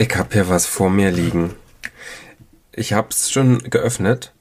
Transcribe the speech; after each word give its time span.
Ich 0.00 0.16
habe 0.16 0.30
hier 0.32 0.48
was 0.48 0.64
vor 0.64 0.88
mir 0.88 1.10
liegen. 1.10 1.54
Ich 2.72 2.94
habe 2.94 3.08
es 3.10 3.30
schon 3.30 3.58
geöffnet, 3.58 4.32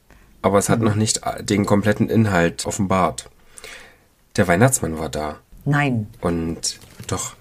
aber 0.41 0.57
es 0.57 0.69
hat 0.69 0.79
noch 0.79 0.95
nicht 0.95 1.19
den 1.41 1.65
kompletten 1.65 2.09
Inhalt 2.09 2.65
offenbart. 2.65 3.29
Der 4.37 4.47
Weihnachtsmann 4.47 4.97
war 4.97 5.09
da. 5.09 5.39
Nein. 5.65 6.07
Und 6.21 6.79
doch. 7.07 7.35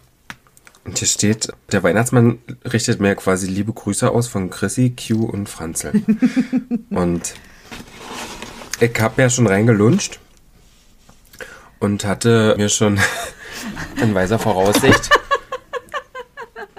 Und 0.84 0.98
hier 0.98 1.06
steht, 1.06 1.52
der 1.70 1.84
Weihnachtsmann 1.84 2.40
richtet 2.64 3.00
mir 3.00 3.14
quasi 3.14 3.46
liebe 3.46 3.72
Grüße 3.72 4.10
aus 4.10 4.26
von 4.26 4.50
Chrissy, 4.50 4.96
Q 4.96 5.24
und 5.24 5.48
Franzel. 5.48 6.02
und 6.90 7.34
ich 8.80 9.00
habe 9.00 9.22
ja 9.22 9.30
schon 9.30 9.46
reingelunscht 9.46 10.18
und 11.78 12.04
hatte 12.04 12.56
mir 12.58 12.68
schon 12.68 12.98
in 14.02 14.12
weiser 14.12 14.40
Voraussicht 14.40 15.08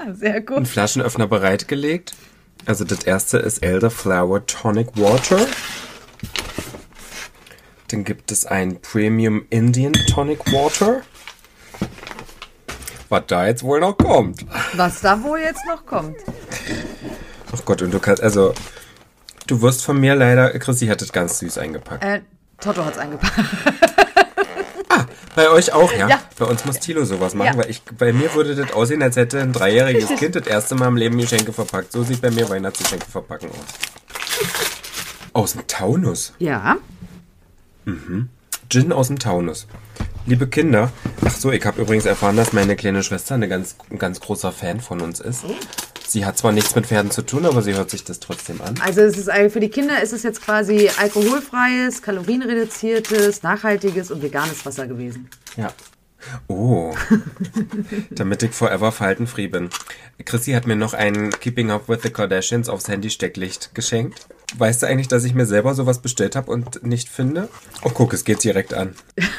Sehr 0.19 0.41
gut. 0.41 0.57
einen 0.57 0.65
Flaschenöffner 0.65 1.27
bereitgelegt. 1.27 2.13
Also 2.65 2.83
das 2.83 3.03
erste 3.03 3.37
ist 3.37 3.63
Elderflower 3.63 4.45
Tonic 4.45 4.89
Water. 4.95 5.39
Dann 7.87 8.03
gibt 8.03 8.31
es 8.31 8.45
ein 8.45 8.81
Premium 8.81 9.45
Indian 9.49 9.93
Tonic 9.93 10.51
Water. 10.51 11.01
Was 13.09 13.23
da 13.27 13.47
jetzt 13.47 13.63
wohl 13.63 13.79
noch 13.79 13.97
kommt. 13.97 14.45
Was 14.73 15.01
da 15.01 15.23
wohl 15.23 15.39
jetzt 15.39 15.65
noch 15.67 15.85
kommt. 15.85 16.17
Ach 17.51 17.65
Gott, 17.65 17.81
und 17.81 17.91
du 17.91 17.99
kannst, 17.99 18.21
also, 18.21 18.53
du 19.47 19.61
wirst 19.63 19.83
von 19.83 19.99
mir 19.99 20.13
leider, 20.13 20.51
Chrissy 20.59 20.85
hat 20.87 21.01
das 21.01 21.11
ganz 21.11 21.39
süß 21.39 21.57
eingepackt. 21.57 22.03
Äh, 22.03 22.21
Toto 22.59 22.85
hat's 22.85 22.99
eingepackt. 22.99 23.39
Bei 25.35 25.49
euch 25.49 25.71
auch, 25.73 25.91
ja? 25.93 26.07
Ja. 26.07 26.21
Bei 26.37 26.45
uns 26.45 26.65
muss 26.65 26.79
Tilo 26.79 27.05
sowas 27.05 27.33
machen, 27.33 27.53
Ja. 27.53 27.57
weil 27.57 27.69
ich, 27.69 27.81
bei 27.83 28.11
mir 28.13 28.33
würde 28.33 28.55
das 28.55 28.71
aussehen, 28.73 29.01
als 29.01 29.15
hätte 29.15 29.39
ein 29.41 29.53
dreijähriges 29.53 30.09
Kind 30.17 30.35
das 30.35 30.47
erste 30.47 30.75
Mal 30.75 30.87
im 30.87 30.97
Leben 30.97 31.17
Geschenke 31.17 31.53
verpackt. 31.53 31.91
So 31.91 32.03
sieht 32.03 32.21
bei 32.21 32.31
mir 32.31 32.49
Weihnachtsgeschenke 32.49 33.05
verpacken 33.09 33.49
aus. 33.49 33.57
Aus 35.33 35.53
dem 35.53 35.67
Taunus. 35.67 36.33
Ja. 36.39 36.77
Gin 38.69 38.91
aus 38.91 39.07
dem 39.07 39.19
Taunus. 39.19 39.67
Liebe 40.25 40.47
Kinder, 40.47 40.91
ach 41.25 41.31
so, 41.33 41.51
ich 41.51 41.65
habe 41.65 41.81
übrigens 41.81 42.05
erfahren, 42.05 42.35
dass 42.35 42.53
meine 42.53 42.75
kleine 42.75 43.01
Schwester 43.03 43.35
eine 43.35 43.47
ganz, 43.47 43.75
ein 43.89 43.97
ganz 43.97 44.19
großer 44.19 44.51
Fan 44.51 44.79
von 44.79 45.01
uns 45.01 45.19
ist. 45.19 45.43
Sie 46.09 46.25
hat 46.25 46.39
zwar 46.39 46.51
nichts 46.51 46.73
mit 46.73 46.87
Pferden 46.87 47.11
zu 47.11 47.21
tun, 47.21 47.45
aber 47.45 47.61
sie 47.61 47.75
hört 47.75 47.91
sich 47.91 48.03
das 48.03 48.19
trotzdem 48.19 48.61
an. 48.61 48.75
Also 48.83 49.01
es 49.01 49.15
ist 49.15 49.29
für 49.51 49.59
die 49.59 49.69
Kinder 49.69 50.01
ist 50.01 50.11
es 50.11 50.23
jetzt 50.23 50.41
quasi 50.41 50.89
alkoholfreies, 50.97 52.01
kalorienreduziertes, 52.01 53.43
nachhaltiges 53.43 54.09
und 54.09 54.23
veganes 54.23 54.65
Wasser 54.65 54.87
gewesen. 54.87 55.29
Ja. 55.55 55.71
Oh. 56.47 56.95
Damit 58.09 58.41
ich 58.41 58.51
forever 58.51 58.91
faltenfree 58.91 59.47
bin. 59.47 59.69
Chrissy 60.25 60.53
hat 60.53 60.65
mir 60.65 60.75
noch 60.75 60.95
ein 60.95 61.29
Keeping 61.29 61.69
Up 61.69 61.87
with 61.87 61.99
the 62.01 62.09
Kardashians 62.09 62.69
aufs 62.69 62.87
Handy-Stecklicht 62.87 63.75
geschenkt. 63.75 64.27
Weißt 64.57 64.81
du 64.81 64.87
eigentlich, 64.87 65.07
dass 65.07 65.23
ich 65.23 65.35
mir 65.35 65.45
selber 65.45 65.75
sowas 65.75 65.99
bestellt 65.99 66.35
habe 66.35 66.51
und 66.51 66.83
nicht 66.83 67.07
finde? 67.07 67.49
Oh, 67.83 67.91
guck, 67.93 68.13
es 68.13 68.25
geht 68.25 68.43
direkt 68.43 68.73
an. 68.73 68.95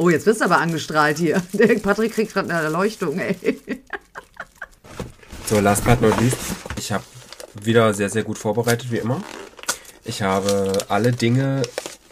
Oh, 0.00 0.08
jetzt 0.08 0.24
wirst 0.24 0.40
du 0.40 0.46
aber 0.46 0.56
angestrahlt 0.56 1.18
hier. 1.18 1.42
Der 1.52 1.78
Patrick 1.78 2.14
kriegt 2.14 2.32
gerade 2.32 2.48
eine 2.48 2.62
Erleuchtung, 2.62 3.18
ey. 3.18 3.60
So, 5.50 5.60
last 5.60 5.84
but 5.84 6.00
not 6.00 6.18
least. 6.20 6.36
Ich 6.78 6.92
habe 6.92 7.02
wieder 7.62 7.92
sehr, 7.92 8.08
sehr 8.08 8.22
gut 8.22 8.38
vorbereitet, 8.38 8.90
wie 8.92 8.98
immer. 8.98 9.20
Ich 10.04 10.22
habe 10.22 10.72
alle 10.88 11.12
Dinge 11.12 11.62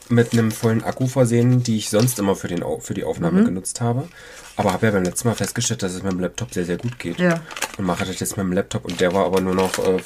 mit 0.09 0.33
einem 0.33 0.51
vollen 0.51 0.83
Akku 0.83 1.07
versehen, 1.07 1.63
die 1.63 1.77
ich 1.77 1.89
sonst 1.91 2.19
immer 2.19 2.35
für, 2.35 2.49
den, 2.49 2.63
Au- 2.63 2.81
für 2.81 2.95
die 2.95 3.05
Aufnahme 3.05 3.45
genutzt 3.45 3.81
habe. 3.81 4.09
Aber 4.57 4.73
habe 4.73 4.87
ja 4.87 4.93
beim 4.93 5.05
letzten 5.05 5.29
Mal 5.29 5.35
festgestellt, 5.35 5.83
dass 5.83 5.93
es 5.93 6.03
mit 6.03 6.11
dem 6.13 6.21
Laptop 6.21 6.53
sehr, 6.53 6.65
sehr 6.65 6.79
gut 6.79 6.99
geht. 6.99 7.19
Ja. 7.21 7.41
Und 7.77 7.85
mache 7.85 8.05
das 8.05 8.19
jetzt 8.19 8.37
mit 8.37 8.45
dem 8.45 8.53
Laptop 8.53 8.85
und 8.85 9.01
der 9.01 9.13
war 9.15 9.25
aber 9.27 9.41
nur 9.41 9.55
noch 9.55 9.79
äh, 9.79 9.99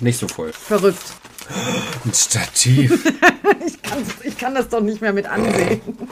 nicht 0.00 0.18
so 0.20 0.28
voll. 0.28 0.52
Verrückt. 0.52 1.02
Ein 2.04 2.14
Stativ. 2.14 3.12
Ich, 3.66 3.82
kann's, 3.82 4.08
ich 4.22 4.38
kann 4.38 4.54
das 4.54 4.68
doch 4.68 4.80
nicht 4.80 5.00
mehr 5.00 5.12
mit 5.12 5.26
ansehen. 5.26 5.80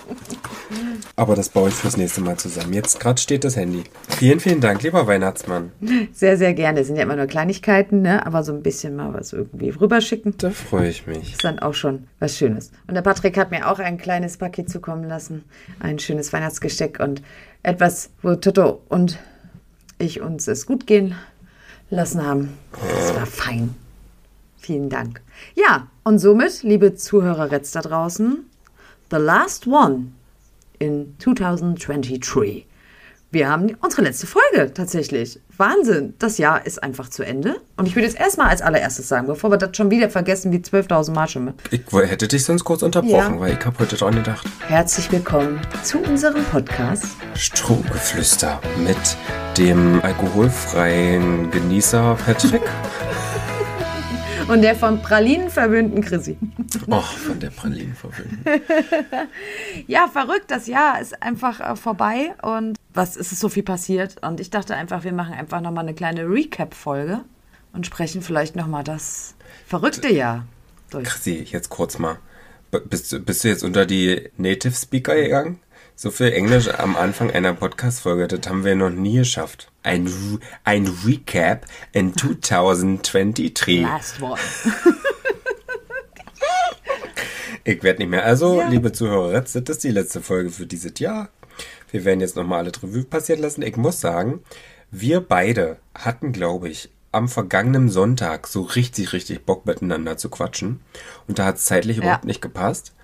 aber 1.18 1.34
das 1.34 1.48
baue 1.48 1.68
ich 1.68 1.74
fürs 1.74 1.96
nächste 1.96 2.20
Mal 2.20 2.36
zusammen. 2.36 2.72
Jetzt 2.72 3.00
gerade 3.00 3.20
steht 3.20 3.42
das 3.42 3.56
Handy. 3.56 3.82
Vielen, 4.08 4.38
vielen 4.38 4.60
Dank, 4.60 4.84
lieber 4.84 5.04
Weihnachtsmann. 5.08 5.72
Sehr, 6.12 6.36
sehr 6.36 6.54
gerne. 6.54 6.78
Das 6.78 6.86
sind 6.86 6.94
ja 6.94 7.02
immer 7.02 7.16
nur 7.16 7.26
Kleinigkeiten, 7.26 8.02
ne? 8.02 8.24
Aber 8.24 8.44
so 8.44 8.52
ein 8.52 8.62
bisschen 8.62 8.94
mal 8.94 9.12
was 9.12 9.32
irgendwie 9.32 9.70
rüberschicken. 9.70 10.34
Da 10.38 10.50
freue 10.50 10.88
ich 10.88 11.08
mich. 11.08 11.32
ist 11.32 11.42
dann 11.42 11.58
auch 11.58 11.74
schon 11.74 12.06
was 12.20 12.36
Schönes. 12.36 12.70
Und 12.86 12.94
der 12.94 13.02
Patrick 13.02 13.36
hat 13.36 13.50
mir 13.50 13.68
auch 13.68 13.80
ein 13.80 13.98
kleines 13.98 14.36
Paket 14.36 14.70
zukommen 14.70 15.08
lassen. 15.08 15.42
Ein 15.80 15.98
schönes 15.98 16.32
Weihnachtsgesteck 16.32 17.00
und 17.00 17.20
etwas, 17.64 18.10
wo 18.22 18.36
Toto 18.36 18.82
und 18.88 19.18
ich 19.98 20.20
uns 20.20 20.46
es 20.46 20.66
gut 20.66 20.86
gehen 20.86 21.16
lassen 21.90 22.24
haben. 22.24 22.56
Das 22.96 23.12
war 23.16 23.26
fein. 23.26 23.74
Vielen 24.56 24.88
Dank. 24.88 25.20
Ja, 25.56 25.88
und 26.04 26.20
somit, 26.20 26.62
liebe 26.62 26.94
Zuhörer 26.94 27.50
Retz 27.50 27.72
da 27.72 27.80
draußen, 27.80 28.44
the 29.10 29.16
last 29.16 29.66
one 29.66 30.12
in 30.78 31.14
2023. 31.18 32.66
Wir 33.30 33.50
haben 33.50 33.76
unsere 33.82 34.02
letzte 34.02 34.26
Folge 34.26 34.72
tatsächlich. 34.72 35.38
Wahnsinn. 35.58 36.14
Das 36.18 36.38
Jahr 36.38 36.64
ist 36.64 36.82
einfach 36.82 37.10
zu 37.10 37.22
Ende. 37.24 37.56
Und 37.76 37.86
ich 37.86 37.94
würde 37.94 38.06
jetzt 38.06 38.18
erstmal 38.18 38.48
als 38.48 38.62
allererstes 38.62 39.06
sagen, 39.06 39.26
bevor 39.26 39.50
wir 39.50 39.58
das 39.58 39.76
schon 39.76 39.90
wieder 39.90 40.08
vergessen, 40.08 40.50
wie 40.50 40.58
12.000 40.58 41.12
Mal 41.12 41.28
schon. 41.28 41.52
Ich 41.70 41.82
hätte 41.92 42.26
dich 42.26 42.44
sonst 42.44 42.64
kurz 42.64 42.82
unterbrochen, 42.82 43.34
Ja. 43.34 43.40
weil 43.40 43.52
ich 43.58 43.66
habe 43.66 43.78
heute 43.80 43.96
dran 43.96 44.14
gedacht. 44.14 44.46
Herzlich 44.66 45.12
willkommen 45.12 45.60
zu 45.82 45.98
unserem 45.98 46.42
Podcast. 46.44 47.04
Strohgeflüster 47.34 48.60
mit 48.82 48.96
dem 49.58 50.00
alkoholfreien 50.02 51.50
Genießer 51.50 52.16
Patrick. 52.24 52.62
Und 54.48 54.62
der 54.62 54.74
vom 54.74 55.02
Pralinen 55.02 55.50
verwöhnten 55.50 56.00
Chrissy. 56.02 56.38
Oh, 56.88 57.00
von 57.00 57.38
der 57.38 57.50
Pralinen 57.50 57.94
verwöhnt. 57.94 58.38
Ja, 59.86 60.08
verrückt. 60.08 60.50
Das 60.50 60.66
Jahr 60.66 61.00
ist 61.00 61.22
einfach 61.22 61.60
äh, 61.60 61.76
vorbei. 61.76 62.34
Und 62.42 62.76
was 62.94 63.16
ist 63.16 63.32
es 63.32 63.40
so 63.40 63.48
viel 63.48 63.62
passiert? 63.62 64.16
Und 64.26 64.40
ich 64.40 64.50
dachte 64.50 64.74
einfach, 64.74 65.04
wir 65.04 65.12
machen 65.12 65.34
einfach 65.34 65.60
nochmal 65.60 65.84
eine 65.84 65.94
kleine 65.94 66.28
Recap-Folge 66.28 67.20
und 67.72 67.86
sprechen 67.86 68.22
vielleicht 68.22 68.56
nochmal 68.56 68.84
das 68.84 69.34
verrückte 69.66 70.12
Jahr 70.12 70.46
durch. 70.90 71.04
Chrissy, 71.08 71.46
jetzt 71.50 71.68
kurz 71.68 71.98
mal. 71.98 72.18
Bist, 72.88 73.12
du- 73.12 73.20
bist 73.20 73.44
du 73.44 73.48
jetzt 73.48 73.62
unter 73.64 73.86
die 73.86 74.30
Native 74.36 74.74
Speaker 74.74 75.14
gegangen? 75.14 75.58
So 76.00 76.12
viel 76.12 76.32
Englisch 76.32 76.68
am 76.68 76.94
Anfang 76.94 77.32
einer 77.32 77.54
Podcast-Folge, 77.54 78.28
das 78.28 78.48
haben 78.48 78.64
wir 78.64 78.76
noch 78.76 78.88
nie 78.90 79.16
geschafft. 79.16 79.72
Ein, 79.82 80.08
ein 80.62 80.86
Recap 81.04 81.66
in 81.90 82.16
2023. 82.16 83.82
Last 83.82 84.22
one. 84.22 84.38
Ich 87.64 87.82
werde 87.82 87.98
nicht 87.98 88.08
mehr. 88.08 88.24
Also, 88.24 88.60
Ja. 88.60 88.68
liebe 88.68 88.92
Zuhörer, 88.92 89.32
das 89.42 89.54
ist 89.54 89.84
die 89.84 89.90
letzte 89.90 90.22
Folge 90.22 90.48
für 90.50 90.64
dieses 90.66 90.98
Jahr. 91.00 91.28
Wir 91.90 92.06
werden 92.06 92.20
jetzt 92.20 92.34
nochmal 92.36 92.60
alle 92.60 92.72
Revue 92.82 93.04
passieren 93.04 93.42
lassen. 93.42 93.60
Ich 93.60 93.76
muss 93.76 94.00
sagen, 94.00 94.40
wir 94.90 95.20
beide 95.20 95.76
hatten, 95.94 96.32
glaube 96.32 96.70
ich, 96.70 96.88
am 97.12 97.28
vergangenen 97.28 97.90
Sonntag 97.90 98.46
so 98.46 98.62
richtig, 98.62 99.12
richtig 99.12 99.44
Bock 99.44 99.66
miteinander 99.66 100.16
zu 100.16 100.30
quatschen. 100.30 100.80
Und 101.26 101.38
da 101.38 101.44
hat 101.44 101.56
es 101.56 101.64
zeitlich 101.66 101.98
überhaupt 101.98 102.24
nicht 102.24 102.40
gepasst. 102.40 102.94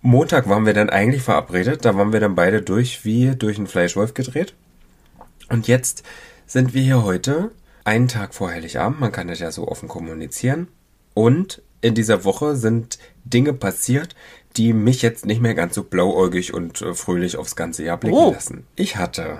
Montag 0.00 0.48
waren 0.48 0.64
wir 0.66 0.74
dann 0.74 0.90
eigentlich 0.90 1.22
verabredet. 1.22 1.84
Da 1.84 1.96
waren 1.96 2.12
wir 2.12 2.20
dann 2.20 2.34
beide 2.34 2.62
durch 2.62 3.04
wie 3.04 3.34
durch 3.36 3.58
einen 3.58 3.66
Fleischwolf 3.66 4.14
gedreht. 4.14 4.54
Und 5.48 5.66
jetzt 5.66 6.02
sind 6.46 6.74
wir 6.74 6.82
hier 6.82 7.02
heute, 7.04 7.50
einen 7.84 8.08
Tag 8.08 8.34
vor 8.34 8.50
Heiligabend. 8.50 9.00
Man 9.00 9.12
kann 9.12 9.28
das 9.28 9.38
ja 9.40 9.50
so 9.50 9.66
offen 9.68 9.88
kommunizieren. 9.88 10.68
Und 11.14 11.62
in 11.80 11.94
dieser 11.94 12.24
Woche 12.24 12.54
sind 12.56 12.98
Dinge 13.24 13.52
passiert, 13.52 14.14
die 14.56 14.72
mich 14.72 15.02
jetzt 15.02 15.26
nicht 15.26 15.40
mehr 15.40 15.54
ganz 15.54 15.74
so 15.74 15.84
blauäugig 15.84 16.54
und 16.54 16.80
äh, 16.82 16.94
fröhlich 16.94 17.36
aufs 17.36 17.56
ganze 17.56 17.84
Jahr 17.84 17.96
blicken 17.98 18.16
Oh. 18.16 18.32
lassen. 18.32 18.66
Ich 18.76 18.96
hatte 18.96 19.38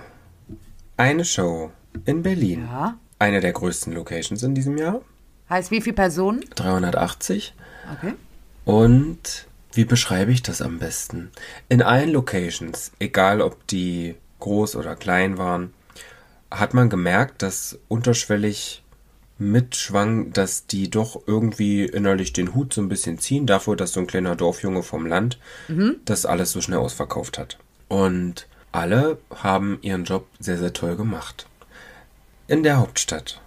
eine 0.96 1.24
Show 1.24 1.70
in 2.04 2.22
Berlin. 2.22 2.66
Ja. 2.70 2.96
Eine 3.18 3.40
der 3.40 3.52
größten 3.52 3.92
Locations 3.92 4.42
in 4.42 4.54
diesem 4.54 4.76
Jahr. 4.78 5.00
Heißt 5.50 5.70
wie 5.70 5.80
viele 5.80 5.94
Personen? 5.96 6.44
380. 6.54 7.54
Okay. 7.98 8.14
Und 8.64 9.46
wie 9.78 9.84
beschreibe 9.84 10.32
ich 10.32 10.42
das 10.42 10.60
am 10.60 10.80
besten? 10.80 11.30
In 11.68 11.82
allen 11.82 12.10
Locations, 12.10 12.90
egal 12.98 13.40
ob 13.40 13.64
die 13.68 14.16
groß 14.40 14.74
oder 14.74 14.96
klein 14.96 15.38
waren, 15.38 15.72
hat 16.50 16.74
man 16.74 16.90
gemerkt, 16.90 17.42
dass 17.42 17.78
unterschwellig 17.86 18.82
mitschwang, 19.38 20.32
dass 20.32 20.66
die 20.66 20.90
doch 20.90 21.22
irgendwie 21.28 21.84
innerlich 21.84 22.32
den 22.32 22.56
Hut 22.56 22.74
so 22.74 22.80
ein 22.80 22.88
bisschen 22.88 23.20
ziehen, 23.20 23.46
dafür, 23.46 23.76
dass 23.76 23.92
so 23.92 24.00
ein 24.00 24.08
kleiner 24.08 24.34
Dorfjunge 24.34 24.82
vom 24.82 25.06
Land 25.06 25.38
das 26.04 26.26
alles 26.26 26.50
so 26.50 26.60
schnell 26.60 26.80
ausverkauft 26.80 27.38
hat. 27.38 27.56
Und 27.86 28.48
alle 28.72 29.18
haben 29.32 29.78
ihren 29.82 30.02
Job 30.02 30.26
sehr, 30.40 30.58
sehr 30.58 30.72
toll 30.72 30.96
gemacht. 30.96 31.46
In 32.48 32.64
der 32.64 32.78
Hauptstadt 32.78 33.40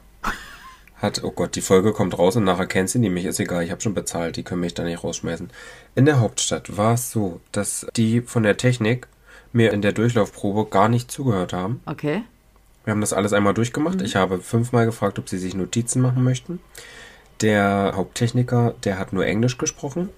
hat, 1.02 1.24
oh 1.24 1.32
Gott, 1.32 1.56
die 1.56 1.62
Folge 1.62 1.94
kommt 1.94 2.18
raus 2.18 2.36
und 2.36 2.44
nachher 2.44 2.68
kennt 2.68 2.90
sie 2.90 3.00
nämlich, 3.00 3.26
ist 3.26 3.40
egal, 3.40 3.64
ich 3.64 3.72
habe 3.72 3.82
schon 3.82 3.94
bezahlt, 3.94 4.38
die 4.38 4.44
können 4.44 4.62
mich 4.62 4.74
da 4.74 4.84
nicht 4.84 5.04
rausschmeißen. 5.04 5.50
In 5.96 6.06
der 6.06 6.20
Hauptstadt 6.20 6.78
war 6.78 6.94
es 6.94 7.12
so, 7.12 7.42
dass 7.52 7.88
die 7.96 8.22
von 8.22 8.44
der 8.44 8.58
Technik 8.58 9.08
mir 9.54 9.74
in 9.74 9.82
der 9.82 9.92
Durchlaufprobe 9.92 10.70
gar 10.70 10.90
nicht 10.90 11.12
zugehört 11.12 11.54
haben 11.54 11.82
Okay. 11.86 12.24
Wir 12.84 12.92
haben 12.92 13.02
das 13.02 13.14
alles 13.14 13.34
einmal 13.34 13.54
durchgemacht. 13.54 14.02
Ich 14.02 14.16
habe 14.16 14.40
fünfmal 14.40 14.86
gefragt, 14.86 15.20
ob 15.20 15.30
sie 15.30 15.38
sich 15.38 15.54
Notizen 15.54 16.02
machen 16.02 16.24
möchten. 16.24 16.60
Der 17.42 17.94
Haupttechniker, 17.96 18.74
der 18.84 18.98
hat 18.98 19.14
nur 19.14 19.26
Englisch 19.26 19.58
gesprochen. 19.58 20.10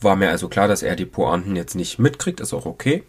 War 0.00 0.16
mir 0.16 0.30
also 0.30 0.48
klar, 0.48 0.68
dass 0.68 0.82
er 0.82 0.94
die 0.94 1.06
Pointen 1.06 1.56
jetzt 1.56 1.74
nicht 1.74 1.98
mitkriegt, 1.98 2.40
ist 2.40 2.54
auch 2.54 2.66
okay. 2.66 3.02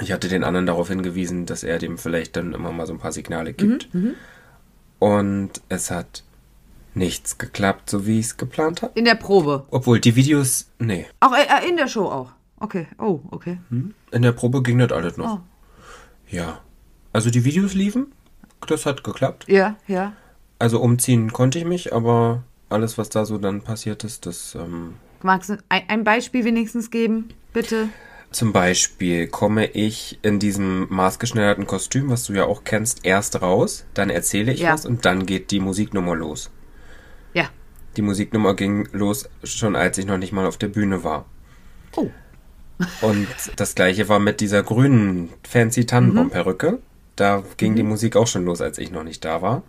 Ich 0.00 0.12
hatte 0.12 0.28
den 0.28 0.44
anderen 0.44 0.66
darauf 0.66 0.88
hingewiesen, 0.88 1.46
dass 1.46 1.64
er 1.64 1.78
dem 1.78 1.98
vielleicht 1.98 2.36
dann 2.36 2.52
immer 2.52 2.70
mal 2.70 2.86
so 2.86 2.92
ein 2.92 2.98
paar 2.98 3.12
Signale 3.12 3.52
gibt. 3.52 3.88
Und 4.98 5.60
es 5.68 5.90
hat 5.90 6.24
nichts 6.94 7.38
geklappt, 7.38 7.90
so 7.90 8.06
wie 8.06 8.18
ich 8.18 8.26
es 8.26 8.36
geplant 8.36 8.82
habe. 8.82 8.98
In 8.98 9.04
der 9.04 9.14
Probe. 9.14 9.66
Obwohl 9.70 10.00
die 10.00 10.16
Videos, 10.16 10.70
nee, 10.78 11.06
Auch 11.20 11.34
äh, 11.34 11.68
in 11.68 11.76
der 11.76 11.88
Show 11.88 12.06
auch. 12.06 12.32
Okay. 12.58 12.86
Oh, 12.98 13.20
okay. 13.30 13.58
in 13.70 14.22
der 14.22 14.32
Probe 14.32 14.62
ging 14.62 14.78
das 14.78 14.90
alles 14.90 15.18
noch. 15.18 15.36
Oh. 15.36 15.40
Ja. 16.30 16.60
Also 17.12 17.30
die 17.30 17.44
Videos 17.44 17.74
liefen, 17.74 18.12
das 18.66 18.86
hat 18.86 19.04
geklappt. 19.04 19.44
Ja, 19.48 19.76
ja. 19.86 20.14
Also 20.58 20.80
umziehen 20.80 21.32
konnte 21.32 21.58
ich 21.58 21.66
mich, 21.66 21.92
aber 21.92 22.42
alles, 22.70 22.96
was 22.96 23.10
da 23.10 23.26
so 23.26 23.36
dann 23.38 23.62
passiert 23.62 24.04
ist, 24.04 24.24
das 24.26 24.54
ähm, 24.54 24.94
Magst 25.22 25.50
du 25.50 25.58
ein, 25.68 25.82
ein 25.88 26.04
Beispiel 26.04 26.44
wenigstens 26.44 26.90
geben, 26.90 27.28
bitte? 27.52 27.88
Zum 28.36 28.52
Beispiel 28.52 29.28
komme 29.28 29.64
ich 29.64 30.18
in 30.20 30.38
diesem 30.38 30.88
maßgeschneiderten 30.90 31.66
Kostüm, 31.66 32.10
was 32.10 32.24
du 32.24 32.34
ja 32.34 32.44
auch 32.44 32.64
kennst, 32.64 33.06
erst 33.06 33.40
raus, 33.40 33.86
dann 33.94 34.10
erzähle 34.10 34.52
ich 34.52 34.60
Ja. 34.60 34.74
was 34.74 34.84
und 34.84 35.06
dann 35.06 35.24
geht 35.24 35.50
die 35.52 35.58
Musiknummer 35.58 36.14
los. 36.14 36.50
Ja. 37.32 37.48
Die 37.96 38.02
Musiknummer 38.02 38.52
ging 38.54 38.90
los 38.92 39.26
schon 39.42 39.74
als 39.74 39.96
ich 39.96 40.04
noch 40.04 40.18
nicht 40.18 40.32
mal 40.34 40.44
auf 40.44 40.58
der 40.58 40.68
Bühne 40.68 41.02
war. 41.02 41.24
Oh. 41.96 42.10
Und 43.00 43.26
das 43.56 43.74
gleiche 43.74 44.10
war 44.10 44.18
mit 44.18 44.40
dieser 44.42 44.62
grünen 44.62 45.30
fancy 45.48 45.86
Tannenbaumperücke. 45.86 46.78
Da 47.16 47.42
ging 47.56 47.74
die 47.74 47.82
Musik 47.84 48.16
auch 48.16 48.26
schon 48.26 48.44
los, 48.44 48.60
als 48.60 48.76
ich 48.76 48.90
noch 48.90 49.02
nicht 49.04 49.24
da 49.24 49.40
war. 49.40 49.62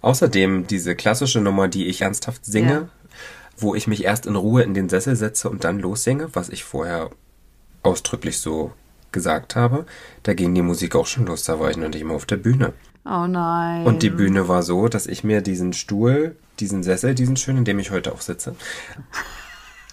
Außerdem 0.00 0.66
diese 0.66 0.96
klassische 0.96 1.40
Nummer, 1.40 1.68
die 1.68 1.86
ich 1.86 2.00
ernsthaft 2.02 2.44
singe, 2.44 2.72
Ja. 2.72 2.88
wo 3.56 3.76
ich 3.76 3.86
mich 3.86 4.02
erst 4.02 4.26
in 4.26 4.34
Ruhe 4.34 4.64
in 4.64 4.74
den 4.74 4.88
Sessel 4.88 5.14
setze 5.14 5.48
und 5.48 5.62
dann 5.62 5.78
lossinge, 5.78 6.28
was 6.32 6.48
ich 6.48 6.64
vorher 6.64 7.10
ausdrücklich 7.82 8.38
so 8.40 8.72
gesagt 9.12 9.56
habe. 9.56 9.86
Da 10.22 10.34
ging 10.34 10.54
die 10.54 10.62
Musik 10.62 10.94
auch 10.94 11.06
schon 11.06 11.26
los, 11.26 11.44
da 11.44 11.58
war 11.60 11.70
ich 11.70 11.76
noch 11.76 11.88
nicht 11.88 12.04
mal 12.04 12.14
auf 12.14 12.26
der 12.26 12.36
Bühne. 12.36 12.72
Oh 13.04 13.26
nein. 13.26 13.86
Und 13.86 14.02
die 14.02 14.10
Bühne 14.10 14.46
war 14.48 14.62
so, 14.62 14.88
dass 14.88 15.06
ich 15.06 15.24
mir 15.24 15.40
diesen 15.40 15.72
Stuhl, 15.72 16.36
diesen 16.60 16.82
Sessel, 16.82 17.14
diesen 17.14 17.36
schönen, 17.36 17.58
in 17.58 17.64
dem 17.64 17.78
ich 17.78 17.90
heute 17.90 18.12
auch 18.12 18.20
sitze, 18.20 18.54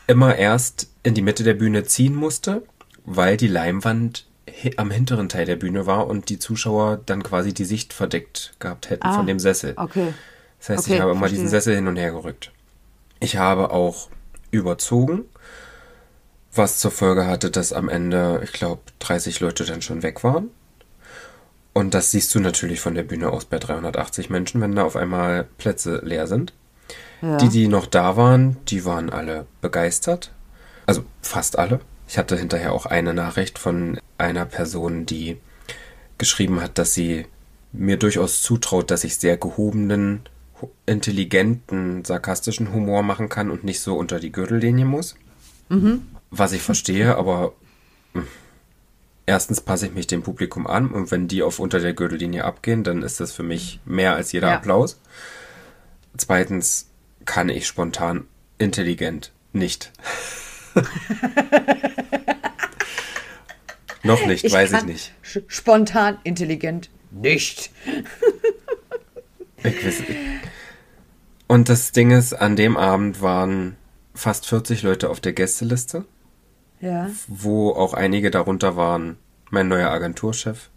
immer 0.07 0.35
erst 0.35 0.89
in 1.03 1.13
die 1.13 1.21
Mitte 1.21 1.43
der 1.43 1.53
Bühne 1.53 1.83
ziehen 1.85 2.15
musste, 2.15 2.63
weil 3.05 3.37
die 3.37 3.47
Leinwand 3.47 4.25
hi- 4.61 4.73
am 4.77 4.91
hinteren 4.91 5.29
Teil 5.29 5.45
der 5.45 5.55
Bühne 5.55 5.85
war 5.85 6.07
und 6.07 6.29
die 6.29 6.39
Zuschauer 6.39 6.99
dann 7.05 7.23
quasi 7.23 7.53
die 7.53 7.65
Sicht 7.65 7.93
verdeckt 7.93 8.53
gehabt 8.59 8.89
hätten 8.89 9.07
Ah, 9.07 9.15
von 9.15 9.27
dem 9.27 9.39
Sessel. 9.39 9.73
Okay. 9.77 10.13
Das 10.59 10.69
heißt, 10.69 10.79
Okay, 10.85 10.95
ich 10.95 11.01
habe 11.01 11.11
immer 11.11 11.19
verstehe. 11.21 11.37
diesen 11.39 11.49
Sessel 11.49 11.75
hin 11.75 11.87
und 11.87 11.95
her 11.97 12.11
gerückt. 12.11 12.51
Ich 13.19 13.37
habe 13.37 13.71
auch 13.71 14.09
überzogen, 14.51 15.25
was 16.57 16.79
zur 16.79 16.91
Folge 16.91 17.27
hatte, 17.27 17.51
dass 17.51 17.73
am 17.73 17.89
Ende, 17.89 18.41
ich 18.43 18.51
glaube, 18.51 18.81
30 18.99 19.39
Leute 19.39 19.65
dann 19.65 19.81
schon 19.81 20.03
weg 20.03 20.23
waren. 20.23 20.49
Und 21.73 21.93
das 21.93 22.11
siehst 22.11 22.33
du 22.33 22.39
natürlich 22.39 22.79
von 22.79 22.95
der 22.95 23.03
Bühne 23.03 23.29
aus 23.29 23.45
bei 23.45 23.59
380 23.59 24.29
Menschen, 24.29 24.61
wenn 24.61 24.75
da 24.75 24.83
auf 24.83 24.95
einmal 24.95 25.45
Plätze 25.57 26.01
leer 26.03 26.25
sind. 26.25 26.53
Ja. 27.21 27.37
Die, 27.37 27.49
die 27.49 27.67
noch 27.67 27.85
da 27.85 28.17
waren, 28.17 28.57
die 28.67 28.85
waren 28.85 29.09
alle 29.09 29.45
begeistert. 29.61 30.31
Also 30.85 31.03
fast 31.21 31.59
alle. 31.59 31.79
Ich 32.07 32.17
hatte 32.17 32.37
hinterher 32.37 32.73
auch 32.73 32.85
eine 32.85 33.13
Nachricht 33.13 33.59
von 33.59 33.99
einer 34.17 34.45
Person, 34.45 35.05
die 35.05 35.37
geschrieben 36.17 36.61
hat, 36.61 36.77
dass 36.77 36.93
sie 36.93 37.25
mir 37.71 37.97
durchaus 37.97 38.41
zutraut, 38.41 38.89
dass 38.89 39.03
ich 39.03 39.17
sehr 39.17 39.37
gehobenen, 39.37 40.21
intelligenten, 40.85 42.03
sarkastischen 42.05 42.73
Humor 42.73 43.03
machen 43.03 43.29
kann 43.29 43.51
und 43.51 43.63
nicht 43.63 43.81
so 43.81 43.95
unter 43.95 44.19
die 44.19 44.31
Gürtellinie 44.31 44.85
muss. 44.85 45.15
Was 46.29 46.51
ich 46.51 46.61
verstehe, 46.61 47.15
aber 47.15 47.53
mh, 48.13 48.23
erstens 49.25 49.61
passe 49.61 49.87
ich 49.87 49.93
mich 49.93 50.07
dem 50.07 50.23
Publikum 50.23 50.67
an 50.67 50.89
und 50.91 51.11
wenn 51.11 51.27
die 51.27 51.41
auf 51.43 51.59
unter 51.59 51.79
der 51.79 51.93
Gürtellinie 51.93 52.43
abgehen, 52.45 52.83
dann 52.83 53.01
ist 53.03 53.19
das 53.19 53.31
für 53.31 53.43
mich 53.43 53.79
mehr 53.85 54.15
als 54.15 54.31
jeder 54.31 54.49
Ja. 54.49 54.55
Applaus. 54.55 54.99
Zweitens 56.17 56.89
kann 57.25 57.49
ich 57.49 57.67
spontan 57.67 58.25
intelligent 58.57 59.31
nicht. 59.53 59.91
Noch 64.03 64.25
nicht, 64.25 64.51
weiß 64.51 64.71
ich 64.73 64.83
nicht. 64.83 65.13
Spontan, 65.47 66.17
intelligent, 66.23 66.89
nicht. 67.11 67.71
Ich 69.57 69.85
weiß, 69.85 69.99
ich. 70.01 70.15
Und 71.47 71.67
das 71.69 71.91
Ding 71.91 72.11
ist, 72.11 72.33
an 72.33 72.55
dem 72.55 72.77
Abend 72.77 73.21
waren 73.21 73.75
fast 74.13 74.45
40 74.47 74.83
Leute 74.83 75.09
auf 75.09 75.19
der 75.19 75.33
Gästeliste, 75.33 76.05
Ja. 76.79 77.09
wo 77.27 77.71
auch 77.71 77.93
einige 77.93 78.29
darunter 78.31 78.75
waren 78.75 79.17
mein 79.49 79.67
neuer 79.67 79.89
Agenturchef, 79.89 80.69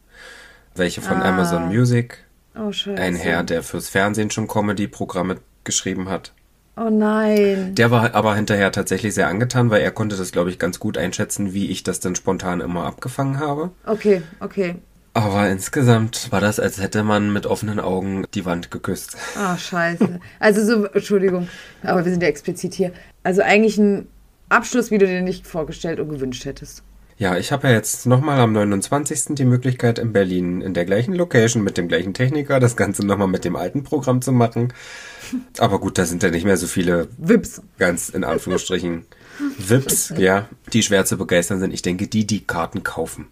welche 0.74 1.00
von 1.02 1.18
Ah. 1.20 1.28
Amazon 1.28 1.68
Music, 1.68 2.18
Oh, 2.56 2.72
ein 2.96 3.14
Herr, 3.16 3.42
der 3.44 3.62
fürs 3.62 3.88
Fernsehen 3.88 4.30
schon 4.30 4.48
Comedy-Programme 4.48 5.36
geschrieben 5.64 6.08
hat. 6.08 6.32
Oh 6.76 6.88
nein. 6.90 7.74
Der 7.74 7.90
war 7.90 8.14
aber 8.14 8.34
hinterher 8.34 8.72
tatsächlich 8.72 9.14
sehr 9.14 9.28
angetan, 9.28 9.70
weil 9.70 9.82
er 9.82 9.90
konnte 9.90 10.16
das, 10.16 10.32
glaube 10.32 10.50
ich, 10.50 10.58
ganz 10.58 10.80
gut 10.80 10.96
einschätzen, 10.98 11.52
wie 11.52 11.68
ich 11.70 11.82
das 11.82 12.00
dann 12.00 12.14
spontan 12.16 12.60
immer 12.60 12.84
abgefangen 12.86 13.38
habe. 13.38 13.70
Okay, 13.86 14.22
okay. 14.40 14.76
Aber 15.12 15.48
insgesamt 15.48 16.30
war 16.32 16.40
das, 16.40 16.58
als 16.60 16.80
hätte 16.80 17.02
man 17.02 17.32
mit 17.32 17.46
offenen 17.46 17.80
Augen 17.80 18.24
die 18.34 18.44
Wand 18.46 18.70
geküsst. 18.70 19.16
Ah, 19.36 19.56
scheiße. 19.58 20.20
Also 20.38 20.64
so, 20.64 20.84
Entschuldigung, 20.86 21.48
aber 21.82 22.04
wir 22.04 22.10
sind 22.12 22.22
ja 22.22 22.28
explizit 22.28 22.74
hier. 22.74 22.92
Also 23.24 23.42
eigentlich 23.42 23.76
ein 23.76 24.06
Abschluss, 24.50 24.90
wie 24.90 24.98
du 24.98 25.06
dir 25.06 25.22
nicht 25.22 25.46
vorgestellt 25.46 25.98
und 26.00 26.10
gewünscht 26.10 26.44
hättest. 26.44 26.82
Ja, 27.16 27.36
ich 27.36 27.52
habe 27.52 27.68
ja 27.68 27.74
jetzt 27.74 28.06
nochmal 28.06 28.40
am 28.40 28.52
29. 28.54 29.34
die 29.34 29.44
Möglichkeit, 29.44 29.98
in 29.98 30.12
Berlin 30.14 30.62
in 30.62 30.72
der 30.72 30.86
gleichen 30.86 31.14
Location 31.14 31.62
mit 31.62 31.76
dem 31.76 31.86
gleichen 31.86 32.14
Techniker 32.14 32.60
das 32.60 32.76
Ganze 32.76 33.04
nochmal 33.06 33.28
mit 33.28 33.44
dem 33.44 33.56
alten 33.56 33.84
Programm 33.84 34.22
zu 34.22 34.32
machen. 34.32 34.72
Aber 35.58 35.78
gut, 35.80 35.98
da 35.98 36.06
sind 36.06 36.22
ja 36.22 36.30
nicht 36.30 36.44
mehr 36.46 36.56
so 36.56 36.66
viele 36.66 37.08
Wips. 37.18 37.60
ganz 37.78 38.08
in 38.08 38.24
Anführungsstrichen 38.24 39.04
Vips, 39.58 40.14
ja, 40.16 40.48
die 40.72 40.82
schwer 40.82 41.04
zu 41.04 41.18
begeistern 41.18 41.60
sind. 41.60 41.74
Ich 41.74 41.82
denke, 41.82 42.08
die, 42.08 42.26
die 42.26 42.40
Karten 42.46 42.82
kaufen, 42.82 43.26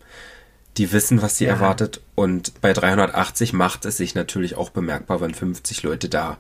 die 0.77 0.93
wissen, 0.93 1.23
was 1.23 1.39
sie 1.39 1.47
Ja. 1.47 1.53
erwartet. 1.55 2.03
Und 2.15 2.61
bei 2.61 2.75
380 2.75 3.55
macht 3.55 3.87
es 3.87 3.97
sich 3.97 4.15
natürlich 4.15 4.55
auch 4.57 4.69
bemerkbar, 4.69 5.23
wenn 5.23 5.33
50 5.35 5.83
Leute 5.83 6.11
da 6.11 6.37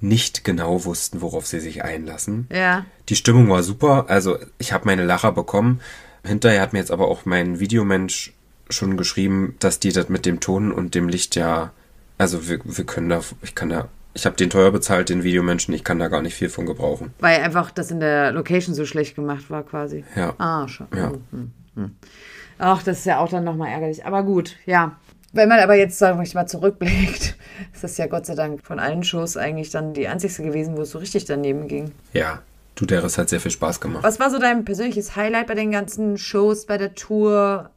nicht 0.00 0.44
genau 0.44 0.84
wussten, 0.84 1.20
worauf 1.20 1.46
sie 1.46 1.60
sich 1.60 1.84
einlassen. 1.84 2.46
Ja. 2.52 2.86
Die 3.08 3.16
Stimmung 3.16 3.48
war 3.48 3.62
super. 3.62 4.06
Also 4.08 4.38
ich 4.58 4.72
habe 4.72 4.86
meine 4.86 5.04
Lacher 5.04 5.32
bekommen. 5.32 5.80
Hinterher 6.24 6.60
hat 6.60 6.72
mir 6.72 6.78
jetzt 6.78 6.90
aber 6.90 7.08
auch 7.08 7.24
mein 7.24 7.60
Videomensch 7.60 8.32
schon 8.70 8.96
geschrieben, 8.96 9.56
dass 9.60 9.80
die 9.80 9.92
das 9.92 10.08
mit 10.08 10.26
dem 10.26 10.40
Ton 10.40 10.72
und 10.72 10.94
dem 10.94 11.08
Licht 11.08 11.36
ja, 11.36 11.72
also 12.18 12.48
wir, 12.48 12.60
wir 12.64 12.84
können 12.84 13.08
da, 13.08 13.22
ich 13.42 13.54
kann 13.54 13.70
da, 13.70 13.88
ich 14.14 14.26
habe 14.26 14.36
den 14.36 14.50
teuer 14.50 14.70
bezahlt, 14.70 15.08
den 15.08 15.22
Videomenschen, 15.22 15.72
ich 15.74 15.84
kann 15.84 15.98
da 15.98 16.08
gar 16.08 16.22
nicht 16.22 16.34
viel 16.34 16.48
von 16.48 16.66
gebrauchen. 16.66 17.14
Weil 17.20 17.40
einfach 17.40 17.70
das 17.70 17.90
in 17.90 18.00
der 18.00 18.32
Location 18.32 18.74
so 18.74 18.84
schlecht 18.84 19.14
gemacht 19.14 19.48
war, 19.48 19.62
quasi. 19.62 20.04
Ja. 20.16 20.34
Ah, 20.38 20.68
schon. 20.68 20.88
Ja. 20.94 21.12
Hm, 21.30 21.52
hm. 21.76 21.96
Ach, 22.58 22.82
das 22.82 22.98
ist 22.98 23.04
ja 23.06 23.20
auch 23.20 23.28
dann 23.28 23.44
nochmal 23.44 23.70
ärgerlich. 23.70 24.04
Aber 24.04 24.22
gut, 24.24 24.56
ja. 24.66 24.96
Wenn 25.32 25.48
man 25.48 25.60
aber 25.60 25.74
jetzt, 25.74 25.98
sagen 25.98 26.22
wir 26.22 26.34
mal, 26.34 26.46
zurückblickt, 26.46 27.36
ist 27.72 27.84
das 27.84 27.98
ja 27.98 28.06
Gott 28.06 28.26
sei 28.26 28.34
Dank 28.34 28.64
von 28.64 28.78
allen 28.78 29.04
Shows 29.04 29.36
eigentlich 29.36 29.70
dann 29.70 29.92
die 29.92 30.08
einzigste 30.08 30.42
gewesen, 30.42 30.76
wo 30.76 30.82
es 30.82 30.90
so 30.90 30.98
richtig 30.98 31.26
daneben 31.26 31.68
ging. 31.68 31.92
Ja, 32.12 32.42
du, 32.74 32.86
der 32.86 33.04
Riss 33.04 33.18
hat 33.18 33.28
sehr 33.28 33.40
viel 33.40 33.50
Spaß 33.50 33.80
gemacht. 33.80 34.04
Was 34.04 34.20
war 34.20 34.30
so 34.30 34.38
dein 34.38 34.64
persönliches 34.64 35.16
Highlight 35.16 35.46
bei 35.46 35.54
den 35.54 35.70
ganzen 35.70 36.16
Shows, 36.16 36.66
bei 36.66 36.78
der 36.78 36.94
Tour? 36.94 37.70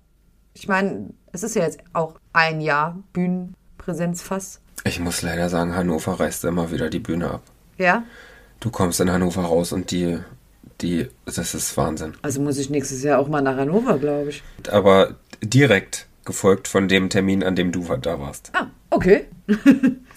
Ich 0.53 0.67
meine, 0.67 1.09
es 1.33 1.43
ist 1.43 1.55
ja 1.55 1.63
jetzt 1.63 1.79
auch 1.93 2.15
ein 2.33 2.61
Jahr 2.61 2.97
Bühnenpräsenz 3.13 4.21
fast. 4.21 4.61
Ich 4.83 4.99
muss 4.99 5.21
leider 5.21 5.49
sagen, 5.49 5.75
Hannover 5.75 6.19
reißt 6.19 6.45
immer 6.45 6.71
wieder 6.71 6.89
die 6.89 6.99
Bühne 6.99 7.31
ab. 7.31 7.43
Ja? 7.77 8.03
Du 8.59 8.69
kommst 8.69 8.99
in 8.99 9.11
Hannover 9.11 9.43
raus 9.43 9.73
und 9.73 9.91
die, 9.91 10.19
die, 10.81 11.07
das 11.25 11.53
ist 11.53 11.75
Wahnsinn. 11.77 12.13
Also 12.21 12.41
muss 12.41 12.57
ich 12.57 12.69
nächstes 12.69 13.03
Jahr 13.03 13.19
auch 13.19 13.27
mal 13.27 13.41
nach 13.41 13.57
Hannover, 13.57 13.97
glaube 13.97 14.29
ich. 14.29 14.43
Aber 14.69 15.15
direkt 15.43 16.07
gefolgt 16.31 16.67
von 16.67 16.87
dem 16.87 17.09
Termin, 17.09 17.43
an 17.43 17.55
dem 17.55 17.71
du 17.71 17.83
da 18.01 18.19
warst. 18.19 18.51
Ah, 18.53 18.67
okay. 18.89 19.25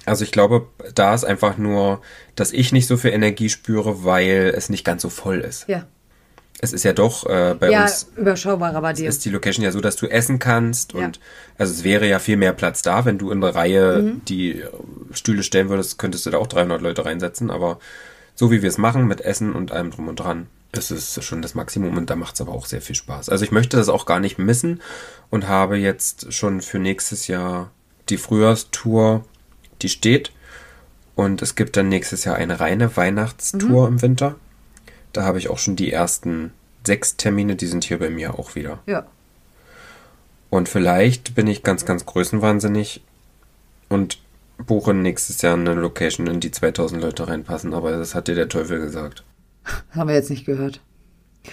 Also 0.06 0.22
ich 0.22 0.32
glaube, 0.32 0.66
da 0.94 1.14
ist 1.14 1.24
einfach 1.24 1.56
nur, 1.56 2.02
dass 2.36 2.52
ich 2.52 2.72
nicht 2.72 2.86
so 2.86 2.98
viel 2.98 3.12
Energie 3.12 3.48
spüre, 3.48 4.04
weil 4.04 4.52
es 4.54 4.68
nicht 4.68 4.84
ganz 4.84 5.00
so 5.00 5.08
voll 5.08 5.40
ist. 5.40 5.66
Ja. 5.66 5.86
Es 6.60 6.74
ist 6.74 6.84
ja 6.84 6.92
doch 6.92 7.24
äh, 7.24 7.54
bei 7.58 7.70
Ja, 7.70 7.82
uns 7.84 8.10
überschaubarer 8.14 8.82
bei 8.82 8.92
dir. 8.92 9.08
ist 9.08 9.24
die 9.24 9.30
Location 9.30 9.64
ja 9.64 9.72
so, 9.72 9.80
dass 9.80 9.96
du 9.96 10.06
essen 10.06 10.38
kannst 10.38 10.92
Ja. 10.92 11.06
und 11.06 11.20
also 11.56 11.72
es 11.72 11.84
wäre 11.84 12.06
ja 12.06 12.18
viel 12.18 12.36
mehr 12.36 12.52
Platz 12.52 12.82
da, 12.82 13.06
wenn 13.06 13.16
du 13.16 13.30
in 13.30 13.40
der 13.40 13.54
Reihe 13.54 14.02
Mhm. 14.02 14.24
die 14.26 14.62
Stühle 15.12 15.42
stellen 15.42 15.70
würdest, 15.70 15.98
könntest 15.98 16.26
du 16.26 16.30
da 16.30 16.36
auch 16.36 16.48
300 16.48 16.82
Leute 16.82 17.06
reinsetzen, 17.06 17.50
aber 17.50 17.78
so 18.34 18.50
wie 18.50 18.60
wir 18.60 18.68
es 18.68 18.76
machen 18.76 19.06
mit 19.06 19.22
Essen 19.22 19.54
und 19.54 19.72
allem 19.72 19.90
drum 19.90 20.08
und 20.08 20.16
dran, 20.16 20.48
ist 20.78 21.16
es 21.16 21.24
schon 21.24 21.42
das 21.42 21.54
Maximum 21.54 21.96
und 21.96 22.10
da 22.10 22.16
macht 22.16 22.34
es 22.34 22.40
aber 22.40 22.52
auch 22.52 22.66
sehr 22.66 22.80
viel 22.80 22.96
Spaß. 22.96 23.28
Also 23.28 23.44
ich 23.44 23.52
möchte 23.52 23.76
das 23.76 23.88
auch 23.88 24.06
gar 24.06 24.20
nicht 24.20 24.38
missen 24.38 24.80
und 25.30 25.48
habe 25.48 25.76
jetzt 25.76 26.32
schon 26.32 26.60
für 26.60 26.78
nächstes 26.78 27.26
Jahr 27.26 27.70
die 28.08 28.18
Frühjahrstour, 28.18 29.24
die 29.82 29.88
steht. 29.88 30.32
Und 31.14 31.42
es 31.42 31.54
gibt 31.54 31.76
dann 31.76 31.88
nächstes 31.88 32.24
Jahr 32.24 32.36
eine 32.36 32.60
reine 32.60 32.96
Weihnachtstour 32.96 33.86
im 33.86 34.02
Winter. 34.02 34.34
Da 35.12 35.22
habe 35.22 35.38
ich 35.38 35.48
auch 35.48 35.58
schon 35.58 35.76
die 35.76 35.92
ersten 35.92 36.52
sechs 36.84 37.16
Termine, 37.16 37.56
die 37.56 37.66
sind 37.66 37.84
hier 37.84 37.98
bei 37.98 38.10
mir 38.10 38.38
auch 38.38 38.54
wieder. 38.56 38.80
Ja. 38.86 39.06
Und 40.50 40.68
vielleicht 40.68 41.34
bin 41.34 41.46
ich 41.46 41.62
ganz, 41.62 41.84
ganz 41.84 42.04
größenwahnsinnig 42.04 43.02
und 43.88 44.18
buche 44.58 44.94
nächstes 44.94 45.42
Jahr 45.42 45.54
eine 45.54 45.74
Location, 45.74 46.26
in 46.26 46.40
die 46.40 46.50
2000 46.50 47.00
Leute 47.00 47.28
reinpassen. 47.28 47.74
Aber 47.74 47.92
das 47.92 48.14
hat 48.14 48.28
dir 48.28 48.34
der 48.34 48.48
Teufel 48.48 48.80
gesagt. 48.80 49.24
Haben 49.94 50.08
wir 50.08 50.14
jetzt 50.14 50.30
nicht 50.30 50.44
gehört. 50.46 50.80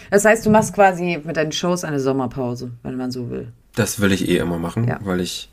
Das 0.10 0.24
heißt, 0.26 0.46
du 0.46 0.50
machst 0.50 0.74
quasi 0.74 1.20
mit 1.24 1.36
deinen 1.38 1.52
Shows 1.52 1.84
eine 1.84 2.00
Sommerpause, 2.00 2.72
wenn 2.84 2.96
man 2.96 3.12
so 3.12 3.30
will. 3.30 3.52
Das 3.76 4.00
will 4.00 4.12
ich 4.12 4.28
eh 4.30 4.38
immer 4.38 4.58
machen, 4.58 4.88
Ja. 4.88 5.00
weil 5.04 5.20
ich 5.20 5.50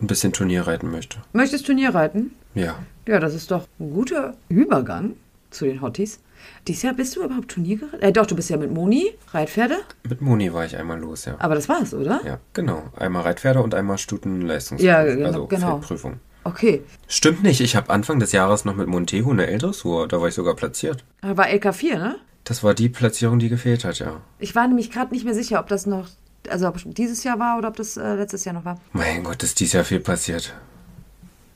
ein 0.00 0.06
bisschen 0.06 0.32
Turnier 0.32 0.66
reiten 0.66 0.90
möchte. 0.90 1.18
Möchtest 1.32 1.66
Turnier 1.66 1.94
reiten? 1.94 2.32
Ja. 2.54 2.76
Ja, 3.06 3.20
das 3.20 3.34
ist 3.34 3.50
doch 3.50 3.66
ein 3.78 3.90
guter 3.92 4.34
Übergang 4.48 5.12
zu 5.50 5.66
den 5.66 5.80
Hotties. 5.82 6.20
Dieses 6.66 6.82
Jahr 6.82 6.94
bist 6.94 7.16
du 7.16 7.24
überhaupt 7.24 7.48
Turnier 7.48 7.78
geritten? 7.78 8.02
Äh, 8.02 8.12
doch, 8.12 8.26
du 8.26 8.34
bist 8.36 8.50
ja 8.50 8.56
mit 8.56 8.70
Moni, 8.72 9.12
Reitpferde. 9.32 9.76
Mit 10.08 10.20
Moni 10.20 10.52
war 10.52 10.64
ich 10.64 10.76
einmal 10.76 10.98
los, 10.98 11.24
ja. 11.26 11.36
Aber 11.38 11.54
das 11.54 11.68
war's, 11.68 11.94
oder? 11.94 12.20
Ja, 12.24 12.38
genau. 12.52 12.82
Einmal 12.96 13.22
Reitpferde 13.22 13.62
und 13.62 13.74
einmal 13.74 13.98
Stutenleistungs 13.98 14.82
Ja, 14.82 15.04
genau, 15.04 15.26
also 15.26 15.46
genau. 15.46 15.78
Prüfung. 15.78 16.14
Okay. 16.44 16.82
Stimmt 17.08 17.42
nicht, 17.42 17.60
ich 17.60 17.74
habe 17.74 17.90
Anfang 17.90 18.20
des 18.20 18.32
Jahres 18.32 18.64
noch 18.64 18.76
mit 18.76 18.86
Montego 18.86 19.30
eine 19.30 19.46
L-Dressur, 19.46 20.06
da 20.08 20.20
war 20.20 20.28
ich 20.28 20.34
sogar 20.34 20.54
platziert. 20.54 21.04
Aber 21.22 21.38
war 21.38 21.46
LK4, 21.46 21.98
ne? 21.98 22.16
Das 22.44 22.62
war 22.62 22.74
die 22.74 22.90
Platzierung, 22.90 23.38
die 23.38 23.48
gefehlt 23.48 23.84
hat, 23.84 23.98
ja. 23.98 24.20
Ich 24.38 24.54
war 24.54 24.68
nämlich 24.68 24.90
gerade 24.90 25.14
nicht 25.14 25.24
mehr 25.24 25.34
sicher, 25.34 25.58
ob 25.58 25.68
das 25.68 25.86
noch, 25.86 26.08
also 26.48 26.68
ob 26.68 26.78
dieses 26.84 27.24
Jahr 27.24 27.38
war 27.38 27.56
oder 27.56 27.68
ob 27.68 27.76
das 27.76 27.96
äh, 27.96 28.14
letztes 28.14 28.44
Jahr 28.44 28.54
noch 28.54 28.66
war. 28.66 28.78
Mein 28.92 29.24
Gott, 29.24 29.42
ist 29.42 29.58
dies 29.60 29.72
Jahr 29.72 29.84
viel 29.84 30.00
passiert. 30.00 30.54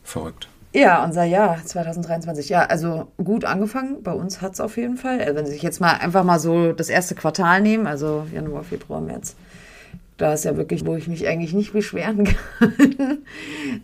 Verrückt. 0.03 0.49
Ja, 0.73 1.05
unser 1.05 1.25
Jahr 1.25 1.65
2023. 1.65 2.49
Ja, 2.51 2.63
also 2.63 3.09
gut 3.17 3.45
angefangen. 3.45 4.03
Bei 4.03 4.13
uns 4.13 4.43
hat 4.43 4.53
es 4.53 4.61
auf 4.61 4.77
jeden 4.77 4.97
Fall. 4.97 5.21
Also 5.21 5.35
wenn 5.35 5.47
Sie 5.47 5.53
sich 5.53 5.63
jetzt 5.63 5.81
mal 5.81 5.93
einfach 5.95 6.25
mal 6.25 6.39
so 6.39 6.73
das 6.73 6.89
erste 6.89 7.15
Quartal 7.15 7.61
nehmen, 7.63 7.87
also 7.87 8.27
Januar, 8.33 8.65
Februar, 8.65 9.01
März, 9.01 9.35
da 10.19 10.35
ist 10.35 10.45
ja 10.45 10.57
wirklich, 10.57 10.85
wo 10.85 10.97
ich 10.97 11.09
mich 11.09 11.27
eigentlich 11.27 11.55
nicht 11.55 11.73
beschweren 11.73 12.25
kann. 12.59 13.19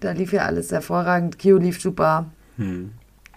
da 0.01 0.11
lief 0.13 0.33
ja 0.33 0.43
alles 0.43 0.71
hervorragend. 0.71 1.39
Kio 1.39 1.57
lief 1.57 1.81
super. 1.81 2.27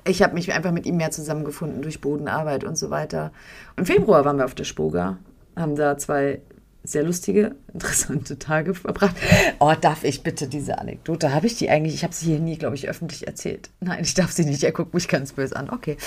Ich 0.06 0.22
habe 0.22 0.34
mich 0.34 0.52
einfach 0.54 0.72
mit 0.72 0.86
ihm 0.86 0.98
mehr 0.98 1.12
zusammengefunden 1.12 1.82
durch 1.82 2.02
Bodenarbeit 2.02 2.64
und 2.64 2.78
so 2.78 2.90
weiter. 2.90 3.32
Im 3.78 3.86
Februar 3.86 4.26
waren 4.26 4.38
wir 4.38 4.46
auf 4.46 4.56
der 4.56 4.64
Spoga, 4.64 5.18
haben 5.56 5.76
da 5.76 5.98
zwei 5.98 6.42
sehr 6.88 7.04
lustige, 7.04 7.56
interessante 7.74 8.40
Tage 8.40 8.74
verbracht. 8.74 9.16
Oh, 9.60 9.74
darf 9.80 10.04
ich 10.04 10.24
bitte 10.24 10.48
diese 10.48 10.80
Anekdote? 10.80 11.34
Habe 11.34 11.48
ich 11.48 11.58
die 11.58 11.70
eigentlich? 11.70 11.94
Ich 11.96 12.04
habe 12.04 12.14
sie 12.14 12.28
hier 12.28 12.40
nie, 12.40 12.58
glaube 12.58 12.76
ich, 12.76 12.88
öffentlich 12.88 13.28
erzählt. 13.28 13.70
Nein, 13.80 14.04
ich 14.04 14.14
darf 14.14 14.32
sie 14.32 14.46
nicht. 14.46 14.64
Er 14.64 14.72
guckt 14.72 14.94
mich 14.94 15.08
ganz 15.08 15.34
böse 15.34 15.56
an. 15.56 15.70
Okay. 15.70 15.98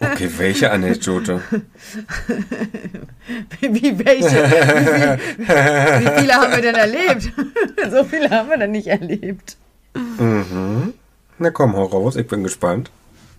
Okay, 0.00 0.30
welche 0.36 0.70
Anekdote? 0.70 1.40
Wie 3.60 3.98
welche? 3.98 4.44
Wie, 5.38 5.44
viel, 5.44 5.56
wie 6.00 6.20
viele 6.20 6.34
haben 6.34 6.52
wir 6.52 6.62
denn 6.62 6.74
erlebt? 6.74 7.32
so 7.90 8.04
viele 8.04 8.30
haben 8.30 8.48
wir 8.50 8.58
dann 8.58 8.70
nicht 8.70 8.86
erlebt. 8.86 9.56
Na 11.38 11.50
komm, 11.50 11.76
hau 11.76 11.84
raus, 11.84 12.16
ich 12.16 12.26
bin 12.26 12.42
gespannt. 12.42 12.90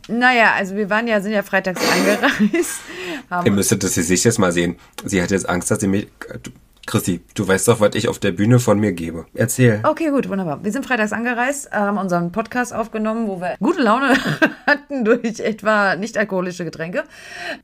Naja, 0.08 0.54
also 0.56 0.76
wir 0.76 0.90
waren 0.90 1.08
ja, 1.08 1.20
sind 1.22 1.34
ja 1.34 1.44
freitags 1.44 1.82
angereist. 1.90 2.80
Ihr 3.46 3.52
müsstet 3.52 3.84
das 3.84 3.96
sich 3.96 4.24
jetzt 4.24 4.40
mal 4.40 4.52
sehen. 4.52 4.78
Sie 5.06 5.22
hat 5.22 5.32
jetzt 5.32 5.48
Angst, 5.48 5.70
dass 5.72 5.80
sie 5.80 5.88
mich... 5.88 6.08
Christi, 6.86 7.20
du 7.36 7.46
weißt 7.46 7.68
doch, 7.68 7.82
was 7.82 7.96
ich 7.96 8.08
auf 8.08 8.18
der 8.18 8.32
Bühne 8.32 8.60
von 8.60 8.80
mir 8.80 8.94
gebe. 8.94 9.26
Erzähl. 9.34 9.82
Okay, 9.84 10.10
gut, 10.10 10.30
wunderbar. 10.30 10.64
Wir 10.64 10.72
sind 10.72 10.86
freitags 10.86 11.12
angereist, 11.12 11.70
haben 11.74 11.98
unseren 11.98 12.32
Podcast 12.32 12.74
aufgenommen, 12.74 13.28
wo 13.28 13.42
wir 13.42 13.58
gute 13.60 13.82
Laune 13.82 14.16
hatten 14.66 15.04
durch 15.04 15.42
etwa 15.42 15.98
nicht-alkoholische 15.98 16.64
Getränke, 16.64 17.04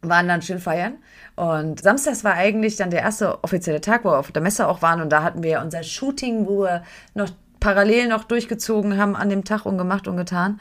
waren 0.01 0.27
dann 0.27 0.41
schön 0.41 0.59
feiern. 0.59 0.95
Und 1.35 1.81
samstags 1.81 2.25
war 2.25 2.33
eigentlich 2.33 2.75
dann 2.75 2.91
der 2.91 3.01
erste 3.01 3.41
offizielle 3.45 3.79
Tag, 3.79 4.03
wo 4.03 4.09
wir 4.09 4.19
auf 4.19 4.33
der 4.33 4.41
Messe 4.41 4.67
auch 4.67 4.81
waren. 4.81 5.01
Und 5.01 5.09
da 5.09 5.23
hatten 5.23 5.41
wir 5.41 5.61
unser 5.61 5.83
Shooting, 5.83 6.45
wo 6.45 6.63
wir 6.63 6.83
noch 7.15 7.29
parallel 7.61 8.09
noch 8.09 8.25
durchgezogen 8.25 8.97
haben 8.97 9.15
an 9.15 9.29
dem 9.29 9.45
Tag 9.45 9.65
und 9.65 9.77
gemacht 9.77 10.09
und 10.09 10.17
getan. 10.17 10.59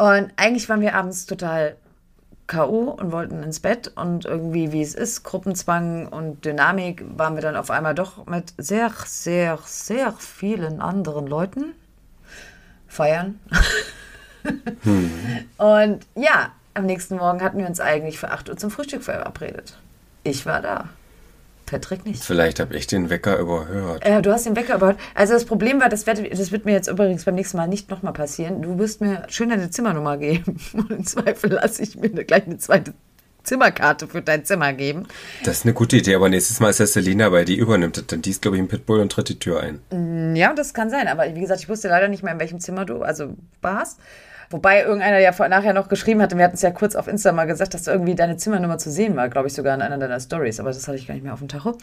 Und 0.00 0.32
eigentlich 0.36 0.66
waren 0.70 0.80
wir 0.80 0.94
abends 0.94 1.26
total 1.26 1.76
K.O. 2.46 2.92
und 2.92 3.12
wollten 3.12 3.42
ins 3.42 3.60
Bett 3.60 3.92
und 3.96 4.24
irgendwie, 4.24 4.72
wie 4.72 4.80
es 4.80 4.94
ist, 4.94 5.24
Gruppenzwang 5.24 6.08
und 6.08 6.42
Dynamik, 6.42 7.04
waren 7.18 7.34
wir 7.34 7.42
dann 7.42 7.54
auf 7.54 7.70
einmal 7.70 7.94
doch 7.94 8.24
mit 8.24 8.54
sehr, 8.56 8.90
sehr, 9.04 9.58
sehr 9.66 10.14
vielen 10.14 10.80
anderen 10.80 11.26
Leuten 11.26 11.74
feiern. 12.88 13.40
Und 15.58 16.06
ja, 16.14 16.52
am 16.72 16.86
nächsten 16.86 17.16
Morgen 17.16 17.42
hatten 17.42 17.58
wir 17.58 17.66
uns 17.66 17.78
eigentlich 17.78 18.18
für 18.18 18.30
8 18.30 18.48
Uhr 18.48 18.56
zum 18.56 18.70
Frühstück 18.70 19.02
verabredet. 19.02 19.78
Ich 20.24 20.46
war 20.46 20.62
da. 20.62 20.88
Patrick 21.70 22.04
nicht. 22.04 22.22
Vielleicht 22.22 22.58
habe 22.58 22.74
ich 22.76 22.86
den 22.86 23.10
Wecker 23.10 23.38
überhört. 23.38 24.04
Äh, 24.04 24.20
du 24.22 24.32
hast 24.32 24.44
den 24.44 24.56
Wecker 24.56 24.76
überhört. 24.76 24.98
Also 25.14 25.34
das 25.34 25.44
Problem 25.44 25.80
war, 25.80 25.88
das 25.88 26.06
wird, 26.06 26.20
das 26.32 26.50
wird 26.50 26.64
mir 26.64 26.72
jetzt 26.72 26.88
übrigens 26.88 27.24
beim 27.24 27.36
nächsten 27.36 27.56
Mal 27.56 27.68
nicht 27.68 27.90
nochmal 27.90 28.12
passieren. 28.12 28.60
Du 28.60 28.78
wirst 28.78 29.00
mir 29.00 29.24
schön 29.28 29.50
deine 29.50 29.70
Zimmernummer 29.70 30.18
geben. 30.18 30.58
Und 30.72 30.90
im 30.90 31.06
Zweifel 31.06 31.52
lasse 31.52 31.82
ich 31.82 31.96
mir 31.96 32.10
gleich 32.24 32.46
eine 32.46 32.58
zweite 32.58 32.92
Zimmerkarte 33.44 34.08
für 34.08 34.20
dein 34.20 34.44
Zimmer 34.44 34.72
geben. 34.72 35.06
Das 35.44 35.58
ist 35.58 35.64
eine 35.64 35.74
gute 35.74 35.96
Idee, 35.96 36.14
aber 36.14 36.28
nächstes 36.28 36.60
Mal 36.60 36.70
ist 36.70 36.80
ja 36.80 36.86
Selina 36.86 37.30
bei, 37.30 37.44
die 37.44 37.56
übernimmt. 37.56 38.12
Dann 38.12 38.20
die 38.20 38.30
ist, 38.30 38.42
glaube 38.42 38.56
ich, 38.56 38.62
ein 38.62 38.68
Pitbull 38.68 39.00
und 39.00 39.12
tritt 39.12 39.28
die 39.28 39.38
Tür 39.38 39.60
ein. 39.60 40.36
Ja, 40.36 40.52
das 40.52 40.74
kann 40.74 40.90
sein. 40.90 41.08
Aber 41.08 41.34
wie 41.34 41.40
gesagt, 41.40 41.60
ich 41.60 41.68
wusste 41.68 41.88
leider 41.88 42.08
nicht 42.08 42.22
mehr, 42.22 42.32
in 42.32 42.40
welchem 42.40 42.60
Zimmer 42.60 42.84
du 42.84 43.02
also 43.02 43.34
warst. 43.62 43.98
Wobei 44.50 44.82
irgendeiner 44.82 45.18
ja 45.18 45.30
vor, 45.30 45.48
nachher 45.48 45.72
noch 45.72 45.88
geschrieben 45.88 46.20
hatte, 46.20 46.36
wir 46.36 46.44
hatten 46.44 46.56
es 46.56 46.62
ja 46.62 46.72
kurz 46.72 46.96
auf 46.96 47.06
Insta 47.06 47.30
mal 47.30 47.46
gesagt, 47.46 47.72
dass 47.72 47.86
irgendwie 47.86 48.16
deine 48.16 48.36
Zimmernummer 48.36 48.78
zu 48.78 48.90
sehen 48.90 49.14
war, 49.14 49.28
glaube 49.28 49.46
ich 49.46 49.54
sogar 49.54 49.76
in 49.76 49.80
einer 49.80 49.96
deiner 49.96 50.18
Stories, 50.18 50.58
aber 50.58 50.70
das 50.70 50.88
hatte 50.88 50.98
ich 50.98 51.06
gar 51.06 51.14
nicht 51.14 51.22
mehr 51.22 51.32
auf 51.32 51.38
dem 51.38 51.46
Tacho. 51.46 51.78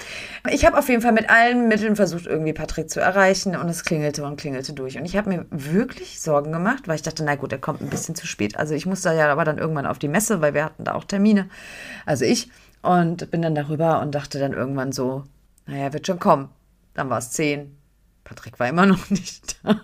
Ich 0.51 0.65
habe 0.65 0.77
auf 0.77 0.89
jeden 0.89 1.01
Fall 1.01 1.13
mit 1.13 1.29
allen 1.29 1.69
Mitteln 1.69 1.95
versucht, 1.95 2.25
irgendwie 2.25 2.51
Patrick 2.51 2.89
zu 2.89 2.99
erreichen 2.99 3.55
und 3.55 3.69
es 3.69 3.85
klingelte 3.85 4.25
und 4.25 4.35
klingelte 4.35 4.73
durch. 4.73 4.97
Und 4.97 5.05
ich 5.05 5.15
habe 5.15 5.29
mir 5.29 5.45
wirklich 5.49 6.19
Sorgen 6.19 6.51
gemacht, 6.51 6.89
weil 6.89 6.95
ich 6.95 7.03
dachte, 7.03 7.23
na 7.23 7.35
gut, 7.35 7.53
er 7.53 7.57
kommt 7.57 7.81
ein 7.81 7.89
bisschen 7.89 8.15
zu 8.15 8.27
spät. 8.27 8.57
Also 8.57 8.75
ich 8.75 8.85
musste 8.85 9.13
ja 9.13 9.31
aber 9.31 9.45
dann 9.45 9.57
irgendwann 9.57 9.85
auf 9.85 9.97
die 9.97 10.09
Messe, 10.09 10.41
weil 10.41 10.53
wir 10.53 10.65
hatten 10.65 10.83
da 10.83 10.95
auch 10.95 11.05
Termine. 11.05 11.47
Also 12.05 12.25
ich 12.25 12.51
und 12.81 13.31
bin 13.31 13.41
dann 13.41 13.55
darüber 13.55 14.01
und 14.01 14.13
dachte 14.13 14.39
dann 14.39 14.51
irgendwann 14.51 14.91
so, 14.91 15.23
naja, 15.67 15.93
wird 15.93 16.05
schon 16.05 16.19
kommen. 16.19 16.49
Dann 16.93 17.09
war 17.09 17.19
es 17.19 17.31
zehn, 17.31 17.76
Patrick 18.27 18.59
war 18.59 18.67
immer 18.67 18.85
noch 18.85 19.09
nicht 19.09 19.57
da. 19.63 19.81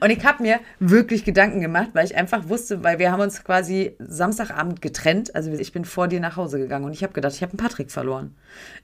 Und 0.00 0.10
ich 0.10 0.24
habe 0.24 0.42
mir 0.42 0.60
wirklich 0.80 1.24
Gedanken 1.24 1.60
gemacht, 1.60 1.90
weil 1.94 2.04
ich 2.04 2.14
einfach 2.14 2.48
wusste, 2.48 2.84
weil 2.84 2.98
wir 2.98 3.10
haben 3.10 3.20
uns 3.20 3.42
quasi 3.42 3.96
Samstagabend 3.98 4.82
getrennt. 4.82 5.34
Also 5.34 5.50
ich 5.52 5.72
bin 5.72 5.84
vor 5.84 6.08
dir 6.08 6.20
nach 6.20 6.36
Hause 6.36 6.58
gegangen 6.58 6.84
und 6.84 6.92
ich 6.92 7.02
habe 7.02 7.14
gedacht, 7.14 7.34
ich 7.34 7.42
habe 7.42 7.52
einen 7.52 7.58
Patrick 7.58 7.90
verloren. 7.90 8.36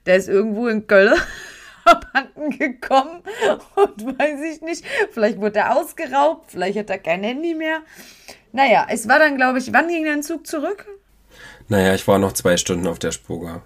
Der 0.05 0.15
ist 0.15 0.27
irgendwo 0.27 0.67
in 0.67 0.87
Köln 0.87 1.13
abhanden 1.85 2.57
gekommen 2.57 3.21
und 3.75 4.05
weiß 4.19 4.39
ich 4.51 4.61
nicht, 4.61 4.83
vielleicht 5.11 5.39
wurde 5.39 5.59
er 5.59 5.77
ausgeraubt, 5.77 6.51
vielleicht 6.51 6.77
hat 6.77 6.89
er 6.89 6.99
kein 6.99 7.23
Handy 7.23 7.53
mehr. 7.53 7.81
Naja, 8.51 8.87
es 8.89 9.07
war 9.07 9.19
dann, 9.19 9.37
glaube 9.37 9.59
ich, 9.59 9.71
wann 9.73 9.87
ging 9.87 10.05
dein 10.05 10.23
Zug 10.23 10.47
zurück? 10.47 10.87
Naja, 11.67 11.93
ich 11.93 12.07
war 12.07 12.17
noch 12.17 12.33
zwei 12.33 12.57
Stunden 12.57 12.87
auf 12.87 12.99
der 12.99 13.11
Spoga. 13.11 13.61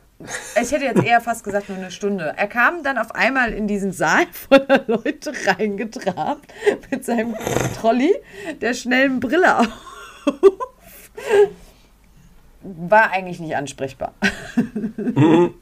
Ich 0.61 0.71
hätte 0.71 0.85
jetzt 0.85 1.03
eher 1.03 1.21
fast 1.21 1.43
gesagt 1.43 1.69
nur 1.69 1.77
eine 1.77 1.91
Stunde. 1.91 2.33
Er 2.37 2.47
kam 2.47 2.83
dann 2.83 2.97
auf 2.97 3.13
einmal 3.13 3.53
in 3.53 3.67
diesen 3.67 3.91
Saal 3.91 4.25
voller 4.31 4.83
Leute 4.87 5.33
reingetrabt 5.45 6.53
mit 6.89 7.05
seinem 7.05 7.35
Trolley, 7.79 8.15
der 8.61 8.73
schnellen 8.73 9.19
Brille 9.19 9.59
auf. 9.59 9.67
War 12.61 13.11
eigentlich 13.11 13.39
nicht 13.39 13.55
ansprechbar. 13.55 14.13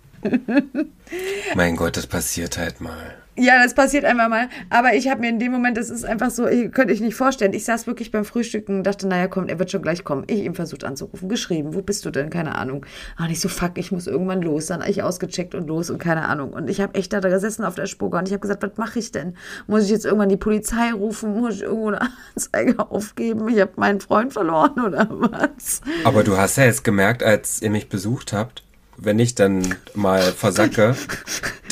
Mein 1.55 1.75
Gott, 1.75 1.98
das 1.98 2.08
passiert 2.08 2.58
halt 2.58 2.79
mal. 2.79 3.23
Ja, 3.36 3.63
das 3.63 3.74
passiert 3.74 4.06
einmal 4.06 4.30
mal. 4.30 4.48
Aber 4.70 4.94
ich 4.94 5.10
habe 5.10 5.22
mir 5.22 5.30
in 5.30 5.40
dem 5.40 5.52
Moment, 5.52 5.75
das 5.75 5.90
ist 5.90 6.06
einfach 6.06 6.30
so, 6.30 6.48
ich, 6.48 6.72
könnte 6.72 6.94
ich 6.94 7.02
nicht 7.02 7.16
vorstellen. 7.16 7.54
Ich 7.54 7.66
saß 7.66 7.88
wirklich 7.88 8.12
beim 8.12 8.25
Frühstücken 8.25 8.78
und 8.78 8.84
dachte, 8.84 9.08
naja, 9.08 9.28
komm, 9.28 9.48
er 9.48 9.58
wird 9.58 9.72
schon 9.72 9.82
gleich 9.82 10.04
kommen. 10.04 10.24
Ich 10.28 10.44
ihm 10.44 10.54
versucht 10.54 10.84
anzurufen, 10.84 11.30
geschrieben, 11.30 11.74
wo 11.74 11.82
bist 11.82 12.06
du 12.06 12.12
denn? 12.12 12.30
Keine 12.30 12.56
Ahnung. 12.56 12.86
Ah, 13.18 13.28
nicht 13.28 13.42
so, 13.42 13.50
fuck, 13.50 13.72
ich 13.78 13.92
muss 13.92 14.06
irgendwann 14.06 14.44
los. 14.44 14.68
Dann 14.68 14.84
ich 14.88 15.02
ausgecheckt 15.02 15.56
und 15.56 15.68
los 15.68 15.90
und 15.90 15.98
keine 15.98 16.28
Ahnung. 16.28 16.54
Und 16.54 16.70
ich 16.70 16.80
habe 16.80 16.94
echt 16.94 17.12
da 17.12 17.22
gesessen 17.22 17.66
auf 17.66 17.74
der 17.74 17.88
Spur 17.88 18.12
und 18.13 18.28
ich 18.28 18.34
habe 18.34 18.42
gesagt, 18.42 18.62
was 18.62 18.78
mache 18.78 19.00
ich 19.00 19.12
denn? 19.12 19.36
Muss 19.66 19.86
ich 19.86 19.90
jetzt 19.90 20.06
irgendwann 20.06 20.30
die 20.30 20.38
Polizei 20.38 20.92
rufen? 20.92 21.40
Muss 21.40 21.56
ich 21.56 21.63
irgendwo 21.63 21.88
eine 21.88 22.02
Anzeige 22.36 22.92
aufgeben? 22.92 23.48
Ich 23.50 23.60
habe 23.60 23.72
meinen 23.78 24.00
Freund 24.00 24.34
verloren 24.34 24.80
oder 24.80 25.08
was? 25.10 25.82
Aber 26.04 26.24
du 26.24 26.38
hast 26.38 26.58
ja 26.58 26.66
jetzt 26.66 26.84
gemerkt, 26.84 27.24
als 27.24 27.63
ihr 27.63 27.72
mich 27.72 27.90
besucht 27.90 28.32
habt, 28.32 28.63
wenn 28.98 29.18
ich 29.18 29.34
dann 29.34 29.75
mal 29.96 30.22
versacke, 30.22 30.96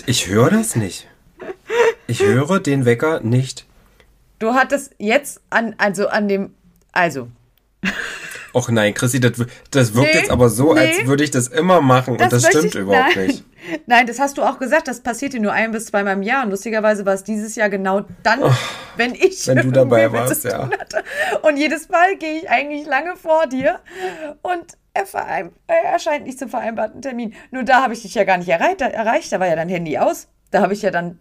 ich 0.08 0.27
höre 0.27 0.50
das 0.50 0.75
nicht. 0.75 1.11
Ich 2.12 2.22
höre 2.22 2.60
den 2.60 2.84
Wecker 2.84 3.22
nicht. 3.22 3.65
Du 4.39 4.53
hattest 4.53 4.94
jetzt 4.98 5.39
an, 5.50 5.75
also 5.77 6.08
an 6.10 6.27
dem, 6.27 6.53
also, 6.91 7.30
Och 8.53 8.70
nein, 8.70 8.94
Chrissy, 8.94 9.22
das, 9.22 9.32
das 9.72 9.94
wirkt 9.94 10.13
Nee, 10.13 10.20
jetzt 10.20 10.30
aber 10.30 10.50
so, 10.50 10.74
nee. 10.74 10.82
als 10.82 11.08
würde 11.08 11.24
ich 11.24 11.32
das 11.32 11.48
immer 11.48 11.80
machen 11.80 12.18
und 12.18 12.32
das 12.34 12.46
stimmt 12.46 12.65
ich- 12.65 12.75
überhaupt 12.75 13.15
nein. 13.15 13.27
nicht. 13.27 13.46
Nein, 13.86 14.08
das 14.08 14.20
hast 14.20 14.39
du 14.39 14.41
auch 14.41 14.58
gesagt, 14.58 14.88
das 14.88 15.01
passiert 15.01 15.34
dir 15.34 15.39
nur 15.39 15.53
ein 15.53 15.72
bis 15.72 15.86
zweimal 15.86 16.15
im 16.15 16.24
Jahr. 16.24 16.44
Und 16.44 16.50
lustigerweise 16.50 17.06
war 17.06 17.13
es 17.13 17.24
dieses 17.24 17.56
Jahr 17.56 17.70
genau 17.70 18.01
dann, 18.24 18.41
oh, 18.41 18.51
wenn 18.98 19.13
ich 19.13 19.48
wenn 19.48 19.58
du 19.58 19.72
dabei 19.72 20.12
warst, 20.12 20.46
ja. 20.46 20.68
Und 21.44 21.58
jedes 21.58 21.88
Mal 21.88 22.18
gehe 22.18 22.39
ich 22.39 22.50
eigentlich 22.50 22.88
lange 22.88 23.15
vor 23.15 23.46
dir 23.46 23.80
und 24.41 24.65
er, 24.96 25.06
er, 25.68 25.84
erscheint 25.84 26.25
nicht 26.25 26.39
zum 26.39 26.50
vereinbarten 26.50 27.03
Termin. 27.03 27.36
Nur 27.51 27.63
da 27.63 27.84
habe 27.84 27.94
ich 27.94 28.01
dich 28.01 28.15
ja 28.15 28.24
gar 28.24 28.39
nicht 28.39 28.50
erreicht, 28.50 28.82
erreicht, 28.82 29.32
da 29.32 29.39
war 29.39 29.48
ja 29.48 29.56
dein 29.56 29.70
Handy 29.70 30.00
aus. 30.00 30.27
Da 30.50 30.62
habe 30.62 30.74
ich 30.74 30.82
ja 30.82 30.89
dann 30.89 31.20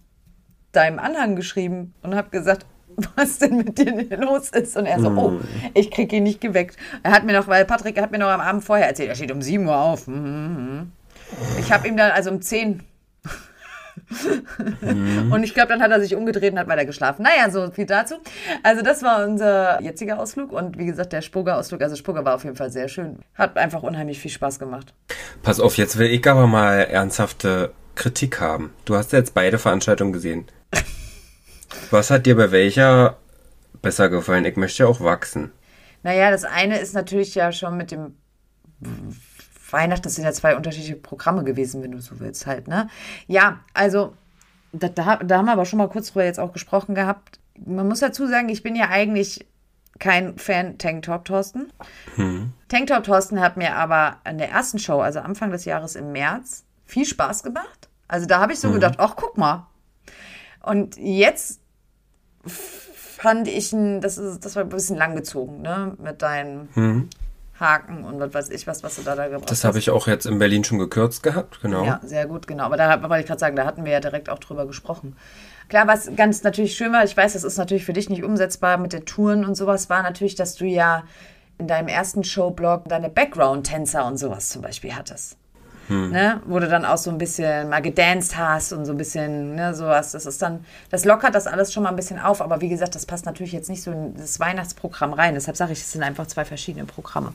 deinem 0.73 0.99
Anhang 0.99 1.37
geschrieben 1.37 1.95
und 2.03 2.15
habe 2.15 2.31
gesagt, 2.31 2.67
was 3.17 3.39
denn 3.39 3.57
mit 3.57 3.79
dir 3.79 4.17
los 4.19 4.51
ist. 4.51 4.77
Und 4.77 4.87
er 4.87 5.01
so, 5.01 5.09
oh, 5.09 5.31
mm. 5.31 5.41
ich 5.75 5.91
kriege 5.91 6.17
ihn 6.17 6.25
nicht 6.25 6.41
geweckt. 6.41 6.77
Er 7.03 7.13
hat 7.13 7.25
mir 7.25 7.33
noch, 7.33 7.49
weil 7.49 7.65
Patrick 7.65 8.01
hat 8.01 8.11
mir 8.11 8.19
noch 8.19 8.29
am 8.29 8.41
Abend 8.41 8.65
vorher 8.65 8.89
erzählt, 8.89 9.09
er 9.09 9.15
steht 9.15 9.33
um 9.33 9.43
7 9.43 9.67
Uhr 9.67 9.77
auf. 9.77 10.07
Mhm. 10.07 10.93
Ich 11.59 11.73
habe 11.73 11.87
ihm 11.87 11.97
dann 11.97 12.11
also 12.11 12.31
um 12.31 12.43
10 12.43 12.83
mhm. 14.81 15.33
und 15.33 15.45
ich 15.45 15.55
glaube, 15.55 15.69
dann 15.69 15.83
hat 15.83 15.91
er 15.91 16.01
sich 16.01 16.17
umgedreht 16.17 16.53
und 16.53 16.59
hat 16.59 16.69
weiter 16.69 16.85
geschlafen. 16.85 17.23
Naja, 17.23 17.51
so 17.51 17.71
viel 17.71 17.87
dazu. 17.87 18.17
Also 18.63 18.83
das 18.83 19.03
war 19.03 19.25
unser 19.25 19.81
jetziger 19.81 20.19
Ausflug 20.19 20.53
und 20.53 20.79
wie 20.79 20.87
gesagt, 20.87 21.13
der 21.13 21.23
Spurger-Ausflug, 21.23 21.81
also 21.83 21.97
Spurger 21.97 22.25
war 22.25 22.35
auf 22.35 22.45
jeden 22.45 22.57
Fall 22.57 22.71
sehr 22.71 22.89
schön. 22.89 23.21
Hat 23.35 23.57
einfach 23.57 23.83
unheimlich 23.83 24.19
viel 24.19 24.31
Spaß 24.31 24.59
gemacht. 24.59 24.93
Pass 25.43 25.61
auf, 25.61 25.77
jetzt 25.77 25.99
will 25.99 26.09
ich 26.09 26.27
aber 26.29 26.47
mal 26.47 26.81
ernsthafte 26.81 27.73
Kritik 27.95 28.41
haben. 28.41 28.73
Du 28.85 28.97
hast 28.97 29.13
ja 29.13 29.19
jetzt 29.19 29.35
beide 29.35 29.59
Veranstaltungen 29.59 30.13
gesehen. 30.13 30.47
Was 31.91 32.11
hat 32.11 32.27
dir 32.27 32.37
bei 32.37 32.51
welcher 32.51 33.17
besser 33.83 34.09
gefallen? 34.09 34.45
Ich 34.45 34.57
möchte 34.57 34.83
ja 34.83 34.89
auch 34.89 35.01
wachsen. 35.01 35.53
Naja, 36.03 36.31
das 36.31 36.45
eine 36.45 36.79
ist 36.79 36.95
natürlich 36.95 37.35
ja 37.35 37.53
schon 37.53 37.77
mit 37.77 37.91
dem 37.91 38.17
Weihnachten, 39.71 40.05
das 40.05 40.15
sind 40.15 40.25
ja 40.25 40.33
zwei 40.33 40.57
unterschiedliche 40.57 40.97
Programme 40.97 41.45
gewesen, 41.45 41.83
wenn 41.83 41.93
du 41.93 42.01
so 42.01 42.19
willst, 42.21 42.47
halt, 42.47 42.69
ne? 42.69 42.89
Ja, 43.27 43.61
also, 43.75 44.15
da, 44.73 44.89
da, 44.89 45.17
da 45.17 45.39
haben 45.39 45.47
wir 45.47 45.53
aber 45.53 45.67
schon 45.67 45.79
mal 45.79 45.89
kurz 45.89 46.09
drüber 46.09 46.25
jetzt 46.25 46.41
auch 46.41 46.53
gesprochen 46.53 46.95
gehabt. 46.95 47.39
Man 47.65 47.87
muss 47.89 48.01
dazu 48.01 48.27
sagen, 48.27 48.49
ich 48.49 48.63
bin 48.63 48.75
ja 48.75 48.89
eigentlich 48.89 49.47
kein 49.99 50.39
Fan 50.39 50.79
Tanktop 50.79 51.27
Thorsten. 51.27 51.73
Hm. 52.17 52.53
Tanktop 52.69 53.05
Thorsten 53.05 53.41
hat 53.41 53.57
mir 53.57 53.75
aber 53.77 54.17
an 54.25 54.39
der 54.39 54.51
ersten 54.51 54.79
Show, 54.79 55.01
also 55.01 55.21
Anfang 55.21 55.51
des 55.51 55.65
Jahres 55.67 55.95
im 55.95 56.13
März, 56.13 56.65
viel 56.87 57.05
Spaß 57.05 57.43
gemacht. 57.43 57.89
Also 58.09 58.27
da 58.27 58.41
habe 58.41 58.53
ich 58.53 58.61
so 58.61 58.69
hm. 58.69 58.75
gedacht, 58.75 58.95
ach 58.99 59.15
guck 59.17 59.37
mal. 59.37 59.67
Und 60.63 60.97
jetzt 60.97 61.61
fand 62.45 63.49
ich, 63.49 63.71
das, 64.01 64.19
ist, 64.19 64.45
das 64.45 64.57
war 64.57 64.63
ein 64.63 64.69
bisschen 64.69 64.97
langgezogen, 64.97 65.63
ne? 65.63 65.95
Mit 65.99 66.23
deinen 66.23 66.69
hm. 66.75 67.09
Haken 67.61 68.05
und 68.05 68.19
was 68.19 68.33
weiß 68.33 68.51
ich, 68.51 68.67
was, 68.67 68.83
was 68.83 68.97
du 68.97 69.03
da, 69.03 69.15
da 69.15 69.27
gebracht 69.27 69.43
hast. 69.43 69.51
Das 69.51 69.65
habe 69.65 69.79
ich 69.79 69.91
auch 69.91 70.07
jetzt 70.07 70.25
in 70.25 70.39
Berlin 70.39 70.65
schon 70.65 70.79
gekürzt 70.79 71.23
gehabt, 71.23 71.61
genau. 71.61 71.85
Ja, 71.85 72.01
sehr 72.03 72.27
gut, 72.27 72.47
genau. 72.47 72.65
Aber 72.65 72.77
da 72.79 73.03
wollte 73.03 73.21
ich 73.21 73.27
gerade 73.27 73.39
sagen, 73.39 73.57
da 73.57 73.67
hatten 73.67 73.85
wir 73.85 73.93
ja 73.93 74.01
direkt 74.01 74.31
auch 74.31 74.39
drüber 74.39 74.67
gesprochen. 74.67 75.17
Klar, 75.69 75.87
was 75.87 76.11
ganz 76.17 76.43
natürlich 76.43 76.75
schön 76.75 76.93
war, 76.93 77.05
ich 77.05 77.17
weiß, 77.17 77.35
das 77.35 77.45
ist 77.45 77.59
natürlich 77.59 77.85
für 77.85 77.93
dich 77.93 78.09
nicht 78.09 78.25
umsetzbar 78.25 78.79
mit 78.79 78.93
den 78.93 79.05
Touren 79.05 79.45
und 79.45 79.55
sowas, 79.55 79.91
war 79.91 80.03
natürlich, 80.03 80.35
dass 80.35 80.55
du 80.55 80.65
ja 80.65 81.05
in 81.59 81.69
deinem 81.69 81.89
ersten 81.89 82.25
Showblog 82.25 82.89
deine 82.89 83.11
Background-Tänzer 83.11 84.07
und 84.07 84.17
sowas 84.17 84.49
zum 84.49 84.63
Beispiel 84.63 84.97
hattest. 84.97 85.37
Hm. 85.91 86.11
Ne? 86.11 86.41
Wo 86.47 86.61
du 86.61 86.69
dann 86.69 86.85
auch 86.85 86.99
so 86.99 87.11
ein 87.11 87.19
bisschen 87.19 87.69
mal 87.69 87.83
gedanced 87.83 88.39
hast 88.39 88.73
und 88.73 88.87
so 88.87 88.93
ein 88.93 88.97
bisschen, 88.97 89.57
ne, 89.57 89.75
sowas. 89.75 90.13
Das 90.13 90.25
ist 90.25 90.41
dann, 90.41 90.65
das 90.89 91.05
lockert 91.05 91.35
das 91.35 91.49
alles 91.49 91.73
schon 91.73 91.83
mal 91.83 91.89
ein 91.91 91.97
bisschen 91.97 92.21
auf. 92.21 92.41
Aber 92.41 92.61
wie 92.61 92.69
gesagt, 92.69 92.95
das 92.95 93.07
passt 93.07 93.27
natürlich 93.27 93.53
jetzt 93.53 93.69
nicht 93.69 93.83
so 93.83 93.91
in 93.91 94.17
das 94.17 94.39
Weihnachtsprogramm 94.39 95.13
rein. 95.13 95.35
Deshalb 95.35 95.57
sage 95.57 95.73
ich, 95.73 95.81
es 95.81 95.91
sind 95.91 96.05
einfach 96.05 96.29
zwei 96.29 96.45
verschiedene 96.45 96.87
Programme. 96.87 97.35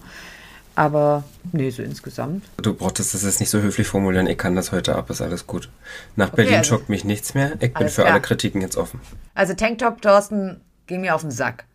Aber 0.74 1.26
nee, 1.52 1.70
so 1.70 1.84
insgesamt. 1.84 2.46
Du 2.58 2.74
brauchtest 2.74 3.14
das 3.14 3.24
jetzt 3.24 3.42
nicht 3.42 3.50
so 3.50 3.60
höflich 3.62 3.88
formulieren. 3.88 4.28
Ich 4.28 4.38
kann 4.38 4.56
das 4.56 4.72
heute 4.72 4.96
ab, 4.96 5.10
ist 5.10 5.22
alles 5.22 5.48
gut. 5.48 5.70
Nach 6.16 6.28
okay, 6.28 6.38
Berlin 6.38 6.56
also, 6.56 6.76
schockt 6.76 6.88
mich 6.88 7.04
nichts 7.04 7.34
mehr. 7.34 7.54
Ich 7.60 7.74
bin 7.74 7.90
für 7.90 8.04
klar. 8.04 8.14
alle 8.14 8.22
Kritiken 8.22 8.62
jetzt 8.62 8.78
offen. 8.78 9.02
Also 9.34 9.54
Tanktop 9.54 10.02
Thorsten 10.02 10.62
ging 10.88 11.02
mir 11.02 11.14
auf 11.16 11.22
den 11.22 11.32
Sack. 11.32 11.66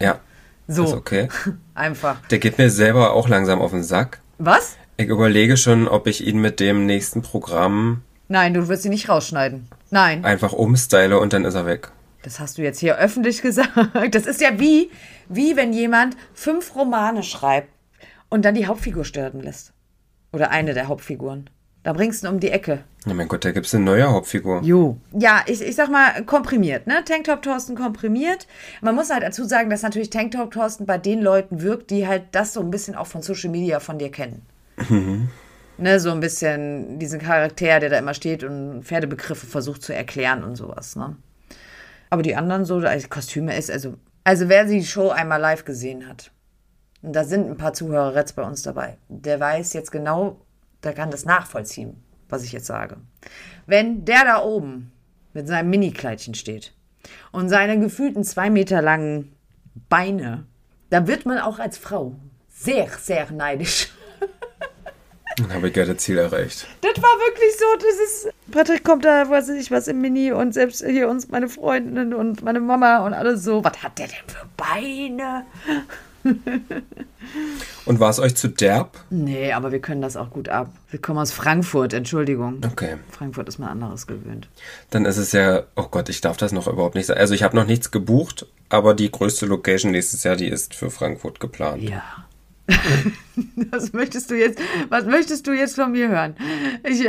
Ja. 0.00 0.20
So. 0.70 0.84
Ist 0.84 0.92
okay. 0.92 1.30
Einfach. 1.74 2.20
Der 2.28 2.38
geht 2.38 2.58
mir 2.58 2.68
selber 2.68 3.14
auch 3.14 3.26
langsam 3.26 3.62
auf 3.62 3.70
den 3.70 3.82
Sack. 3.82 4.20
Was? 4.36 4.76
Ich 5.00 5.06
überlege 5.06 5.56
schon, 5.56 5.86
ob 5.86 6.08
ich 6.08 6.26
ihn 6.26 6.40
mit 6.40 6.58
dem 6.58 6.84
nächsten 6.84 7.22
Programm. 7.22 8.02
Nein, 8.26 8.52
du 8.52 8.66
wirst 8.66 8.84
ihn 8.84 8.90
nicht 8.90 9.08
rausschneiden. 9.08 9.68
Nein. 9.90 10.24
Einfach 10.24 10.52
umstyle 10.52 11.20
und 11.20 11.32
dann 11.32 11.44
ist 11.44 11.54
er 11.54 11.66
weg. 11.66 11.92
Das 12.22 12.40
hast 12.40 12.58
du 12.58 12.62
jetzt 12.62 12.80
hier 12.80 12.96
öffentlich 12.98 13.40
gesagt. 13.42 13.70
Das 14.10 14.26
ist 14.26 14.40
ja 14.40 14.58
wie, 14.58 14.90
wie 15.28 15.54
wenn 15.54 15.72
jemand 15.72 16.16
fünf 16.34 16.74
Romane 16.74 17.22
schreibt 17.22 17.68
und 18.28 18.44
dann 18.44 18.56
die 18.56 18.66
Hauptfigur 18.66 19.04
sterben 19.04 19.40
lässt. 19.40 19.72
Oder 20.32 20.50
eine 20.50 20.74
der 20.74 20.88
Hauptfiguren. 20.88 21.48
Da 21.84 21.92
bringst 21.92 22.24
du 22.24 22.26
ihn 22.26 22.34
um 22.34 22.40
die 22.40 22.50
Ecke. 22.50 22.82
Ja, 23.06 23.14
mein 23.14 23.28
Gott, 23.28 23.44
da 23.44 23.52
gibt 23.52 23.66
es 23.66 23.74
eine 23.76 23.84
neue 23.84 24.10
Hauptfigur. 24.10 24.62
Jo. 24.64 24.96
Ja, 25.12 25.42
ich, 25.46 25.62
ich 25.62 25.76
sag 25.76 25.90
mal 25.90 26.24
komprimiert, 26.24 26.88
ne? 26.88 27.04
Tanktop 27.04 27.42
Thorsten 27.42 27.76
komprimiert. 27.76 28.48
Man 28.82 28.96
muss 28.96 29.10
halt 29.10 29.22
dazu 29.22 29.44
sagen, 29.44 29.70
dass 29.70 29.82
natürlich 29.82 30.10
Tanktop 30.10 30.50
Thorsten 30.50 30.86
bei 30.86 30.98
den 30.98 31.22
Leuten 31.22 31.62
wirkt, 31.62 31.92
die 31.92 32.08
halt 32.08 32.24
das 32.32 32.52
so 32.52 32.60
ein 32.60 32.72
bisschen 32.72 32.96
auch 32.96 33.06
von 33.06 33.22
Social 33.22 33.50
Media 33.50 33.78
von 33.78 34.00
dir 34.00 34.10
kennen. 34.10 34.42
Mhm. 34.88 35.28
Ne, 35.80 36.00
so 36.00 36.10
ein 36.10 36.18
bisschen 36.18 36.98
diesen 36.98 37.20
Charakter, 37.20 37.78
der 37.78 37.88
da 37.88 37.98
immer 37.98 38.14
steht 38.14 38.42
und 38.42 38.82
Pferdebegriffe 38.82 39.46
versucht 39.46 39.82
zu 39.82 39.94
erklären 39.94 40.42
und 40.42 40.56
sowas. 40.56 40.96
Ne? 40.96 41.16
Aber 42.10 42.22
die 42.22 42.34
anderen 42.34 42.64
so, 42.64 42.78
als 42.78 43.08
Kostüme 43.08 43.56
ist, 43.56 43.70
also, 43.70 43.94
also 44.24 44.48
wer 44.48 44.64
die 44.64 44.84
Show 44.84 45.10
einmal 45.10 45.40
live 45.40 45.64
gesehen 45.64 46.08
hat, 46.08 46.32
und 47.00 47.12
da 47.12 47.22
sind 47.22 47.48
ein 47.48 47.56
paar 47.56 47.74
Zuhörer 47.74 48.16
jetzt 48.16 48.34
bei 48.34 48.42
uns 48.42 48.62
dabei, 48.62 48.98
der 49.08 49.38
weiß 49.38 49.72
jetzt 49.72 49.92
genau, 49.92 50.40
der 50.82 50.94
kann 50.94 51.12
das 51.12 51.24
nachvollziehen, 51.24 52.02
was 52.28 52.42
ich 52.42 52.50
jetzt 52.50 52.66
sage. 52.66 52.96
Wenn 53.66 54.04
der 54.04 54.24
da 54.24 54.42
oben 54.42 54.90
mit 55.32 55.46
seinem 55.46 55.70
Mini-Kleidchen 55.70 56.34
steht 56.34 56.74
und 57.30 57.48
seine 57.48 57.78
gefühlten 57.78 58.24
zwei 58.24 58.50
Meter 58.50 58.82
langen 58.82 59.36
Beine, 59.88 60.46
da 60.90 61.06
wird 61.06 61.24
man 61.24 61.38
auch 61.38 61.60
als 61.60 61.78
Frau 61.78 62.16
sehr, 62.48 62.88
sehr 63.00 63.30
neidisch. 63.30 63.92
Dann 65.38 65.52
habe 65.52 65.68
ich 65.68 65.76
ja 65.76 65.84
das 65.84 65.98
Ziel 65.98 66.18
erreicht. 66.18 66.66
Das 66.80 67.02
war 67.02 67.10
wirklich 67.20 67.56
so, 67.56 67.64
das 67.76 67.94
ist. 67.94 68.34
Patrick 68.50 68.84
kommt 68.84 69.04
da, 69.04 69.28
weiß 69.28 69.50
ich 69.50 69.70
was, 69.70 69.88
im 69.88 70.00
Mini 70.00 70.32
und 70.32 70.52
selbst 70.52 70.84
hier 70.84 71.08
uns 71.08 71.28
meine 71.28 71.48
Freundin 71.48 72.14
und 72.14 72.42
meine 72.42 72.60
Mama 72.60 73.06
und 73.06 73.14
alles 73.14 73.44
so. 73.44 73.62
Was 73.62 73.82
hat 73.82 73.98
der 73.98 74.08
denn 74.08 74.16
für 74.26 74.46
Beine? 74.56 75.44
und 77.84 78.00
war 78.00 78.10
es 78.10 78.18
euch 78.18 78.34
zu 78.34 78.48
derb? 78.48 78.98
Nee, 79.10 79.52
aber 79.52 79.72
wir 79.72 79.80
können 79.80 80.02
das 80.02 80.16
auch 80.16 80.30
gut 80.30 80.48
ab. 80.48 80.72
Wir 80.90 81.00
kommen 81.00 81.18
aus 81.18 81.32
Frankfurt, 81.32 81.92
Entschuldigung. 81.92 82.60
Okay. 82.64 82.96
Frankfurt 83.10 83.48
ist 83.48 83.58
mal 83.58 83.68
anderes 83.68 84.06
gewöhnt. 84.06 84.48
Dann 84.90 85.04
ist 85.04 85.16
es 85.16 85.32
ja, 85.32 85.64
oh 85.76 85.86
Gott, 85.90 86.08
ich 86.08 86.20
darf 86.20 86.36
das 86.36 86.52
noch 86.52 86.66
überhaupt 86.66 86.94
nicht 86.94 87.06
sagen. 87.06 87.20
Also 87.20 87.34
ich 87.34 87.42
habe 87.42 87.56
noch 87.56 87.66
nichts 87.66 87.90
gebucht, 87.90 88.46
aber 88.68 88.94
die 88.94 89.10
größte 89.10 89.46
Location 89.46 89.92
nächstes 89.92 90.24
Jahr, 90.24 90.36
die 90.36 90.48
ist 90.48 90.74
für 90.74 90.90
Frankfurt 90.90 91.40
geplant. 91.40 91.82
Ja. 91.82 92.02
was 93.70 93.92
möchtest 93.92 94.30
du 94.30 94.34
jetzt, 94.34 94.58
was 94.88 95.04
möchtest 95.04 95.46
du 95.46 95.52
jetzt 95.52 95.74
von 95.76 95.92
mir 95.92 96.08
hören? 96.08 96.36
Ich, 96.84 97.06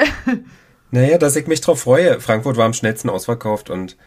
naja, 0.92 1.18
dass 1.18 1.36
ich 1.36 1.48
mich 1.48 1.62
drauf 1.62 1.82
freue. 1.82 2.20
Frankfurt 2.20 2.58
war 2.58 2.65
am 2.65 2.74
schnellsten 2.74 3.10
ausverkauft 3.10 3.70
und 3.70 3.98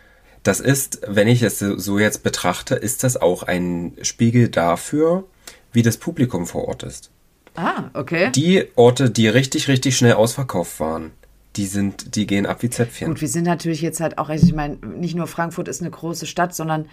das 0.42 0.58
ist, 0.60 1.00
wenn 1.06 1.28
ich 1.28 1.42
es 1.42 1.60
so 1.60 1.98
jetzt 1.98 2.24
betrachte, 2.24 2.74
ist 2.74 3.04
das 3.04 3.16
auch 3.16 3.44
ein 3.44 3.96
Spiegel 4.02 4.48
dafür, 4.48 5.24
wie 5.72 5.82
das 5.82 5.96
Publikum 5.96 6.46
vor 6.46 6.66
Ort 6.66 6.82
ist. 6.82 7.10
Ah, 7.54 7.90
okay. 7.94 8.30
Die 8.32 8.66
Orte, 8.76 9.10
die 9.10 9.28
richtig, 9.28 9.68
richtig 9.68 9.96
schnell 9.96 10.14
ausverkauft 10.14 10.80
waren, 10.80 11.12
die 11.56 11.66
sind, 11.66 12.16
die 12.16 12.26
gehen 12.26 12.46
ab 12.46 12.62
wie 12.62 12.70
Zäpfchen. 12.70 13.08
Gut, 13.08 13.20
wir 13.20 13.28
sind 13.28 13.44
natürlich 13.44 13.82
jetzt 13.82 14.00
halt 14.00 14.18
auch, 14.18 14.28
also 14.30 14.46
ich 14.46 14.54
meine, 14.54 14.76
nicht 14.76 15.14
nur 15.14 15.26
Frankfurt 15.26 15.68
ist 15.68 15.82
eine 15.82 15.90
große 15.90 16.26
Stadt, 16.26 16.54
sondern 16.54 16.86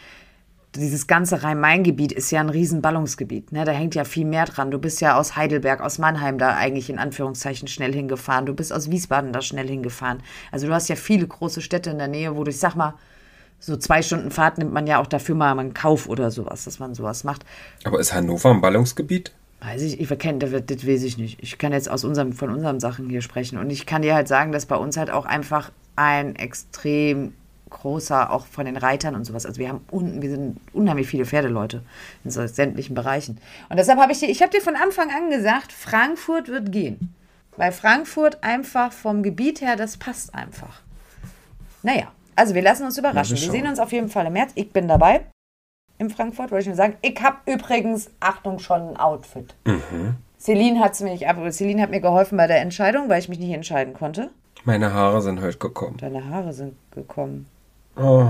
dieses 0.75 1.07
ganze 1.07 1.41
Rhein-Main-Gebiet 1.41 2.11
ist 2.11 2.31
ja 2.31 2.39
ein 2.41 2.49
riesen 2.49 2.81
Ballungsgebiet. 2.81 3.51
Ne? 3.51 3.65
Da 3.65 3.71
hängt 3.71 3.95
ja 3.95 4.03
viel 4.03 4.25
mehr 4.25 4.45
dran. 4.45 4.69
Du 4.69 4.77
bist 4.77 5.01
ja 5.01 5.17
aus 5.17 5.35
Heidelberg, 5.35 5.81
aus 5.81 5.97
Mannheim 5.97 6.37
da 6.37 6.55
eigentlich 6.55 6.89
in 6.89 6.99
Anführungszeichen 6.99 7.67
schnell 7.67 7.93
hingefahren. 7.93 8.45
Du 8.45 8.53
bist 8.53 8.71
aus 8.71 8.91
Wiesbaden 8.91 9.33
da 9.33 9.41
schnell 9.41 9.67
hingefahren. 9.67 10.21
Also 10.51 10.67
du 10.67 10.73
hast 10.73 10.87
ja 10.87 10.95
viele 10.95 11.25
große 11.27 11.61
Städte 11.61 11.89
in 11.89 11.97
der 11.97 12.07
Nähe, 12.07 12.35
wo 12.35 12.43
du, 12.43 12.51
ich 12.51 12.59
sag 12.59 12.75
mal, 12.75 12.93
so 13.59 13.75
zwei 13.77 14.01
Stunden 14.01 14.31
Fahrt 14.31 14.57
nimmt 14.57 14.71
man 14.71 14.87
ja 14.87 14.99
auch 15.01 15.07
dafür 15.07 15.35
mal 15.35 15.57
einen 15.57 15.73
Kauf 15.73 16.07
oder 16.07 16.31
sowas, 16.31 16.65
dass 16.65 16.79
man 16.79 16.93
sowas 16.93 17.23
macht. 17.23 17.45
Aber 17.83 17.99
ist 17.99 18.13
Hannover 18.13 18.51
ein 18.51 18.61
Ballungsgebiet? 18.61 19.33
Weiß 19.61 19.81
ich, 19.81 19.99
ich 19.99 20.07
verkenne, 20.07 20.39
das, 20.39 20.51
das 20.65 20.87
weiß 20.87 21.03
ich 21.03 21.17
nicht. 21.17 21.39
Ich 21.41 21.57
kann 21.57 21.73
jetzt 21.73 21.89
aus 21.89 22.05
unserem, 22.05 22.31
von 22.31 22.51
unseren 22.51 22.79
Sachen 22.79 23.09
hier 23.09 23.21
sprechen. 23.21 23.57
Und 23.57 23.69
ich 23.71 23.85
kann 23.85 24.03
dir 24.03 24.15
halt 24.15 24.27
sagen, 24.27 24.51
dass 24.51 24.65
bei 24.65 24.77
uns 24.77 24.95
halt 24.95 25.09
auch 25.09 25.25
einfach 25.25 25.71
ein 25.97 26.35
extrem 26.35 27.33
großer, 27.69 28.31
auch 28.31 28.45
von 28.45 28.65
den 28.65 28.77
Reitern 28.77 29.15
und 29.15 29.25
sowas. 29.25 29.45
Also 29.45 29.59
wir 29.59 29.69
haben 29.69 29.85
un, 29.91 30.21
wir 30.21 30.29
sind 30.29 30.59
unheimlich 30.73 31.07
viele 31.07 31.25
Pferdeleute 31.25 31.83
in 32.23 32.31
so 32.31 32.45
sämtlichen 32.45 32.95
Bereichen. 32.95 33.39
Und 33.69 33.77
deshalb 33.77 33.99
habe 33.99 34.11
ich 34.11 34.19
dir, 34.19 34.29
ich 34.29 34.41
habe 34.41 34.51
dir 34.51 34.61
von 34.61 34.75
Anfang 34.75 35.09
an 35.09 35.29
gesagt, 35.29 35.71
Frankfurt 35.71 36.47
wird 36.47 36.71
gehen. 36.71 37.13
Weil 37.57 37.71
Frankfurt 37.71 38.43
einfach 38.43 38.93
vom 38.93 39.21
Gebiet 39.21 39.61
her, 39.61 39.75
das 39.75 39.97
passt 39.97 40.33
einfach. 40.33 40.81
Naja, 41.83 42.11
also 42.35 42.55
wir 42.55 42.61
lassen 42.61 42.85
uns 42.85 42.97
überraschen. 42.97 43.37
Wir, 43.37 43.51
sehen 43.51 43.67
uns 43.67 43.79
auf 43.79 43.91
jeden 43.91 44.09
Fall 44.09 44.25
im 44.27 44.33
März. 44.33 44.51
Ich 44.55 44.71
bin 44.71 44.87
dabei 44.87 45.25
in 45.97 46.09
Frankfurt, 46.09 46.51
wollte 46.51 46.61
ich 46.61 46.67
nur 46.67 46.75
sagen. 46.75 46.95
Ich 47.01 47.21
habe 47.21 47.37
übrigens, 47.45 48.09
Achtung, 48.19 48.59
schon 48.59 48.91
ein 48.91 48.97
Outfit. 48.97 49.55
Mhm. 49.65 50.15
Celine 50.39 50.79
hat 50.79 50.99
mich 51.01 51.27
ab. 51.27 51.37
Celine 51.51 51.81
hat 51.81 51.89
mir 51.89 51.99
geholfen 51.99 52.37
bei 52.37 52.47
der 52.47 52.61
Entscheidung, 52.61 53.09
weil 53.09 53.19
ich 53.19 53.27
mich 53.27 53.39
nicht 53.39 53.51
entscheiden 53.51 53.93
konnte. 53.93 54.29
Meine 54.63 54.93
Haare 54.93 55.21
sind 55.21 55.41
heute 55.41 55.57
gekommen. 55.57 55.97
Deine 55.97 56.29
Haare 56.29 56.53
sind 56.53 56.75
gekommen. 56.91 57.47
Oh, 58.01 58.29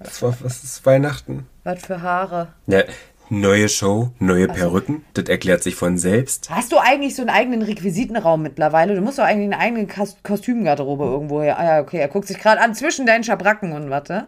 das 0.00 0.22
war, 0.22 0.34
was 0.40 0.64
ist 0.64 0.84
Weihnachten? 0.84 1.46
Was 1.62 1.86
für 1.86 2.02
Haare? 2.02 2.48
Ja, 2.66 2.82
neue 3.30 3.68
Show, 3.68 4.10
neue 4.18 4.48
Perücken. 4.48 5.04
Das 5.14 5.26
erklärt 5.26 5.62
sich 5.62 5.76
von 5.76 5.98
selbst. 5.98 6.50
Hast 6.50 6.72
du 6.72 6.78
eigentlich 6.78 7.14
so 7.14 7.22
einen 7.22 7.30
eigenen 7.30 7.62
Requisitenraum 7.62 8.42
mittlerweile? 8.42 8.96
Du 8.96 9.00
musst 9.00 9.18
doch 9.18 9.24
eigentlich 9.24 9.52
eine 9.52 9.58
eigene 9.58 9.86
Kos 9.86 10.16
Kostümgarderobe 10.24 11.04
irgendwo 11.04 11.42
her. 11.42 11.58
Ah 11.58 11.64
ja, 11.64 11.80
okay, 11.80 11.98
er 11.98 12.08
guckt 12.08 12.26
sich 12.26 12.38
gerade 12.38 12.60
an 12.60 12.74
zwischen 12.74 13.06
deinen 13.06 13.22
Schabracken 13.22 13.72
und 13.72 13.88
warte. 13.88 14.26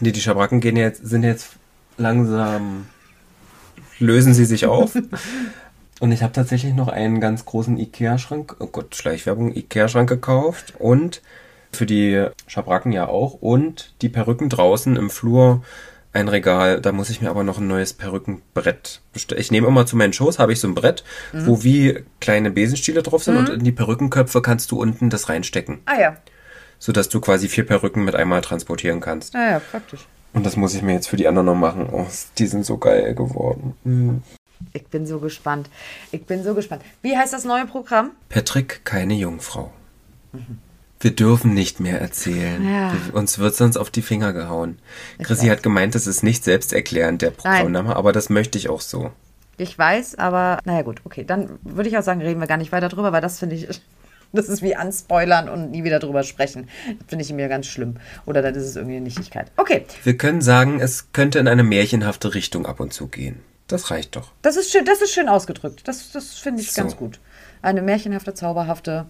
Nee, 0.00 0.12
die 0.12 0.20
Schabracken 0.20 0.60
gehen 0.60 0.76
jetzt, 0.76 1.06
sind 1.06 1.22
jetzt 1.22 1.50
langsam, 1.98 2.86
lösen 3.98 4.32
sie 4.32 4.46
sich 4.46 4.66
auf. 4.66 4.96
Und 6.00 6.10
ich 6.10 6.24
habe 6.24 6.32
tatsächlich 6.32 6.74
noch 6.74 6.88
einen 6.88 7.20
ganz 7.20 7.44
großen 7.44 7.78
Ikea-Schrank, 7.78 8.56
oh 8.58 8.66
Gott, 8.66 8.96
Schleichwerbung, 8.96 9.54
Ikea-Schrank 9.54 10.08
gekauft 10.08 10.74
und 10.80 11.22
für 11.74 11.86
die 11.86 12.26
Schabracken 12.46 12.92
ja 12.92 13.06
auch 13.08 13.34
und 13.34 13.94
die 14.02 14.08
Perücken 14.08 14.48
draußen 14.48 14.96
im 14.96 15.10
Flur 15.10 15.62
ein 16.12 16.28
Regal. 16.28 16.80
Da 16.80 16.92
muss 16.92 17.10
ich 17.10 17.20
mir 17.20 17.28
aber 17.30 17.42
noch 17.44 17.58
ein 17.58 17.66
neues 17.66 17.92
Perückenbrett 17.92 19.00
bestellen. 19.12 19.40
Ich 19.40 19.50
nehme 19.50 19.66
immer 19.66 19.84
zu 19.84 19.96
meinen 19.96 20.12
Shows, 20.12 20.38
habe 20.38 20.52
ich 20.52 20.60
so 20.60 20.68
ein 20.68 20.74
Brett, 20.74 21.04
wo 21.32 21.62
wie 21.64 22.04
kleine 22.20 22.50
Besenstiele 22.50 23.02
drauf 23.02 23.24
sind 23.24 23.36
und 23.36 23.48
in 23.48 23.64
die 23.64 23.72
Perückenköpfe 23.72 24.40
kannst 24.40 24.70
du 24.70 24.80
unten 24.80 25.10
das 25.10 25.28
reinstecken, 25.28 25.80
Ah 25.86 25.98
ja. 26.00 26.16
sodass 26.78 27.08
du 27.08 27.20
quasi 27.20 27.48
vier 27.48 27.66
Perücken 27.66 28.04
mit 28.04 28.14
einmal 28.14 28.40
transportieren 28.42 29.00
kannst. 29.00 29.34
Ah 29.34 29.50
ja, 29.52 29.58
praktisch. 29.58 30.06
Und 30.32 30.44
das 30.46 30.56
muss 30.56 30.74
ich 30.74 30.82
mir 30.82 30.94
jetzt 30.94 31.08
für 31.08 31.16
die 31.16 31.28
anderen 31.28 31.46
noch 31.46 31.54
machen. 31.54 31.88
Oh, 31.92 32.06
die 32.38 32.46
sind 32.46 32.64
so 32.64 32.78
geil 32.78 33.14
geworden. 33.14 33.74
Mhm. 33.84 34.22
Ich 34.72 34.86
bin 34.86 35.06
so 35.06 35.18
gespannt. 35.20 35.68
Ich 36.10 36.24
bin 36.26 36.42
so 36.42 36.54
gespannt. 36.54 36.82
Wie 37.02 37.16
heißt 37.16 37.32
das 37.32 37.44
neue 37.44 37.66
Programm? 37.66 38.12
Patrick, 38.28 38.84
keine 38.84 39.14
Jungfrau. 39.14 39.72
Wir 41.04 41.14
dürfen 41.14 41.52
nicht 41.52 41.80
mehr 41.80 42.00
erzählen. 42.00 42.64
Ja. 42.66 42.92
Wir, 42.94 43.14
uns 43.14 43.38
wird 43.38 43.54
sonst 43.54 43.76
auf 43.76 43.90
die 43.90 44.00
Finger 44.00 44.32
gehauen. 44.32 44.78
Chrissy 45.22 45.48
hat 45.48 45.62
gemeint, 45.62 45.94
das 45.94 46.06
ist 46.06 46.22
nicht 46.22 46.42
selbsterklärend, 46.44 47.20
der 47.20 47.30
Programmname, 47.30 47.94
aber 47.94 48.12
das 48.12 48.30
möchte 48.30 48.56
ich 48.56 48.70
auch 48.70 48.80
so. 48.80 49.12
Ich 49.58 49.78
weiß, 49.78 50.14
aber 50.14 50.60
naja 50.64 50.80
gut, 50.80 51.02
okay. 51.04 51.22
Dann 51.22 51.58
würde 51.62 51.90
ich 51.90 51.98
auch 51.98 52.02
sagen, 52.02 52.22
reden 52.22 52.40
wir 52.40 52.46
gar 52.46 52.56
nicht 52.56 52.72
weiter 52.72 52.88
drüber, 52.88 53.12
weil 53.12 53.20
das 53.20 53.38
finde 53.38 53.54
ich, 53.54 53.68
das 54.32 54.48
ist 54.48 54.62
wie 54.62 54.76
anspoilern 54.76 55.50
und 55.50 55.72
nie 55.72 55.84
wieder 55.84 55.98
drüber 55.98 56.22
sprechen. 56.22 56.70
Finde 57.06 57.22
ich 57.22 57.30
mir 57.34 57.48
ganz 57.48 57.66
schlimm. 57.66 57.96
Oder 58.24 58.40
dann 58.40 58.54
ist 58.54 58.64
es 58.64 58.76
irgendwie 58.76 58.96
eine 58.96 59.04
Nichtigkeit. 59.04 59.52
Okay, 59.58 59.84
Wir 60.04 60.16
können 60.16 60.40
sagen, 60.40 60.80
es 60.80 61.12
könnte 61.12 61.38
in 61.38 61.48
eine 61.48 61.64
märchenhafte 61.64 62.32
Richtung 62.32 62.64
ab 62.64 62.80
und 62.80 62.94
zu 62.94 63.08
gehen. 63.08 63.40
Das 63.66 63.90
reicht 63.90 64.16
doch. 64.16 64.32
das 64.40 64.56
ist 64.56 64.72
schön, 64.72 64.86
das 64.86 65.02
ist 65.02 65.12
schön 65.12 65.28
ausgedrückt. 65.28 65.86
Das, 65.86 66.12
das 66.12 66.38
finde 66.38 66.62
ich 66.62 66.72
So. 66.72 66.80
ganz 66.80 66.96
gut. 66.96 67.20
Eine 67.60 67.82
märchenhafte, 67.82 68.32
zauberhafte. 68.32 69.04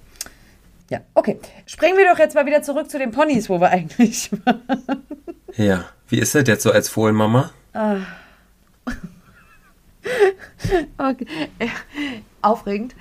Ja, 0.90 1.00
okay. 1.14 1.38
Springen 1.66 1.96
wir 1.96 2.06
doch 2.10 2.18
jetzt 2.18 2.34
mal 2.34 2.46
wieder 2.46 2.62
zurück 2.62 2.90
zu 2.90 2.98
den 2.98 3.10
Ponys, 3.10 3.48
wo 3.48 3.60
wir 3.60 3.70
eigentlich 3.70 4.30
waren. 4.44 4.62
Ja. 5.56 5.84
Wie 6.08 6.18
ist 6.18 6.34
das 6.34 6.46
jetzt 6.46 6.62
so 6.62 6.70
als 6.72 6.88
Fohlenmama? 6.88 7.50
Okay. 10.98 11.26
Äh, 11.58 11.68
Aufregend. 12.42 12.94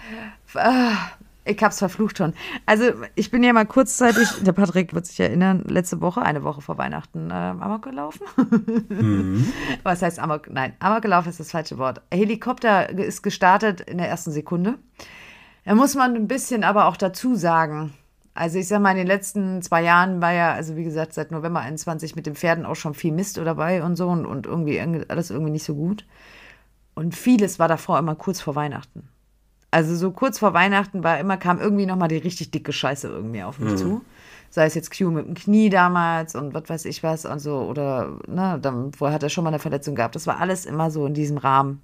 Ah, 0.56 0.94
Ich 1.46 1.62
hab's 1.62 1.80
verflucht 1.80 2.18
schon. 2.18 2.34
Also, 2.66 2.86
ich 3.16 3.30
bin 3.30 3.44
ja 3.44 3.52
mal 3.52 3.66
kurzzeitig, 3.66 4.30
der 4.42 4.54
Patrick 4.54 4.94
wird 4.94 5.06
sich 5.06 5.20
erinnern, 5.20 5.64
letzte 5.68 6.00
Woche, 6.00 6.22
eine 6.22 6.44
Woche 6.44 6.62
vor 6.62 6.78
Weihnachten, 6.78 7.30
äh, 7.30 7.34
Amok 7.34 7.82
gelaufen. 7.84 8.22
Was 9.84 10.02
heißt 10.02 10.20
Amok? 10.20 10.50
Nein, 10.50 10.74
Amok 10.80 11.02
gelaufen 11.02 11.28
ist 11.30 11.42
das 11.42 11.52
falsche 11.52 11.78
Wort. 11.78 12.02
Helikopter 12.12 12.90
ist 12.90 13.22
gestartet 13.22 13.82
in 13.82 13.98
der 13.98 14.08
ersten 14.08 14.32
Sekunde. 14.32 14.76
Da 15.66 15.76
muss 15.76 15.96
man 15.96 16.16
ein 16.16 16.28
bisschen 16.28 16.64
aber 16.64 16.88
auch 16.88 16.98
dazu 16.98 17.36
sagen. 17.36 17.94
Also 18.36 18.58
ich 18.58 18.68
sag 18.68 18.82
mal, 18.82 18.92
in 18.92 18.98
den 18.98 19.08
letzten 19.08 19.62
zwei 19.62 19.84
Jahren 19.84 20.22
war 20.22 20.34
ja, 20.34 20.54
also 20.54 20.76
wie 20.76 20.84
gesagt, 20.84 21.14
seit 21.14 21.32
November 21.32 21.60
21 21.60 22.16
mit 22.16 22.26
den 22.26 22.36
Pferden 22.36 22.66
auch 22.66 22.76
schon 22.76 22.96
viel 22.96 23.12
Mist 23.14 23.38
dabei 23.38 23.84
und 23.84 23.96
so 23.96 24.08
und, 24.10 24.26
und 24.26 24.48
irgendwie 24.48 24.80
alles 25.08 25.30
irgendwie 25.30 25.52
nicht 25.52 25.64
so 25.64 25.76
gut. 25.76 26.06
Und 26.96 27.16
vieles 27.16 27.60
war 27.60 27.68
davor 27.68 28.00
immer 28.00 28.16
kurz 28.16 28.42
vor 28.42 28.56
Weihnachten. 28.56 29.08
Also 29.72 29.96
so 29.96 30.12
kurz 30.12 30.40
vor 30.40 30.54
Weihnachten 30.54 31.04
war 31.04 31.20
immer, 31.20 31.38
kam 31.38 31.60
irgendwie 31.60 31.86
nochmal 31.86 32.08
die 32.08 32.18
richtig 32.18 32.52
dicke 32.52 32.74
Scheiße 32.74 33.08
irgendwie 33.08 33.44
auf 33.44 33.60
mich 33.60 33.76
zu. 33.76 34.02
Sei 34.52 34.66
es 34.66 34.76
jetzt 34.76 34.96
Q 34.96 35.10
mit 35.10 35.26
dem 35.26 35.34
Knie 35.34 35.70
damals 35.70 36.36
und 36.36 36.54
was 36.54 36.70
weiß 36.70 36.86
ich 36.86 37.02
was 37.02 37.26
und 37.26 37.40
so. 37.40 37.62
Oder, 37.62 38.20
ne, 38.28 38.60
dann, 38.62 38.94
vorher 38.94 39.16
hat 39.16 39.24
er 39.24 39.30
schon 39.30 39.44
mal 39.44 39.50
eine 39.50 39.58
Verletzung 39.58 39.96
gehabt. 39.96 40.16
Das 40.16 40.28
war 40.28 40.40
alles 40.40 40.66
immer 40.66 40.92
so 40.92 41.08
in 41.08 41.16
diesem 41.16 41.38
Rahmen. 41.38 41.82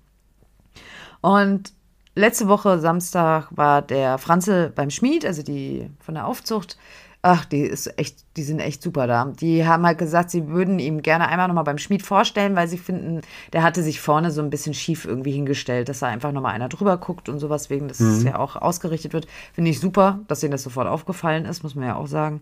Und 1.21 1.73
letzte 2.19 2.47
Woche 2.47 2.79
Samstag 2.79 3.47
war 3.51 3.81
der 3.81 4.17
Franze 4.17 4.71
beim 4.75 4.89
Schmied, 4.89 5.25
also 5.25 5.41
die 5.41 5.89
von 5.99 6.15
der 6.15 6.27
Aufzucht. 6.27 6.77
Ach, 7.21 7.43
die 7.43 7.59
ist 7.59 7.99
echt, 7.99 8.23
die 8.37 8.43
sind 8.43 8.61
echt 8.61 8.81
super 8.81 9.05
da. 9.05 9.25
Die 9.25 9.67
haben 9.67 9.85
halt 9.85 9.97
gesagt, 9.97 10.31
sie 10.31 10.47
würden 10.47 10.79
ihm 10.79 11.01
gerne 11.01 11.27
einmal 11.27 11.49
nochmal 11.49 11.65
beim 11.65 11.77
Schmied 11.77 12.01
vorstellen, 12.01 12.55
weil 12.55 12.69
sie 12.69 12.77
finden, 12.77 13.21
der 13.51 13.61
hatte 13.61 13.83
sich 13.83 13.99
vorne 13.99 14.31
so 14.31 14.41
ein 14.41 14.49
bisschen 14.49 14.73
schief 14.73 15.03
irgendwie 15.03 15.31
hingestellt, 15.31 15.89
dass 15.89 15.99
da 15.99 16.07
einfach 16.07 16.31
nochmal 16.31 16.53
einer 16.53 16.69
drüber 16.69 16.97
guckt 16.97 17.27
und 17.27 17.39
sowas 17.39 17.69
wegen, 17.69 17.89
dass 17.89 17.99
es 17.99 18.23
ja 18.23 18.39
auch 18.39 18.55
ausgerichtet 18.55 19.11
wird. 19.11 19.27
Finde 19.51 19.71
ich 19.71 19.81
super, 19.81 20.19
dass 20.29 20.43
ihnen 20.43 20.53
das 20.53 20.63
sofort 20.63 20.87
aufgefallen 20.87 21.43
ist, 21.43 21.61
muss 21.61 21.75
man 21.75 21.87
ja 21.87 21.95
auch 21.97 22.07
sagen. 22.07 22.41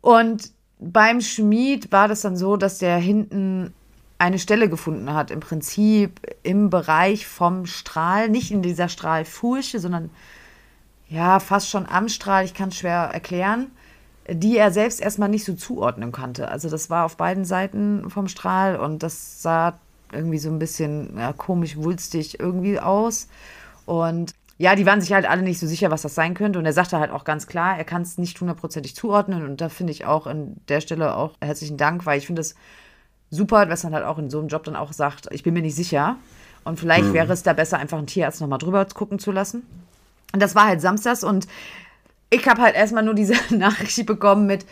Und 0.00 0.52
beim 0.78 1.20
Schmied 1.20 1.90
war 1.90 2.06
das 2.06 2.20
dann 2.20 2.36
so, 2.36 2.56
dass 2.56 2.78
der 2.78 2.98
hinten 2.98 3.74
eine 4.18 4.38
Stelle 4.38 4.68
gefunden 4.68 5.14
hat, 5.14 5.30
im 5.30 5.40
Prinzip 5.40 6.20
im 6.42 6.70
Bereich 6.70 7.26
vom 7.26 7.66
Strahl, 7.66 8.28
nicht 8.28 8.50
in 8.50 8.62
dieser 8.62 8.88
Strahlfurche, 8.88 9.78
sondern 9.78 10.10
ja, 11.08 11.40
fast 11.40 11.70
schon 11.70 11.86
am 11.86 12.08
Strahl, 12.08 12.44
ich 12.44 12.52
kann 12.52 12.68
es 12.68 12.76
schwer 12.76 13.10
erklären, 13.12 13.70
die 14.30 14.58
er 14.58 14.72
selbst 14.72 15.00
erstmal 15.00 15.28
nicht 15.28 15.44
so 15.44 15.54
zuordnen 15.54 16.12
konnte. 16.12 16.48
Also 16.48 16.68
das 16.68 16.90
war 16.90 17.06
auf 17.06 17.16
beiden 17.16 17.44
Seiten 17.44 18.10
vom 18.10 18.28
Strahl 18.28 18.76
und 18.76 19.02
das 19.02 19.40
sah 19.40 19.78
irgendwie 20.12 20.38
so 20.38 20.50
ein 20.50 20.58
bisschen 20.58 21.16
ja, 21.16 21.32
komisch 21.32 21.76
wulstig 21.76 22.40
irgendwie 22.40 22.78
aus. 22.80 23.28
Und 23.86 24.34
ja, 24.58 24.74
die 24.74 24.84
waren 24.84 25.00
sich 25.00 25.12
halt 25.12 25.28
alle 25.28 25.42
nicht 25.42 25.60
so 25.60 25.66
sicher, 25.66 25.90
was 25.90 26.02
das 26.02 26.14
sein 26.14 26.34
könnte. 26.34 26.58
Und 26.58 26.66
er 26.66 26.72
sagte 26.72 26.98
halt 26.98 27.10
auch 27.10 27.24
ganz 27.24 27.46
klar, 27.46 27.78
er 27.78 27.84
kann 27.84 28.02
es 28.02 28.18
nicht 28.18 28.38
hundertprozentig 28.40 28.96
zuordnen. 28.96 29.44
Und 29.44 29.60
da 29.60 29.68
finde 29.68 29.92
ich 29.92 30.04
auch 30.04 30.26
an 30.26 30.56
der 30.68 30.80
Stelle 30.80 31.14
auch 31.14 31.34
herzlichen 31.40 31.76
Dank, 31.76 32.04
weil 32.04 32.18
ich 32.18 32.26
finde 32.26 32.42
es 32.42 32.54
super, 33.30 33.68
was 33.68 33.84
man 33.84 33.94
halt 33.94 34.04
auch 34.04 34.18
in 34.18 34.30
so 34.30 34.38
einem 34.38 34.48
Job 34.48 34.64
dann 34.64 34.76
auch 34.76 34.92
sagt, 34.92 35.28
ich 35.30 35.42
bin 35.42 35.54
mir 35.54 35.62
nicht 35.62 35.76
sicher. 35.76 36.16
Und 36.64 36.78
vielleicht 36.78 37.12
wäre 37.12 37.32
es 37.32 37.42
da 37.42 37.52
besser, 37.52 37.78
einfach 37.78 37.98
einen 37.98 38.06
Tierarzt 38.06 38.40
nochmal 38.40 38.58
drüber 38.58 38.84
gucken 38.86 39.18
zu 39.18 39.32
lassen. 39.32 39.62
Und 40.32 40.42
das 40.42 40.54
war 40.54 40.66
halt 40.66 40.80
samstags 40.80 41.24
und 41.24 41.46
ich 42.30 42.46
habe 42.46 42.60
halt 42.60 42.74
erstmal 42.74 43.02
nur 43.02 43.14
diese 43.14 43.34
Nachricht 43.54 44.04
bekommen 44.04 44.46
mit, 44.46 44.66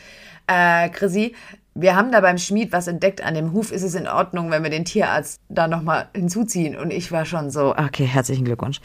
äh, 0.46 0.88
Chrissy, 0.90 1.34
wir 1.74 1.94
haben 1.94 2.10
da 2.10 2.20
beim 2.20 2.38
Schmied 2.38 2.72
was 2.72 2.86
entdeckt 2.86 3.22
an 3.22 3.34
dem 3.34 3.52
Huf. 3.52 3.70
Ist 3.70 3.82
es 3.82 3.94
in 3.94 4.08
Ordnung, 4.08 4.50
wenn 4.50 4.62
wir 4.62 4.70
den 4.70 4.84
Tierarzt 4.84 5.40
da 5.48 5.68
nochmal 5.68 6.08
hinzuziehen? 6.14 6.76
Und 6.76 6.90
ich 6.90 7.12
war 7.12 7.26
schon 7.26 7.50
so, 7.50 7.76
okay, 7.76 8.04
herzlichen 8.06 8.44
Glückwunsch. 8.44 8.80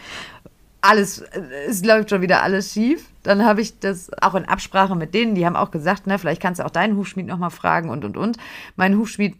Alles, 0.82 1.20
äh, 1.20 1.42
es 1.68 1.86
läuft 1.86 2.10
schon 2.10 2.22
wieder 2.22 2.44
alles 2.44 2.74
schief. 2.74 3.06
Dann 3.24 3.46
habe 3.46 3.62
ich 3.62 3.80
das 3.80 4.12
auch 4.22 4.36
in 4.36 4.46
Absprache 4.46 4.96
mit 4.96 5.14
denen, 5.14 5.36
die 5.36 5.46
haben 5.46 5.56
auch 5.56 5.72
gesagt, 5.72 6.08
ne, 6.08 6.18
vielleicht 6.20 6.42
kannst 6.42 6.60
du 6.60 6.66
auch 6.66 6.72
deinen 6.72 6.98
Hufschmied 6.98 7.28
nochmal 7.28 7.52
fragen 7.52 7.90
und 7.90 8.04
und 8.04 8.18
und. 8.18 8.38
Mein 8.76 8.98
Hufschmied 8.98 9.36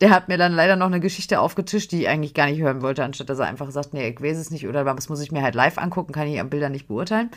der 0.00 0.10
hat 0.10 0.28
mir 0.28 0.36
dann 0.36 0.52
leider 0.52 0.76
noch 0.76 0.86
eine 0.86 1.00
Geschichte 1.00 1.40
aufgetischt, 1.40 1.90
die 1.90 2.02
ich 2.02 2.08
eigentlich 2.08 2.34
gar 2.34 2.46
nicht 2.46 2.60
hören 2.60 2.82
wollte, 2.82 3.02
anstatt 3.02 3.30
dass 3.30 3.38
er 3.38 3.46
einfach 3.46 3.70
sagt, 3.70 3.94
nee, 3.94 4.08
ich 4.08 4.20
weiß 4.20 4.36
es 4.36 4.50
nicht 4.50 4.68
oder 4.68 4.84
das 4.84 5.08
muss 5.08 5.22
ich 5.22 5.32
mir 5.32 5.42
halt 5.42 5.54
live 5.54 5.78
angucken, 5.78 6.12
kann 6.12 6.28
ich 6.28 6.38
am 6.38 6.50
Bildern 6.50 6.72
nicht 6.72 6.88
beurteilen. 6.88 7.30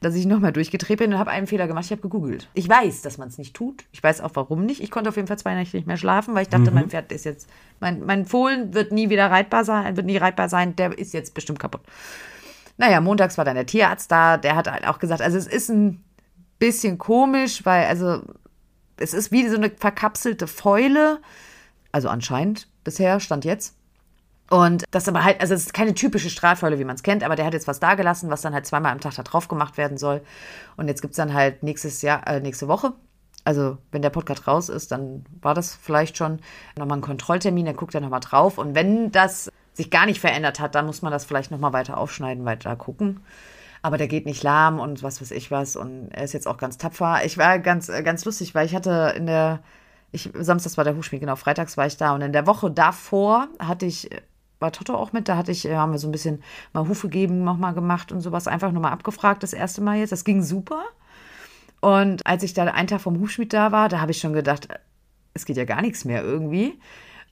Dass 0.00 0.14
ich 0.14 0.26
nochmal 0.26 0.52
durchgedreht 0.52 0.98
bin 0.98 1.12
und 1.12 1.18
habe 1.18 1.30
einen 1.30 1.46
Fehler 1.46 1.68
gemacht, 1.68 1.84
ich 1.84 1.92
habe 1.92 2.02
gegoogelt. 2.02 2.48
Ich 2.54 2.68
weiß, 2.68 3.02
dass 3.02 3.18
man 3.18 3.28
es 3.28 3.38
nicht 3.38 3.54
tut. 3.54 3.84
Ich 3.92 4.02
weiß 4.02 4.22
auch 4.22 4.32
warum 4.34 4.66
nicht. 4.66 4.82
Ich 4.82 4.90
konnte 4.90 5.10
auf 5.10 5.16
jeden 5.16 5.28
Fall 5.28 5.38
zwei 5.38 5.54
Nächte 5.54 5.76
nicht 5.76 5.86
mehr 5.86 5.96
schlafen, 5.96 6.34
weil 6.34 6.42
ich 6.42 6.48
dachte, 6.48 6.70
mein 6.72 6.88
Pferd 6.88 7.12
ist 7.12 7.24
jetzt, 7.24 7.48
mein, 7.78 8.04
mein 8.04 8.24
Fohlen 8.24 8.74
wird 8.74 8.92
nie 8.92 9.08
wieder 9.08 9.30
reitbar 9.30 9.64
sein, 9.64 9.96
wird 9.96 10.06
nie 10.06 10.16
reitbar 10.16 10.48
sein, 10.48 10.74
der 10.74 10.96
ist 10.98 11.14
jetzt 11.14 11.34
bestimmt 11.34 11.60
kaputt. 11.60 11.82
Naja, 12.76 13.00
montags 13.00 13.38
war 13.38 13.44
dann 13.44 13.56
der 13.56 13.66
Tierarzt 13.66 14.10
da, 14.10 14.36
der 14.36 14.56
hat 14.56 14.70
halt 14.70 14.86
auch 14.86 14.98
gesagt, 14.98 15.20
also 15.20 15.36
es 15.36 15.46
ist 15.46 15.68
ein 15.68 16.02
bisschen 16.58 16.98
komisch, 16.98 17.64
weil 17.64 17.86
also 17.86 18.22
es 18.96 19.14
ist 19.14 19.30
wie 19.32 19.48
so 19.48 19.56
eine 19.56 19.70
verkapselte 19.70 20.46
Fäule, 20.46 21.20
also 21.92 22.08
anscheinend 22.08 22.68
bisher, 22.84 23.20
stand 23.20 23.44
jetzt. 23.44 23.76
Und 24.50 24.84
das 24.90 25.06
aber 25.06 25.22
halt, 25.22 25.40
also 25.40 25.54
es 25.54 25.66
ist 25.66 25.74
keine 25.74 25.94
typische 25.94 26.28
Strahlfäule, 26.28 26.78
wie 26.80 26.84
man 26.84 26.96
es 26.96 27.04
kennt, 27.04 27.22
aber 27.22 27.36
der 27.36 27.46
hat 27.46 27.54
jetzt 27.54 27.68
was 27.68 27.78
da 27.78 27.94
gelassen, 27.94 28.30
was 28.30 28.42
dann 28.42 28.52
halt 28.52 28.66
zweimal 28.66 28.90
am 28.90 29.00
Tag 29.00 29.14
da 29.14 29.22
drauf 29.22 29.46
gemacht 29.46 29.76
werden 29.76 29.96
soll. 29.96 30.22
Und 30.76 30.88
jetzt 30.88 31.02
gibt 31.02 31.12
es 31.12 31.16
dann 31.16 31.32
halt 31.34 31.62
nächstes 31.62 32.02
Jahr, 32.02 32.26
äh, 32.26 32.40
nächste 32.40 32.66
Woche, 32.66 32.92
also 33.44 33.78
wenn 33.90 34.02
der 34.02 34.10
Podcast 34.10 34.46
raus 34.46 34.68
ist, 34.68 34.92
dann 34.92 35.24
war 35.40 35.54
das 35.54 35.74
vielleicht 35.74 36.16
schon 36.16 36.40
nochmal 36.76 36.98
ein 36.98 37.02
Kontrolltermin, 37.02 37.66
dann 37.66 37.76
guckt 37.76 37.94
er 37.94 38.00
nochmal 38.00 38.20
drauf. 38.20 38.58
Und 38.58 38.74
wenn 38.74 39.12
das 39.12 39.50
sich 39.72 39.90
gar 39.90 40.06
nicht 40.06 40.20
verändert 40.20 40.60
hat, 40.60 40.74
dann 40.74 40.86
muss 40.86 41.02
man 41.02 41.12
das 41.12 41.24
vielleicht 41.24 41.50
nochmal 41.50 41.72
weiter 41.72 41.98
aufschneiden, 41.98 42.44
weiter 42.44 42.76
gucken. 42.76 43.20
Aber 43.82 43.96
der 43.96 44.08
geht 44.08 44.26
nicht 44.26 44.42
lahm 44.42 44.78
und 44.78 45.02
was 45.02 45.22
weiß 45.22 45.30
ich 45.30 45.50
was. 45.50 45.74
Und 45.76 46.10
er 46.10 46.24
ist 46.24 46.34
jetzt 46.34 46.46
auch 46.46 46.58
ganz 46.58 46.76
tapfer. 46.76 47.24
Ich 47.24 47.38
war 47.38 47.58
ganz, 47.58 47.88
äh, 47.88 48.02
ganz 48.02 48.24
lustig, 48.26 48.54
weil 48.54 48.66
ich 48.66 48.74
hatte 48.74 49.14
in 49.16 49.26
der, 49.26 49.60
ich, 50.12 50.30
samstags 50.34 50.76
war 50.76 50.84
der 50.84 50.96
Hufschmied, 50.96 51.20
genau, 51.20 51.36
freitags 51.36 51.76
war 51.76 51.86
ich 51.86 51.96
da. 51.96 52.14
Und 52.14 52.22
in 52.22 52.32
der 52.32 52.46
Woche 52.46 52.70
davor 52.70 53.48
hatte 53.58 53.86
ich 53.86 54.10
war 54.60 54.72
Toto 54.72 54.94
auch 54.94 55.12
mit. 55.12 55.28
Da 55.28 55.36
hatte 55.36 55.50
ich, 55.50 55.66
äh, 55.66 55.74
haben 55.74 55.92
wir 55.92 55.98
so 55.98 56.06
ein 56.06 56.12
bisschen 56.12 56.42
mal 56.72 56.86
Hufe 56.86 57.08
geben 57.08 57.42
nochmal 57.44 57.74
gemacht 57.74 58.12
und 58.12 58.20
sowas. 58.20 58.46
Einfach 58.46 58.70
nur 58.70 58.82
mal 58.82 58.92
abgefragt, 58.92 59.42
das 59.42 59.52
erste 59.52 59.80
Mal 59.80 59.98
jetzt. 59.98 60.12
Das 60.12 60.24
ging 60.24 60.42
super. 60.42 60.84
Und 61.80 62.26
als 62.26 62.42
ich 62.42 62.54
da 62.54 62.64
einen 62.64 62.88
Tag 62.88 63.00
vom 63.00 63.18
Hufschmied 63.18 63.52
da 63.52 63.72
war, 63.72 63.88
da 63.88 64.00
habe 64.00 64.10
ich 64.12 64.18
schon 64.18 64.34
gedacht, 64.34 64.68
es 65.32 65.46
geht 65.46 65.56
ja 65.56 65.64
gar 65.64 65.80
nichts 65.80 66.04
mehr 66.04 66.22
irgendwie. 66.22 66.78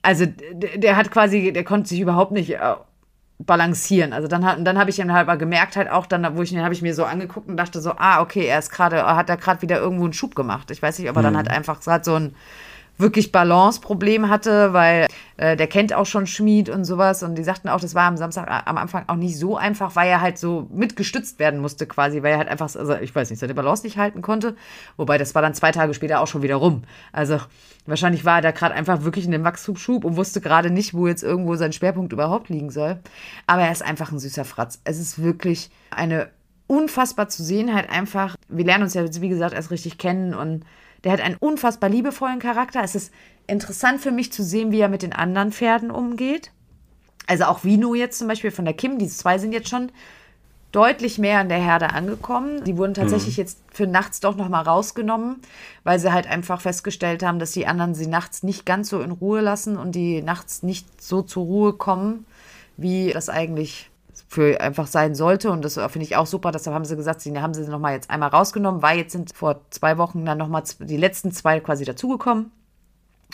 Also 0.01 0.25
der, 0.25 0.77
der 0.77 0.95
hat 0.95 1.11
quasi, 1.11 1.53
der 1.53 1.63
konnte 1.63 1.89
sich 1.89 1.99
überhaupt 1.99 2.31
nicht 2.31 2.55
äh, 2.55 2.75
balancieren. 3.37 4.11
Also 4.11 4.27
dann, 4.27 4.65
dann 4.65 4.79
habe 4.79 4.89
ich 4.89 4.97
ihn 4.97 5.13
halt 5.13 5.27
mal 5.27 5.37
gemerkt, 5.37 5.75
halt 5.75 5.89
auch 5.89 6.07
dann, 6.07 6.35
wo 6.35 6.41
ich 6.41 6.51
ihn 6.51 6.63
habe 6.63 6.73
ich 6.73 6.81
mir 6.81 6.95
so 6.95 7.03
angeguckt 7.03 7.47
und 7.47 7.57
dachte 7.57 7.79
so, 7.79 7.91
ah, 7.97 8.21
okay, 8.21 8.45
er 8.45 8.57
ist 8.57 8.71
gerade, 8.71 9.05
hat 9.05 9.29
da 9.29 9.35
gerade 9.35 9.61
wieder 9.61 9.77
irgendwo 9.77 10.05
einen 10.05 10.13
Schub 10.13 10.33
gemacht. 10.33 10.71
Ich 10.71 10.81
weiß 10.81 10.97
nicht, 10.97 11.09
ob 11.09 11.15
er 11.15 11.21
mhm. 11.21 11.25
dann 11.25 11.37
halt 11.37 11.49
einfach 11.49 11.85
hat 11.85 12.05
so 12.05 12.15
ein 12.15 12.35
wirklich 12.99 13.31
Balanceproblem 13.31 14.29
hatte, 14.29 14.73
weil 14.73 15.07
äh, 15.37 15.55
der 15.55 15.67
kennt 15.67 15.93
auch 15.93 16.05
schon 16.05 16.27
Schmied 16.27 16.69
und 16.69 16.83
sowas. 16.83 17.23
Und 17.23 17.35
die 17.35 17.43
sagten 17.43 17.69
auch, 17.69 17.79
das 17.79 17.95
war 17.95 18.03
am 18.03 18.17
Samstag 18.17 18.47
äh, 18.47 18.69
am 18.69 18.77
Anfang 18.77 19.05
auch 19.07 19.15
nicht 19.15 19.37
so 19.37 19.55
einfach, 19.55 19.95
weil 19.95 20.09
er 20.09 20.21
halt 20.21 20.37
so 20.37 20.67
mitgestützt 20.71 21.39
werden 21.39 21.61
musste 21.61 21.87
quasi, 21.87 22.21
weil 22.21 22.33
er 22.33 22.37
halt 22.39 22.49
einfach, 22.49 22.75
also 22.75 22.95
ich 22.95 23.15
weiß 23.15 23.29
nicht, 23.29 23.39
seine 23.39 23.53
Balance 23.53 23.83
nicht 23.83 23.97
halten 23.97 24.21
konnte. 24.21 24.55
Wobei 24.97 25.17
das 25.17 25.33
war 25.33 25.41
dann 25.41 25.53
zwei 25.53 25.71
Tage 25.71 25.93
später 25.93 26.19
auch 26.19 26.27
schon 26.27 26.41
wieder 26.41 26.57
rum. 26.57 26.83
Also 27.13 27.39
wahrscheinlich 27.85 28.25
war 28.25 28.37
er 28.37 28.41
da 28.41 28.51
gerade 28.51 28.75
einfach 28.75 29.03
wirklich 29.03 29.23
in 29.25 29.31
dem 29.31 29.45
Wachstumsschub 29.45 30.03
und 30.03 30.17
wusste 30.17 30.41
gerade 30.41 30.69
nicht, 30.69 30.93
wo 30.93 31.07
jetzt 31.07 31.23
irgendwo 31.23 31.55
sein 31.55 31.71
Schwerpunkt 31.71 32.11
überhaupt 32.11 32.49
liegen 32.49 32.69
soll. 32.69 32.99
Aber 33.47 33.61
er 33.61 33.71
ist 33.71 33.81
einfach 33.81 34.11
ein 34.11 34.19
süßer 34.19 34.43
Fratz. 34.43 34.81
Es 34.83 34.99
ist 34.99 35.23
wirklich 35.23 35.69
eine 35.89 36.29
unfassbar 36.67 37.29
zu 37.29 37.43
sehen, 37.43 37.73
halt 37.73 37.89
einfach. 37.89 38.35
Wir 38.49 38.65
lernen 38.65 38.83
uns 38.83 38.93
ja, 38.93 39.03
wie 39.21 39.29
gesagt, 39.29 39.55
erst 39.55 39.71
richtig 39.71 39.97
kennen 39.97 40.33
und 40.33 40.65
der 41.03 41.11
hat 41.11 41.21
einen 41.21 41.37
unfassbar 41.39 41.89
liebevollen 41.89 42.39
Charakter. 42.39 42.83
Es 42.83 42.95
ist 42.95 43.13
interessant 43.47 44.01
für 44.01 44.11
mich 44.11 44.31
zu 44.31 44.43
sehen, 44.43 44.71
wie 44.71 44.79
er 44.79 44.89
mit 44.89 45.01
den 45.01 45.13
anderen 45.13 45.51
Pferden 45.51 45.91
umgeht. 45.91 46.51
Also 47.27 47.45
auch 47.45 47.63
Vino 47.63 47.93
jetzt 47.93 48.17
zum 48.17 48.27
Beispiel 48.27 48.51
von 48.51 48.65
der 48.65 48.73
Kim, 48.73 48.97
die 48.97 49.07
zwei 49.07 49.37
sind 49.37 49.51
jetzt 49.51 49.69
schon 49.69 49.91
deutlich 50.71 51.17
mehr 51.17 51.39
an 51.39 51.49
der 51.49 51.59
Herde 51.59 51.91
angekommen. 51.91 52.63
Die 52.63 52.77
wurden 52.77 52.93
tatsächlich 52.93 53.37
mhm. 53.37 53.41
jetzt 53.41 53.59
für 53.71 53.87
nachts 53.87 54.19
doch 54.19 54.35
nochmal 54.35 54.63
rausgenommen, 54.63 55.37
weil 55.83 55.99
sie 55.99 56.13
halt 56.13 56.27
einfach 56.27 56.61
festgestellt 56.61 57.23
haben, 57.23 57.39
dass 57.39 57.51
die 57.51 57.67
anderen 57.67 57.95
sie 57.95 58.07
nachts 58.07 58.43
nicht 58.43 58.65
ganz 58.65 58.89
so 58.89 59.01
in 59.01 59.11
Ruhe 59.11 59.41
lassen 59.41 59.77
und 59.77 59.93
die 59.93 60.21
nachts 60.21 60.63
nicht 60.63 61.01
so 61.01 61.21
zur 61.21 61.43
Ruhe 61.43 61.73
kommen, 61.73 62.25
wie 62.77 63.11
das 63.11 63.29
eigentlich 63.29 63.88
für 64.29 64.61
einfach 64.61 64.87
sein 64.87 65.15
sollte. 65.15 65.49
Und 65.49 65.65
das 65.65 65.73
finde 65.73 66.03
ich 66.03 66.15
auch 66.15 66.27
super. 66.27 66.51
Deshalb 66.51 66.75
haben 66.75 66.85
sie 66.85 66.95
gesagt, 66.95 67.19
sie 67.21 67.37
haben 67.37 67.55
sie 67.55 67.67
nochmal 67.67 67.93
jetzt 67.93 68.11
einmal 68.11 68.29
rausgenommen, 68.29 68.83
weil 68.83 68.99
jetzt 68.99 69.11
sind 69.11 69.35
vor 69.35 69.61
zwei 69.71 69.97
Wochen 69.97 70.23
dann 70.23 70.37
nochmal 70.37 70.63
die 70.79 70.97
letzten 70.97 71.31
zwei 71.31 71.59
quasi 71.59 71.83
dazugekommen. 71.83 72.51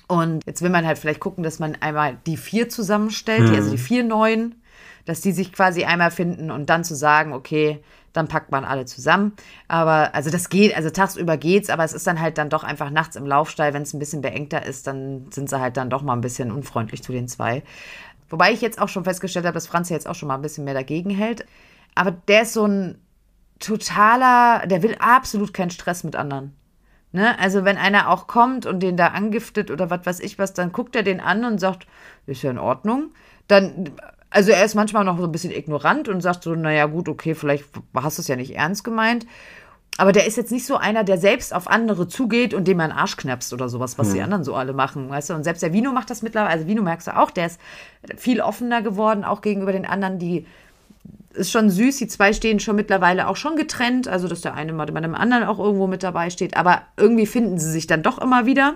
Und 0.07 0.41
jetzt 0.45 0.61
will 0.61 0.69
man 0.69 0.85
halt 0.85 0.97
vielleicht 0.97 1.19
gucken, 1.19 1.43
dass 1.43 1.59
man 1.59 1.75
einmal 1.81 2.17
die 2.25 2.37
vier 2.37 2.69
zusammenstellt, 2.69 3.41
mhm. 3.41 3.51
die, 3.51 3.55
also 3.57 3.71
die 3.71 3.77
vier 3.77 4.03
neuen, 4.03 4.55
dass 5.03 5.19
die 5.19 5.33
sich 5.33 5.51
quasi 5.51 5.83
einmal 5.83 6.11
finden 6.11 6.49
und 6.49 6.69
dann 6.69 6.83
zu 6.83 6.95
sagen, 6.95 7.33
okay, 7.33 7.83
dann 8.13 8.27
packt 8.27 8.51
man 8.51 8.63
alle 8.63 8.85
zusammen. 8.85 9.33
Aber 9.67 10.15
also 10.15 10.29
das 10.29 10.49
geht, 10.49 10.75
also 10.75 10.89
tagsüber 10.89 11.35
geht's, 11.37 11.69
aber 11.69 11.83
es 11.83 11.93
ist 11.93 12.07
dann 12.07 12.21
halt 12.21 12.37
dann 12.37 12.49
doch 12.49 12.63
einfach 12.63 12.89
nachts 12.89 13.17
im 13.17 13.25
Laufstall, 13.25 13.73
wenn 13.73 13.81
es 13.81 13.93
ein 13.93 13.99
bisschen 13.99 14.21
beengter 14.21 14.65
ist, 14.65 14.87
dann 14.87 15.27
sind 15.31 15.49
sie 15.49 15.59
halt 15.59 15.75
dann 15.75 15.89
doch 15.89 16.01
mal 16.01 16.13
ein 16.13 16.21
bisschen 16.21 16.51
unfreundlich 16.51 17.03
zu 17.03 17.11
den 17.11 17.27
zwei. 17.27 17.63
Wobei 18.35 18.51
ich 18.51 18.59
jetzt 18.59 18.81
auch 18.81 18.89
schon 18.89 19.05
festgestellt 19.05 19.45
habe, 19.45 19.53
dass 19.53 19.65
Franz 19.65 19.87
jetzt 19.87 20.09
auch 20.09 20.15
schon 20.15 20.27
mal 20.27 20.35
ein 20.35 20.41
bisschen 20.41 20.65
mehr 20.65 20.73
dagegen 20.73 21.09
hält. 21.09 21.45
Aber 21.95 22.11
der 22.11 22.41
ist 22.41 22.51
so 22.51 22.67
ein 22.67 22.97
totaler, 23.59 24.67
der 24.67 24.83
will 24.83 24.97
absolut 24.99 25.53
keinen 25.53 25.69
Stress 25.69 26.03
mit 26.03 26.17
anderen. 26.17 26.53
Ne? 27.13 27.39
Also 27.39 27.63
wenn 27.63 27.77
einer 27.77 28.09
auch 28.09 28.27
kommt 28.27 28.65
und 28.65 28.81
den 28.81 28.97
da 28.97 29.07
angiftet 29.07 29.71
oder 29.71 29.89
was 29.89 30.05
weiß 30.05 30.19
ich 30.19 30.37
was, 30.37 30.51
dann 30.51 30.73
guckt 30.73 30.97
er 30.97 31.03
den 31.03 31.21
an 31.21 31.45
und 31.45 31.59
sagt, 31.59 31.87
ist 32.25 32.43
ja 32.43 32.51
in 32.51 32.57
Ordnung. 32.57 33.11
Dann, 33.47 33.91
also 34.29 34.51
er 34.51 34.65
ist 34.65 34.75
manchmal 34.75 35.05
noch 35.05 35.17
so 35.17 35.23
ein 35.23 35.31
bisschen 35.31 35.53
ignorant 35.53 36.09
und 36.09 36.19
sagt 36.19 36.43
so, 36.43 36.55
naja 36.55 36.87
gut, 36.87 37.07
okay, 37.07 37.35
vielleicht 37.35 37.63
hast 37.95 38.17
du 38.17 38.21
es 38.21 38.27
ja 38.27 38.35
nicht 38.35 38.53
ernst 38.53 38.83
gemeint 38.83 39.25
aber 39.97 40.11
der 40.11 40.27
ist 40.27 40.35
jetzt 40.35 40.51
nicht 40.51 40.65
so 40.65 40.75
einer, 40.75 41.03
der 41.03 41.17
selbst 41.17 41.53
auf 41.53 41.69
andere 41.69 42.07
zugeht 42.07 42.53
und 42.53 42.67
dem 42.67 42.77
man 42.77 42.91
Arsch 42.91 43.15
knapst 43.15 43.53
oder 43.53 43.69
sowas, 43.69 43.97
was 43.97 44.07
hm. 44.07 44.13
die 44.15 44.21
anderen 44.21 44.43
so 44.43 44.55
alle 44.55 44.73
machen, 44.73 45.09
weißt 45.09 45.29
du? 45.29 45.33
Und 45.35 45.43
selbst 45.43 45.63
der 45.63 45.71
Vino 45.71 45.91
macht 45.91 46.09
das 46.09 46.21
mittlerweile, 46.21 46.51
also 46.51 46.67
Vino 46.67 46.83
merkst 46.83 47.07
du 47.07 47.17
auch, 47.17 47.31
der 47.31 47.47
ist 47.47 47.59
viel 48.17 48.41
offener 48.41 48.81
geworden, 48.81 49.23
auch 49.23 49.41
gegenüber 49.41 49.71
den 49.71 49.85
anderen, 49.85 50.19
die 50.19 50.45
ist 51.33 51.51
schon 51.51 51.69
süß, 51.69 51.97
die 51.97 52.07
zwei 52.07 52.33
stehen 52.33 52.59
schon 52.59 52.75
mittlerweile 52.75 53.27
auch 53.27 53.35
schon 53.35 53.55
getrennt, 53.55 54.07
also 54.07 54.27
dass 54.27 54.41
der 54.41 54.53
eine 54.53 54.73
mal 54.73 54.85
bei 54.85 55.01
dem 55.01 55.15
anderen 55.15 55.43
auch 55.43 55.59
irgendwo 55.59 55.87
mit 55.87 56.03
dabei 56.03 56.29
steht, 56.29 56.57
aber 56.57 56.83
irgendwie 56.97 57.25
finden 57.25 57.59
sie 57.59 57.71
sich 57.71 57.87
dann 57.87 58.03
doch 58.03 58.17
immer 58.19 58.45
wieder, 58.45 58.75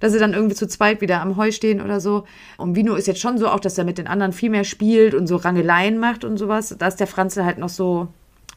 dass 0.00 0.12
sie 0.12 0.18
dann 0.18 0.32
irgendwie 0.32 0.54
zu 0.54 0.66
zweit 0.66 1.00
wieder 1.00 1.20
am 1.20 1.36
Heu 1.36 1.52
stehen 1.52 1.80
oder 1.80 2.00
so. 2.00 2.24
Und 2.56 2.74
Vino 2.74 2.94
ist 2.94 3.06
jetzt 3.06 3.20
schon 3.20 3.38
so 3.38 3.48
auch, 3.48 3.60
dass 3.60 3.78
er 3.78 3.84
mit 3.84 3.98
den 3.98 4.08
anderen 4.08 4.32
viel 4.32 4.50
mehr 4.50 4.64
spielt 4.64 5.14
und 5.14 5.28
so 5.28 5.36
Rangeleien 5.36 5.98
macht 5.98 6.24
und 6.24 6.38
sowas. 6.38 6.74
Da 6.76 6.88
ist 6.88 6.98
der 6.98 7.06
Franzl 7.06 7.44
halt 7.44 7.58
noch 7.58 7.68
so, 7.68 8.08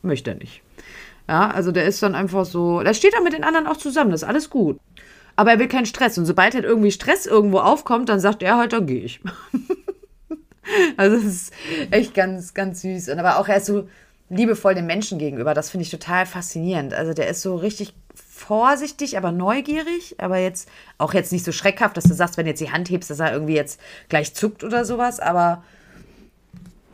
möchte 0.01 0.31
er 0.31 0.37
nicht. 0.37 0.63
Ja, 1.27 1.49
also 1.49 1.71
der 1.71 1.85
ist 1.85 2.03
dann 2.03 2.15
einfach 2.15 2.45
so, 2.45 2.81
der 2.81 2.93
steht 2.93 3.13
dann 3.13 3.23
mit 3.23 3.33
den 3.33 3.43
anderen 3.43 3.67
auch 3.67 3.77
zusammen, 3.77 4.11
das 4.11 4.21
ist 4.21 4.27
alles 4.27 4.49
gut. 4.49 4.79
Aber 5.35 5.51
er 5.51 5.59
will 5.59 5.67
keinen 5.67 5.85
Stress. 5.85 6.17
Und 6.17 6.25
sobald 6.25 6.53
halt 6.53 6.63
irgendwie 6.63 6.91
Stress 6.91 7.25
irgendwo 7.25 7.59
aufkommt, 7.59 8.09
dann 8.09 8.19
sagt 8.19 8.41
er 8.41 8.57
halt, 8.57 8.73
dann 8.73 8.85
gehe 8.85 9.01
ich. 9.01 9.19
also 10.97 11.17
das 11.17 11.25
ist 11.25 11.53
echt 11.91 12.13
ganz, 12.13 12.53
ganz 12.53 12.81
süß. 12.81 13.09
Und 13.09 13.19
aber 13.19 13.39
auch 13.39 13.47
er 13.47 13.57
ist 13.57 13.65
so 13.65 13.87
liebevoll 14.29 14.75
den 14.75 14.85
Menschen 14.85 15.19
gegenüber. 15.19 15.53
Das 15.53 15.69
finde 15.69 15.83
ich 15.83 15.91
total 15.91 16.25
faszinierend. 16.25 16.93
Also 16.93 17.13
der 17.13 17.27
ist 17.27 17.41
so 17.41 17.55
richtig 17.55 17.93
vorsichtig, 18.13 19.17
aber 19.17 19.31
neugierig, 19.31 20.15
aber 20.19 20.37
jetzt 20.37 20.69
auch 20.97 21.13
jetzt 21.13 21.31
nicht 21.31 21.45
so 21.45 21.51
schreckhaft, 21.51 21.97
dass 21.97 22.05
du 22.05 22.13
sagst, 22.13 22.37
wenn 22.37 22.45
du 22.45 22.51
jetzt 22.51 22.61
die 22.61 22.71
Hand 22.71 22.89
hebst, 22.89 23.09
dass 23.09 23.19
er 23.19 23.33
irgendwie 23.33 23.55
jetzt 23.55 23.79
gleich 24.09 24.33
zuckt 24.33 24.63
oder 24.63 24.85
sowas, 24.85 25.19
aber 25.19 25.63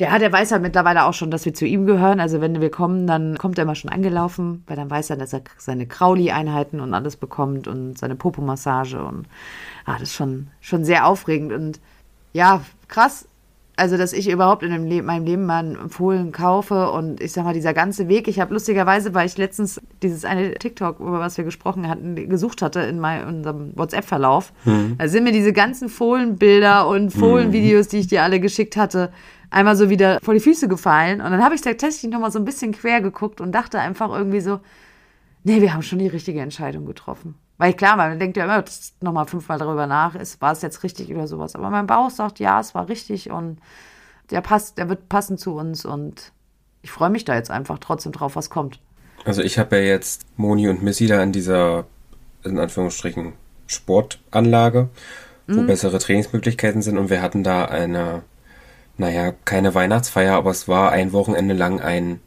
der, 0.01 0.17
der 0.17 0.31
weiß 0.31 0.51
halt 0.51 0.63
mittlerweile 0.63 1.05
auch 1.05 1.13
schon, 1.13 1.29
dass 1.29 1.45
wir 1.45 1.53
zu 1.53 1.67
ihm 1.67 1.85
gehören. 1.85 2.19
Also 2.19 2.41
wenn 2.41 2.59
wir 2.59 2.71
kommen, 2.71 3.05
dann 3.05 3.37
kommt 3.37 3.59
er 3.59 3.65
immer 3.65 3.75
schon 3.75 3.91
angelaufen, 3.91 4.63
weil 4.65 4.75
dann 4.75 4.89
weiß 4.89 5.11
er, 5.11 5.15
dass 5.15 5.31
er 5.31 5.41
seine 5.59 5.85
Krauli-Einheiten 5.85 6.79
und 6.79 6.95
alles 6.95 7.17
bekommt 7.17 7.67
und 7.67 7.99
seine 7.99 8.15
Popomassage 8.15 9.03
und 9.03 9.27
ah, 9.85 9.93
das 9.93 10.09
ist 10.09 10.15
schon, 10.15 10.47
schon 10.59 10.85
sehr 10.85 11.05
aufregend 11.05 11.53
und 11.53 11.79
ja, 12.33 12.61
krass. 12.87 13.27
Also, 13.81 13.97
dass 13.97 14.13
ich 14.13 14.29
überhaupt 14.29 14.61
in 14.61 14.69
meinem 14.69 15.25
Leben 15.25 15.47
mal 15.47 15.57
einen 15.57 15.89
Fohlen 15.89 16.31
kaufe 16.31 16.91
und 16.91 17.19
ich 17.19 17.31
sag 17.31 17.45
mal, 17.45 17.53
dieser 17.55 17.73
ganze 17.73 18.07
Weg. 18.07 18.27
Ich 18.27 18.39
habe 18.39 18.53
lustigerweise, 18.53 19.15
weil 19.15 19.25
ich 19.25 19.39
letztens 19.39 19.81
dieses 20.03 20.23
eine 20.23 20.53
TikTok, 20.53 20.99
über 20.99 21.17
was 21.17 21.35
wir 21.39 21.45
gesprochen 21.45 21.89
hatten, 21.89 22.29
gesucht 22.29 22.61
hatte 22.61 22.81
in 22.81 22.99
meinem, 22.99 23.27
unserem 23.27 23.75
WhatsApp-Verlauf. 23.75 24.53
Mhm. 24.65 24.97
Da 24.99 25.07
sind 25.07 25.23
mir 25.23 25.31
diese 25.31 25.51
ganzen 25.51 25.89
Fohlenbilder 25.89 26.87
und 26.87 27.09
Fohlenvideos, 27.09 27.87
die 27.87 27.97
ich 27.97 28.07
dir 28.07 28.21
alle 28.21 28.39
geschickt 28.39 28.77
hatte, 28.77 29.11
einmal 29.49 29.75
so 29.75 29.89
wieder 29.89 30.19
vor 30.21 30.35
die 30.35 30.41
Füße 30.41 30.67
gefallen. 30.67 31.19
Und 31.19 31.31
dann 31.31 31.43
habe 31.43 31.55
ich 31.55 31.61
tatsächlich 31.61 32.11
nochmal 32.11 32.31
so 32.31 32.37
ein 32.37 32.45
bisschen 32.45 32.73
quer 32.73 33.01
geguckt 33.01 33.41
und 33.41 33.51
dachte 33.51 33.79
einfach 33.79 34.15
irgendwie 34.15 34.41
so, 34.41 34.59
nee, 35.43 35.59
wir 35.59 35.73
haben 35.73 35.81
schon 35.81 35.97
die 35.97 36.07
richtige 36.07 36.41
Entscheidung 36.41 36.85
getroffen. 36.85 37.33
Weil 37.61 37.75
klar, 37.75 37.95
man 37.95 38.17
denkt 38.17 38.37
ja 38.37 38.45
immer 38.45 38.65
nochmal 39.01 39.27
fünfmal 39.27 39.59
darüber 39.59 39.85
nach, 39.85 40.15
ist, 40.15 40.41
war 40.41 40.51
es 40.51 40.63
jetzt 40.63 40.81
richtig 40.81 41.13
oder 41.13 41.27
sowas. 41.27 41.53
Aber 41.53 41.69
mein 41.69 41.85
Bauch 41.85 42.09
sagt, 42.09 42.39
ja, 42.39 42.59
es 42.59 42.73
war 42.73 42.89
richtig 42.89 43.29
und 43.29 43.59
der 44.31 44.41
passt, 44.41 44.79
der 44.79 44.89
wird 44.89 45.09
passen 45.09 45.37
zu 45.37 45.53
uns 45.53 45.85
und 45.85 46.31
ich 46.81 46.89
freue 46.89 47.11
mich 47.11 47.23
da 47.23 47.35
jetzt 47.35 47.51
einfach 47.51 47.77
trotzdem 47.77 48.13
drauf, 48.13 48.35
was 48.35 48.49
kommt. 48.49 48.79
Also 49.25 49.43
ich 49.43 49.59
habe 49.59 49.75
ja 49.75 49.83
jetzt 49.83 50.25
Moni 50.37 50.69
und 50.69 50.81
Missy 50.81 51.05
da 51.05 51.21
in 51.21 51.31
dieser, 51.31 51.85
in 52.43 52.57
Anführungsstrichen, 52.57 53.33
Sportanlage, 53.67 54.89
wo 55.45 55.61
mhm. 55.61 55.67
bessere 55.67 55.99
Trainingsmöglichkeiten 55.99 56.81
sind 56.81 56.97
und 56.97 57.11
wir 57.11 57.21
hatten 57.21 57.43
da 57.43 57.65
eine 57.65 58.23
naja, 58.97 59.33
keine 59.45 59.75
Weihnachtsfeier, 59.75 60.33
aber 60.33 60.49
es 60.49 60.67
war 60.67 60.91
ein 60.91 61.13
Wochenende 61.13 61.53
lang 61.53 61.79
ein, 61.79 62.21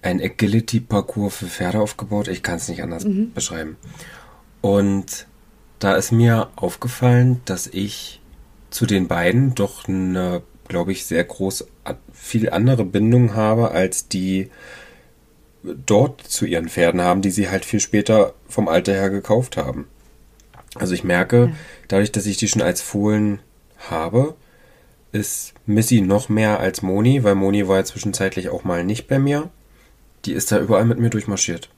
ein 0.00 0.20
Agility-Parcours 0.20 1.36
für 1.36 1.46
Pferde 1.46 1.80
aufgebaut. 1.80 2.28
Ich 2.28 2.44
kann 2.44 2.56
es 2.56 2.68
nicht 2.68 2.84
anders 2.84 3.04
mhm. 3.04 3.32
beschreiben. 3.32 3.76
Und 4.60 5.26
da 5.78 5.94
ist 5.94 6.12
mir 6.12 6.50
aufgefallen, 6.56 7.40
dass 7.44 7.66
ich 7.66 8.20
zu 8.70 8.86
den 8.86 9.08
beiden 9.08 9.54
doch 9.54 9.86
eine, 9.88 10.42
glaube 10.66 10.92
ich, 10.92 11.06
sehr 11.06 11.24
groß, 11.24 11.66
viel 12.12 12.50
andere 12.50 12.84
Bindung 12.84 13.34
habe, 13.34 13.70
als 13.70 14.08
die 14.08 14.50
dort 15.62 16.22
zu 16.22 16.46
ihren 16.46 16.68
Pferden 16.68 17.00
haben, 17.00 17.22
die 17.22 17.30
sie 17.30 17.48
halt 17.48 17.64
viel 17.64 17.80
später 17.80 18.34
vom 18.48 18.68
Alter 18.68 18.92
her 18.92 19.10
gekauft 19.10 19.56
haben. 19.56 19.88
Also 20.74 20.94
ich 20.94 21.04
merke, 21.04 21.52
dadurch, 21.88 22.12
dass 22.12 22.26
ich 22.26 22.36
die 22.36 22.48
schon 22.48 22.62
als 22.62 22.80
Fohlen 22.80 23.40
habe, 23.78 24.34
ist 25.12 25.54
Missy 25.66 26.00
noch 26.00 26.28
mehr 26.28 26.60
als 26.60 26.82
Moni, 26.82 27.24
weil 27.24 27.34
Moni 27.34 27.66
war 27.66 27.78
ja 27.78 27.84
zwischenzeitlich 27.84 28.50
auch 28.50 28.64
mal 28.64 28.84
nicht 28.84 29.08
bei 29.08 29.18
mir. 29.18 29.50
Die 30.24 30.32
ist 30.32 30.52
da 30.52 30.58
überall 30.58 30.84
mit 30.84 30.98
mir 30.98 31.10
durchmarschiert. 31.10 31.70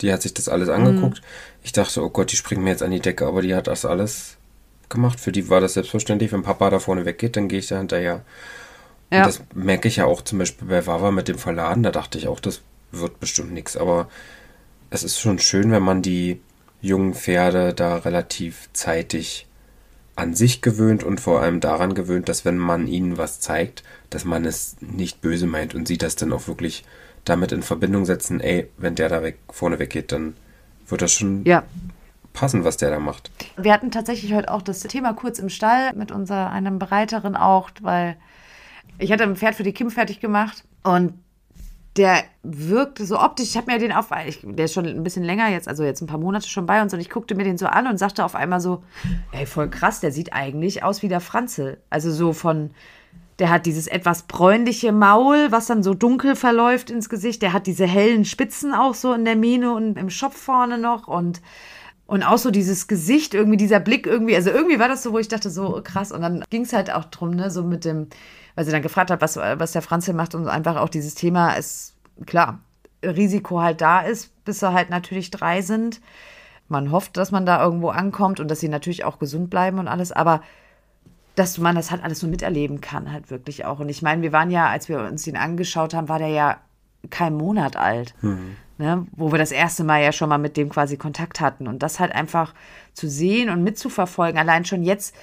Die 0.00 0.12
hat 0.12 0.22
sich 0.22 0.34
das 0.34 0.48
alles 0.48 0.68
angeguckt. 0.68 1.20
Mhm. 1.20 1.26
Ich 1.62 1.72
dachte, 1.72 2.02
oh 2.02 2.10
Gott, 2.10 2.32
die 2.32 2.36
springt 2.36 2.62
mir 2.62 2.70
jetzt 2.70 2.82
an 2.82 2.90
die 2.90 3.00
Decke, 3.00 3.26
aber 3.26 3.42
die 3.42 3.54
hat 3.54 3.66
das 3.66 3.84
alles 3.84 4.36
gemacht. 4.88 5.20
Für 5.20 5.32
die 5.32 5.48
war 5.48 5.60
das 5.60 5.74
selbstverständlich. 5.74 6.32
Wenn 6.32 6.42
Papa 6.42 6.70
da 6.70 6.78
vorne 6.78 7.04
weggeht, 7.04 7.36
dann 7.36 7.48
gehe 7.48 7.58
ich 7.58 7.68
da 7.68 7.78
hinterher. 7.78 8.24
Ja. 9.10 9.18
Und 9.18 9.26
das 9.26 9.42
merke 9.54 9.88
ich 9.88 9.96
ja 9.96 10.04
auch 10.04 10.22
zum 10.22 10.38
Beispiel 10.38 10.68
bei 10.68 10.86
Wawa 10.86 11.10
mit 11.10 11.28
dem 11.28 11.38
Verladen. 11.38 11.82
Da 11.82 11.90
dachte 11.90 12.18
ich 12.18 12.28
auch, 12.28 12.40
das 12.40 12.60
wird 12.92 13.20
bestimmt 13.20 13.52
nichts. 13.52 13.76
Aber 13.76 14.08
es 14.90 15.02
ist 15.02 15.18
schon 15.18 15.38
schön, 15.38 15.70
wenn 15.70 15.82
man 15.82 16.02
die 16.02 16.40
jungen 16.80 17.14
Pferde 17.14 17.74
da 17.74 17.96
relativ 17.96 18.68
zeitig 18.72 19.46
an 20.14 20.34
sich 20.34 20.62
gewöhnt 20.62 21.04
und 21.04 21.20
vor 21.20 21.40
allem 21.40 21.60
daran 21.60 21.94
gewöhnt, 21.94 22.28
dass 22.28 22.44
wenn 22.44 22.56
man 22.56 22.86
ihnen 22.86 23.18
was 23.18 23.40
zeigt, 23.40 23.82
dass 24.08 24.24
man 24.24 24.44
es 24.46 24.76
nicht 24.80 25.20
böse 25.20 25.46
meint 25.46 25.74
und 25.74 25.86
sie 25.86 25.98
das 25.98 26.16
dann 26.16 26.32
auch 26.32 26.48
wirklich 26.48 26.84
damit 27.26 27.52
in 27.52 27.62
Verbindung 27.62 28.04
setzen, 28.06 28.40
ey, 28.40 28.70
wenn 28.78 28.94
der 28.94 29.08
da 29.10 29.22
weg, 29.22 29.38
vorne 29.50 29.78
weggeht, 29.78 30.12
dann 30.12 30.34
wird 30.88 31.02
das 31.02 31.12
schon 31.12 31.44
Ja. 31.44 31.64
passen, 32.32 32.64
was 32.64 32.76
der 32.76 32.90
da 32.90 32.98
macht. 33.00 33.30
Wir 33.56 33.72
hatten 33.72 33.90
tatsächlich 33.90 34.32
heute 34.32 34.50
auch 34.50 34.62
das 34.62 34.80
Thema 34.80 35.12
kurz 35.12 35.38
im 35.38 35.48
Stall 35.48 35.92
mit 35.94 36.10
unserer 36.12 36.50
einem 36.50 36.78
Bereiterin 36.78 37.36
auch, 37.36 37.70
weil 37.82 38.16
ich 38.98 39.12
hatte 39.12 39.24
ein 39.24 39.36
Pferd 39.36 39.54
für 39.56 39.62
die 39.64 39.72
Kim 39.72 39.90
fertig 39.90 40.20
gemacht 40.20 40.64
und 40.82 41.14
der 41.96 42.24
wirkte 42.42 43.06
so 43.06 43.18
optisch. 43.18 43.48
Ich 43.48 43.56
habe 43.56 43.72
mir 43.72 43.78
den 43.78 43.90
auf, 43.90 44.10
ich, 44.26 44.40
der 44.44 44.66
ist 44.66 44.74
schon 44.74 44.84
ein 44.86 45.02
bisschen 45.02 45.24
länger 45.24 45.48
jetzt, 45.48 45.66
also 45.66 45.82
jetzt 45.82 46.02
ein 46.02 46.06
paar 46.06 46.18
Monate 46.18 46.46
schon 46.48 46.66
bei 46.66 46.82
uns 46.82 46.92
und 46.92 47.00
ich 47.00 47.08
guckte 47.08 47.34
mir 47.34 47.44
den 47.44 47.56
so 47.56 47.66
an 47.66 47.86
und 47.86 47.96
sagte 47.98 48.22
auf 48.24 48.34
einmal 48.34 48.60
so, 48.60 48.84
ey, 49.32 49.46
voll 49.46 49.70
krass, 49.70 50.00
der 50.00 50.12
sieht 50.12 50.34
eigentlich 50.34 50.82
aus 50.84 51.02
wie 51.02 51.08
der 51.08 51.20
Franze. 51.20 51.78
Also 51.88 52.12
so 52.12 52.34
von, 52.34 52.70
der 53.38 53.50
hat 53.50 53.66
dieses 53.66 53.86
etwas 53.86 54.22
bräunliche 54.22 54.92
Maul, 54.92 55.48
was 55.50 55.66
dann 55.66 55.82
so 55.82 55.94
dunkel 55.94 56.36
verläuft 56.36 56.90
ins 56.90 57.08
Gesicht. 57.08 57.42
Der 57.42 57.52
hat 57.52 57.66
diese 57.66 57.86
hellen 57.86 58.24
Spitzen 58.24 58.74
auch 58.74 58.94
so 58.94 59.12
in 59.12 59.24
der 59.24 59.36
Mähne 59.36 59.72
und 59.72 59.98
im 59.98 60.10
Schopf 60.10 60.36
vorne 60.36 60.78
noch 60.78 61.06
und 61.06 61.40
und 62.06 62.22
auch 62.22 62.38
so 62.38 62.52
dieses 62.52 62.86
Gesicht, 62.86 63.34
irgendwie 63.34 63.56
dieser 63.56 63.80
Blick, 63.80 64.06
irgendwie, 64.06 64.36
also 64.36 64.50
irgendwie 64.50 64.78
war 64.78 64.88
das 64.88 65.02
so, 65.02 65.12
wo 65.12 65.18
ich 65.18 65.26
dachte, 65.28 65.50
so 65.50 65.80
krass. 65.82 66.12
Und 66.12 66.22
dann 66.22 66.44
ging 66.50 66.62
es 66.62 66.72
halt 66.72 66.92
auch 66.92 67.06
drum, 67.06 67.30
ne, 67.30 67.50
so 67.50 67.64
mit 67.64 67.84
dem, 67.84 68.06
weil 68.54 68.64
sie 68.64 68.70
dann 68.70 68.82
gefragt 68.82 69.10
hat, 69.10 69.20
was, 69.20 69.36
was 69.36 69.72
der 69.72 69.82
Franz 69.82 70.04
hier 70.04 70.14
macht 70.14 70.34
und 70.36 70.46
einfach 70.46 70.76
auch 70.76 70.88
dieses 70.88 71.16
Thema 71.16 71.54
ist, 71.54 71.96
klar, 72.24 72.60
Risiko 73.04 73.60
halt 73.60 73.80
da 73.80 74.00
ist, 74.00 74.32
bis 74.44 74.60
sie 74.60 74.72
halt 74.72 74.88
natürlich 74.88 75.30
drei 75.32 75.62
sind. 75.62 76.00
Man 76.68 76.90
hofft, 76.92 77.16
dass 77.16 77.32
man 77.32 77.44
da 77.44 77.62
irgendwo 77.62 77.88
ankommt 77.88 78.40
und 78.40 78.50
dass 78.50 78.60
sie 78.60 78.68
natürlich 78.68 79.04
auch 79.04 79.18
gesund 79.18 79.50
bleiben 79.50 79.78
und 79.78 79.88
alles, 79.88 80.12
aber 80.12 80.42
dass 81.36 81.58
man 81.58 81.76
das 81.76 81.90
halt 81.90 82.02
alles 82.02 82.18
so 82.18 82.26
miterleben 82.26 82.80
kann, 82.80 83.12
halt 83.12 83.30
wirklich 83.30 83.64
auch. 83.64 83.78
Und 83.78 83.88
ich 83.88 84.02
meine, 84.02 84.22
wir 84.22 84.32
waren 84.32 84.50
ja, 84.50 84.68
als 84.68 84.88
wir 84.88 85.00
uns 85.00 85.26
ihn 85.26 85.36
angeschaut 85.36 85.94
haben, 85.94 86.08
war 86.08 86.18
der 86.18 86.28
ja 86.28 86.58
kein 87.10 87.34
Monat 87.34 87.76
alt. 87.76 88.14
Ne, 88.78 89.06
wo 89.12 89.32
wir 89.32 89.38
das 89.38 89.52
erste 89.52 89.84
Mal 89.84 90.02
ja 90.02 90.12
schon 90.12 90.28
mal 90.28 90.36
mit 90.36 90.58
dem 90.58 90.68
quasi 90.68 90.98
Kontakt 90.98 91.40
hatten. 91.40 91.66
Und 91.66 91.82
das 91.82 91.98
halt 91.98 92.12
einfach 92.12 92.52
zu 92.92 93.08
sehen 93.08 93.48
und 93.48 93.62
mitzuverfolgen, 93.64 94.38
allein 94.38 94.66
schon 94.66 94.82
jetzt, 94.82 95.14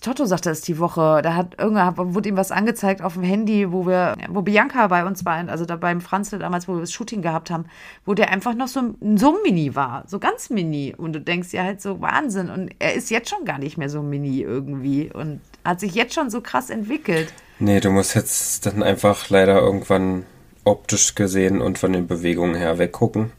Toto 0.00 0.24
sagte 0.24 0.50
es 0.50 0.62
die 0.62 0.78
Woche, 0.78 1.20
da 1.22 1.34
hat 1.34 1.58
irgendwer, 1.58 1.94
wurde 1.96 2.30
ihm 2.30 2.36
was 2.36 2.50
angezeigt 2.50 3.02
auf 3.02 3.14
dem 3.14 3.22
Handy, 3.22 3.70
wo 3.72 3.86
wir, 3.86 4.16
wo 4.30 4.40
Bianca 4.40 4.86
bei 4.86 5.04
uns 5.04 5.24
war, 5.26 5.36
also 5.48 5.66
da 5.66 5.76
beim 5.76 6.00
Franzl 6.00 6.38
damals, 6.38 6.66
wo 6.66 6.74
wir 6.74 6.80
das 6.80 6.92
Shooting 6.92 7.20
gehabt 7.20 7.50
haben, 7.50 7.66
wo 8.06 8.14
der 8.14 8.30
einfach 8.30 8.54
noch 8.54 8.68
so, 8.68 8.94
so 9.16 9.36
mini 9.44 9.74
war, 9.74 10.04
so 10.06 10.18
ganz 10.18 10.48
mini. 10.48 10.94
Und 10.96 11.12
du 11.12 11.20
denkst 11.20 11.52
ja 11.52 11.62
halt 11.62 11.82
so, 11.82 12.00
Wahnsinn. 12.00 12.48
Und 12.48 12.70
er 12.78 12.94
ist 12.94 13.10
jetzt 13.10 13.28
schon 13.28 13.44
gar 13.44 13.58
nicht 13.58 13.76
mehr 13.76 13.90
so 13.90 14.02
mini 14.02 14.40
irgendwie 14.40 15.12
und 15.12 15.40
hat 15.62 15.80
sich 15.80 15.94
jetzt 15.94 16.14
schon 16.14 16.30
so 16.30 16.40
krass 16.40 16.70
entwickelt. 16.70 17.32
Nee, 17.58 17.80
du 17.80 17.90
musst 17.90 18.14
jetzt 18.14 18.64
dann 18.64 18.82
einfach 18.82 19.28
leider 19.28 19.60
irgendwann 19.60 20.24
optisch 20.64 21.14
gesehen 21.14 21.60
und 21.60 21.78
von 21.78 21.92
den 21.92 22.06
Bewegungen 22.06 22.54
her 22.54 22.78
weggucken. 22.78 23.30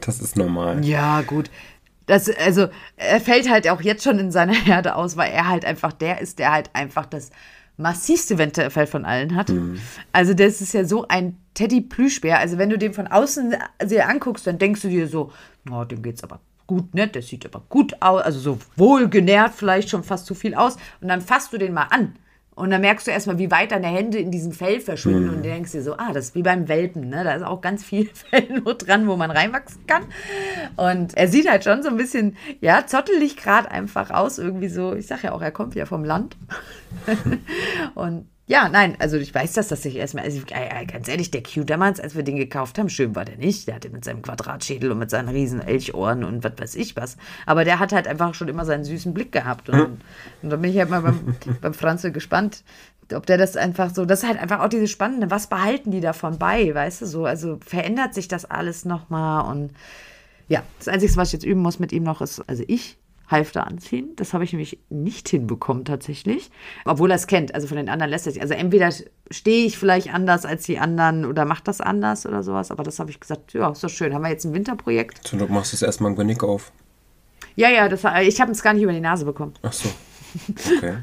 Das 0.00 0.20
ist 0.20 0.36
normal. 0.36 0.84
Ja, 0.84 1.22
gut. 1.22 1.50
Das, 2.06 2.28
also, 2.28 2.68
er 2.96 3.20
fällt 3.20 3.48
halt 3.48 3.68
auch 3.68 3.80
jetzt 3.80 4.04
schon 4.04 4.18
in 4.18 4.30
seiner 4.30 4.52
Herde 4.66 4.96
aus, 4.96 5.16
weil 5.16 5.32
er 5.32 5.48
halt 5.48 5.64
einfach 5.64 5.92
der 5.92 6.20
ist, 6.20 6.38
der 6.38 6.52
halt 6.52 6.70
einfach 6.74 7.06
das 7.06 7.30
massivste 7.76 8.38
Winterfell 8.38 8.86
von 8.86 9.04
allen 9.04 9.34
hat. 9.34 9.50
Also, 10.12 10.34
das 10.34 10.60
ist 10.60 10.74
ja 10.74 10.84
so 10.84 11.08
ein 11.08 11.36
Teddy-Plüschbär. 11.54 12.38
Also, 12.38 12.58
wenn 12.58 12.70
du 12.70 12.78
den 12.78 12.94
von 12.94 13.06
außen 13.06 13.56
dir 13.84 14.08
anguckst, 14.08 14.46
dann 14.46 14.58
denkst 14.58 14.82
du 14.82 14.88
dir 14.88 15.08
so, 15.08 15.32
oh, 15.70 15.84
dem 15.84 16.02
geht's 16.02 16.22
aber 16.22 16.40
gut, 16.66 16.94
ne? 16.94 17.08
Der 17.08 17.22
sieht 17.22 17.44
aber 17.46 17.62
gut 17.68 17.94
aus, 18.00 18.22
also 18.22 18.38
so 18.38 18.58
wohlgenährt, 18.76 19.54
vielleicht 19.54 19.90
schon 19.90 20.04
fast 20.04 20.26
zu 20.26 20.34
viel 20.34 20.54
aus. 20.54 20.76
Und 21.00 21.08
dann 21.08 21.20
fasst 21.20 21.52
du 21.52 21.58
den 21.58 21.72
mal 21.72 21.88
an. 21.90 22.16
Und 22.54 22.70
dann 22.70 22.80
merkst 22.82 23.06
du 23.06 23.10
erstmal, 23.10 23.38
wie 23.38 23.50
weit 23.50 23.72
deine 23.72 23.88
Hände 23.88 24.18
in 24.18 24.30
diesem 24.30 24.52
Fell 24.52 24.80
verschwinden. 24.80 25.28
Und 25.30 25.36
du 25.38 25.42
denkst 25.42 25.72
dir 25.72 25.82
so, 25.82 25.96
ah, 25.96 26.12
das 26.12 26.26
ist 26.26 26.34
wie 26.34 26.42
beim 26.42 26.68
Welpen, 26.68 27.08
ne? 27.08 27.24
Da 27.24 27.34
ist 27.34 27.42
auch 27.42 27.60
ganz 27.60 27.84
viel 27.84 28.08
Fell 28.14 28.60
nur 28.62 28.74
dran, 28.74 29.08
wo 29.08 29.16
man 29.16 29.30
reinwachsen 29.30 29.86
kann. 29.86 30.04
Und 30.76 31.16
er 31.16 31.28
sieht 31.28 31.50
halt 31.50 31.64
schon 31.64 31.82
so 31.82 31.88
ein 31.88 31.96
bisschen, 31.96 32.36
ja, 32.60 32.86
zottelig 32.86 33.36
gerade 33.36 33.70
einfach 33.70 34.10
aus. 34.10 34.38
Irgendwie 34.38 34.68
so, 34.68 34.94
ich 34.94 35.06
sag 35.06 35.24
ja 35.24 35.32
auch, 35.32 35.42
er 35.42 35.50
kommt 35.50 35.74
ja 35.74 35.86
vom 35.86 36.04
Land. 36.04 36.36
und 37.94 38.28
ja, 38.46 38.68
nein, 38.68 38.96
also 38.98 39.16
ich 39.16 39.34
weiß, 39.34 39.54
dass 39.54 39.68
das 39.68 39.82
sich 39.82 39.96
erstmal, 39.96 40.24
also 40.24 40.42
äh, 40.50 40.82
äh, 40.82 40.84
ganz 40.84 41.08
ehrlich, 41.08 41.30
der 41.30 41.42
Q 41.42 41.64
damals, 41.64 41.98
als 41.98 42.14
wir 42.14 42.22
den 42.22 42.36
gekauft 42.36 42.78
haben, 42.78 42.90
schön 42.90 43.16
war 43.16 43.24
der 43.24 43.38
nicht. 43.38 43.66
Der 43.66 43.76
hatte 43.76 43.88
mit 43.88 44.04
seinem 44.04 44.20
Quadratschädel 44.20 44.92
und 44.92 44.98
mit 44.98 45.08
seinen 45.08 45.30
riesen 45.30 45.62
Elchohren 45.62 46.24
und 46.24 46.44
was 46.44 46.52
weiß 46.58 46.74
ich 46.74 46.94
was. 46.94 47.16
Aber 47.46 47.64
der 47.64 47.78
hat 47.78 47.92
halt 47.92 48.06
einfach 48.06 48.34
schon 48.34 48.48
immer 48.48 48.66
seinen 48.66 48.84
süßen 48.84 49.14
Blick 49.14 49.32
gehabt. 49.32 49.70
Und, 49.70 50.02
und 50.42 50.50
da 50.50 50.56
bin 50.56 50.70
ich 50.70 50.78
halt 50.78 50.90
mal 50.90 51.00
beim, 51.00 51.36
beim 51.62 51.72
Franzl 51.72 52.12
gespannt, 52.12 52.64
ob 53.14 53.24
der 53.24 53.38
das 53.38 53.56
einfach 53.56 53.94
so, 53.94 54.04
das 54.04 54.22
ist 54.22 54.28
halt 54.28 54.38
einfach 54.38 54.60
auch 54.60 54.68
diese 54.68 54.88
Spannende, 54.88 55.30
was 55.30 55.46
behalten 55.46 55.90
die 55.90 56.00
davon 56.00 56.38
bei, 56.38 56.74
weißt 56.74 57.02
du, 57.02 57.06
so, 57.06 57.24
also 57.24 57.58
verändert 57.64 58.12
sich 58.12 58.28
das 58.28 58.44
alles 58.44 58.84
nochmal 58.84 59.50
und 59.50 59.72
ja, 60.48 60.62
das 60.78 60.88
Einzige, 60.88 61.16
was 61.16 61.28
ich 61.28 61.34
jetzt 61.34 61.44
üben 61.46 61.62
muss 61.62 61.78
mit 61.78 61.92
ihm 61.92 62.02
noch, 62.02 62.20
ist, 62.20 62.46
also 62.46 62.62
ich 62.66 62.98
Halfter 63.28 63.66
anziehen. 63.66 64.10
Das 64.16 64.34
habe 64.34 64.44
ich 64.44 64.52
nämlich 64.52 64.78
nicht 64.90 65.28
hinbekommen 65.28 65.84
tatsächlich. 65.84 66.50
Obwohl 66.84 67.10
er 67.10 67.16
es 67.16 67.26
kennt. 67.26 67.54
Also 67.54 67.66
von 67.66 67.76
den 67.76 67.88
anderen 67.88 68.10
lässt 68.10 68.26
er 68.26 68.32
sich. 68.32 68.42
Also 68.42 68.54
entweder 68.54 68.90
stehe 69.30 69.66
ich 69.66 69.78
vielleicht 69.78 70.12
anders 70.12 70.44
als 70.44 70.64
die 70.64 70.78
anderen 70.78 71.24
oder 71.24 71.44
macht 71.44 71.66
das 71.68 71.80
anders 71.80 72.26
oder 72.26 72.42
sowas. 72.42 72.70
Aber 72.70 72.82
das 72.82 72.98
habe 72.98 73.10
ich 73.10 73.20
gesagt, 73.20 73.52
ja, 73.54 73.70
ist 73.70 73.82
doch 73.82 73.88
schön. 73.88 74.12
Haben 74.14 74.22
wir 74.22 74.30
jetzt 74.30 74.44
ein 74.44 74.52
Winterprojekt? 74.54 75.26
Zum 75.26 75.38
Glück 75.38 75.50
machst 75.50 75.72
du 75.72 75.76
es 75.76 75.82
erstmal 75.82 76.12
ein 76.12 76.16
Genick 76.16 76.42
auf. 76.44 76.70
Ja, 77.56 77.70
ja, 77.70 77.88
das, 77.88 78.02
war- 78.04 78.20
ich 78.22 78.40
habe 78.40 78.52
es 78.52 78.62
gar 78.62 78.74
nicht 78.74 78.82
über 78.82 78.92
die 78.92 79.00
Nase 79.00 79.24
bekommen. 79.24 79.54
Ach 79.62 79.72
so. 79.72 79.88
Okay. 80.76 80.94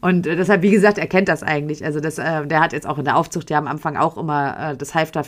Und 0.00 0.26
äh, 0.26 0.34
deshalb, 0.34 0.62
wie 0.62 0.72
gesagt, 0.72 0.98
er 0.98 1.06
kennt 1.06 1.28
das 1.28 1.44
eigentlich. 1.44 1.84
Also 1.84 2.00
das, 2.00 2.18
äh, 2.18 2.44
der 2.48 2.58
hat 2.58 2.72
jetzt 2.72 2.84
auch 2.84 2.98
in 2.98 3.04
der 3.04 3.16
Aufzucht, 3.16 3.48
die 3.48 3.54
haben 3.54 3.68
am 3.68 3.74
Anfang 3.74 3.96
auch 3.96 4.16
immer 4.16 4.72
äh, 4.72 4.76
das 4.76 4.92
Halfter 4.92 5.22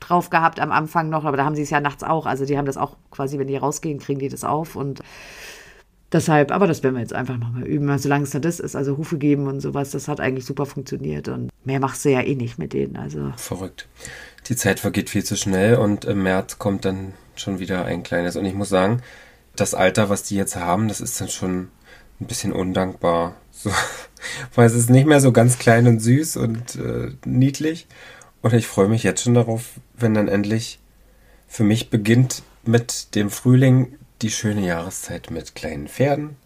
drauf 0.00 0.30
gehabt, 0.30 0.60
am 0.60 0.72
Anfang 0.72 1.08
noch, 1.08 1.24
aber 1.24 1.36
da 1.36 1.44
haben 1.44 1.54
sie 1.54 1.62
es 1.62 1.70
ja 1.70 1.80
nachts 1.80 2.02
auch. 2.02 2.26
Also 2.26 2.44
die 2.44 2.58
haben 2.58 2.66
das 2.66 2.76
auch 2.76 2.96
quasi, 3.10 3.38
wenn 3.38 3.46
die 3.46 3.56
rausgehen, 3.56 3.98
kriegen 3.98 4.18
die 4.18 4.28
das 4.28 4.44
auf 4.44 4.76
und 4.76 5.00
deshalb, 6.12 6.50
aber 6.50 6.66
das 6.66 6.82
werden 6.82 6.94
wir 6.94 7.02
jetzt 7.02 7.12
einfach 7.12 7.36
nochmal 7.36 7.64
üben, 7.64 7.96
solange 7.98 8.24
es 8.24 8.32
nur 8.32 8.40
das 8.40 8.60
ist, 8.60 8.74
also 8.74 8.96
Hufe 8.96 9.18
geben 9.18 9.46
und 9.46 9.60
sowas, 9.60 9.90
das 9.90 10.08
hat 10.08 10.20
eigentlich 10.20 10.44
super 10.44 10.66
funktioniert 10.66 11.28
und 11.28 11.50
mehr 11.64 11.80
machst 11.80 12.04
du 12.04 12.10
ja 12.10 12.20
eh 12.22 12.34
nicht 12.34 12.58
mit 12.58 12.72
denen, 12.72 12.96
also 12.96 13.32
Verrückt. 13.36 13.86
Die 14.48 14.56
Zeit 14.56 14.80
vergeht 14.80 15.10
viel 15.10 15.24
zu 15.24 15.36
schnell 15.36 15.76
und 15.76 16.04
im 16.04 16.22
März 16.22 16.58
kommt 16.58 16.84
dann 16.84 17.12
schon 17.36 17.58
wieder 17.58 17.84
ein 17.84 18.02
kleines. 18.02 18.36
Und 18.36 18.44
ich 18.44 18.54
muss 18.54 18.68
sagen, 18.68 19.02
das 19.56 19.74
Alter, 19.74 20.08
was 20.08 20.22
die 20.22 20.36
jetzt 20.36 20.56
haben, 20.56 20.88
das 20.88 21.00
ist 21.00 21.20
dann 21.20 21.28
schon 21.28 21.68
ein 22.20 22.26
bisschen 22.26 22.52
undankbar. 22.52 23.34
So, 23.50 23.70
weil 24.54 24.66
es 24.66 24.74
ist 24.74 24.90
nicht 24.90 25.06
mehr 25.06 25.20
so 25.20 25.32
ganz 25.32 25.58
klein 25.58 25.86
und 25.86 26.00
süß 26.00 26.36
und 26.36 26.76
äh, 26.76 27.12
niedlich. 27.24 27.86
Und 28.42 28.54
ich 28.54 28.66
freue 28.66 28.88
mich 28.88 29.02
jetzt 29.02 29.22
schon 29.22 29.34
darauf, 29.34 29.80
wenn 29.94 30.14
dann 30.14 30.28
endlich 30.28 30.78
für 31.46 31.64
mich 31.64 31.90
beginnt 31.90 32.42
mit 32.64 33.14
dem 33.14 33.30
Frühling 33.30 33.98
die 34.22 34.30
schöne 34.30 34.66
Jahreszeit 34.66 35.30
mit 35.30 35.54
kleinen 35.54 35.88
Pferden 35.88 36.36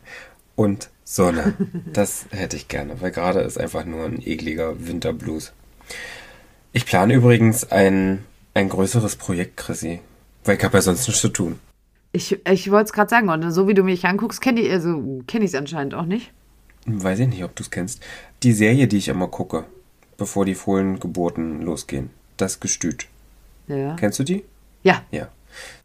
und 0.56 0.90
Sonne. 1.04 1.54
Das 1.92 2.26
hätte 2.30 2.56
ich 2.56 2.68
gerne, 2.68 3.00
weil 3.00 3.10
gerade 3.10 3.40
ist 3.40 3.58
einfach 3.58 3.84
nur 3.84 4.04
ein 4.04 4.20
ekliger 4.20 4.86
Winterblues. 4.86 5.52
Ich 6.72 6.86
plane 6.86 7.14
übrigens 7.14 7.70
ein, 7.70 8.24
ein 8.54 8.68
größeres 8.68 9.16
Projekt, 9.16 9.56
Chrissy. 9.56 10.00
Weil 10.44 10.56
ich 10.56 10.64
habe 10.64 10.76
ja 10.76 10.82
sonst 10.82 11.06
nichts 11.06 11.20
zu 11.20 11.28
tun. 11.28 11.60
ich, 12.12 12.40
ich 12.48 12.70
wollte 12.70 12.86
es 12.86 12.92
gerade 12.92 13.10
sagen, 13.10 13.28
und 13.28 13.50
so 13.52 13.68
wie 13.68 13.74
du 13.74 13.82
mich 13.82 14.04
anguckst, 14.06 14.40
kenne 14.40 14.60
ich 14.60 14.72
also, 14.72 15.22
kenn 15.26 15.42
ich 15.42 15.48
es 15.48 15.54
anscheinend 15.54 15.94
auch 15.94 16.04
nicht. 16.04 16.32
Weiß 16.86 17.18
ich 17.18 17.28
nicht, 17.28 17.44
ob 17.44 17.54
du 17.56 17.62
es 17.62 17.70
kennst. 17.70 18.02
Die 18.42 18.52
Serie, 18.52 18.88
die 18.88 18.98
ich 18.98 19.08
immer 19.08 19.28
gucke, 19.28 19.64
bevor 20.16 20.44
die 20.44 20.54
Fohlengeburten 20.54 21.62
losgehen. 21.62 22.10
Das 22.36 22.60
Gestüt. 22.60 23.06
Ja. 23.68 23.96
Kennst 23.96 24.18
du 24.18 24.24
die? 24.24 24.44
Ja, 24.82 25.02
Ja. 25.10 25.28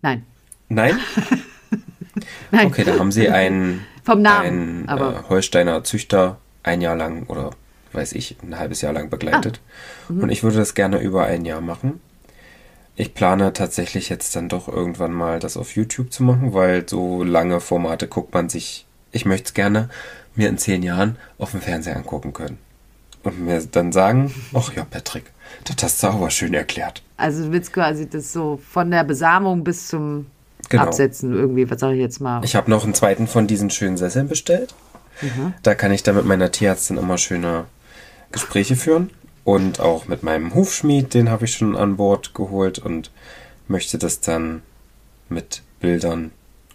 nein. 0.01 0.25
Nein? 0.67 0.99
Nein. 2.51 2.67
Okay, 2.67 2.83
da 2.83 2.97
haben 2.99 3.11
sie 3.11 3.29
einen, 3.29 3.85
Vom 4.03 4.21
Namen, 4.21 4.89
einen 4.89 4.99
äh, 4.99 5.13
Holsteiner 5.29 5.83
Züchter 5.83 6.37
ein 6.63 6.81
Jahr 6.81 6.95
lang 6.95 7.25
oder 7.27 7.51
weiß 7.93 8.13
ich, 8.13 8.35
ein 8.43 8.57
halbes 8.57 8.81
Jahr 8.81 8.93
lang 8.93 9.09
begleitet. 9.09 9.61
Ah. 10.07 10.13
Mhm. 10.13 10.23
Und 10.23 10.29
ich 10.29 10.43
würde 10.43 10.57
das 10.57 10.73
gerne 10.73 10.99
über 10.99 11.25
ein 11.25 11.45
Jahr 11.45 11.61
machen. 11.61 12.01
Ich 12.95 13.13
plane 13.13 13.53
tatsächlich 13.53 14.09
jetzt 14.09 14.35
dann 14.35 14.49
doch 14.49 14.67
irgendwann 14.67 15.13
mal 15.13 15.39
das 15.39 15.55
auf 15.55 15.75
YouTube 15.75 16.11
zu 16.11 16.23
machen, 16.23 16.53
weil 16.53 16.87
so 16.89 17.23
lange 17.23 17.61
Formate 17.61 18.07
guckt 18.07 18.33
man 18.33 18.49
sich. 18.49 18.85
Ich 19.11 19.25
möchte 19.25 19.47
es 19.47 19.53
gerne 19.53 19.89
mir 20.35 20.49
in 20.49 20.57
zehn 20.57 20.83
Jahren 20.83 21.15
auf 21.37 21.51
dem 21.51 21.61
Fernseher 21.61 21.95
angucken 21.95 22.33
können. 22.33 22.57
Und 23.23 23.39
mir 23.39 23.61
dann 23.71 23.91
sagen, 23.91 24.33
ach 24.53 24.73
ja, 24.73 24.85
Patrick, 24.85 25.25
das 25.65 25.83
hast 25.83 26.03
du 26.03 26.07
aber 26.07 26.29
schön 26.29 26.53
erklärt. 26.53 27.03
Also 27.17 27.45
du 27.45 27.51
willst 27.51 27.73
quasi 27.73 28.09
das 28.09 28.31
so 28.31 28.59
von 28.71 28.89
der 28.91 29.03
Besamung 29.03 29.63
bis 29.63 29.87
zum 29.87 30.27
Genau. 30.69 30.83
Absetzen 30.83 31.33
irgendwie, 31.33 31.69
was 31.69 31.79
sage 31.79 31.95
ich 31.95 32.01
jetzt 32.01 32.19
mal? 32.21 32.43
Ich 32.43 32.55
habe 32.55 32.69
noch 32.69 32.83
einen 32.83 32.93
zweiten 32.93 33.27
von 33.27 33.47
diesen 33.47 33.69
schönen 33.71 33.97
Sesseln 33.97 34.27
bestellt. 34.27 34.75
Da 35.63 35.75
kann 35.75 35.91
ich 35.91 36.03
dann 36.03 36.15
mit 36.15 36.25
meiner 36.25 36.51
Tierärztin 36.51 36.97
immer 36.97 37.17
schöne 37.17 37.65
Gespräche 38.31 38.75
führen. 38.75 39.09
Und 39.43 39.79
auch 39.79 40.07
mit 40.07 40.21
meinem 40.21 40.53
Hufschmied, 40.53 41.13
den 41.13 41.29
habe 41.29 41.45
ich 41.45 41.55
schon 41.55 41.75
an 41.75 41.97
Bord 41.97 42.33
geholt 42.35 42.77
und 42.77 43.09
möchte 43.67 43.97
das 43.97 44.21
dann 44.21 44.61
mit 45.27 45.63
Bildern 45.79 46.31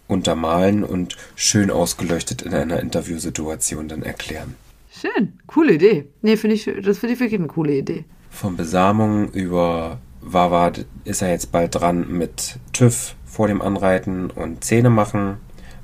untermalen 0.09 0.82
und 0.82 1.16
schön 1.36 1.70
ausgeleuchtet 1.70 2.42
in 2.42 2.53
einer 2.53 2.80
Interviewsituation 2.80 3.88
dann 3.88 4.03
erklären. 4.03 4.57
Schön, 5.05 5.34
coole 5.46 5.74
Idee. 5.74 6.07
Nee, 6.22 6.36
finde 6.36 6.57
ich, 6.57 6.64
das 6.82 6.98
finde 6.98 7.14
ich 7.14 7.20
wirklich 7.20 7.38
eine 7.40 7.48
coole 7.48 7.74
Idee. 7.74 8.05
Von 8.30 8.57
Besamung 8.57 9.28
über 9.32 9.98
Wawa 10.22 10.72
ist 11.05 11.20
er 11.22 11.30
jetzt 11.30 11.52
bald 11.52 11.74
dran 11.74 12.07
mit 12.11 12.59
TÜV 12.72 13.14
vor 13.26 13.48
dem 13.48 13.61
Anreiten 13.61 14.30
und 14.30 14.64
Zähne 14.64 14.90
machen. 14.90 15.36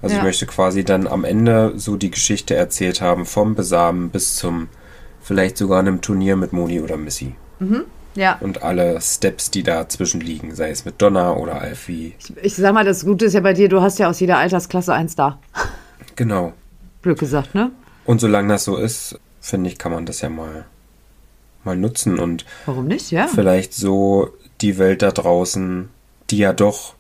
Also 0.03 0.15
Ja. 0.15 0.21
ich 0.21 0.25
möchte 0.25 0.47
quasi 0.47 0.85
dann 0.85 1.07
am 1.07 1.25
Ende 1.25 1.75
so 1.77 1.97
die 1.97 2.11
Geschichte 2.11 2.55
erzählt 2.55 3.03
haben, 3.03 3.27
vom 3.27 3.55
Besamen 3.55 4.09
bis 4.11 4.37
zum 4.37 4.69
vielleicht 5.21 5.59
sogar 5.59 5.81
einem 5.81 6.01
Turnier 6.01 6.37
mit 6.37 6.53
Moni 6.55 6.81
oder 6.81 6.97
Missy. 6.97 7.35
Ja. 8.15 8.39
Und 8.41 8.63
alle 8.63 8.99
Steps, 9.03 9.51
die 9.51 9.63
dazwischen 9.63 10.21
liegen, 10.23 10.55
sei 10.55 10.71
es 10.71 10.87
mit 10.87 11.01
Donna 11.03 11.35
oder 11.35 11.61
Alfie. 11.61 12.15
Ich, 12.19 12.33
ich 12.43 12.55
sag 12.57 12.73
mal, 12.73 12.85
das 12.87 13.05
Gute 13.05 13.27
ist 13.27 13.35
ja 13.35 13.41
bei 13.41 13.53
dir, 13.53 13.69
du 13.69 13.83
hast 13.83 13.99
ja 13.99 14.09
aus 14.09 14.19
jeder 14.19 14.39
Altersklasse 14.39 14.95
eins 14.95 15.15
da. 15.15 15.39
Genau. 16.17 16.55
Blöd 17.03 17.19
gesagt, 17.19 17.55
ne? 17.55 17.71
Und 18.11 18.21
solange 18.21 18.49
das 18.49 18.65
so 18.65 18.77
ist, 18.77 19.21
finde 19.41 19.71
ich, 19.71 19.79
kann 19.79 19.93
man 19.93 20.05
das 20.05 20.21
ja 20.21 20.29
mal, 20.29 20.65
mal 21.63 21.77
nutzen 21.77 22.19
und 22.19 22.45
Warum 22.67 22.89
nicht? 22.89 23.13
Ja. 23.13 23.29
vielleicht 23.29 23.73
so 23.73 24.35
die 24.63 24.79
Welt 24.79 25.03
da 25.03 25.13
draußen, 25.13 25.89
die 26.29 26.39
ja 26.39 26.53
doch 26.53 26.95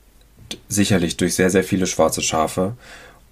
sicherlich 0.68 1.16
durch 1.16 1.34
sehr, 1.34 1.50
sehr 1.50 1.64
viele 1.64 1.88
schwarze 1.88 2.22
Schafe 2.22 2.76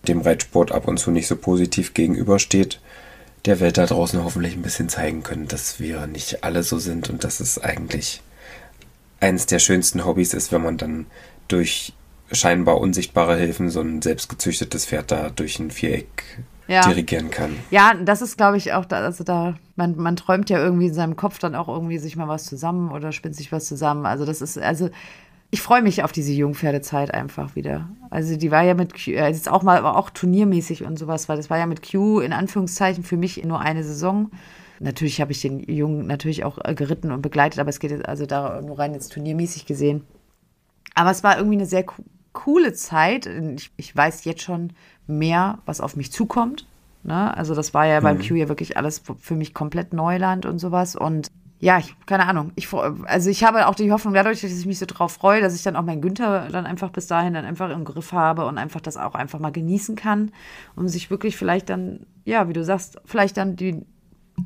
dem 0.08 0.22
Reitsport 0.22 0.72
ab 0.72 0.88
und 0.88 0.98
zu 0.98 1.12
nicht 1.12 1.28
so 1.28 1.36
positiv 1.36 1.94
gegenübersteht, 1.94 2.80
der 3.44 3.60
Welt 3.60 3.78
da 3.78 3.86
draußen 3.86 4.24
hoffentlich 4.24 4.54
ein 4.56 4.62
bisschen 4.62 4.88
zeigen 4.88 5.22
können, 5.22 5.46
dass 5.46 5.78
wir 5.78 6.08
nicht 6.08 6.42
alle 6.42 6.64
so 6.64 6.80
sind 6.80 7.08
und 7.08 7.22
dass 7.22 7.38
es 7.38 7.62
eigentlich 7.62 8.22
eines 9.20 9.46
der 9.46 9.60
schönsten 9.60 10.04
Hobbys 10.04 10.34
ist, 10.34 10.50
wenn 10.50 10.62
man 10.62 10.78
dann 10.78 11.06
durch 11.46 11.92
scheinbar 12.32 12.80
unsichtbare 12.80 13.36
Hilfen 13.36 13.70
so 13.70 13.80
ein 13.80 14.02
selbstgezüchtetes 14.02 14.86
Pferd 14.86 15.12
da 15.12 15.30
durch 15.30 15.60
ein 15.60 15.70
Viereck 15.70 16.40
Ja. 16.68 16.82
dirigieren 16.86 17.30
kann. 17.30 17.56
Ja, 17.70 17.94
das 17.94 18.20
ist, 18.20 18.36
glaube 18.36 18.58
ich, 18.58 18.74
auch 18.74 18.84
da, 18.84 18.98
also 18.98 19.24
da, 19.24 19.54
man, 19.76 19.96
man 19.96 20.16
träumt 20.16 20.50
ja 20.50 20.58
irgendwie 20.58 20.88
in 20.88 20.94
seinem 20.94 21.16
Kopf 21.16 21.38
dann 21.38 21.54
auch 21.54 21.66
irgendwie 21.66 21.98
sich 21.98 22.14
mal 22.14 22.28
was 22.28 22.44
zusammen 22.44 22.92
oder 22.92 23.10
spinnt 23.10 23.34
sich 23.34 23.50
was 23.50 23.64
zusammen. 23.64 24.04
Also 24.04 24.26
das 24.26 24.42
ist, 24.42 24.58
also 24.58 24.90
ich 25.50 25.62
freue 25.62 25.80
mich 25.80 26.02
auf 26.02 26.12
diese 26.12 26.32
Jungpferdezeit 26.32 27.12
einfach 27.14 27.56
wieder. 27.56 27.88
Also 28.10 28.36
die 28.36 28.50
war 28.50 28.62
ja 28.62 28.74
mit 28.74 28.92
Q, 28.92 29.12
äh, 29.12 29.28
jetzt 29.28 29.48
auch 29.50 29.62
mal, 29.62 29.78
aber 29.78 29.96
auch 29.96 30.10
turniermäßig 30.10 30.84
und 30.84 30.98
sowas, 30.98 31.28
weil 31.28 31.38
das 31.38 31.48
war 31.48 31.58
ja 31.58 31.66
mit 31.66 31.90
Q 31.90 32.20
in 32.20 32.32
Anführungszeichen 32.32 33.02
für 33.02 33.16
mich 33.16 33.42
nur 33.44 33.60
eine 33.60 33.82
Saison. 33.82 34.30
Natürlich 34.80 35.20
habe 35.20 35.32
ich 35.32 35.40
den 35.40 35.60
Jungen 35.60 36.06
natürlich 36.06 36.44
auch 36.44 36.58
äh, 36.62 36.74
geritten 36.74 37.10
und 37.10 37.22
begleitet, 37.22 37.60
aber 37.60 37.70
es 37.70 37.80
geht 37.80 37.90
jetzt 37.90 38.06
also 38.06 38.26
da 38.26 38.60
nur 38.60 38.78
rein 38.78 38.92
jetzt 38.92 39.12
turniermäßig 39.12 39.64
gesehen. 39.64 40.04
Aber 40.94 41.10
es 41.10 41.24
war 41.24 41.38
irgendwie 41.38 41.56
eine 41.56 41.66
sehr 41.66 41.84
co 41.84 42.02
coole 42.34 42.72
Zeit. 42.72 43.26
Ich, 43.26 43.72
ich 43.76 43.96
weiß 43.96 44.24
jetzt 44.24 44.42
schon 44.42 44.72
mehr, 45.08 45.58
was 45.66 45.80
auf 45.80 45.96
mich 45.96 46.12
zukommt. 46.12 46.66
Ne? 47.02 47.36
Also 47.36 47.54
das 47.54 47.74
war 47.74 47.86
ja 47.86 48.00
beim 48.00 48.18
Q 48.18 48.34
ja 48.34 48.48
wirklich 48.48 48.76
alles 48.76 49.02
für 49.18 49.34
mich 49.34 49.54
komplett 49.54 49.92
Neuland 49.92 50.46
und 50.46 50.58
sowas. 50.58 50.94
Und 50.94 51.28
ja, 51.60 51.78
ich, 51.78 51.94
keine 52.06 52.26
Ahnung. 52.26 52.52
Ich, 52.54 52.72
also 52.72 53.30
ich 53.30 53.42
habe 53.42 53.66
auch 53.66 53.74
die 53.74 53.90
Hoffnung, 53.90 54.14
dadurch, 54.14 54.42
dass 54.42 54.52
ich 54.52 54.66
mich 54.66 54.78
so 54.78 54.86
drauf 54.86 55.12
freue, 55.12 55.40
dass 55.40 55.54
ich 55.56 55.62
dann 55.62 55.74
auch 55.74 55.82
meinen 55.82 56.00
Günther 56.00 56.48
dann 56.50 56.66
einfach 56.66 56.90
bis 56.90 57.08
dahin 57.08 57.34
dann 57.34 57.44
einfach 57.44 57.70
im 57.70 57.84
Griff 57.84 58.12
habe 58.12 58.46
und 58.46 58.58
einfach 58.58 58.80
das 58.80 58.96
auch 58.96 59.14
einfach 59.14 59.40
mal 59.40 59.50
genießen 59.50 59.96
kann, 59.96 60.30
um 60.76 60.86
sich 60.88 61.10
wirklich 61.10 61.36
vielleicht 61.36 61.68
dann, 61.68 62.06
ja, 62.24 62.48
wie 62.48 62.52
du 62.52 62.62
sagst, 62.62 63.00
vielleicht 63.04 63.36
dann 63.36 63.56
die 63.56 63.82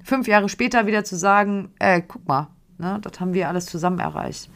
fünf 0.05 0.27
Jahre 0.27 0.49
später 0.49 0.87
wieder 0.87 1.05
zu 1.05 1.17
sagen, 1.17 1.71
äh, 1.79 2.01
guck 2.01 2.27
mal, 2.27 2.49
ne, 2.79 2.99
das 3.03 3.21
haben 3.21 3.35
wir 3.35 3.49
alles 3.49 3.67
zusammen 3.67 3.99
erreicht. 3.99 4.49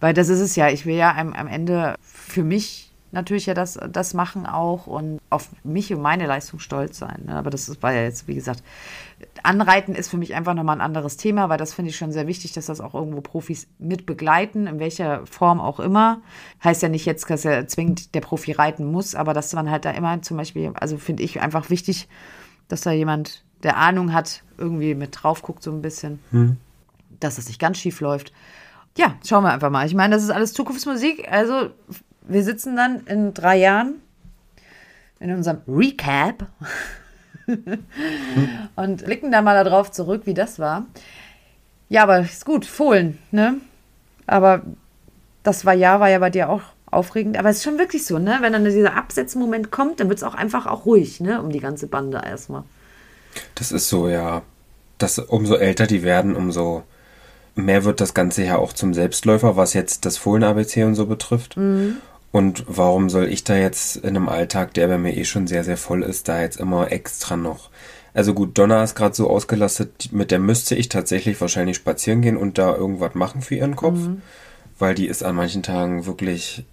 Weil 0.00 0.14
das 0.14 0.28
ist 0.28 0.40
es 0.40 0.56
ja, 0.56 0.68
ich 0.68 0.86
will 0.86 0.96
ja 0.96 1.14
am, 1.14 1.34
am 1.34 1.46
Ende 1.46 1.96
für 2.00 2.42
mich 2.42 2.85
natürlich 3.12 3.46
ja 3.46 3.54
das, 3.54 3.78
das 3.90 4.14
machen 4.14 4.46
auch 4.46 4.86
und 4.86 5.18
auf 5.30 5.48
mich 5.64 5.92
und 5.92 6.02
meine 6.02 6.26
Leistung 6.26 6.58
stolz 6.58 6.98
sein. 6.98 7.22
Ne? 7.26 7.34
Aber 7.36 7.50
das 7.50 7.68
ist- 7.68 7.82
war 7.82 7.92
ja 7.92 8.02
jetzt, 8.02 8.28
wie 8.28 8.34
gesagt, 8.34 8.62
Anreiten 9.42 9.94
ist 9.94 10.08
für 10.10 10.18
mich 10.18 10.34
einfach 10.34 10.54
nochmal 10.54 10.76
ein 10.76 10.80
anderes 10.82 11.16
Thema, 11.16 11.48
weil 11.48 11.56
das 11.58 11.72
finde 11.72 11.90
ich 11.90 11.96
schon 11.96 12.12
sehr 12.12 12.26
wichtig, 12.26 12.52
dass 12.52 12.66
das 12.66 12.80
auch 12.80 12.94
irgendwo 12.94 13.20
Profis 13.20 13.66
mit 13.78 14.04
begleiten, 14.06 14.66
in 14.66 14.78
welcher 14.78 15.24
Form 15.26 15.60
auch 15.60 15.80
immer. 15.80 16.20
Heißt 16.62 16.82
ja 16.82 16.88
nicht 16.88 17.06
jetzt, 17.06 17.28
dass 17.30 17.44
er 17.44 17.66
zwingend 17.66 18.14
der 18.14 18.20
Profi 18.20 18.52
reiten 18.52 18.84
muss, 18.90 19.14
aber 19.14 19.32
dass 19.32 19.52
man 19.54 19.70
halt 19.70 19.84
da 19.84 19.90
immer 19.92 20.20
zum 20.22 20.36
Beispiel, 20.36 20.72
also 20.74 20.98
finde 20.98 21.22
ich 21.22 21.40
einfach 21.40 21.70
wichtig, 21.70 22.08
dass 22.68 22.82
da 22.82 22.90
jemand, 22.90 23.44
der 23.62 23.76
Ahnung 23.78 24.12
hat, 24.12 24.42
irgendwie 24.58 24.94
mit 24.94 25.22
drauf 25.22 25.40
guckt 25.42 25.62
so 25.62 25.70
ein 25.70 25.80
bisschen, 25.80 26.18
dass 27.20 27.36
das 27.36 27.48
nicht 27.48 27.60
ganz 27.60 27.78
schief 27.78 28.00
läuft. 28.00 28.32
Ja, 28.98 29.14
schauen 29.26 29.44
wir 29.44 29.52
einfach 29.52 29.70
mal. 29.70 29.86
Ich 29.86 29.94
meine, 29.94 30.14
das 30.14 30.24
ist 30.24 30.30
alles 30.30 30.52
Zukunftsmusik. 30.54 31.30
Also, 31.30 31.70
wir 32.28 32.42
sitzen 32.44 32.76
dann 32.76 33.00
in 33.06 33.34
drei 33.34 33.56
Jahren 33.56 34.02
in 35.20 35.34
unserem 35.34 35.62
Recap 35.66 36.46
und 38.76 39.04
blicken 39.04 39.32
da 39.32 39.42
mal 39.42 39.64
darauf 39.64 39.90
zurück, 39.90 40.22
wie 40.24 40.34
das 40.34 40.58
war. 40.58 40.86
Ja, 41.88 42.02
aber 42.02 42.20
ist 42.20 42.44
gut, 42.44 42.64
Fohlen, 42.64 43.18
ne? 43.30 43.56
Aber 44.26 44.62
das 45.42 45.64
war 45.64 45.74
ja, 45.74 46.00
war 46.00 46.10
ja 46.10 46.18
bei 46.18 46.30
dir 46.30 46.50
auch 46.50 46.62
aufregend. 46.90 47.36
Aber 47.36 47.48
es 47.48 47.58
ist 47.58 47.64
schon 47.64 47.78
wirklich 47.78 48.04
so, 48.04 48.18
ne? 48.18 48.38
Wenn 48.40 48.52
dann 48.52 48.64
dieser 48.64 48.96
Absetzmoment 48.96 49.70
kommt, 49.70 50.00
dann 50.00 50.08
wird 50.08 50.18
es 50.18 50.24
auch 50.24 50.34
einfach 50.34 50.66
auch 50.66 50.86
ruhig, 50.86 51.20
ne? 51.20 51.40
Um 51.40 51.50
die 51.50 51.60
ganze 51.60 51.86
Bande 51.86 52.20
erstmal. 52.24 52.64
Das 53.54 53.70
ist 53.70 53.88
so, 53.88 54.08
ja. 54.08 54.42
Das, 54.98 55.18
umso 55.18 55.56
älter 55.56 55.86
die 55.86 56.02
werden, 56.02 56.34
umso 56.34 56.82
mehr 57.54 57.84
wird 57.84 58.00
das 58.00 58.14
Ganze 58.14 58.44
ja 58.44 58.56
auch 58.56 58.72
zum 58.72 58.94
Selbstläufer, 58.94 59.56
was 59.56 59.74
jetzt 59.74 60.04
das 60.04 60.16
Fohlen-ABC 60.16 60.84
und 60.84 60.94
so 60.94 61.06
betrifft. 61.06 61.56
Und 62.32 62.64
warum 62.66 63.08
soll 63.08 63.26
ich 63.26 63.44
da 63.44 63.56
jetzt 63.56 63.96
in 63.96 64.16
einem 64.16 64.28
Alltag, 64.28 64.74
der 64.74 64.88
bei 64.88 64.98
mir 64.98 65.16
eh 65.16 65.24
schon 65.24 65.46
sehr, 65.46 65.64
sehr 65.64 65.76
voll 65.76 66.02
ist, 66.02 66.28
da 66.28 66.40
jetzt 66.40 66.60
immer 66.60 66.92
extra 66.92 67.36
noch. 67.36 67.70
Also 68.12 68.34
gut, 68.34 68.56
Donna 68.56 68.82
ist 68.82 68.94
gerade 68.94 69.14
so 69.14 69.28
ausgelastet, 69.28 70.10
mit 70.10 70.30
der 70.30 70.38
müsste 70.38 70.74
ich 70.74 70.88
tatsächlich 70.88 71.40
wahrscheinlich 71.40 71.76
spazieren 71.76 72.22
gehen 72.22 72.36
und 72.36 72.56
da 72.56 72.74
irgendwas 72.74 73.14
machen 73.14 73.42
für 73.42 73.56
ihren 73.56 73.76
Kopf. 73.76 73.98
Weil 74.78 74.94
die 74.94 75.06
ist 75.06 75.22
an 75.22 75.36
manchen 75.36 75.62
Tagen 75.62 76.06
wirklich. 76.06 76.64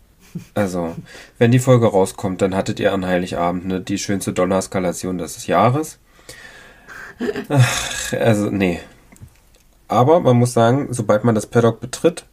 Also, 0.55 0.95
wenn 1.37 1.51
die 1.51 1.59
Folge 1.59 1.85
rauskommt, 1.85 2.41
dann 2.41 2.55
hattet 2.55 2.79
ihr 2.79 2.91
an 2.91 3.05
Heiligabend 3.05 3.65
ne, 3.67 3.81
die 3.81 3.99
schönste 3.99 4.33
Donner-Eskalation 4.33 5.19
des 5.19 5.45
Jahres. 5.45 5.99
Ach, 7.49 8.13
also, 8.13 8.49
nee. 8.49 8.79
Aber 9.87 10.21
man 10.21 10.37
muss 10.37 10.53
sagen, 10.53 10.87
sobald 10.89 11.23
man 11.23 11.35
das 11.35 11.45
Paddock 11.45 11.79
betritt, 11.79 12.25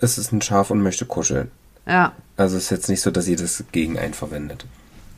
ist 0.00 0.18
es 0.18 0.30
ein 0.30 0.42
Schaf 0.42 0.70
und 0.70 0.82
möchte 0.82 1.06
kuscheln. 1.06 1.50
Ja. 1.86 2.12
Also 2.36 2.56
ist 2.56 2.70
jetzt 2.70 2.88
nicht 2.88 3.00
so, 3.00 3.10
dass 3.10 3.24
sie 3.24 3.36
das 3.36 3.64
gegen 3.72 3.98
einen 3.98 4.14
verwendet. 4.14 4.66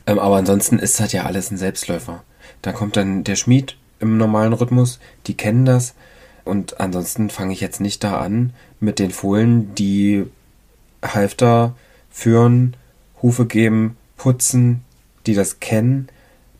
Ähm, 0.05 0.19
aber 0.19 0.37
ansonsten 0.37 0.79
ist 0.79 0.99
das 0.99 1.11
ja 1.11 1.23
alles 1.23 1.51
ein 1.51 1.57
Selbstläufer. 1.57 2.23
Da 2.61 2.71
kommt 2.71 2.97
dann 2.97 3.23
der 3.23 3.35
Schmied 3.35 3.77
im 3.99 4.17
normalen 4.17 4.53
Rhythmus, 4.53 4.99
die 5.27 5.35
kennen 5.35 5.65
das. 5.65 5.95
Und 6.43 6.79
ansonsten 6.79 7.29
fange 7.29 7.53
ich 7.53 7.61
jetzt 7.61 7.81
nicht 7.81 8.03
da 8.03 8.19
an 8.19 8.53
mit 8.79 8.99
den 8.99 9.11
Fohlen, 9.11 9.73
die 9.75 10.25
Halfter 11.03 11.75
führen, 12.09 12.75
Hufe 13.21 13.45
geben, 13.45 13.97
putzen, 14.17 14.83
die 15.25 15.33
das 15.33 15.59
kennen, 15.59 16.07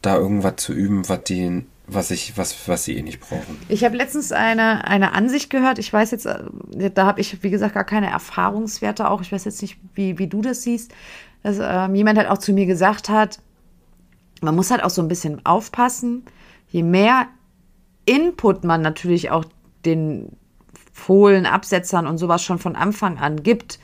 da 0.01 0.17
irgendwas 0.17 0.55
zu 0.57 0.73
üben, 0.73 1.07
was 1.07 1.23
die, 1.23 1.63
was 1.87 2.11
ich, 2.11 2.37
was, 2.37 2.67
was 2.67 2.85
sie 2.85 2.97
eh 2.97 3.01
nicht 3.01 3.19
brauchen. 3.19 3.57
Ich 3.69 3.83
habe 3.83 3.95
letztens 3.95 4.31
eine, 4.31 4.85
eine 4.85 5.13
Ansicht 5.13 5.49
gehört. 5.49 5.79
Ich 5.79 5.91
weiß 5.91 6.11
jetzt, 6.11 6.25
äh, 6.25 6.43
da 6.93 7.05
habe 7.05 7.21
ich, 7.21 7.43
wie 7.43 7.49
gesagt, 7.49 7.73
gar 7.73 7.83
keine 7.83 8.09
Erfahrungswerte 8.09 9.09
auch. 9.09 9.21
Ich 9.21 9.31
weiß 9.31 9.45
jetzt 9.45 9.61
nicht, 9.61 9.77
wie, 9.93 10.17
wie 10.17 10.27
du 10.27 10.41
das 10.41 10.63
siehst. 10.63 10.93
Dass 11.43 11.57
ähm, 11.61 11.95
jemand 11.95 12.17
halt 12.17 12.29
auch 12.29 12.39
zu 12.39 12.53
mir 12.53 12.65
gesagt 12.65 13.09
hat, 13.09 13.39
man 14.41 14.55
muss 14.55 14.71
halt 14.71 14.83
auch 14.83 14.89
so 14.89 15.01
ein 15.01 15.07
bisschen 15.07 15.45
aufpassen. 15.45 16.23
Je 16.69 16.83
mehr 16.83 17.27
Input 18.05 18.63
man 18.63 18.81
natürlich 18.81 19.31
auch 19.31 19.45
den 19.85 20.35
Fohlen, 20.91 21.45
Absetzern 21.45 22.07
und 22.07 22.17
sowas 22.17 22.43
schon 22.43 22.59
von 22.59 22.75
Anfang 22.75 23.17
an 23.17 23.43
gibt, 23.43 23.79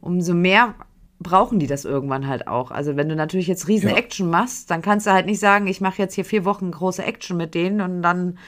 umso 0.00 0.34
mehr 0.34 0.74
brauchen 1.20 1.58
die 1.58 1.66
das 1.66 1.84
irgendwann 1.84 2.26
halt 2.26 2.46
auch. 2.46 2.70
Also 2.70 2.96
wenn 2.96 3.08
du 3.08 3.16
natürlich 3.16 3.46
jetzt 3.46 3.68
riesen 3.68 3.90
Ja. 3.90 3.96
Action 3.96 4.28
machst, 4.28 4.70
dann 4.70 4.82
kannst 4.82 5.06
du 5.06 5.12
halt 5.12 5.26
nicht 5.26 5.40
sagen, 5.40 5.66
ich 5.66 5.80
mache 5.80 6.00
jetzt 6.02 6.14
hier 6.14 6.24
vier 6.24 6.44
Wochen 6.44 6.70
große 6.70 7.02
Action 7.02 7.36
mit 7.36 7.54
denen 7.54 7.80
und 7.80 8.02
dann 8.02 8.38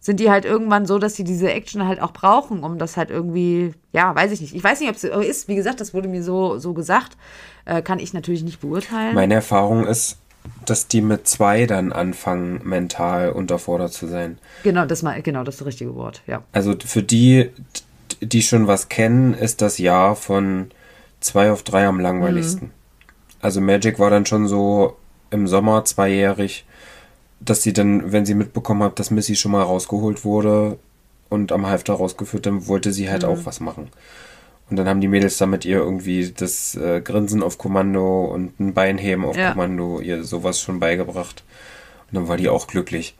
sind 0.00 0.20
die 0.20 0.30
halt 0.30 0.44
irgendwann 0.44 0.86
so, 0.86 0.98
dass 0.98 1.16
sie 1.16 1.24
diese 1.24 1.50
Action 1.50 1.86
halt 1.86 2.00
auch 2.00 2.12
brauchen, 2.12 2.62
um 2.62 2.78
das 2.78 2.96
halt 2.96 3.10
irgendwie, 3.10 3.72
ja, 3.92 4.14
weiß 4.14 4.30
ich 4.30 4.40
nicht. 4.40 4.54
Ich 4.54 4.62
weiß 4.62 4.78
nicht, 4.80 4.88
ob 4.88 4.94
es 4.94 5.02
so 5.02 5.08
ist. 5.08 5.48
Wie 5.48 5.56
gesagt, 5.56 5.80
das 5.80 5.92
wurde 5.92 6.08
mir 6.08 6.22
so, 6.22 6.58
so 6.58 6.72
gesagt. 6.72 7.16
Äh, 7.64 7.82
kann 7.82 7.98
ich 7.98 8.12
natürlich 8.12 8.44
nicht 8.44 8.60
beurteilen. 8.60 9.14
Meine 9.14 9.34
Erfahrung 9.34 9.86
ist, 9.86 10.18
dass 10.64 10.86
die 10.86 11.00
mit 11.00 11.26
zwei 11.26 11.66
dann 11.66 11.92
anfangen, 11.92 12.60
mental 12.64 13.32
unterfordert 13.32 13.92
zu 13.92 14.06
sein. 14.06 14.38
genau, 14.62 14.86
das 14.86 15.02
mal, 15.02 15.20
genau, 15.20 15.42
das 15.44 15.56
ist 15.56 15.60
das 15.62 15.66
richtige 15.66 15.94
Wort, 15.94 16.22
ja. 16.26 16.42
Also 16.52 16.74
für 16.82 17.02
die, 17.02 17.50
die 18.20 18.42
schon 18.42 18.66
was 18.66 18.88
kennen, 18.88 19.34
ist 19.34 19.60
das 19.60 19.78
Jahr 19.78 20.14
von 20.14 20.70
zwei 21.20 21.50
auf 21.50 21.62
drei 21.62 21.86
am 21.86 22.00
langweiligsten. 22.00 22.70
Also 23.40 23.60
Magic 23.60 23.98
war 23.98 24.10
dann 24.10 24.26
schon 24.26 24.48
so 24.48 24.96
im 25.30 25.46
Sommer 25.46 25.84
zweijährig, 25.84 26.64
dass 27.40 27.62
sie 27.62 27.72
dann, 27.72 28.12
wenn 28.12 28.26
sie 28.26 28.34
mitbekommen 28.34 28.82
hat, 28.82 28.98
dass 28.98 29.10
Missy 29.10 29.36
schon 29.36 29.52
mal 29.52 29.62
rausgeholt 29.62 30.24
wurde 30.24 30.78
und 31.28 31.52
am 31.52 31.66
Halfter 31.66 31.94
rausgeführt, 31.94 32.46
dann 32.46 32.66
wollte 32.66 32.92
sie 32.92 33.10
halt 33.10 33.24
auch 33.24 33.38
was 33.44 33.60
machen. 33.60 33.88
Und 34.70 34.76
dann 34.76 34.88
haben 34.88 35.00
die 35.00 35.08
Mädels 35.08 35.38
da 35.38 35.46
mit 35.46 35.64
ihr 35.64 35.78
irgendwie 35.78 36.30
das 36.30 36.74
äh, 36.74 37.00
Grinsen 37.00 37.42
auf 37.42 37.56
Kommando 37.58 38.24
und 38.26 38.58
ein 38.60 38.74
Beinheben 38.74 39.24
auf 39.24 39.36
Ja. 39.36 39.52
Kommando, 39.52 40.00
ihr 40.00 40.24
sowas 40.24 40.60
schon 40.60 40.78
beigebracht. 40.80 41.42
Und 42.10 42.16
dann 42.16 42.28
war 42.28 42.36
die 42.36 42.48
auch 42.48 42.66
glücklich. 42.66 43.16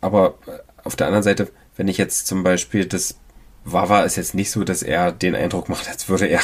Aber 0.00 0.34
äh, 0.46 0.50
auf 0.84 0.94
der 0.94 1.06
anderen 1.06 1.24
Seite, 1.24 1.48
wenn 1.76 1.88
ich 1.88 1.98
jetzt 1.98 2.26
zum 2.26 2.42
Beispiel 2.44 2.84
das 2.84 3.16
Wawa 3.64 4.02
ist 4.02 4.16
jetzt 4.16 4.34
nicht 4.34 4.50
so, 4.50 4.62
dass 4.62 4.82
er 4.82 5.10
den 5.10 5.34
Eindruck 5.34 5.68
macht, 5.68 5.88
als 5.88 6.08
würde 6.08 6.26
er, 6.26 6.40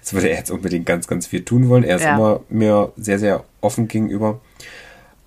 als 0.00 0.12
würde 0.12 0.28
er 0.30 0.38
jetzt 0.38 0.50
unbedingt 0.50 0.86
ganz, 0.86 1.06
ganz 1.06 1.26
viel 1.26 1.44
tun 1.44 1.68
wollen. 1.68 1.84
Er 1.84 1.96
ist 1.96 2.04
Ja. 2.04 2.14
immer 2.14 2.40
mir 2.48 2.92
sehr, 2.96 3.18
sehr 3.18 3.44
offen 3.60 3.88
gegenüber. 3.88 4.40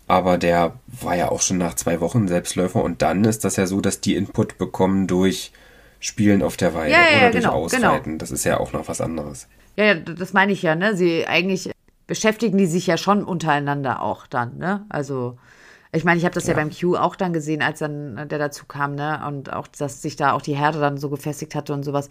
Aber 0.08 0.38
der 0.38 0.74
war 0.88 1.16
ja 1.16 1.30
auch 1.30 1.42
schon 1.42 1.60
nach 1.60 1.76
zwei 1.76 2.02
Wochen 2.02 2.28
Selbstläufer 2.28 2.84
und 2.84 3.02
dann 3.04 3.24
ist 3.26 3.44
das 3.46 3.58
ja 3.58 3.68
so, 3.68 3.80
dass 3.80 4.02
die 4.02 4.16
Input 4.16 4.58
bekommen 4.58 5.06
durch 5.06 5.52
Spielen 6.00 6.42
auf 6.42 6.58
der 6.58 6.74
Weide 6.74 6.92
Ja, 6.94 6.98
ja, 7.02 7.08
oder 7.18 7.26
ja, 7.26 7.32
durch 7.32 7.44
genau, 7.44 7.54
Ausreiten. 7.54 8.18
Das 8.18 8.32
ist 8.32 8.44
ja 8.44 8.60
auch 8.60 8.74
noch 8.74 8.88
was 8.88 9.02
anderes. 9.02 9.48
Ja, 9.76 9.86
ja, 9.86 9.96
das 9.96 10.34
meine 10.34 10.52
ich 10.52 10.62
ja, 10.64 10.76
ne? 10.76 10.96
Sie 10.96 11.28
eigentlich 11.28 11.72
beschäftigen 12.08 12.58
die 12.58 12.66
sich 12.66 12.88
ja 12.88 12.98
schon 12.98 13.24
untereinander 13.24 14.02
auch 14.02 14.26
dann, 14.26 14.58
ne? 14.58 14.86
Also 14.90 15.38
ich 15.92 16.04
meine, 16.04 16.18
ich 16.18 16.26
habe 16.26 16.34
das 16.34 16.46
ja. 16.48 16.52
Ja. 16.52 16.56
beim 16.58 16.72
Q 16.72 16.96
auch 16.96 17.16
dann 17.16 17.34
gesehen, 17.34 17.62
als 17.62 17.80
dann 17.80 18.18
äh, 18.18 18.26
der 18.26 18.40
dazu 18.40 18.66
kam, 18.66 18.96
ne? 18.96 19.22
Und 19.28 19.54
auch, 19.54 19.68
dass 19.68 20.02
sich 20.02 20.16
da 20.16 20.32
auch 20.34 20.42
die 20.42 20.56
Herde 20.56 20.80
dann 20.80 20.98
so 20.98 21.10
gefestigt 21.10 21.54
hatte 21.54 21.74
und 21.74 21.84
sowas. 21.84 22.10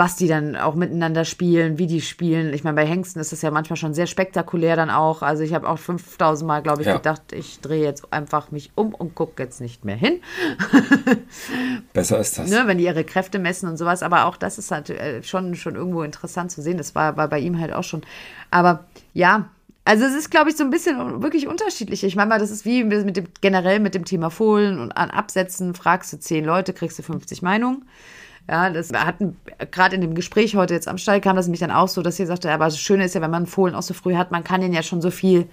Was 0.00 0.14
die 0.14 0.28
dann 0.28 0.54
auch 0.54 0.76
miteinander 0.76 1.24
spielen, 1.24 1.76
wie 1.78 1.88
die 1.88 2.00
spielen. 2.00 2.54
Ich 2.54 2.62
meine, 2.62 2.76
bei 2.76 2.86
Hengsten 2.86 3.20
ist 3.20 3.32
es 3.32 3.42
ja 3.42 3.50
manchmal 3.50 3.76
schon 3.76 3.94
sehr 3.94 4.06
spektakulär 4.06 4.76
dann 4.76 4.90
auch. 4.90 5.22
Also 5.22 5.42
ich 5.42 5.52
habe 5.54 5.68
auch 5.68 5.78
5000 5.80 6.46
Mal, 6.46 6.62
glaube 6.62 6.82
ich, 6.82 6.86
Ja. 6.86 6.96
gedacht, 6.98 7.32
ich 7.32 7.58
drehe 7.60 7.82
jetzt 7.82 8.12
einfach 8.12 8.52
mich 8.52 8.70
um 8.76 8.94
und 8.94 9.16
gucke 9.16 9.42
jetzt 9.42 9.60
nicht 9.60 9.84
mehr 9.84 9.96
hin. 9.96 10.20
Besser 11.92 12.18
ist 12.20 12.38
das. 12.38 12.48
ne, 12.48 12.62
wenn 12.66 12.78
die 12.78 12.84
ihre 12.84 13.04
Kräfte 13.04 13.38
messen 13.38 13.68
und 13.68 13.76
sowas. 13.76 14.02
Aber 14.02 14.26
auch 14.26 14.36
das 14.36 14.58
ist 14.58 14.70
halt 14.70 14.90
äh, 14.90 15.22
schon, 15.22 15.54
schon 15.56 15.74
irgendwo 15.74 16.02
interessant 16.02 16.50
zu 16.52 16.62
sehen. 16.62 16.78
Das 16.78 16.94
war, 16.94 17.16
war 17.16 17.28
bei 17.28 17.40
ihm 17.40 17.58
halt 17.58 17.72
auch 17.72 17.84
schon. 17.84 18.02
Aber 18.50 18.84
ja, 19.14 19.48
also 19.84 20.04
es 20.04 20.14
ist, 20.14 20.30
glaube 20.30 20.50
ich, 20.50 20.56
so 20.56 20.64
ein 20.64 20.70
bisschen 20.70 21.22
wirklich 21.22 21.48
unterschiedlich. 21.48 22.04
Ich 22.04 22.14
meine 22.14 22.28
mal, 22.28 22.38
das 22.38 22.50
ist 22.50 22.64
wie 22.64 22.84
mit 22.84 23.16
dem, 23.16 23.26
generell 23.40 23.80
mit 23.80 23.94
dem 23.94 24.04
Thema 24.04 24.30
Fohlen 24.30 24.78
und 24.78 24.92
an 24.92 25.10
Absätzen. 25.10 25.74
Fragst 25.74 26.12
du 26.12 26.20
zehn 26.20 26.44
Leute, 26.44 26.72
kriegst 26.72 26.98
du 26.98 27.02
50 27.02 27.42
Meinungen. 27.42 27.84
Ja, 28.50 28.70
das 28.70 28.90
hatten 28.92 29.36
gerade 29.70 29.94
in 29.94 30.00
dem 30.00 30.14
Gespräch 30.14 30.56
heute 30.56 30.72
jetzt 30.74 30.88
am 30.88 30.96
Stall 30.98 31.20
kam 31.20 31.36
das 31.36 31.46
nämlich 31.46 31.60
dann 31.60 31.70
auch 31.70 31.88
so, 31.88 32.00
dass 32.02 32.16
sie 32.16 32.24
sagte, 32.24 32.50
aber 32.50 32.64
das 32.64 32.78
Schöne 32.78 33.04
ist 33.04 33.14
ja, 33.14 33.20
wenn 33.20 33.30
man 33.30 33.46
Fohlen 33.46 33.74
auch 33.74 33.82
so 33.82 33.92
früh 33.94 34.14
hat, 34.14 34.30
man 34.30 34.42
kann 34.44 34.60
den 34.62 34.72
ja 34.72 34.82
schon 34.82 35.02
so 35.02 35.10
viel 35.10 35.46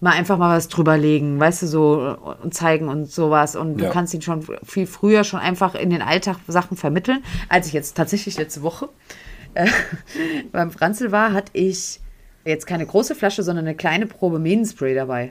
mal 0.00 0.10
einfach 0.10 0.36
mal 0.38 0.56
was 0.56 0.66
drüberlegen, 0.66 1.38
weißt 1.38 1.62
du, 1.62 1.66
so 1.68 2.16
und 2.42 2.52
zeigen 2.52 2.88
und 2.88 3.08
sowas. 3.08 3.54
Und 3.54 3.78
du 3.78 3.84
Ja. 3.84 3.90
kannst 3.90 4.12
ihn 4.14 4.22
schon 4.22 4.44
viel 4.64 4.86
früher 4.88 5.22
schon 5.22 5.38
einfach 5.38 5.76
in 5.76 5.90
den 5.90 6.02
Alltag 6.02 6.38
Sachen 6.48 6.76
vermitteln. 6.76 7.22
Als 7.48 7.68
ich 7.68 7.72
jetzt 7.72 7.96
tatsächlich 7.96 8.36
letzte 8.36 8.62
Woche 8.62 8.88
äh, 9.54 9.68
beim 10.52 10.72
Franzel 10.72 11.12
war, 11.12 11.32
hatte 11.32 11.50
ich 11.52 12.00
jetzt 12.44 12.66
keine 12.66 12.84
große 12.84 13.14
Flasche, 13.14 13.44
sondern 13.44 13.66
eine 13.66 13.76
kleine 13.76 14.06
Probe 14.06 14.40
Mähnenspray 14.40 14.96
dabei. 14.96 15.30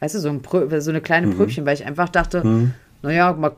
Weißt 0.00 0.14
du, 0.14 0.20
so, 0.20 0.30
ein 0.30 0.40
so 0.80 0.90
eine 0.90 1.02
kleine 1.02 1.28
Pröbchen, 1.28 1.66
weil 1.66 1.74
ich 1.74 1.84
einfach 1.84 2.08
dachte, 2.08 2.70
naja, 3.02 3.34
mal 3.34 3.52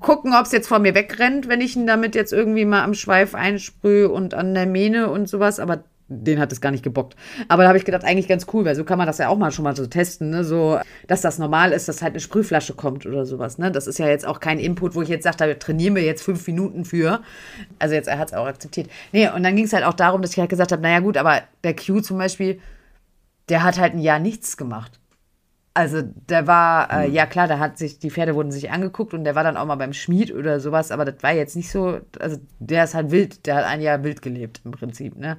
gucken, 0.00 0.34
ob 0.34 0.46
es 0.46 0.52
jetzt 0.52 0.68
vor 0.68 0.78
mir 0.78 0.94
wegrennt, 0.94 1.48
wenn 1.48 1.60
ich 1.60 1.76
ihn 1.76 1.86
damit 1.86 2.14
jetzt 2.14 2.32
irgendwie 2.32 2.64
mal 2.64 2.82
am 2.82 2.94
Schweif 2.94 3.34
einsprühe 3.34 4.08
und 4.08 4.34
an 4.34 4.54
der 4.54 4.66
Mähne 4.66 5.10
und 5.10 5.28
sowas, 5.28 5.60
aber 5.60 5.84
den 6.08 6.40
hat 6.40 6.52
es 6.52 6.60
gar 6.60 6.70
nicht 6.70 6.82
gebockt. 6.82 7.16
Aber 7.48 7.62
da 7.62 7.68
habe 7.68 7.78
ich 7.78 7.84
gedacht, 7.84 8.04
eigentlich 8.04 8.28
ganz 8.28 8.46
cool, 8.52 8.64
weil 8.64 8.74
so 8.74 8.84
kann 8.84 8.96
man 8.96 9.06
das 9.06 9.18
ja 9.18 9.28
auch 9.28 9.36
mal 9.36 9.52
schon 9.52 9.64
mal 9.64 9.76
so 9.76 9.86
testen, 9.86 10.30
ne? 10.30 10.42
so, 10.42 10.80
dass 11.06 11.20
das 11.20 11.38
normal 11.38 11.72
ist, 11.72 11.86
dass 11.86 12.02
halt 12.02 12.12
eine 12.12 12.20
Sprühflasche 12.20 12.74
kommt 12.74 13.04
oder 13.04 13.26
sowas. 13.26 13.58
Ne? 13.58 13.70
Das 13.70 13.86
ist 13.86 13.98
ja 13.98 14.08
jetzt 14.08 14.26
auch 14.26 14.40
kein 14.40 14.58
Input, 14.58 14.94
wo 14.94 15.02
ich 15.02 15.08
jetzt 15.10 15.24
sage, 15.24 15.36
da 15.36 15.54
trainieren 15.54 15.94
wir 15.94 16.02
jetzt 16.02 16.22
fünf 16.22 16.46
Minuten 16.46 16.86
für. 16.86 17.20
Also 17.78 17.94
jetzt, 17.94 18.08
er 18.08 18.18
hat 18.18 18.28
es 18.28 18.34
auch 18.34 18.46
akzeptiert. 18.46 18.88
Nee, 19.12 19.28
und 19.28 19.42
dann 19.42 19.54
ging 19.54 19.66
es 19.66 19.72
halt 19.74 19.84
auch 19.84 19.94
darum, 19.94 20.22
dass 20.22 20.32
ich 20.32 20.38
halt 20.38 20.50
gesagt 20.50 20.72
habe, 20.72 20.80
naja 20.80 21.00
gut, 21.00 21.18
aber 21.18 21.42
der 21.62 21.76
Q 21.76 22.00
zum 22.00 22.16
Beispiel, 22.16 22.58
der 23.50 23.62
hat 23.62 23.78
halt 23.78 23.92
ein 23.92 24.00
Jahr 24.00 24.18
nichts 24.18 24.56
gemacht. 24.56 24.98
Also 25.78 26.02
der 26.02 26.48
war, 26.48 26.92
äh, 26.92 27.08
ja 27.08 27.24
klar, 27.24 27.46
da 27.46 27.60
hat 27.60 27.78
sich, 27.78 28.00
die 28.00 28.10
Pferde 28.10 28.34
wurden 28.34 28.50
sich 28.50 28.72
angeguckt 28.72 29.14
und 29.14 29.22
der 29.22 29.36
war 29.36 29.44
dann 29.44 29.56
auch 29.56 29.64
mal 29.64 29.76
beim 29.76 29.92
Schmied 29.92 30.34
oder 30.34 30.58
sowas, 30.58 30.90
aber 30.90 31.04
das 31.04 31.22
war 31.22 31.30
jetzt 31.30 31.54
nicht 31.54 31.70
so, 31.70 32.00
also 32.18 32.36
der 32.58 32.82
ist 32.82 32.94
halt 32.94 33.12
wild, 33.12 33.46
der 33.46 33.54
hat 33.54 33.64
ein 33.64 33.80
Jahr 33.80 34.02
wild 34.02 34.20
gelebt 34.20 34.60
im 34.64 34.72
Prinzip, 34.72 35.16
ne? 35.16 35.36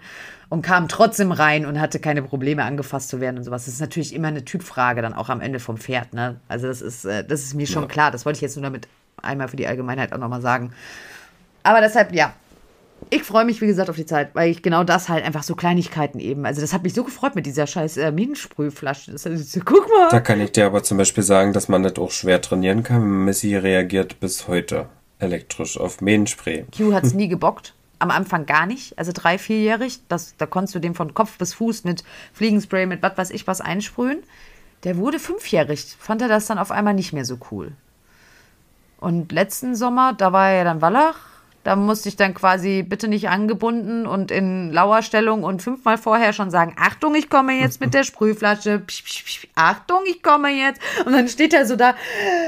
Und 0.48 0.62
kam 0.62 0.88
trotzdem 0.88 1.34
rein 1.34 1.66
und 1.66 1.82
hatte 1.82 2.00
keine 2.00 2.22
Probleme 2.22 2.64
angefasst 2.64 3.10
zu 3.10 3.20
werden 3.20 3.40
und 3.40 3.44
sowas. 3.44 3.66
Das 3.66 3.74
ist 3.74 3.82
natürlich 3.82 4.16
immer 4.16 4.30
eine 4.30 4.46
Typfrage 4.46 5.02
dann 5.02 5.14
auch 5.14 5.28
am 5.28 5.42
Ende 5.42 5.60
vom 5.60 5.76
Pferd, 5.76 6.14
ne? 6.14 6.40
Also 6.48 6.68
das 6.68 6.82
ist, 6.82 7.04
äh, 7.04 7.26
das 7.26 7.42
ist 7.42 7.56
mir 7.56 7.68
schon 7.68 7.90
klar, 7.90 8.10
das 8.10 8.26
wollte 8.26 8.38
ich 8.38 8.42
jetzt 8.42 8.56
nur 8.56 8.64
damit 8.64 8.88
einmal 9.22 9.50
für 9.50 9.58
die 9.58 9.68
Allgemeinheit 9.68 10.14
auch 10.14 10.20
nochmal 10.20 10.40
sagen. 10.40 10.72
Aber 11.64 11.82
deshalb, 11.82 12.14
ja, 12.14 12.32
ich 13.10 13.24
freue 13.24 13.46
mich, 13.46 13.62
wie 13.62 13.68
gesagt, 13.68 13.90
auf 13.90 13.96
die 13.96 14.06
Zeit, 14.06 14.36
weil 14.36 14.50
ich 14.50 14.62
genau 14.62 14.84
das 14.84 15.10
halt 15.10 15.26
einfach 15.26 15.44
so 15.44 15.56
Kleinigkeiten 15.56 16.20
eben. 16.20 16.46
Also, 16.46 16.62
das 16.62 16.74
hat 16.74 16.84
mich 16.84 16.94
so 16.94 17.04
gefreut 17.04 17.36
mit 17.36 17.46
dieser 17.46 17.68
scheiß 17.68 17.98
äh, 17.98 18.12
Minensprühflasche. 18.12 19.12
Das, 19.12 19.26
also, 19.26 19.60
guck 19.66 19.88
mal. 19.90 20.10
Da 20.10 20.20
kann 20.20 20.42
ich 20.42 20.52
dir 20.52 20.66
aber 20.66 20.84
zum 20.84 20.98
Beispiel 20.98 21.24
sagen, 21.24 21.54
dass 21.54 21.70
man 21.70 21.84
das 21.84 21.98
auch 21.98 22.12
schwer 22.12 22.42
trainieren 22.42 22.84
kann. 22.84 23.26
Missy 23.26 23.56
reagiert 23.56 24.20
bis 24.20 24.48
heute 24.48 24.88
elektrisch 25.20 25.78
auf 25.80 26.02
Mähenspray. 26.02 26.66
Q 26.76 26.94
hat 26.94 27.04
es 27.04 27.14
nie 27.14 27.28
gebockt. 27.28 27.74
Am 28.00 28.12
Anfang 28.12 28.46
gar 28.46 28.66
nicht. 28.66 28.98
Also 28.98 29.12
drei, 29.14 29.38
vierjährig. 29.38 30.00
Das, 30.08 30.36
da 30.38 30.46
konntest 30.46 30.76
du 30.76 30.80
dem 30.80 30.96
von 30.96 31.14
Kopf 31.14 31.38
bis 31.38 31.54
Fuß 31.54 31.84
mit 31.84 32.04
Fliegenspray, 32.34 32.86
mit 32.86 33.02
was 33.02 33.18
weiß 33.18 33.32
ich 33.32 33.46
was 33.46 33.60
einsprühen. 33.60 34.24
Der 34.86 34.96
wurde 34.96 35.20
fünfjährig. 35.20 35.98
Fand 36.00 36.22
er 36.22 36.30
das 36.30 36.46
dann 36.46 36.58
auf 36.58 36.72
einmal 36.72 36.94
nicht 36.94 37.12
mehr 37.12 37.26
so 37.26 37.38
cool. 37.52 37.74
Und 39.00 39.32
letzten 39.32 39.76
Sommer, 39.76 40.14
da 40.14 40.32
war 40.32 40.50
er 40.50 40.58
ja 40.58 40.64
dann 40.64 40.82
Wallach. 40.82 41.29
Da 41.64 41.76
musste 41.76 42.08
ich 42.08 42.16
dann 42.16 42.34
quasi 42.34 42.84
bitte 42.88 43.08
nicht 43.10 43.30
angebunden 43.30 44.06
und 44.06 44.32
in 44.32 44.72
Lauerstellung 44.72 45.44
und 45.44 45.62
fünfmal 45.62 45.98
vorher 45.98 46.32
schon 46.32 46.52
sagen, 46.52 46.76
Achtung, 46.80 47.16
ich 47.16 47.30
komme 47.30 47.54
jetzt 47.54 47.82
mit 47.82 47.94
der 47.94 48.04
Sprühflasche. 48.04 48.80
Psch, 48.80 49.04
psch, 49.04 49.24
psch, 49.26 49.48
Achtung, 49.56 50.00
ich 50.10 50.24
komme 50.24 50.50
jetzt. 50.50 50.82
Und 51.06 51.12
dann 51.12 51.28
steht 51.28 51.54
er 51.54 51.66
so 51.66 51.76
da, 51.76 51.96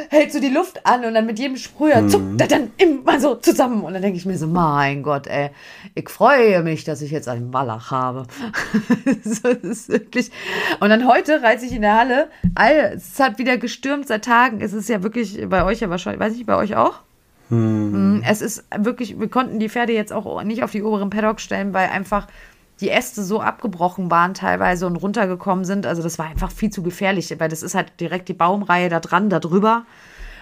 hält 0.10 0.32
so 0.32 0.40
die 0.40 0.50
Luft 0.50 0.86
an 0.86 1.04
und 1.04 1.14
dann 1.14 1.26
mit 1.26 1.40
jedem 1.40 1.58
Sprüher 1.58 2.08
zuckt 2.08 2.40
er 2.40 2.48
dann 2.48 2.72
immer 2.78 3.20
so 3.20 3.36
zusammen. 3.36 3.84
Und 3.84 3.94
dann 3.94 4.02
denke 4.02 4.18
ich 4.18 4.26
mir 4.26 4.38
so, 4.38 4.48
mein 4.48 5.04
Gott, 5.04 5.28
ey, 5.28 5.50
ich 5.94 6.10
freue 6.10 6.64
mich, 6.64 6.86
dass 6.86 7.02
ich 7.02 7.12
jetzt 7.12 7.28
einen 7.28 7.54
Wallach 7.54 7.92
habe. 7.92 8.28
das 9.24 9.40
ist 9.40 9.90
wirklich. 9.90 10.32
Und 10.80 10.90
dann 10.90 11.06
heute 11.06 11.42
reize 11.44 11.66
ich 11.66 11.74
in 11.74 11.82
der 11.82 11.98
Halle. 11.98 12.30
All, 12.56 12.94
es 12.96 13.20
hat 13.20 13.40
wieder 13.40 13.58
gestürmt 13.58 14.08
seit 14.08 14.24
Tagen. 14.24 14.62
Es 14.62 14.72
ist 14.72 14.88
ja 14.88 15.04
wirklich 15.04 15.50
bei 15.50 15.66
euch 15.66 15.82
ja 15.82 15.90
wahrscheinlich, 15.90 16.22
weiß 16.22 16.36
ich, 16.36 16.46
bei 16.46 16.56
euch 16.56 16.76
auch? 16.78 17.02
Mm, 17.52 18.22
Es 18.26 18.42
ist 18.42 18.64
wirklich, 18.78 19.20
wir 19.20 19.30
konnten 19.30 19.60
die 19.60 19.70
Pferde 19.70 19.94
jetzt 19.94 20.14
auch 20.14 20.44
nicht 20.44 20.64
auf 20.64 20.72
die 20.72 20.84
oberen 20.84 21.10
Paddocks 21.10 21.44
stellen, 21.44 21.74
weil 21.74 21.90
einfach 21.90 22.28
die 22.80 22.90
Äste 22.90 23.24
so 23.24 23.42
abgebrochen 23.42 24.10
waren 24.10 24.34
teilweise 24.34 24.88
und 24.88 24.96
runtergekommen 24.96 25.66
sind. 25.66 25.86
Also 25.86 26.02
das 26.02 26.18
war 26.18 26.28
einfach 26.28 26.50
viel 26.52 26.72
zu 26.72 26.82
gefährlich, 26.82 27.34
weil 27.40 27.50
das 27.50 27.62
ist 27.62 27.76
halt 27.76 28.00
direkt 28.00 28.30
die 28.30 28.34
Baumreihe 28.34 28.90
da 28.90 29.00
dran, 29.00 29.30
da 29.30 29.40
drüber. 29.40 29.86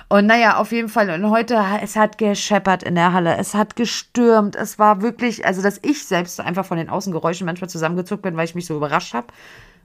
Und 0.07 0.25
naja, 0.27 0.57
auf 0.57 0.71
jeden 0.71 0.89
Fall. 0.89 1.09
Und 1.09 1.29
heute, 1.29 1.59
es 1.81 1.95
hat 1.95 2.17
gescheppert 2.17 2.83
in 2.83 2.95
der 2.95 3.11
Halle. 3.13 3.37
Es 3.37 3.53
hat 3.55 3.75
gestürmt. 3.75 4.55
Es 4.55 4.79
war 4.79 5.01
wirklich, 5.01 5.45
also 5.45 5.61
dass 5.61 5.79
ich 5.83 6.05
selbst 6.05 6.39
einfach 6.39 6.65
von 6.65 6.77
den 6.77 6.89
Außengeräuschen 6.89 7.45
manchmal 7.45 7.69
zusammengezuckt 7.69 8.23
bin, 8.23 8.37
weil 8.37 8.45
ich 8.45 8.55
mich 8.55 8.65
so 8.65 8.75
überrascht 8.75 9.13
habe. 9.13 9.27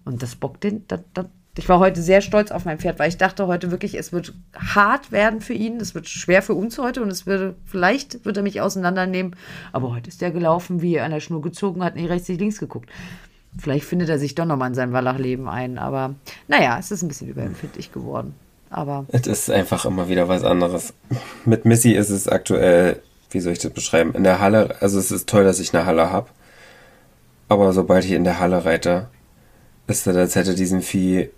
Und 0.04 0.22
das 0.22 0.36
bockt 0.36 0.64
den, 0.64 0.86
das, 0.88 1.00
das, 1.14 1.26
ich 1.56 1.68
war 1.68 1.78
heute 1.78 2.02
sehr 2.02 2.20
stolz 2.20 2.50
auf 2.50 2.64
mein 2.64 2.78
Pferd, 2.78 2.98
weil 2.98 3.08
ich 3.08 3.16
dachte 3.16 3.46
heute 3.46 3.70
wirklich, 3.70 3.94
es 3.94 4.12
wird 4.12 4.34
hart 4.54 5.12
werden 5.12 5.40
für 5.40 5.54
ihn, 5.54 5.76
es 5.76 5.94
wird 5.94 6.08
schwer 6.08 6.42
für 6.42 6.54
uns 6.54 6.78
heute 6.78 7.00
und 7.02 7.10
es 7.10 7.26
würde, 7.26 7.54
vielleicht 7.64 8.24
wird 8.24 8.36
er 8.36 8.42
mich 8.42 8.60
auseinandernehmen. 8.60 9.36
Aber 9.72 9.92
heute 9.92 10.08
ist 10.08 10.20
der 10.20 10.32
gelaufen, 10.32 10.82
wie 10.82 10.96
er 10.96 11.04
an 11.04 11.12
der 11.12 11.20
Schnur 11.20 11.42
gezogen 11.42 11.84
hat, 11.84 11.94
nicht 11.94 12.10
rechts, 12.10 12.28
nicht 12.28 12.40
links 12.40 12.58
geguckt. 12.58 12.90
Vielleicht 13.56 13.84
findet 13.84 14.08
er 14.08 14.18
sich 14.18 14.34
doch 14.34 14.46
nochmal 14.46 14.68
in 14.68 14.74
sein 14.74 14.92
Wallachleben 14.92 15.48
ein, 15.48 15.78
aber 15.78 16.16
naja, 16.48 16.76
es 16.78 16.90
ist 16.90 17.02
ein 17.02 17.08
bisschen 17.08 17.28
überempfindlich 17.28 17.92
geworden. 17.92 18.34
Aber 18.68 19.06
Es 19.08 19.28
ist 19.28 19.48
einfach 19.48 19.84
immer 19.84 20.08
wieder 20.08 20.26
was 20.26 20.42
anderes. 20.42 20.92
Mit 21.44 21.64
Missy 21.64 21.92
ist 21.92 22.10
es 22.10 22.26
aktuell, 22.26 23.00
wie 23.30 23.38
soll 23.38 23.52
ich 23.52 23.60
das 23.60 23.70
beschreiben, 23.70 24.12
in 24.14 24.24
der 24.24 24.40
Halle, 24.40 24.74
also 24.80 24.98
es 24.98 25.12
ist 25.12 25.28
toll, 25.28 25.44
dass 25.44 25.60
ich 25.60 25.72
eine 25.72 25.86
Halle 25.86 26.10
habe. 26.10 26.26
Aber 27.48 27.72
sobald 27.72 28.04
ich 28.04 28.10
in 28.10 28.24
der 28.24 28.40
Halle 28.40 28.64
reite, 28.64 29.08
ist 29.86 30.08
das, 30.08 30.16
als 30.16 30.34
hätte 30.34 30.56
diesen 30.56 30.82
Vieh, 30.82 31.30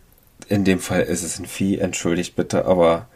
in 0.48 0.64
dem 0.64 0.80
Fall 0.80 1.02
ist 1.02 1.22
es 1.22 1.38
ein 1.38 1.46
Vieh, 1.46 1.78
entschuldigt 1.78 2.36
bitte, 2.36 2.66
aber 2.66 3.08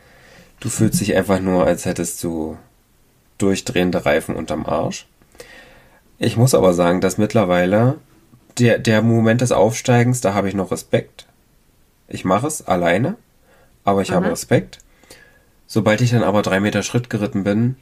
du 0.60 0.68
fühlst 0.68 1.00
dich 1.00 1.14
einfach 1.16 1.40
nur, 1.40 1.66
als 1.66 1.84
hättest 1.84 2.22
du 2.22 2.56
durchdrehende 3.38 4.04
Reifen 4.04 4.36
unterm 4.36 4.66
Arsch. 4.66 5.06
Ich 6.18 6.36
muss 6.36 6.54
aber 6.54 6.74
sagen, 6.74 7.00
dass 7.00 7.18
mittlerweile 7.18 7.96
der, 8.58 8.78
der 8.78 9.02
Moment 9.02 9.40
des 9.40 9.52
Aufsteigens, 9.52 10.20
da 10.20 10.34
habe 10.34 10.48
ich 10.48 10.54
noch 10.54 10.70
Respekt. 10.70 11.26
Ich 12.08 12.24
mache 12.24 12.46
es 12.46 12.66
alleine, 12.66 13.16
aber 13.84 14.02
ich 14.02 14.10
habe 14.10 14.30
Respekt. 14.30 14.78
Sobald 15.66 16.00
ich 16.00 16.10
dann 16.10 16.24
aber 16.24 16.42
drei 16.42 16.60
Meter 16.60 16.82
Schritt 16.82 17.08
geritten 17.08 17.44
bin 17.44 17.76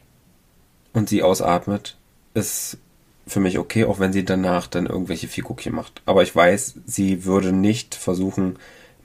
und 0.92 1.09
sie 1.09 1.22
ausatmet, 1.22 1.96
ist 2.34 2.78
für 3.26 3.40
mich 3.40 3.59
okay, 3.59 3.84
auch 3.84 3.99
wenn 3.99 4.12
sie 4.12 4.24
danach 4.24 4.66
dann 4.66 4.86
irgendwelche 4.86 5.28
Figuckchen 5.28 5.74
macht. 5.74 6.03
Aber 6.07 6.22
ich 6.22 6.34
weiß, 6.34 6.76
sie 6.86 7.24
würde 7.24 7.53
nicht 7.53 7.94
versuchen, 7.94 8.59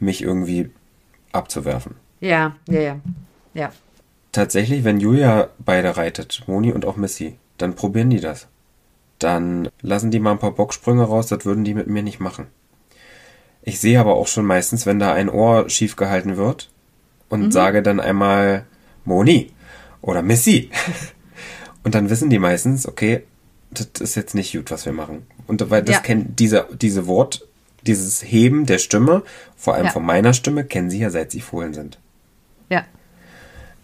mich 0.04 0.22
irgendwie 0.22 0.70
abzuwerfen. 1.32 1.96
ja, 2.20 2.56
ja, 2.70 2.80
ja. 2.80 3.00
Ja. 3.54 3.72
Tatsächlich, 4.32 4.84
wenn 4.84 5.00
Julia 5.00 5.50
beide 5.60 5.96
reitet, 5.96 6.44
Moni 6.48 6.72
und 6.72 6.86
auch 6.86 6.96
Missy, 6.96 7.38
dann 7.58 7.76
probieren 7.76 8.10
die 8.10 8.20
das. 8.20 8.48
dann 9.20 9.70
lassen 9.82 10.12
die 10.12 10.20
mal 10.20 10.32
ein 10.32 10.40
paar 10.40 10.52
Bocksprünge 10.52 11.04
raus, 11.04 11.28
das 11.28 11.46
würden 11.46 11.64
die 11.64 11.74
mit 11.76 11.88
mir 11.88 12.04
nicht 12.04 12.20
machen. 12.20 12.48
Ich 13.62 13.80
sehe 13.80 14.00
aber 14.00 14.16
auch 14.16 14.28
schon 14.28 14.46
meistens, 14.46 14.86
wenn 14.86 15.00
da 15.00 15.14
ein 15.14 15.30
Ohr 15.30 15.70
schief 15.70 15.96
gehalten 15.96 16.36
wird 16.36 16.70
und 17.30 17.46
mhm. 17.46 17.52
sage 17.52 17.82
dann 17.82 18.02
einmal 18.02 18.66
Moni 19.06 19.52
oder 20.02 20.22
Missy. 20.22 20.70
und 21.84 21.96
dann 21.96 22.10
wissen 22.10 22.30
die 22.30 22.40
meistens, 22.40 22.88
okay, 22.88 23.24
das 23.72 24.02
ist 24.02 24.16
jetzt 24.16 24.36
nicht 24.36 24.54
gut, 24.54 24.70
was 24.72 24.86
wir 24.86 24.94
machen. 24.94 25.26
Und 25.48 25.70
weil 25.70 25.84
das 25.84 25.98
ja. 25.98 26.02
kennt 26.02 26.40
diese, 26.40 26.68
diese 26.74 27.08
Wort, 27.08 27.48
dieses 27.88 28.24
Heben 28.24 28.66
der 28.66 28.78
Stimme, 28.78 29.24
vor 29.56 29.76
allem 29.76 29.86
ja. 29.86 29.92
von 29.92 30.06
meiner 30.06 30.34
Stimme, 30.34 30.66
kennen 30.66 30.90
sie 30.90 31.00
ja 31.00 31.10
seit 31.10 31.32
sie 31.32 31.42
Fohlen 31.42 31.74
sind. 31.74 32.00
Ja. 32.70 32.86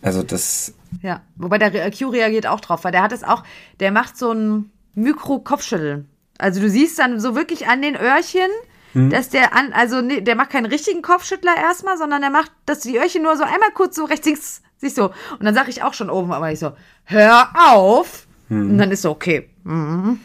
Also 0.02 0.24
das. 0.24 0.74
Ja, 1.02 1.22
wobei 1.36 1.58
der 1.58 1.92
Q 1.92 2.10
reagiert 2.10 2.48
auch 2.48 2.60
drauf, 2.60 2.84
weil 2.84 2.92
der 2.92 3.04
hat 3.04 3.12
es 3.12 3.24
auch, 3.24 3.44
der 3.80 3.92
macht 3.92 4.18
so 4.18 4.32
ein 4.32 4.72
Mikro-Kopfschütteln. 4.96 6.10
Also 6.38 6.62
du 6.62 6.70
siehst 6.70 6.98
dann 6.98 7.20
so 7.20 7.36
wirklich 7.36 7.68
an 7.68 7.82
den 7.82 7.96
Öhrchen, 7.96 8.50
hm. 8.94 9.10
dass 9.10 9.30
der 9.30 9.56
an, 9.56 9.74
also 9.74 10.02
nee, 10.02 10.22
der 10.22 10.36
macht 10.36 10.50
keinen 10.50 10.66
richtigen 10.66 11.02
Kopfschüttler 11.02 11.56
erstmal, 11.56 11.98
sondern 11.98 12.22
der 12.22 12.32
macht, 12.32 12.52
dass 12.66 12.80
die 12.80 12.98
Öhrchen 12.98 13.24
nur 13.24 13.36
so 13.38 13.44
einmal 13.44 13.72
kurz 13.74 13.96
so 13.96 14.06
rechts, 14.06 14.26
links, 14.26 14.62
sich 14.78 14.96
so. 14.96 15.12
Und 15.38 15.44
dann 15.44 15.54
sage 15.54 15.70
ich 15.70 15.84
auch 15.84 15.94
schon 15.94 16.10
oben, 16.10 16.32
aber 16.32 16.52
ich 16.52 16.60
so, 16.60 16.72
hör 17.04 17.50
auf. 17.74 18.26
Hm. 18.48 18.72
Und 18.72 18.78
dann 18.78 18.92
ist 18.92 19.04
so, 19.04 19.12
okay. 19.12 19.50
Und 19.70 20.20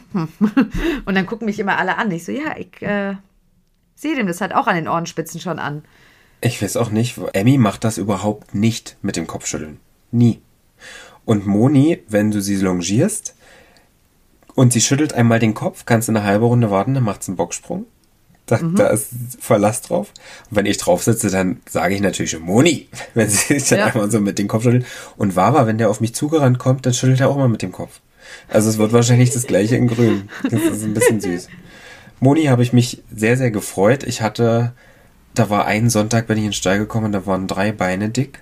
dann 1.04 1.26
gucken 1.26 1.44
mich 1.44 1.58
immer 1.58 1.76
alle 1.76 1.98
an. 1.98 2.10
Ich 2.10 2.24
so, 2.24 2.32
ja, 2.32 2.56
ich 2.56 2.80
äh, 2.80 3.16
sehe 4.04 4.14
dem 4.14 4.26
das 4.26 4.42
halt 4.42 4.54
auch 4.54 4.66
an 4.66 4.76
den 4.76 4.86
Ohrenspitzen 4.86 5.40
schon 5.40 5.58
an. 5.58 5.82
Ich 6.42 6.60
weiß 6.60 6.76
auch 6.76 6.90
nicht, 6.90 7.18
Emmy 7.32 7.56
macht 7.56 7.84
das 7.84 7.96
überhaupt 7.96 8.54
nicht 8.54 8.98
mit 9.00 9.16
dem 9.16 9.26
Kopfschütteln. 9.26 9.80
Nie. 10.12 10.42
Und 11.24 11.46
Moni, 11.46 12.02
wenn 12.06 12.30
du 12.30 12.42
sie 12.42 12.56
longierst 12.56 13.34
und 14.54 14.74
sie 14.74 14.82
schüttelt 14.82 15.14
einmal 15.14 15.38
den 15.38 15.54
Kopf, 15.54 15.86
kannst 15.86 16.08
du 16.08 16.12
eine 16.12 16.22
halbe 16.22 16.44
Runde 16.44 16.70
warten, 16.70 16.92
dann 16.92 17.02
macht 17.02 17.22
sie 17.22 17.30
einen 17.30 17.38
Bocksprung. 17.38 17.86
Da, 18.44 18.58
mhm. 18.58 18.76
da 18.76 18.88
ist 18.88 19.08
Verlass 19.40 19.80
drauf. 19.80 20.12
Und 20.50 20.56
wenn 20.58 20.66
ich 20.66 20.76
drauf 20.76 21.02
sitze, 21.02 21.30
dann 21.30 21.62
sage 21.66 21.94
ich 21.94 22.02
natürlich 22.02 22.32
schon 22.32 22.42
Moni, 22.42 22.88
wenn 23.14 23.30
sie 23.30 23.54
sich 23.54 23.68
dann 23.70 23.78
ja. 23.78 23.86
einmal 23.86 24.10
so 24.10 24.20
mit 24.20 24.38
dem 24.38 24.48
Kopf 24.48 24.64
schüttelt. 24.64 24.84
Und 25.16 25.34
Wawa, 25.34 25.66
wenn 25.66 25.78
der 25.78 25.88
auf 25.88 26.02
mich 26.02 26.14
zugerannt 26.14 26.58
kommt, 26.58 26.84
dann 26.84 26.92
schüttelt 26.92 27.20
er 27.20 27.30
auch 27.30 27.38
mal 27.38 27.48
mit 27.48 27.62
dem 27.62 27.72
Kopf. 27.72 28.00
Also 28.48 28.68
es 28.68 28.76
wird 28.76 28.92
wahrscheinlich 28.92 29.30
das 29.30 29.46
gleiche 29.46 29.76
in 29.76 29.88
grün. 29.88 30.28
Das 30.42 30.60
ist 30.60 30.82
ein 30.82 30.92
bisschen 30.92 31.22
süß. 31.22 31.48
Moni 32.24 32.46
habe 32.46 32.62
ich 32.62 32.72
mich 32.72 33.02
sehr, 33.14 33.36
sehr 33.36 33.52
gefreut. 33.52 34.02
Ich 34.02 34.20
hatte 34.22 34.72
da 35.34 35.50
war 35.50 35.66
ein 35.66 35.90
Sonntag, 35.90 36.28
bin 36.28 36.38
ich 36.38 36.44
in 36.44 36.50
den 36.50 36.54
Stall 36.54 36.78
gekommen, 36.78 37.12
da 37.12 37.26
waren 37.26 37.46
drei 37.46 37.72
Beine 37.72 38.08
dick. 38.08 38.40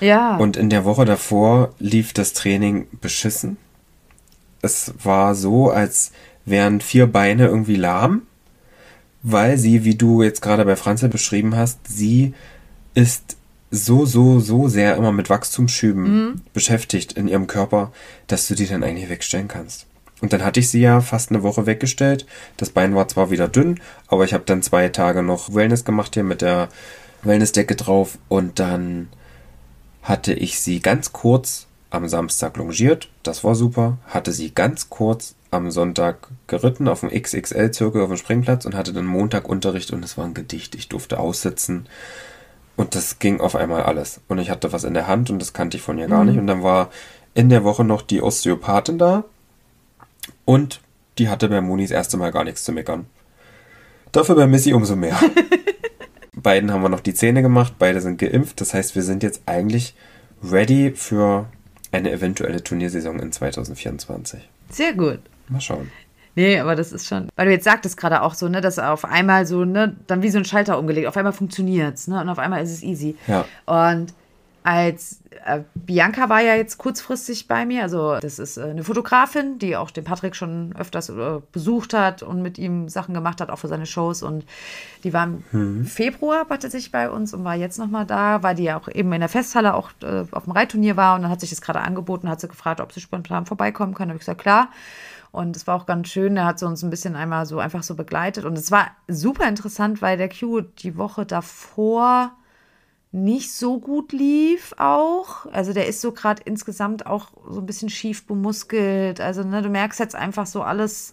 Ja. 0.00 0.36
Und 0.36 0.56
in 0.56 0.68
der 0.68 0.84
Woche 0.84 1.04
davor 1.04 1.72
lief 1.78 2.12
das 2.12 2.32
Training 2.32 2.88
beschissen. 3.00 3.56
Es 4.60 4.92
war 5.02 5.34
so, 5.36 5.70
als 5.70 6.10
wären 6.44 6.80
vier 6.80 7.06
Beine 7.06 7.46
irgendwie 7.46 7.76
lahm, 7.76 8.22
weil 9.22 9.56
sie, 9.56 9.84
wie 9.84 9.94
du 9.94 10.22
jetzt 10.22 10.42
gerade 10.42 10.64
bei 10.64 10.74
Franzel 10.74 11.08
beschrieben 11.08 11.54
hast, 11.54 11.78
sie 11.86 12.34
ist 12.94 13.36
so, 13.70 14.04
so, 14.04 14.40
so 14.40 14.68
sehr 14.68 14.96
immer 14.96 15.12
mit 15.12 15.30
Wachstumsschüben 15.30 16.02
mhm. 16.02 16.40
beschäftigt 16.52 17.12
in 17.12 17.28
ihrem 17.28 17.46
Körper, 17.46 17.92
dass 18.26 18.48
du 18.48 18.56
die 18.56 18.66
dann 18.66 18.82
eigentlich 18.82 19.08
wegstellen 19.08 19.48
kannst. 19.48 19.86
Und 20.22 20.32
dann 20.32 20.42
hatte 20.42 20.60
ich 20.60 20.70
sie 20.70 20.80
ja 20.80 21.02
fast 21.02 21.30
eine 21.30 21.42
Woche 21.42 21.66
weggestellt. 21.66 22.26
Das 22.56 22.70
Bein 22.70 22.94
war 22.94 23.08
zwar 23.08 23.30
wieder 23.30 23.48
dünn, 23.48 23.80
aber 24.06 24.24
ich 24.24 24.32
habe 24.32 24.44
dann 24.46 24.62
zwei 24.62 24.88
Tage 24.88 25.22
noch 25.22 25.54
Wellness 25.54 25.84
gemacht 25.84 26.14
hier 26.14 26.24
mit 26.24 26.40
der 26.40 26.68
Wellnessdecke 27.22 27.76
drauf 27.76 28.18
und 28.28 28.58
dann 28.58 29.08
hatte 30.02 30.32
ich 30.32 30.60
sie 30.60 30.80
ganz 30.80 31.12
kurz 31.12 31.66
am 31.90 32.08
Samstag 32.08 32.56
longiert, 32.56 33.10
das 33.22 33.44
war 33.44 33.54
super, 33.54 33.98
hatte 34.06 34.32
sie 34.32 34.54
ganz 34.54 34.88
kurz 34.88 35.34
am 35.50 35.70
Sonntag 35.70 36.28
geritten 36.46 36.88
auf 36.88 37.00
dem 37.00 37.10
XXL-Zirkel 37.10 38.00
auf 38.00 38.08
dem 38.08 38.16
Springplatz 38.16 38.64
und 38.64 38.74
hatte 38.74 38.92
dann 38.92 39.04
Montag 39.04 39.48
Unterricht 39.48 39.90
und 39.90 40.02
es 40.02 40.16
war 40.16 40.24
ein 40.24 40.34
Gedicht. 40.34 40.74
Ich 40.74 40.88
durfte 40.88 41.20
aussitzen 41.20 41.86
und 42.76 42.94
das 42.94 43.18
ging 43.18 43.40
auf 43.40 43.54
einmal 43.54 43.82
alles. 43.82 44.20
Und 44.28 44.38
ich 44.38 44.48
hatte 44.48 44.72
was 44.72 44.84
in 44.84 44.94
der 44.94 45.06
Hand 45.06 45.28
und 45.28 45.38
das 45.38 45.52
kannte 45.52 45.76
ich 45.76 45.82
von 45.82 45.98
ihr 45.98 46.08
gar 46.08 46.24
mhm. 46.24 46.30
nicht. 46.30 46.38
Und 46.38 46.46
dann 46.46 46.62
war 46.62 46.88
in 47.34 47.50
der 47.50 47.64
Woche 47.64 47.84
noch 47.84 48.00
die 48.00 48.22
Osteopathin 48.22 48.96
da, 48.96 49.24
und 50.44 50.80
die 51.18 51.28
hatte 51.28 51.48
bei 51.48 51.60
Moni 51.60 51.82
das 51.84 51.90
erste 51.90 52.16
Mal 52.16 52.32
gar 52.32 52.44
nichts 52.44 52.64
zu 52.64 52.72
meckern. 52.72 53.06
Dafür 54.12 54.34
bei 54.34 54.46
Missy 54.46 54.72
umso 54.72 54.96
mehr. 54.96 55.18
Beiden 56.34 56.72
haben 56.72 56.82
wir 56.82 56.88
noch 56.88 57.00
die 57.00 57.14
Zähne 57.14 57.42
gemacht, 57.42 57.74
beide 57.78 58.00
sind 58.00 58.18
geimpft. 58.18 58.60
Das 58.60 58.74
heißt, 58.74 58.94
wir 58.94 59.02
sind 59.02 59.22
jetzt 59.22 59.42
eigentlich 59.46 59.94
ready 60.42 60.92
für 60.94 61.46
eine 61.92 62.10
eventuelle 62.10 62.62
Turniersaison 62.62 63.20
in 63.20 63.32
2024. 63.32 64.48
Sehr 64.70 64.94
gut. 64.94 65.20
Mal 65.48 65.60
schauen. 65.60 65.90
Nee, 66.34 66.58
aber 66.58 66.74
das 66.74 66.92
ist 66.92 67.06
schon, 67.06 67.28
weil 67.36 67.46
du 67.46 67.52
jetzt 67.52 67.64
sagtest 67.64 67.98
gerade 67.98 68.22
auch 68.22 68.32
so, 68.32 68.48
ne, 68.48 68.62
dass 68.62 68.78
auf 68.78 69.04
einmal 69.04 69.44
so, 69.44 69.66
ne, 69.66 69.96
dann 70.06 70.22
wie 70.22 70.30
so 70.30 70.38
ein 70.38 70.46
Schalter 70.46 70.78
umgelegt, 70.78 71.06
auf 71.06 71.16
einmal 71.18 71.34
funktioniert's, 71.34 72.08
ne, 72.08 72.22
und 72.22 72.28
auf 72.30 72.38
einmal 72.38 72.62
ist 72.62 72.70
es 72.70 72.82
easy. 72.82 73.16
Ja. 73.26 73.44
Und 73.66 74.14
als 74.64 75.20
äh, 75.44 75.60
Bianca 75.74 76.28
war 76.28 76.40
ja 76.40 76.54
jetzt 76.54 76.78
kurzfristig 76.78 77.48
bei 77.48 77.66
mir, 77.66 77.82
also 77.82 78.18
das 78.20 78.38
ist 78.38 78.56
äh, 78.56 78.62
eine 78.62 78.84
Fotografin, 78.84 79.58
die 79.58 79.76
auch 79.76 79.90
den 79.90 80.04
Patrick 80.04 80.36
schon 80.36 80.74
öfters 80.76 81.08
äh, 81.08 81.40
besucht 81.50 81.94
hat 81.94 82.22
und 82.22 82.42
mit 82.42 82.58
ihm 82.58 82.88
Sachen 82.88 83.14
gemacht 83.14 83.40
hat, 83.40 83.50
auch 83.50 83.58
für 83.58 83.68
seine 83.68 83.86
Shows. 83.86 84.22
Und 84.22 84.44
die 85.04 85.12
war 85.12 85.24
im 85.24 85.44
mhm. 85.50 85.84
Februar 85.84 86.46
sich 86.60 86.92
bei 86.92 87.10
uns 87.10 87.34
und 87.34 87.44
war 87.44 87.56
jetzt 87.56 87.78
nochmal 87.78 88.06
da, 88.06 88.42
weil 88.42 88.54
die 88.54 88.64
ja 88.64 88.78
auch 88.78 88.88
eben 88.88 89.12
in 89.12 89.20
der 89.20 89.28
Festhalle 89.28 89.74
auch 89.74 89.90
äh, 90.02 90.24
auf 90.30 90.44
dem 90.44 90.52
Reitturnier 90.52 90.96
war 90.96 91.16
und 91.16 91.22
dann 91.22 91.30
hat 91.30 91.40
sich 91.40 91.50
das 91.50 91.60
gerade 91.60 91.80
angeboten, 91.80 92.28
hat 92.28 92.40
sie 92.40 92.48
gefragt, 92.48 92.80
ob 92.80 92.92
sie 92.92 93.00
spontan 93.00 93.46
vorbeikommen 93.46 93.94
kann. 93.94 94.08
Da 94.08 94.12
habe 94.12 94.16
ich 94.16 94.26
gesagt, 94.26 94.40
klar. 94.40 94.68
Und 95.32 95.56
es 95.56 95.66
war 95.66 95.76
auch 95.76 95.86
ganz 95.86 96.08
schön, 96.08 96.36
er 96.36 96.44
hat 96.44 96.58
sie 96.58 96.66
uns 96.66 96.82
ein 96.82 96.90
bisschen 96.90 97.16
einmal 97.16 97.46
so 97.46 97.58
einfach 97.58 97.82
so 97.82 97.94
begleitet. 97.94 98.44
Und 98.44 98.56
es 98.56 98.70
war 98.70 98.90
super 99.08 99.48
interessant, 99.48 100.02
weil 100.02 100.18
der 100.18 100.28
Q 100.28 100.60
die 100.60 100.96
Woche 100.98 101.24
davor 101.24 102.32
nicht 103.12 103.52
so 103.52 103.78
gut 103.78 104.12
lief 104.12 104.74
auch. 104.78 105.46
Also 105.52 105.74
der 105.74 105.86
ist 105.86 106.00
so 106.00 106.12
gerade 106.12 106.42
insgesamt 106.44 107.06
auch 107.06 107.28
so 107.48 107.60
ein 107.60 107.66
bisschen 107.66 107.90
schief 107.90 108.26
bemuskelt. 108.26 109.20
Also 109.20 109.44
ne, 109.44 109.60
du 109.60 109.68
merkst 109.68 110.00
jetzt 110.00 110.16
einfach 110.16 110.46
so 110.46 110.62
alles. 110.62 111.12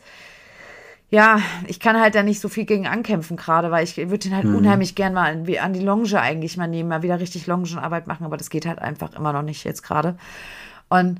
Ja, 1.12 1.42
ich 1.68 1.80
kann 1.80 2.00
halt 2.00 2.16
da 2.16 2.24
nicht 2.24 2.40
so 2.40 2.50
viel 2.50 2.66
gegen 2.66 2.88
ankämpfen 2.88 3.36
gerade, 3.36 3.72
weil 3.72 3.84
ich 3.84 3.98
würde 3.98 4.20
den 4.20 4.36
halt 4.36 4.46
mhm. 4.46 4.56
unheimlich 4.56 4.96
gern 4.96 5.14
mal 5.14 5.32
an, 5.32 5.56
an 5.58 5.74
die 5.74 5.80
Longe 5.80 6.22
eigentlich 6.22 6.56
mal 6.56 6.68
nehmen, 6.68 6.88
mal 6.88 7.02
wieder 7.02 7.20
richtig 7.20 7.48
Longenarbeit 7.48 8.06
machen, 8.06 8.26
aber 8.26 8.38
das 8.38 8.52
geht 8.52 8.68
halt 8.68 8.80
einfach 8.80 9.14
immer 9.16 9.34
noch 9.34 9.42
nicht 9.42 9.64
jetzt 9.64 9.82
gerade. 9.82 10.18
Und 10.88 11.20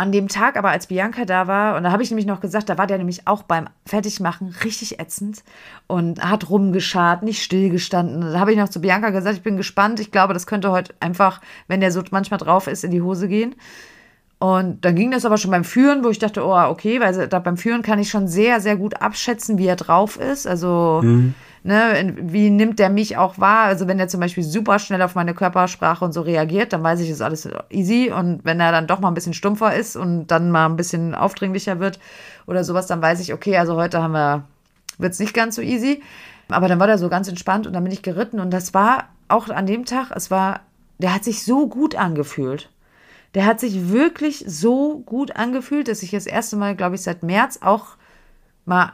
an 0.00 0.12
dem 0.12 0.28
Tag 0.28 0.56
aber, 0.56 0.70
als 0.70 0.86
Bianca 0.86 1.26
da 1.26 1.46
war, 1.46 1.76
und 1.76 1.82
da 1.82 1.92
habe 1.92 2.02
ich 2.02 2.10
nämlich 2.10 2.24
noch 2.24 2.40
gesagt, 2.40 2.70
da 2.70 2.78
war 2.78 2.86
der 2.86 2.96
nämlich 2.96 3.26
auch 3.26 3.42
beim 3.42 3.68
Fertigmachen 3.84 4.54
richtig 4.64 4.98
ätzend 4.98 5.44
und 5.88 6.24
hat 6.24 6.48
rumgeschart, 6.48 7.22
nicht 7.22 7.42
stillgestanden. 7.42 8.22
Da 8.22 8.40
habe 8.40 8.50
ich 8.50 8.56
noch 8.56 8.70
zu 8.70 8.80
Bianca 8.80 9.10
gesagt, 9.10 9.36
ich 9.36 9.42
bin 9.42 9.58
gespannt. 9.58 10.00
Ich 10.00 10.10
glaube, 10.10 10.32
das 10.32 10.46
könnte 10.46 10.70
heute 10.70 10.94
einfach, 11.00 11.42
wenn 11.68 11.80
der 11.80 11.92
so 11.92 12.02
manchmal 12.12 12.38
drauf 12.38 12.66
ist, 12.66 12.82
in 12.82 12.92
die 12.92 13.02
Hose 13.02 13.28
gehen. 13.28 13.54
Und 14.38 14.86
dann 14.86 14.94
ging 14.94 15.10
das 15.10 15.26
aber 15.26 15.36
schon 15.36 15.50
beim 15.50 15.64
Führen, 15.64 16.02
wo 16.02 16.08
ich 16.08 16.18
dachte, 16.18 16.46
oh, 16.46 16.56
okay, 16.56 16.98
weil 16.98 17.28
da 17.28 17.38
beim 17.38 17.58
Führen 17.58 17.82
kann 17.82 17.98
ich 17.98 18.08
schon 18.08 18.26
sehr, 18.26 18.60
sehr 18.60 18.76
gut 18.76 19.02
abschätzen, 19.02 19.58
wie 19.58 19.66
er 19.66 19.76
drauf 19.76 20.18
ist. 20.18 20.46
Also, 20.46 21.02
mhm. 21.04 21.34
Ne, 21.62 22.14
wie 22.20 22.50
nimmt 22.50 22.78
der 22.78 22.90
mich 22.90 23.16
auch 23.16 23.38
wahr? 23.38 23.64
Also, 23.64 23.88
wenn 23.88 23.98
er 23.98 24.08
zum 24.08 24.20
Beispiel 24.20 24.44
super 24.44 24.78
schnell 24.78 25.02
auf 25.02 25.14
meine 25.14 25.34
Körpersprache 25.34 26.04
und 26.04 26.12
so 26.12 26.22
reagiert, 26.22 26.72
dann 26.72 26.82
weiß 26.82 27.00
ich, 27.00 27.10
ist 27.10 27.20
alles 27.20 27.48
easy. 27.70 28.12
Und 28.14 28.44
wenn 28.44 28.60
er 28.60 28.72
dann 28.72 28.86
doch 28.86 29.00
mal 29.00 29.08
ein 29.08 29.14
bisschen 29.14 29.34
stumpfer 29.34 29.74
ist 29.74 29.96
und 29.96 30.28
dann 30.28 30.50
mal 30.50 30.66
ein 30.66 30.76
bisschen 30.76 31.14
aufdringlicher 31.14 31.80
wird 31.80 31.98
oder 32.46 32.64
sowas, 32.64 32.86
dann 32.86 33.02
weiß 33.02 33.20
ich, 33.20 33.32
okay, 33.32 33.56
also 33.56 33.76
heute 33.76 34.02
haben 34.02 34.12
wir, 34.12 34.44
wird's 34.98 35.18
nicht 35.18 35.34
ganz 35.34 35.56
so 35.56 35.62
easy. 35.62 36.02
Aber 36.48 36.68
dann 36.68 36.80
war 36.80 36.86
der 36.86 36.98
so 36.98 37.08
ganz 37.08 37.28
entspannt 37.28 37.66
und 37.66 37.72
dann 37.72 37.84
bin 37.84 37.92
ich 37.92 38.02
geritten 38.02 38.40
und 38.40 38.50
das 38.50 38.74
war 38.74 39.04
auch 39.28 39.48
an 39.48 39.66
dem 39.66 39.84
Tag, 39.84 40.10
es 40.14 40.30
war, 40.30 40.60
der 40.98 41.14
hat 41.14 41.24
sich 41.24 41.44
so 41.44 41.68
gut 41.68 41.94
angefühlt. 41.94 42.70
Der 43.34 43.46
hat 43.46 43.60
sich 43.60 43.90
wirklich 43.90 44.44
so 44.46 44.98
gut 45.06 45.36
angefühlt, 45.36 45.86
dass 45.86 46.02
ich 46.02 46.10
das 46.10 46.26
erste 46.26 46.56
Mal, 46.56 46.74
glaube 46.74 46.96
ich, 46.96 47.02
seit 47.02 47.22
März 47.22 47.60
auch 47.62 47.96
mal 48.64 48.92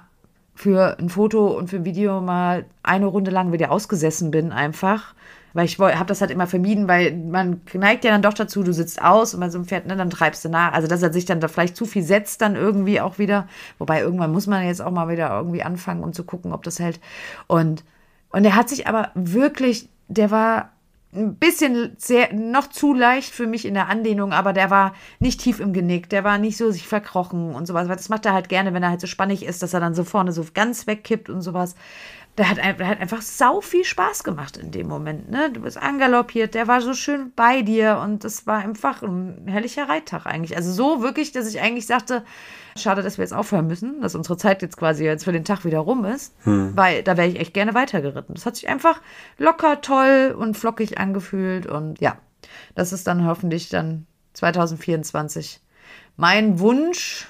für 0.57 0.99
ein 0.99 1.11
Foto 1.11 1.49
und 1.49 1.69
für 1.69 1.77
ein 1.77 1.85
Video 1.85 2.21
mal 2.21 2.65
eine 2.83 3.07
Runde 3.07 3.31
lang 3.31 3.53
wieder 3.53 3.71
ausgesessen 3.71 4.31
bin, 4.31 4.51
einfach. 4.51 5.15
Weil 5.53 5.67
ich 5.67 5.79
habe 5.79 6.07
das 6.07 6.21
halt 6.21 6.31
immer 6.31 6.47
vermieden, 6.47 6.87
weil 6.89 7.17
man 7.17 7.63
neigt 7.73 8.05
ja 8.05 8.11
dann 8.11 8.21
doch 8.21 8.35
dazu, 8.35 8.63
du 8.63 8.73
sitzt 8.73 9.01
aus 9.01 9.33
und 9.33 9.41
bei 9.41 9.49
so 9.49 9.57
einem 9.57 9.67
Pferd, 9.67 9.87
ne, 9.87 9.97
dann 9.97 10.11
treibst 10.11 10.45
du 10.45 10.49
nach. 10.51 10.73
Also, 10.73 10.87
dass 10.87 11.03
er 11.03 11.13
sich 11.13 11.25
dann 11.25 11.41
da 11.41 11.49
vielleicht 11.49 11.77
zu 11.77 11.87
viel 11.87 12.03
setzt, 12.03 12.43
dann 12.43 12.57
irgendwie 12.57 13.01
auch 13.01 13.19
wieder. 13.19 13.47
Wobei 13.79 14.01
irgendwann 14.01 14.33
muss 14.33 14.47
man 14.47 14.67
jetzt 14.67 14.83
auch 14.83 14.91
mal 14.91 15.09
wieder 15.09 15.31
irgendwie 15.31 15.63
anfangen, 15.63 16.03
um 16.03 16.13
zu 16.13 16.25
gucken, 16.25 16.53
ob 16.53 16.63
das 16.63 16.79
hält. 16.79 17.01
Und, 17.47 17.85
und 18.31 18.45
er 18.45 18.55
hat 18.55 18.69
sich 18.69 18.87
aber 18.87 19.11
wirklich, 19.15 19.89
der 20.09 20.31
war 20.31 20.73
ein 21.15 21.37
bisschen 21.37 21.95
sehr, 21.99 22.33
noch 22.33 22.69
zu 22.69 22.93
leicht 22.93 23.33
für 23.33 23.47
mich 23.47 23.65
in 23.65 23.75
der 23.75 23.89
Anlehnung, 23.89 24.33
aber 24.33 24.53
der 24.53 24.71
war 24.71 24.95
nicht 25.19 25.41
tief 25.41 25.61
im 25.61 25.73
Genick, 25.73 26.11
der 26.11 26.25
war 26.25 26.39
nicht 26.39 26.57
so 26.57 26.71
sich 26.71 26.87
verkrochen 26.87 27.55
und 27.55 27.67
sowas, 27.67 27.89
das 27.89 28.09
macht 28.09 28.27
er 28.27 28.35
halt 28.35 28.49
gerne, 28.49 28.75
wenn 28.75 28.83
er 28.83 28.91
halt 28.91 29.01
so 29.01 29.07
spannig 29.07 29.45
ist, 29.45 29.63
dass 29.63 29.73
er 29.73 29.81
dann 29.81 29.95
so 29.95 30.05
vorne 30.05 30.33
so 30.33 30.45
ganz 30.53 30.87
wegkippt 30.87 31.31
und 31.31 31.41
sowas. 31.41 31.75
Der 32.39 32.51
hat, 32.51 32.59
der 32.59 32.87
hat 32.87 33.01
einfach 33.01 33.23
sau 33.23 33.61
viel 33.63 33.85
Spaß 33.85 34.23
gemacht 34.23 34.59
in 34.59 34.71
dem 34.71 34.89
Moment. 34.89 35.31
Ne? 35.31 35.51
Du 35.51 35.61
bist 35.61 35.79
angaloppiert, 35.79 36.55
der 36.55 36.69
war 36.69 36.83
so 36.83 36.93
schön 36.93 37.33
bei 37.35 37.63
dir 37.63 37.99
und 38.03 38.25
das 38.25 38.47
war 38.47 38.59
einfach 38.59 39.03
ein 39.03 39.47
herrlicher 39.47 39.89
Reittag 39.89 40.27
eigentlich. 40.27 40.55
Also 40.55 40.71
so 40.71 41.03
wirklich, 41.03 41.33
dass 41.33 41.49
ich 41.49 41.61
eigentlich 41.61 41.87
sagte, 41.87 42.25
schade, 42.77 43.03
dass 43.03 43.17
wir 43.17 43.25
jetzt 43.25 43.33
aufhören 43.33 43.67
müssen, 43.67 44.03
dass 44.03 44.15
unsere 44.15 44.37
Zeit 44.37 44.61
jetzt 44.61 44.77
quasi 44.77 45.05
jetzt 45.05 45.25
für 45.25 45.33
den 45.33 45.45
Tag 45.45 45.65
wieder 45.65 45.79
rum 45.79 46.05
ist, 46.05 46.35
hm. 46.45 46.77
weil 46.77 47.03
da 47.03 47.17
wäre 47.17 47.29
ich 47.29 47.41
echt 47.41 47.55
gerne 47.55 47.73
weitergeritten. 47.73 48.35
Das 48.35 48.45
hat 48.45 48.57
sich 48.57 48.69
einfach 48.69 49.01
locker, 49.39 49.81
toll 49.81 50.37
und 50.39 50.59
flockig 50.59 50.99
angefühlt 50.99 51.67
und 51.67 52.01
ja, 52.01 52.19
das 52.75 52.93
ist 52.93 53.07
dann 53.07 53.27
hoffentlich 53.27 53.71
dann 53.71 54.07
2024 54.35 55.63
mein 56.17 56.59
Wunsch. 56.59 57.27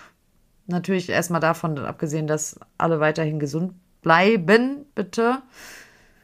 Natürlich 0.66 1.08
erstmal 1.08 1.40
davon 1.40 1.78
abgesehen, 1.78 2.26
dass 2.26 2.58
alle 2.76 2.98
weiterhin 2.98 3.38
gesund 3.38 3.74
bleiben, 4.06 4.86
bitte. 4.94 5.42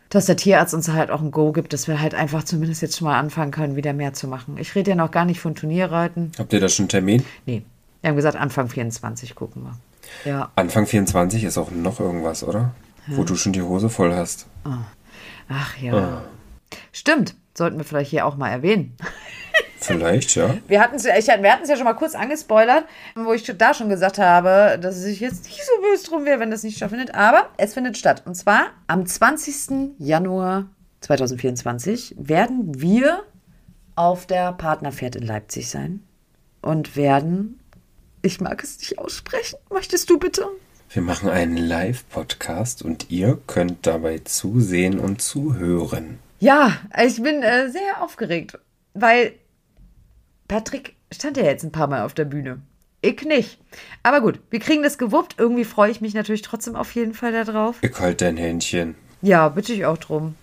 Dass 0.09 0.27
der 0.27 0.37
Tierarzt 0.37 0.73
uns 0.73 0.89
halt 0.89 1.11
auch 1.11 1.21
ein 1.21 1.33
Go 1.33 1.51
gibt, 1.51 1.73
dass 1.73 1.89
wir 1.89 2.01
halt 2.01 2.15
einfach 2.15 2.45
zumindest 2.45 2.81
jetzt 2.81 2.97
schon 2.97 3.09
mal 3.09 3.19
anfangen 3.19 3.51
können, 3.51 3.75
wieder 3.75 3.93
mehr 3.93 4.13
zu 4.13 4.29
machen. 4.29 4.57
Ich 4.57 4.77
rede 4.77 4.91
ja 4.91 4.97
noch 4.97 5.11
gar 5.11 5.25
nicht 5.25 5.41
von 5.41 5.57
Turnierreiten. 5.57 6.31
Habt 6.39 6.53
ihr 6.53 6.61
da 6.61 6.69
schon 6.69 6.85
einen 6.85 6.91
Termin? 6.91 7.25
Nee. 7.45 7.63
Wir 8.01 8.11
haben 8.11 8.17
gesagt, 8.17 8.37
Anfang 8.37 8.69
24 8.69 9.35
gucken 9.35 9.65
wir. 9.65 10.31
Ja. 10.31 10.53
Anfang 10.55 10.87
24 10.87 11.43
ist 11.43 11.59
auch 11.59 11.73
noch 11.73 11.99
irgendwas, 11.99 12.45
oder? 12.45 12.73
Ja. 13.09 13.17
Wo 13.17 13.25
du 13.25 13.35
schon 13.35 13.53
die 13.53 13.63
Hose 13.63 13.89
voll 13.89 14.15
hast. 14.15 14.47
Oh. 14.65 14.71
Ach 15.49 15.77
ja. 15.79 15.95
Ah. 15.95 16.23
Stimmt. 16.93 17.35
Sollten 17.55 17.79
wir 17.79 17.85
vielleicht 17.85 18.11
hier 18.11 18.27
auch 18.27 18.37
mal 18.37 18.51
erwähnen. 18.51 18.97
Vielleicht, 19.85 20.35
ja. 20.37 20.55
Wir 20.69 20.81
hatten 20.81 20.97
es 20.97 21.05
ja 21.05 21.77
schon 21.77 21.85
mal 21.85 21.95
kurz 21.95 22.15
angespoilert, 22.15 22.85
wo 23.15 23.33
ich 23.33 23.45
da 23.45 23.75
schon 23.75 23.89
gesagt 23.89 24.19
habe, 24.19 24.79
dass 24.81 25.05
ich 25.05 25.21
jetzt 25.21 25.45
nicht 25.45 25.63
so 25.65 25.83
böse 25.83 26.09
drum 26.09 26.25
wäre, 26.25 26.41
wenn 26.41 26.51
das 26.51 26.63
nicht 26.63 26.77
stattfindet. 26.77 27.15
Aber 27.15 27.49
es 27.57 27.75
findet 27.75 27.97
statt. 27.97 28.23
Und 28.25 28.35
zwar 28.35 28.67
am 28.87 29.07
20. 29.07 29.97
Januar 29.99 30.67
2024 31.01 32.15
werden 32.19 32.81
wir 32.81 33.23
auf 33.97 34.27
der 34.27 34.53
Partnerpferd 34.53 35.17
in 35.17 35.27
Leipzig 35.27 35.69
sein 35.69 36.03
und 36.63 36.97
werden, 36.97 37.61
ich 38.23 38.41
mag 38.41 38.63
es 38.63 38.79
nicht 38.79 38.99
aussprechen, 38.99 39.59
möchtest 39.71 40.09
du 40.09 40.19
bitte? 40.19 40.47
Wir 40.91 41.03
machen 41.03 41.31
einen 41.31 41.57
Live-Podcast 41.57 42.83
und 42.83 43.11
ihr 43.11 43.39
könnt 43.47 43.87
dabei 43.87 44.19
zusehen 44.19 44.99
und 44.99 45.23
zuhören. 45.23 46.19
Ja, 46.39 46.79
ich 47.03 47.23
bin 47.23 47.43
äh, 47.43 47.71
sehr 47.71 48.03
aufgeregt, 48.03 48.59
weil 48.95 49.33
Patrick 50.53 50.97
stand 51.11 51.39
ja 51.39 51.45
jetzt 51.45 51.65
ein 51.65 51.73
paar 51.73 51.87
Mal 51.87 52.03
auf 52.03 52.13
der 52.13 52.27
Bühne. 52.27 52.61
Ich 53.01 53.23
nicht. 53.23 53.59
Aber 54.03 54.21
gut, 54.21 54.39
wir 54.51 54.61
kriegen 54.61 54.83
das 54.83 54.99
gewuppt. 54.99 55.37
Irgendwie 55.39 55.65
freue 55.65 55.91
ich 55.91 56.03
mich 56.03 56.13
natürlich 56.13 56.43
trotzdem 56.43 56.77
auf 56.77 56.95
jeden 56.95 57.15
Fall 57.15 57.33
darauf. 57.33 57.77
Ich 57.81 57.99
halte 57.99 58.27
dein 58.27 58.37
Händchen. 58.37 58.95
Ja, 59.23 59.49
bitte 59.49 59.73
ich 59.73 59.87
auch 59.87 59.97
drum. 59.97 60.35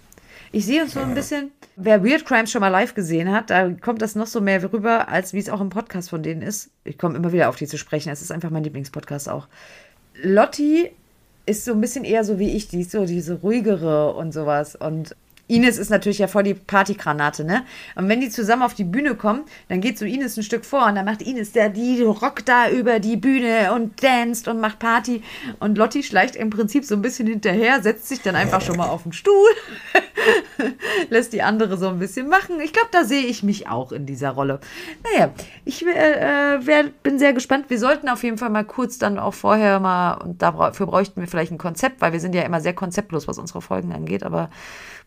Ich 0.52 0.66
sehe 0.66 0.82
uns 0.82 0.94
so 0.94 1.00
ein 1.00 1.14
bisschen, 1.14 1.52
wer 1.76 2.04
Weird 2.04 2.26
Crimes 2.26 2.52
schon 2.52 2.62
mal 2.62 2.70
live 2.70 2.96
gesehen 2.96 3.32
hat, 3.32 3.52
da 3.52 3.70
kommt 3.70 4.02
das 4.02 4.16
noch 4.16 4.26
so 4.26 4.42
mehr 4.42 4.74
rüber, 4.74 5.10
als 5.10 5.34
wie 5.34 5.38
es 5.38 5.48
auch 5.48 5.62
im 5.62 5.70
Podcast 5.70 6.10
von 6.10 6.24
denen 6.24 6.42
ist. 6.42 6.72
Ich 6.86 6.98
komme 6.98 7.16
immer 7.16 7.32
wieder 7.32 7.48
auf 7.48 7.58
die 7.58 7.68
zu 7.68 7.78
sprechen. 7.78 8.10
Es 8.10 8.24
ist 8.24 8.32
einfach 8.32 8.50
mein 8.50 8.64
Lieblingspodcast 8.64 9.30
auch. 9.30 9.48
Lotti 10.16 10.90
ist 11.46 11.66
so 11.66 11.74
ein 11.74 11.82
bisschen 11.82 12.04
eher 12.04 12.24
so 12.24 12.40
wie 12.40 12.56
ich, 12.56 12.68
die 12.68 12.82
ist 12.82 12.90
so 12.90 13.06
diese 13.06 13.42
ruhigere 13.42 14.16
und 14.16 14.34
sowas. 14.34 14.76
Und 14.76 15.16
Ines 15.50 15.80
ist 15.80 15.90
natürlich 15.90 16.20
ja 16.20 16.28
voll 16.28 16.44
die 16.44 16.54
Partygranate, 16.54 17.44
ne? 17.44 17.66
Und 17.96 18.08
wenn 18.08 18.22
die 18.22 18.30
zusammen 18.30 18.62
auf 18.62 18.76
die 18.76 18.84
Bühne 18.84 19.16
kommen, 19.16 19.42
dann 19.68 19.82
geht 19.82 19.98
so 19.98 20.06
Ines 20.06 20.38
ein 20.38 20.44
Stück 20.44 20.64
vor 20.64 20.86
und 20.86 20.94
dann 20.94 21.06
macht 21.06 21.24
Ines 21.24 21.52
der, 21.52 21.70
die 21.70 22.04
rockt 22.04 22.48
da 22.48 22.70
über 22.70 23.00
die 23.00 23.18
Bühne 23.18 23.74
und 23.74 24.04
danst 24.04 24.48
und 24.48 24.62
macht 24.62 24.78
Party. 24.78 25.24
Und 25.60 25.78
Lotti 25.78 26.04
schleicht 26.04 26.36
im 26.36 26.52
Prinzip 26.52 26.86
so 26.86 26.94
ein 26.94 27.02
bisschen 27.02 27.26
hinterher, 27.26 27.82
setzt 27.82 28.08
sich 28.08 28.22
dann 28.22 28.36
einfach 28.36 28.62
schon 28.62 28.78
mal 28.78 28.90
auf 28.90 29.04
den 29.04 29.12
Stuhl, 29.12 29.50
lässt 31.10 31.34
die 31.34 31.42
andere 31.42 31.78
so 31.78 31.88
ein 31.88 31.98
bisschen 31.98 32.30
machen. 32.30 32.60
Ich 32.60 32.72
glaube, 32.72 32.90
da 32.92 33.04
sehe 33.04 33.26
ich 33.26 33.42
mich 33.42 33.68
auch 33.68 33.92
in 33.92 34.06
dieser 34.06 34.30
Rolle. 34.30 34.60
Naja, 35.04 35.32
ich 35.66 35.84
äh, 35.84 35.90
äh, 35.90 36.66
wär, 36.68 36.84
bin 37.02 37.18
sehr 37.18 37.34
gespannt. 37.34 37.66
Wir 37.70 37.80
sollten 37.80 38.08
auf 38.08 38.24
jeden 38.24 38.38
Fall 38.38 38.52
mal 38.52 38.66
kurz 38.66 39.00
dann 39.00 39.18
auch 39.18 39.34
vorher 39.34 39.80
mal, 39.80 40.14
und 40.14 40.44
dafür 40.44 40.86
bräuchten 40.86 41.20
wir 41.22 41.28
vielleicht 41.28 41.52
ein 41.52 41.58
Konzept, 41.58 42.02
weil 42.02 42.14
wir 42.14 42.20
sind 42.20 42.36
ja 42.36 42.44
immer 42.44 42.62
sehr 42.62 42.74
konzeptlos, 42.74 43.28
was 43.28 43.40
unsere 43.40 43.64
Folgen 43.64 43.94
angeht, 43.94 44.22
aber 44.24 44.52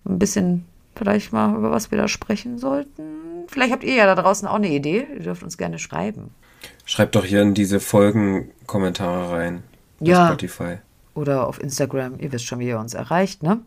ein 0.05 0.19
bisschen 0.19 0.67
vielleicht 0.95 1.33
mal 1.33 1.57
über 1.57 1.71
was 1.71 1.91
wir 1.91 1.99
da 1.99 2.09
sprechen 2.09 2.59
sollten. 2.59 3.47
Vielleicht 3.49 3.73
habt 3.73 3.85
ihr 3.85 3.95
ja 3.95 4.07
da 4.07 4.21
draußen 4.21 4.47
auch 4.47 4.57
eine 4.57 4.69
Idee. 4.69 5.07
Ihr 5.15 5.23
dürft 5.23 5.43
uns 5.43 5.57
gerne 5.57 5.79
schreiben. 5.79 6.31
Schreibt 6.85 7.15
doch 7.15 7.25
hier 7.25 7.43
in 7.43 7.55
diese 7.55 7.81
Folgen 7.81 8.51
Kommentare 8.67 9.31
rein. 9.31 9.63
Ja. 10.01 10.27
Spotify. 10.27 10.79
Oder 11.15 11.47
auf 11.47 11.61
Instagram. 11.61 12.19
Ihr 12.19 12.33
wisst 12.33 12.47
schon, 12.47 12.59
wie 12.59 12.69
ihr 12.69 12.79
uns 12.79 12.95
erreicht, 12.95 13.43
ne? 13.43 13.61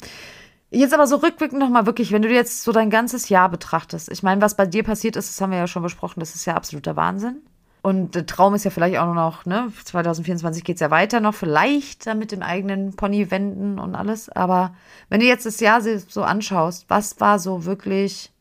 Jetzt 0.71 0.93
aber 0.93 1.07
so 1.07 1.17
rückblickend 1.17 1.59
nochmal 1.59 1.86
wirklich, 1.86 2.11
wenn 2.11 2.23
du 2.23 2.29
jetzt 2.29 2.63
so 2.63 2.71
dein 2.71 2.89
ganzes 2.89 3.29
Jahr 3.29 3.49
betrachtest. 3.49 4.11
Ich 4.11 4.23
meine, 4.23 4.41
was 4.41 4.57
bei 4.57 4.65
dir 4.65 4.83
passiert 4.83 5.15
ist, 5.15 5.29
das 5.29 5.39
haben 5.39 5.51
wir 5.51 5.59
ja 5.59 5.67
schon 5.67 5.83
besprochen, 5.83 6.19
das 6.19 6.36
ist 6.36 6.45
ja 6.45 6.55
absoluter 6.55 6.95
Wahnsinn. 6.95 7.38
Und 7.86 8.15
der 8.15 8.25
Traum 8.25 8.55
ist 8.55 8.63
ja 8.63 8.71
vielleicht 8.71 8.97
auch 8.97 9.13
noch, 9.13 9.45
ne, 9.45 9.71
2024 9.83 10.63
geht 10.63 10.77
es 10.77 10.79
ja 10.79 10.89
weiter 10.89 11.19
noch, 11.19 11.36
vielleicht 11.36 12.07
mit 12.15 12.31
dem 12.31 12.41
eigenen 12.41 12.95
Pony 12.95 13.29
wenden 13.29 13.77
und 13.77 13.93
alles. 13.93 14.27
Aber 14.27 14.75
wenn 15.09 15.19
du 15.19 15.27
jetzt 15.27 15.45
das 15.45 15.59
Jahr 15.59 15.83
so 15.83 16.23
anschaust, 16.23 16.86
was 16.88 17.19
war 17.19 17.38
so 17.38 17.65
wirklich 17.65 18.31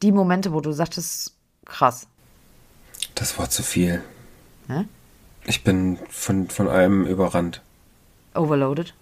die 0.00 0.12
Momente, 0.12 0.54
wo 0.54 0.62
du 0.62 0.72
sagtest, 0.72 1.36
krass? 1.66 2.06
Das 3.14 3.38
war 3.38 3.50
zu 3.50 3.62
viel. 3.62 4.02
Hä? 4.66 4.86
Ich 5.44 5.62
bin 5.62 5.98
von, 6.08 6.48
von 6.48 6.68
allem 6.68 7.04
überrannt. 7.04 7.60
Overloaded? 8.34 8.94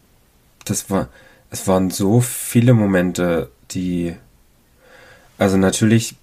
Das 0.64 0.90
war, 0.90 1.08
es 1.50 1.68
waren 1.68 1.90
so 1.92 2.20
viele 2.20 2.74
Momente, 2.74 3.48
die, 3.70 4.16
also 5.38 5.56
natürlich 5.56 6.16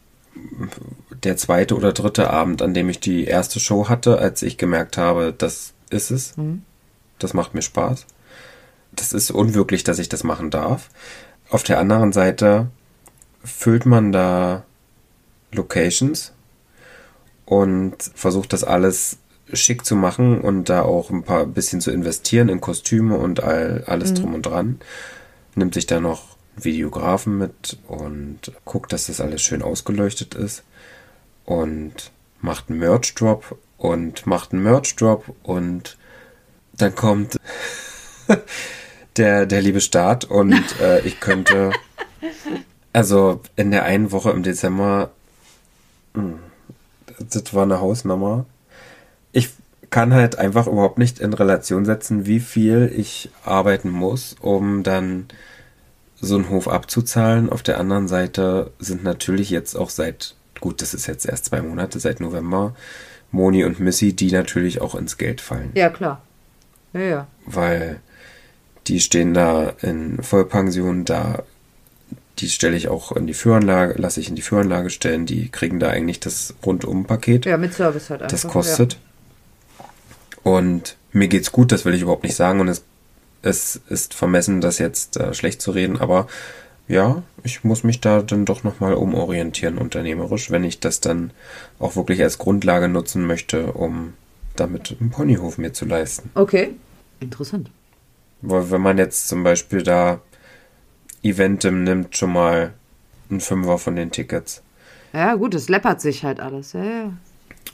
der 1.24 1.38
zweite 1.38 1.76
oder 1.76 1.93
dritte 1.93 2.30
Abend, 2.30 2.61
an 2.61 2.74
dem 2.74 2.89
ich 2.89 2.99
die 2.99 3.26
erste 3.26 3.59
Show 3.59 3.89
hatte, 3.89 4.20
als 4.20 4.41
ich 4.41 4.57
gemerkt 4.57 4.97
habe, 4.97 5.34
das 5.38 5.74
ist 5.89 6.11
es. 6.11 6.38
Mhm. 6.38 6.63
Das 7.20 7.34
macht 7.34 7.53
mir 7.53 7.61
Spaß. 7.61 8.05
Das 8.91 9.13
ist 9.13 9.32
unwirklich, 9.32 9.84
dass 9.84 9.99
ich 9.99 10.09
das 10.09 10.24
machen 10.24 10.49
darf. 10.49 10.89
Auf 11.49 11.63
der 11.63 11.80
anderen 11.80 12.11
Seite 12.11 12.68
füllt 13.43 13.86
man 13.86 14.11
da 14.11 14.63
Locations 15.51 16.34
und 17.45 17.95
versucht 18.15 18.53
das 18.53 18.63
alles 18.63 19.18
schick 19.53 19.86
zu 19.86 19.95
machen 19.95 20.41
und 20.41 20.68
da 20.68 20.82
auch 20.82 21.09
ein 21.09 21.24
paar 21.24 21.45
bisschen 21.45 21.80
zu 21.80 21.91
investieren 21.91 22.49
in 22.49 22.59
Kostüme 22.59 23.18
und 23.18 23.41
all, 23.41 23.84
alles 23.88 24.11
mhm. 24.11 24.15
drum 24.15 24.34
und 24.36 24.45
dran. 24.45 24.80
Nimmt 25.55 25.74
sich 25.74 25.86
da 25.86 25.99
noch 25.99 26.38
Videografen 26.57 27.38
mit 27.38 27.78
und 27.88 28.51
guckt, 28.65 28.91
dass 28.91 29.07
das 29.07 29.22
alles 29.22 29.41
schön 29.41 29.61
ausgeleuchtet 29.61 30.36
ist 30.36 30.63
und 31.48 32.12
macht 32.41 32.70
einen 32.70 32.78
Merch-Drop 32.78 33.58
und 33.78 34.28
macht 34.28 34.54
einen 34.54 34.62
Merch-Drop 34.62 35.26
und 35.41 35.98
dann 36.74 36.93
kommt 36.93 37.38
der, 39.18 39.48
der 39.48 39.62
liebe 39.64 39.82
Start 39.82 40.26
und 40.26 40.80
äh, 40.80 41.00
ich 41.02 41.20
könnte, 41.20 41.72
also 42.93 43.41
in 43.56 43.72
der 43.72 43.86
einen 43.86 44.12
Woche 44.12 44.30
im 44.30 44.43
Dezember, 44.43 45.10
hm, 46.14 46.38
das 47.18 47.54
war 47.54 47.64
eine 47.64 47.80
Hausnummer. 47.82 48.45
Ich 49.32 49.50
kann 49.89 50.14
halt 50.14 50.38
einfach 50.38 50.68
überhaupt 50.68 50.98
nicht 50.98 51.20
in 51.20 51.34
Relation 51.34 51.86
setzen, 51.86 52.26
wie 52.26 52.39
viel 52.39 52.91
ich 52.95 53.30
arbeiten 53.43 53.89
muss, 53.89 54.36
um 54.41 54.84
dann 54.84 55.28
so 56.20 56.36
einen 56.36 56.50
Hof 56.50 56.68
abzuzahlen. 56.68 57.50
Auf 57.50 57.64
der 57.64 57.80
anderen 57.80 58.08
Seite 58.08 58.72
sind 58.80 59.04
natürlich 59.04 59.50
jetzt 59.50 59.76
auch 59.76 59.89
seit, 59.89 60.36
gut, 60.62 60.82
das 60.82 60.93
ist 60.93 61.08
jetzt 61.08 61.26
erst 61.26 61.45
zwei 61.45 61.62
Monate, 61.62 61.99
seit 61.99 62.20
November, 62.20 62.76
Moni 63.32 63.64
und 63.64 63.80
Missy, 63.80 64.14
die 64.14 64.32
natürlich 64.32 64.82
auch 64.82 64.95
ins 64.95 65.18
Geld 65.18 65.41
fallen. 65.41 65.72
Ja, 65.74 65.89
klar. 65.89 66.22
Ja, 66.93 67.01
ja. 67.01 67.28
Weil 67.45 67.99
die 68.88 68.99
stehen 68.99 69.34
da 69.34 69.74
in 69.82 70.22
Vollpension, 70.24 71.05
da 71.05 71.43
die 72.39 72.49
stelle 72.49 72.78
ich 72.78 72.88
auch 72.88 73.12
in 73.14 73.26
die 73.26 73.34
Führanlage, 73.34 73.99
lasse 73.99 74.20
ich 74.20 74.30
in 74.30 74.36
die 74.36 74.43
Führanlage 74.43 74.91
stellen, 74.91 75.26
die 75.26 75.49
kriegen 75.49 75.80
da 75.80 75.89
eigentlich 75.89 76.20
das 76.20 76.53
Rundum-Paket. 76.64 77.45
Ja, 77.45 77.58
mit 77.58 77.74
Service 77.74 78.12
halt 78.12 78.22
einfach. 78.22 78.32
Das 78.32 78.47
kostet. 78.47 78.97
Ja. 80.43 80.51
Und 80.51 80.97
mir 81.12 81.28
geht's 81.28 81.51
gut, 81.51 81.72
das 81.72 81.84
will 81.84 81.95
ich 81.95 82.03
überhaupt 82.03 82.24
nicht 82.24 82.36
sagen 82.36 82.60
und 82.60 82.68
es 82.68 82.84
es 83.41 83.80
ist 83.89 84.14
vermessen, 84.14 84.62
das 84.62 84.80
jetzt 84.80 85.18
äh, 85.18 85.34
schlecht 85.34 85.62
zu 85.62 85.72
reden, 85.72 85.97
aber 85.99 86.28
ja, 86.88 87.24
ich 87.44 87.64
muss 87.64 87.84
mich 87.84 88.02
da 88.02 88.22
dann 88.22 88.46
doch 88.46 88.64
nochmal 88.64 88.94
umorientieren 88.94 89.78
unternehmerisch, 89.78 90.52
wenn 90.52 90.64
ich 90.64 90.80
das 90.80 91.02
dann 91.02 91.32
auch 91.80 91.96
wirklich 91.96 92.22
als 92.22 92.38
Grundlage 92.38 92.88
nutzen 92.88 93.26
möchte, 93.26 93.74
um 93.74 94.14
damit 94.56 94.96
einen 95.00 95.10
Ponyhof 95.10 95.58
mir 95.58 95.74
zu 95.74 95.86
leisten. 95.86 96.32
Okay, 96.34 96.76
interessant. 97.20 97.70
Weil 98.42 98.72
wenn 98.72 98.82
man 98.82 98.98
jetzt 98.98 99.28
zum 99.28 99.44
Beispiel 99.44 99.84
da 99.84 100.22
Eventim 101.24 101.84
nimmt, 101.84 102.16
schon 102.16 102.34
mal 102.34 102.74
ein 103.30 103.42
Fünfer 103.42 103.78
von 103.78 103.96
den 103.96 104.12
Tickets. 104.12 104.62
Ja, 105.14 105.36
gut, 105.36 105.56
es 105.56 105.70
läppert 105.70 106.00
sich 106.02 106.24
halt 106.24 106.40
alles, 106.40 106.74
ja, 106.74 106.84
ja. 106.84 107.14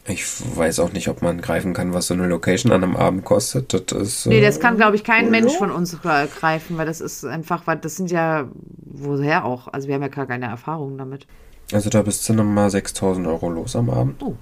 Ich 0.07 0.25
weiß 0.55 0.79
auch 0.79 0.91
nicht, 0.91 1.07
ob 1.07 1.21
man 1.21 1.41
greifen 1.41 1.73
kann, 1.73 1.93
was 1.93 2.07
so 2.07 2.13
eine 2.13 2.27
Location 2.27 2.71
an 2.71 2.83
einem 2.83 2.95
Abend 2.95 3.23
kostet. 3.25 3.73
Das 3.73 3.91
ist, 3.91 4.25
nee, 4.27 4.41
das 4.41 4.59
kann, 4.59 4.77
glaube 4.77 4.95
ich, 4.95 5.03
kein 5.03 5.31
Mensch 5.31 5.53
von 5.53 5.71
uns 5.71 5.97
greifen, 6.01 6.77
weil 6.77 6.85
das 6.85 7.01
ist 7.01 7.25
einfach, 7.25 7.67
weil 7.67 7.77
das 7.77 7.95
sind 7.95 8.11
ja, 8.11 8.47
woher 8.77 9.45
auch? 9.45 9.67
Also 9.67 9.87
wir 9.87 9.95
haben 9.95 10.01
ja 10.01 10.09
gar 10.09 10.25
keine 10.25 10.47
Erfahrungen 10.47 10.97
damit. 10.97 11.27
Also 11.71 11.89
da 11.89 12.01
bist 12.01 12.27
du 12.27 12.33
nochmal 12.33 12.69
6000 12.69 13.25
Euro 13.27 13.49
los 13.49 13.75
am 13.75 13.89
Abend. 13.89 14.21
Oh. 14.21 14.35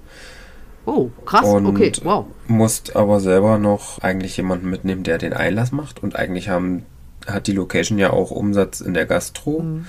Oh, 0.84 1.10
krass, 1.24 1.44
und 1.44 1.66
okay, 1.66 1.92
wow. 2.02 2.26
Musst 2.48 2.96
aber 2.96 3.20
selber 3.20 3.58
noch 3.58 4.00
eigentlich 4.00 4.36
jemanden 4.36 4.68
mitnehmen, 4.68 5.04
der 5.04 5.18
den 5.18 5.32
Einlass 5.32 5.70
macht. 5.70 6.02
Und 6.02 6.16
eigentlich 6.16 6.48
haben, 6.48 6.84
hat 7.26 7.46
die 7.46 7.52
Location 7.52 7.98
ja 7.98 8.10
auch 8.10 8.32
Umsatz 8.32 8.80
in 8.80 8.92
der 8.92 9.06
Gastro. 9.06 9.60
Mhm. 9.60 9.86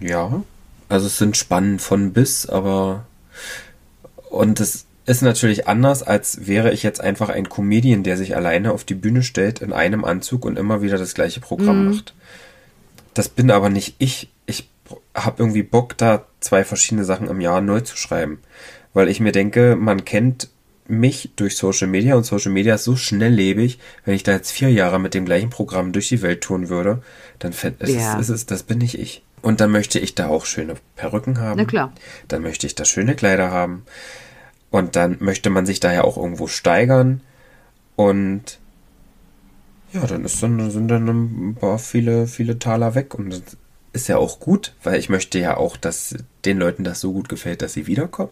Ja, 0.00 0.42
also 0.88 1.06
es 1.06 1.18
sind 1.18 1.36
Spannen 1.36 1.80
von 1.80 2.12
bis, 2.12 2.48
aber 2.48 3.06
und 4.30 4.60
es 4.60 4.86
ist 5.06 5.22
natürlich 5.22 5.66
anders, 5.66 6.02
als 6.02 6.46
wäre 6.46 6.72
ich 6.72 6.82
jetzt 6.82 7.00
einfach 7.00 7.30
ein 7.30 7.48
Comedian, 7.48 8.02
der 8.02 8.18
sich 8.18 8.36
alleine 8.36 8.72
auf 8.72 8.84
die 8.84 8.94
Bühne 8.94 9.22
stellt 9.22 9.60
in 9.60 9.72
einem 9.72 10.04
Anzug 10.04 10.44
und 10.44 10.58
immer 10.58 10.82
wieder 10.82 10.98
das 10.98 11.14
gleiche 11.14 11.40
Programm 11.40 11.84
mhm. 11.84 11.90
macht. 11.90 12.14
Das 13.14 13.28
bin 13.28 13.50
aber 13.50 13.70
nicht 13.70 13.94
ich. 13.98 14.28
Ich 14.44 14.68
habe 15.14 15.42
irgendwie 15.42 15.62
Bock, 15.62 15.96
da 15.96 16.26
zwei 16.40 16.62
verschiedene 16.62 17.04
Sachen 17.04 17.28
im 17.28 17.40
Jahr 17.40 17.60
neu 17.60 17.80
zu 17.80 17.96
schreiben. 17.96 18.40
Weil 18.92 19.08
ich 19.08 19.20
mir 19.20 19.32
denke, 19.32 19.76
man 19.76 20.04
kennt 20.04 20.50
mich 20.88 21.30
durch 21.36 21.56
Social 21.56 21.88
Media 21.88 22.14
und 22.14 22.24
Social 22.24 22.52
Media 22.52 22.74
ist 22.74 22.84
so 22.84 22.96
schnelllebig, 22.96 23.78
wenn 24.04 24.14
ich 24.14 24.22
da 24.22 24.32
jetzt 24.32 24.50
vier 24.50 24.70
Jahre 24.70 24.98
mit 24.98 25.14
dem 25.14 25.24
gleichen 25.24 25.50
Programm 25.50 25.92
durch 25.92 26.08
die 26.08 26.22
Welt 26.22 26.42
touren 26.42 26.68
würde, 26.68 27.02
dann 27.38 27.52
ist, 27.52 27.62
ja. 27.62 28.18
es, 28.18 28.28
ist 28.28 28.34
es, 28.34 28.46
das 28.46 28.62
bin 28.62 28.78
nicht 28.78 28.98
ich. 28.98 29.22
Und 29.42 29.60
dann 29.60 29.70
möchte 29.70 29.98
ich 29.98 30.14
da 30.14 30.28
auch 30.28 30.44
schöne 30.44 30.74
Perücken 30.96 31.38
haben. 31.40 31.58
Na 31.58 31.64
klar. 31.64 31.92
Dann 32.28 32.42
möchte 32.42 32.66
ich 32.66 32.74
da 32.74 32.84
schöne 32.84 33.14
Kleider 33.14 33.50
haben. 33.50 33.84
Und 34.70 34.96
dann 34.96 35.16
möchte 35.20 35.50
man 35.50 35.66
sich 35.66 35.80
da 35.80 35.92
ja 35.92 36.04
auch 36.04 36.16
irgendwo 36.16 36.46
steigern. 36.46 37.20
Und 37.96 38.58
ja, 39.92 40.06
dann 40.06 40.24
ist 40.24 40.42
dann, 40.42 40.70
sind 40.70 40.88
dann 40.88 41.08
ein 41.08 41.54
paar 41.54 41.78
viele, 41.78 42.26
viele 42.26 42.58
Taler 42.58 42.94
weg. 42.94 43.14
Und 43.14 43.30
das 43.30 43.42
ist 43.92 44.08
ja 44.08 44.18
auch 44.18 44.40
gut, 44.40 44.74
weil 44.82 44.98
ich 44.98 45.08
möchte 45.08 45.38
ja 45.38 45.56
auch, 45.56 45.76
dass 45.76 46.14
den 46.44 46.58
Leuten 46.58 46.84
das 46.84 47.00
so 47.00 47.12
gut 47.12 47.28
gefällt, 47.28 47.62
dass 47.62 47.72
sie 47.72 47.86
wiederkommen 47.86 48.30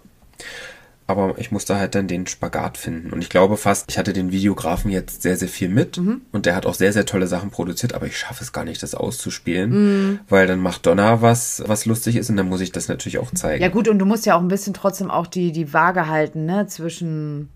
aber 1.06 1.34
ich 1.38 1.52
musste 1.52 1.76
halt 1.76 1.94
dann 1.94 2.08
den 2.08 2.26
Spagat 2.26 2.78
finden. 2.78 3.12
Und 3.12 3.22
ich 3.22 3.28
glaube 3.28 3.56
fast, 3.56 3.90
ich 3.90 3.98
hatte 3.98 4.12
den 4.12 4.32
Videografen 4.32 4.90
jetzt 4.90 5.22
sehr, 5.22 5.36
sehr 5.36 5.48
viel 5.48 5.68
mit 5.68 5.98
mhm. 5.98 6.22
und 6.32 6.46
der 6.46 6.56
hat 6.56 6.66
auch 6.66 6.74
sehr, 6.74 6.92
sehr 6.92 7.06
tolle 7.06 7.26
Sachen 7.26 7.50
produziert, 7.50 7.94
aber 7.94 8.06
ich 8.06 8.18
schaffe 8.18 8.42
es 8.42 8.52
gar 8.52 8.64
nicht, 8.64 8.82
das 8.82 8.94
auszuspielen, 8.94 9.70
mhm. 9.70 10.18
weil 10.28 10.46
dann 10.46 10.60
macht 10.60 10.86
Donner 10.86 11.22
was, 11.22 11.62
was 11.66 11.86
lustig 11.86 12.16
ist 12.16 12.30
und 12.30 12.36
dann 12.36 12.48
muss 12.48 12.60
ich 12.60 12.72
das 12.72 12.88
natürlich 12.88 13.18
auch 13.18 13.30
zeigen. 13.32 13.62
Ja 13.62 13.68
gut, 13.68 13.88
und 13.88 13.98
du 13.98 14.06
musst 14.06 14.26
ja 14.26 14.36
auch 14.36 14.40
ein 14.40 14.48
bisschen 14.48 14.74
trotzdem 14.74 15.10
auch 15.10 15.26
die, 15.26 15.52
die 15.52 15.72
Waage 15.72 16.08
halten, 16.08 16.44
ne, 16.44 16.66
zwischen 16.66 17.50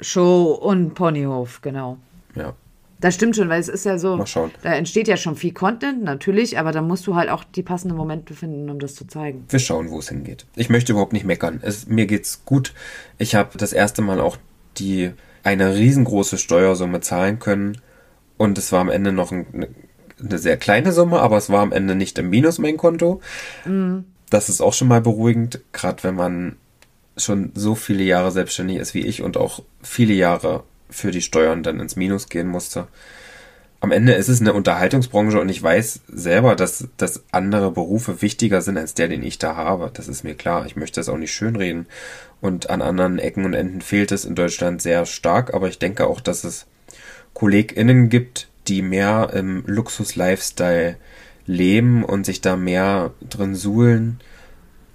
Show 0.00 0.52
und 0.52 0.94
Ponyhof, 0.94 1.62
genau. 1.62 1.98
Ja. 2.34 2.54
Das 3.00 3.14
stimmt 3.14 3.36
schon, 3.36 3.48
weil 3.48 3.60
es 3.60 3.68
ist 3.68 3.84
ja 3.84 3.98
so, 3.98 4.16
Mal 4.16 4.26
schauen. 4.26 4.50
da 4.62 4.72
entsteht 4.74 5.08
ja 5.08 5.16
schon 5.16 5.36
viel 5.36 5.52
Content, 5.52 6.02
natürlich, 6.02 6.58
aber 6.58 6.72
da 6.72 6.80
musst 6.80 7.06
du 7.06 7.16
halt 7.16 7.28
auch 7.28 7.44
die 7.44 7.62
passenden 7.62 7.96
Momente 7.96 8.34
finden, 8.34 8.70
um 8.70 8.78
das 8.78 8.94
zu 8.94 9.06
zeigen. 9.06 9.44
Wir 9.48 9.58
schauen, 9.58 9.90
wo 9.90 9.98
es 9.98 10.08
hingeht. 10.08 10.46
Ich 10.56 10.70
möchte 10.70 10.92
überhaupt 10.92 11.12
nicht 11.12 11.26
meckern. 11.26 11.60
Es, 11.62 11.86
mir 11.86 12.06
geht's 12.06 12.44
gut. 12.44 12.72
Ich 13.18 13.34
habe 13.34 13.58
das 13.58 13.72
erste 13.72 14.02
Mal 14.02 14.20
auch 14.20 14.36
die 14.78 15.12
eine 15.42 15.74
riesengroße 15.74 16.38
Steuersumme 16.38 17.00
zahlen 17.00 17.38
können 17.38 17.78
und 18.38 18.58
es 18.58 18.72
war 18.72 18.80
am 18.80 18.88
Ende 18.88 19.12
noch 19.12 19.30
ein, 19.30 19.68
eine 20.18 20.38
sehr 20.38 20.56
kleine 20.56 20.92
Summe, 20.92 21.20
aber 21.20 21.36
es 21.36 21.50
war 21.50 21.60
am 21.60 21.72
Ende 21.72 21.94
nicht 21.94 22.18
im 22.18 22.30
Minus 22.30 22.58
mein 22.58 22.76
Konto. 22.76 23.20
Mhm. 23.64 24.04
Das 24.30 24.48
ist 24.48 24.60
auch 24.60 24.72
schon 24.72 24.88
mal 24.88 25.00
beruhigend, 25.00 25.60
gerade 25.72 26.02
wenn 26.02 26.14
man 26.14 26.56
schon 27.16 27.52
so 27.54 27.74
viele 27.74 28.02
Jahre 28.02 28.32
selbstständig 28.32 28.78
ist 28.78 28.94
wie 28.94 29.06
ich 29.06 29.22
und 29.22 29.36
auch 29.36 29.62
viele 29.82 30.14
Jahre 30.14 30.64
für 30.90 31.10
die 31.10 31.22
Steuern 31.22 31.62
dann 31.62 31.80
ins 31.80 31.96
Minus 31.96 32.28
gehen 32.28 32.48
musste. 32.48 32.88
Am 33.84 33.92
Ende 33.92 34.14
ist 34.14 34.28
es 34.28 34.40
eine 34.40 34.54
Unterhaltungsbranche 34.54 35.38
und 35.38 35.50
ich 35.50 35.62
weiß 35.62 36.00
selber, 36.08 36.56
dass, 36.56 36.88
dass 36.96 37.22
andere 37.32 37.70
Berufe 37.70 38.22
wichtiger 38.22 38.62
sind 38.62 38.78
als 38.78 38.94
der, 38.94 39.08
den 39.08 39.22
ich 39.22 39.36
da 39.38 39.56
habe. 39.56 39.90
Das 39.92 40.08
ist 40.08 40.24
mir 40.24 40.34
klar. 40.34 40.64
Ich 40.64 40.74
möchte 40.74 41.00
das 41.00 41.10
auch 41.10 41.18
nicht 41.18 41.34
schönreden. 41.34 41.84
Und 42.40 42.70
an 42.70 42.80
anderen 42.80 43.18
Ecken 43.18 43.44
und 43.44 43.52
Enden 43.52 43.82
fehlt 43.82 44.10
es 44.10 44.24
in 44.24 44.36
Deutschland 44.36 44.80
sehr 44.80 45.04
stark. 45.04 45.52
Aber 45.52 45.68
ich 45.68 45.78
denke 45.78 46.06
auch, 46.06 46.22
dass 46.22 46.44
es 46.44 46.66
KollegInnen 47.34 48.08
gibt, 48.08 48.48
die 48.68 48.80
mehr 48.80 49.30
im 49.34 49.64
Luxus-Lifestyle 49.66 50.96
leben 51.44 52.04
und 52.04 52.24
sich 52.24 52.40
da 52.40 52.56
mehr 52.56 53.12
drin 53.20 53.54
suhlen. 53.54 54.18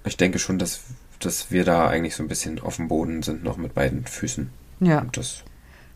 Ich 0.04 0.16
denke 0.16 0.40
schon, 0.40 0.58
dass, 0.58 0.80
dass 1.20 1.52
wir 1.52 1.64
da 1.64 1.86
eigentlich 1.86 2.16
so 2.16 2.24
ein 2.24 2.28
bisschen 2.28 2.58
auf 2.58 2.74
dem 2.74 2.88
Boden 2.88 3.22
sind, 3.22 3.44
noch 3.44 3.56
mit 3.56 3.72
beiden 3.72 4.04
Füßen. 4.04 4.50
Ja. 4.80 5.02
Und 5.02 5.16
das 5.16 5.44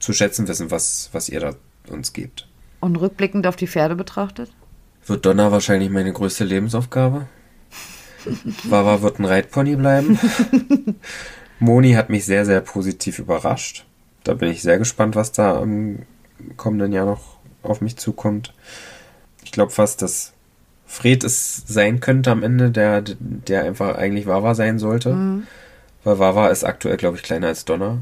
zu 0.05 0.13
schätzen 0.13 0.47
wissen, 0.49 0.71
was, 0.71 1.09
was 1.13 1.31
ihr 1.31 1.41
da 1.41 1.55
uns 1.89 2.13
gebt. 2.13 2.47
Und 2.81 2.97
rückblickend 2.97 3.47
auf 3.47 3.57
die 3.57 3.67
Pferde 3.67 3.97
betrachtet? 3.97 4.53
Wird 5.07 5.25
Donner 5.25 5.51
wahrscheinlich 5.51 5.89
meine 5.89 6.13
größte 6.13 6.45
Lebensaufgabe. 6.45 7.27
Wawa 8.65 9.01
wird 9.01 9.19
ein 9.19 9.25
Reitpony 9.25 9.77
bleiben. 9.77 10.19
Moni 11.59 11.93
hat 11.93 12.11
mich 12.11 12.27
sehr, 12.27 12.45
sehr 12.45 12.61
positiv 12.61 13.19
überrascht. 13.19 13.87
Da 14.25 14.35
bin 14.35 14.51
ich 14.51 14.61
sehr 14.61 14.79
gespannt, 14.79 15.17
was 15.17 15.33
da 15.33 15.63
im 15.63 16.03
kommenden 16.59 16.93
Jahr 16.93 17.07
noch 17.07 17.39
auf 17.63 17.81
mich 17.81 17.97
zukommt. 17.97 18.53
Ich 19.43 19.53
glaube 19.53 19.73
fast, 19.73 20.03
dass 20.03 20.35
Fred 20.87 21.25
es 21.25 21.65
sein 21.67 22.01
könnte 22.01 22.31
am 22.31 22.43
Ende, 22.43 22.71
der, 22.71 23.01
der 23.01 23.65
einfach 23.65 23.97
eigentlich 23.97 24.27
Wawa 24.27 24.55
sein 24.55 24.79
sollte. 24.79 25.15
Mhm. 25.15 25.47
Weil 26.03 26.19
Wawa 26.19 26.49
ist 26.49 26.65
aktuell, 26.65 26.99
glaube 26.99 27.17
ich, 27.17 27.23
kleiner 27.23 27.47
als 27.47 27.65
Donner. 27.65 28.01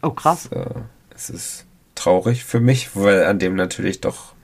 Oh, 0.00 0.10
krass. 0.10 0.48
Das, 0.50 0.66
äh, 0.66 0.80
es 1.14 1.30
ist 1.30 1.66
traurig 1.94 2.44
für 2.44 2.60
mich, 2.60 2.96
weil 2.96 3.24
an 3.24 3.38
dem 3.38 3.56
natürlich 3.56 4.00
doch 4.00 4.34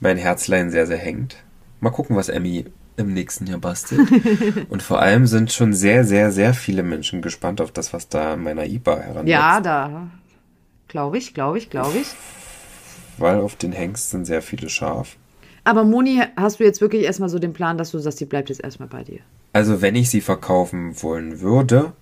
mein 0.00 0.16
Herzlein 0.16 0.70
sehr, 0.70 0.86
sehr 0.86 0.98
hängt. 0.98 1.36
Mal 1.80 1.90
gucken, 1.90 2.16
was 2.16 2.28
Emmy 2.28 2.66
im 2.96 3.12
nächsten 3.12 3.46
Jahr 3.46 3.58
bastelt. 3.58 4.08
Und 4.68 4.82
vor 4.82 5.00
allem 5.00 5.26
sind 5.26 5.52
schon 5.52 5.72
sehr, 5.72 6.04
sehr, 6.04 6.30
sehr 6.30 6.54
viele 6.54 6.82
Menschen 6.82 7.22
gespannt 7.22 7.60
auf 7.60 7.72
das, 7.72 7.92
was 7.92 8.08
da 8.08 8.34
in 8.34 8.42
meiner 8.42 8.66
IBA 8.66 8.98
heranwächst. 8.98 9.28
Ja, 9.28 9.60
da 9.60 10.08
glaube 10.88 11.18
ich, 11.18 11.34
glaube 11.34 11.58
ich, 11.58 11.70
glaube 11.70 11.98
ich. 11.98 12.08
Weil 13.18 13.40
auf 13.40 13.56
den 13.56 13.72
Hengst 13.72 14.10
sind 14.10 14.26
sehr 14.26 14.42
viele 14.42 14.68
scharf. 14.68 15.16
Aber 15.64 15.84
Moni, 15.84 16.22
hast 16.36 16.60
du 16.60 16.64
jetzt 16.64 16.80
wirklich 16.80 17.04
erstmal 17.04 17.28
so 17.28 17.38
den 17.38 17.52
Plan, 17.52 17.78
dass 17.78 17.90
du 17.90 17.98
sagst, 17.98 18.20
die 18.20 18.26
bleibt 18.26 18.50
jetzt 18.50 18.62
erstmal 18.62 18.88
bei 18.88 19.02
dir? 19.02 19.20
Also, 19.52 19.80
wenn 19.80 19.96
ich 19.96 20.10
sie 20.10 20.20
verkaufen 20.20 21.02
wollen 21.02 21.40
würde, 21.40 21.92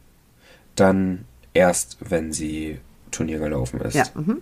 dann 0.74 1.24
erst, 1.54 1.98
wenn 2.00 2.32
sie 2.32 2.80
Turnier 3.12 3.38
gelaufen 3.38 3.80
ist. 3.80 3.94
Ja. 3.94 4.04
Mhm. 4.14 4.38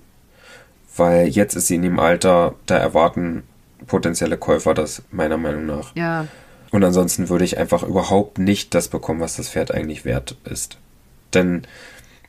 Weil 0.96 1.28
jetzt 1.28 1.54
ist 1.54 1.66
sie 1.66 1.76
in 1.76 1.82
dem 1.82 1.98
Alter, 1.98 2.54
da 2.66 2.76
erwarten 2.76 3.44
potenzielle 3.86 4.36
Käufer 4.36 4.74
das 4.74 5.02
meiner 5.10 5.36
Meinung 5.36 5.66
nach. 5.66 5.94
Ja. 5.94 6.26
Und 6.70 6.84
ansonsten 6.84 7.28
würde 7.28 7.44
ich 7.44 7.58
einfach 7.58 7.82
überhaupt 7.82 8.38
nicht 8.38 8.74
das 8.74 8.88
bekommen, 8.88 9.20
was 9.20 9.36
das 9.36 9.48
Pferd 9.48 9.72
eigentlich 9.72 10.04
wert 10.04 10.36
ist. 10.44 10.78
Denn 11.34 11.62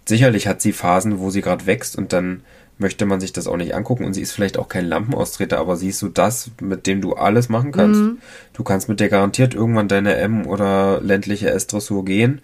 sicherlich 0.05 0.47
hat 0.47 0.61
sie 0.61 0.73
Phasen, 0.73 1.19
wo 1.19 1.29
sie 1.29 1.41
gerade 1.41 1.65
wächst 1.65 1.97
und 1.97 2.13
dann 2.13 2.43
möchte 2.77 3.05
man 3.05 3.19
sich 3.19 3.31
das 3.31 3.47
auch 3.47 3.57
nicht 3.57 3.75
angucken 3.75 4.05
und 4.05 4.13
sie 4.13 4.21
ist 4.21 4.31
vielleicht 4.31 4.57
auch 4.57 4.67
kein 4.67 4.85
Lampenaustreter, 4.85 5.59
aber 5.59 5.75
siehst 5.75 6.01
du 6.01 6.09
das, 6.09 6.49
mit 6.59 6.87
dem 6.87 6.99
du 6.99 7.13
alles 7.13 7.47
machen 7.47 7.71
kannst. 7.71 8.01
Mhm. 8.01 8.17
Du 8.53 8.63
kannst 8.63 8.89
mit 8.89 8.99
der 8.99 9.09
garantiert 9.09 9.53
irgendwann 9.53 9.87
deine 9.87 10.15
M 10.15 10.47
oder 10.47 10.99
ländliche 11.01 11.51
S-Dressur 11.51 12.03
gehen 12.03 12.41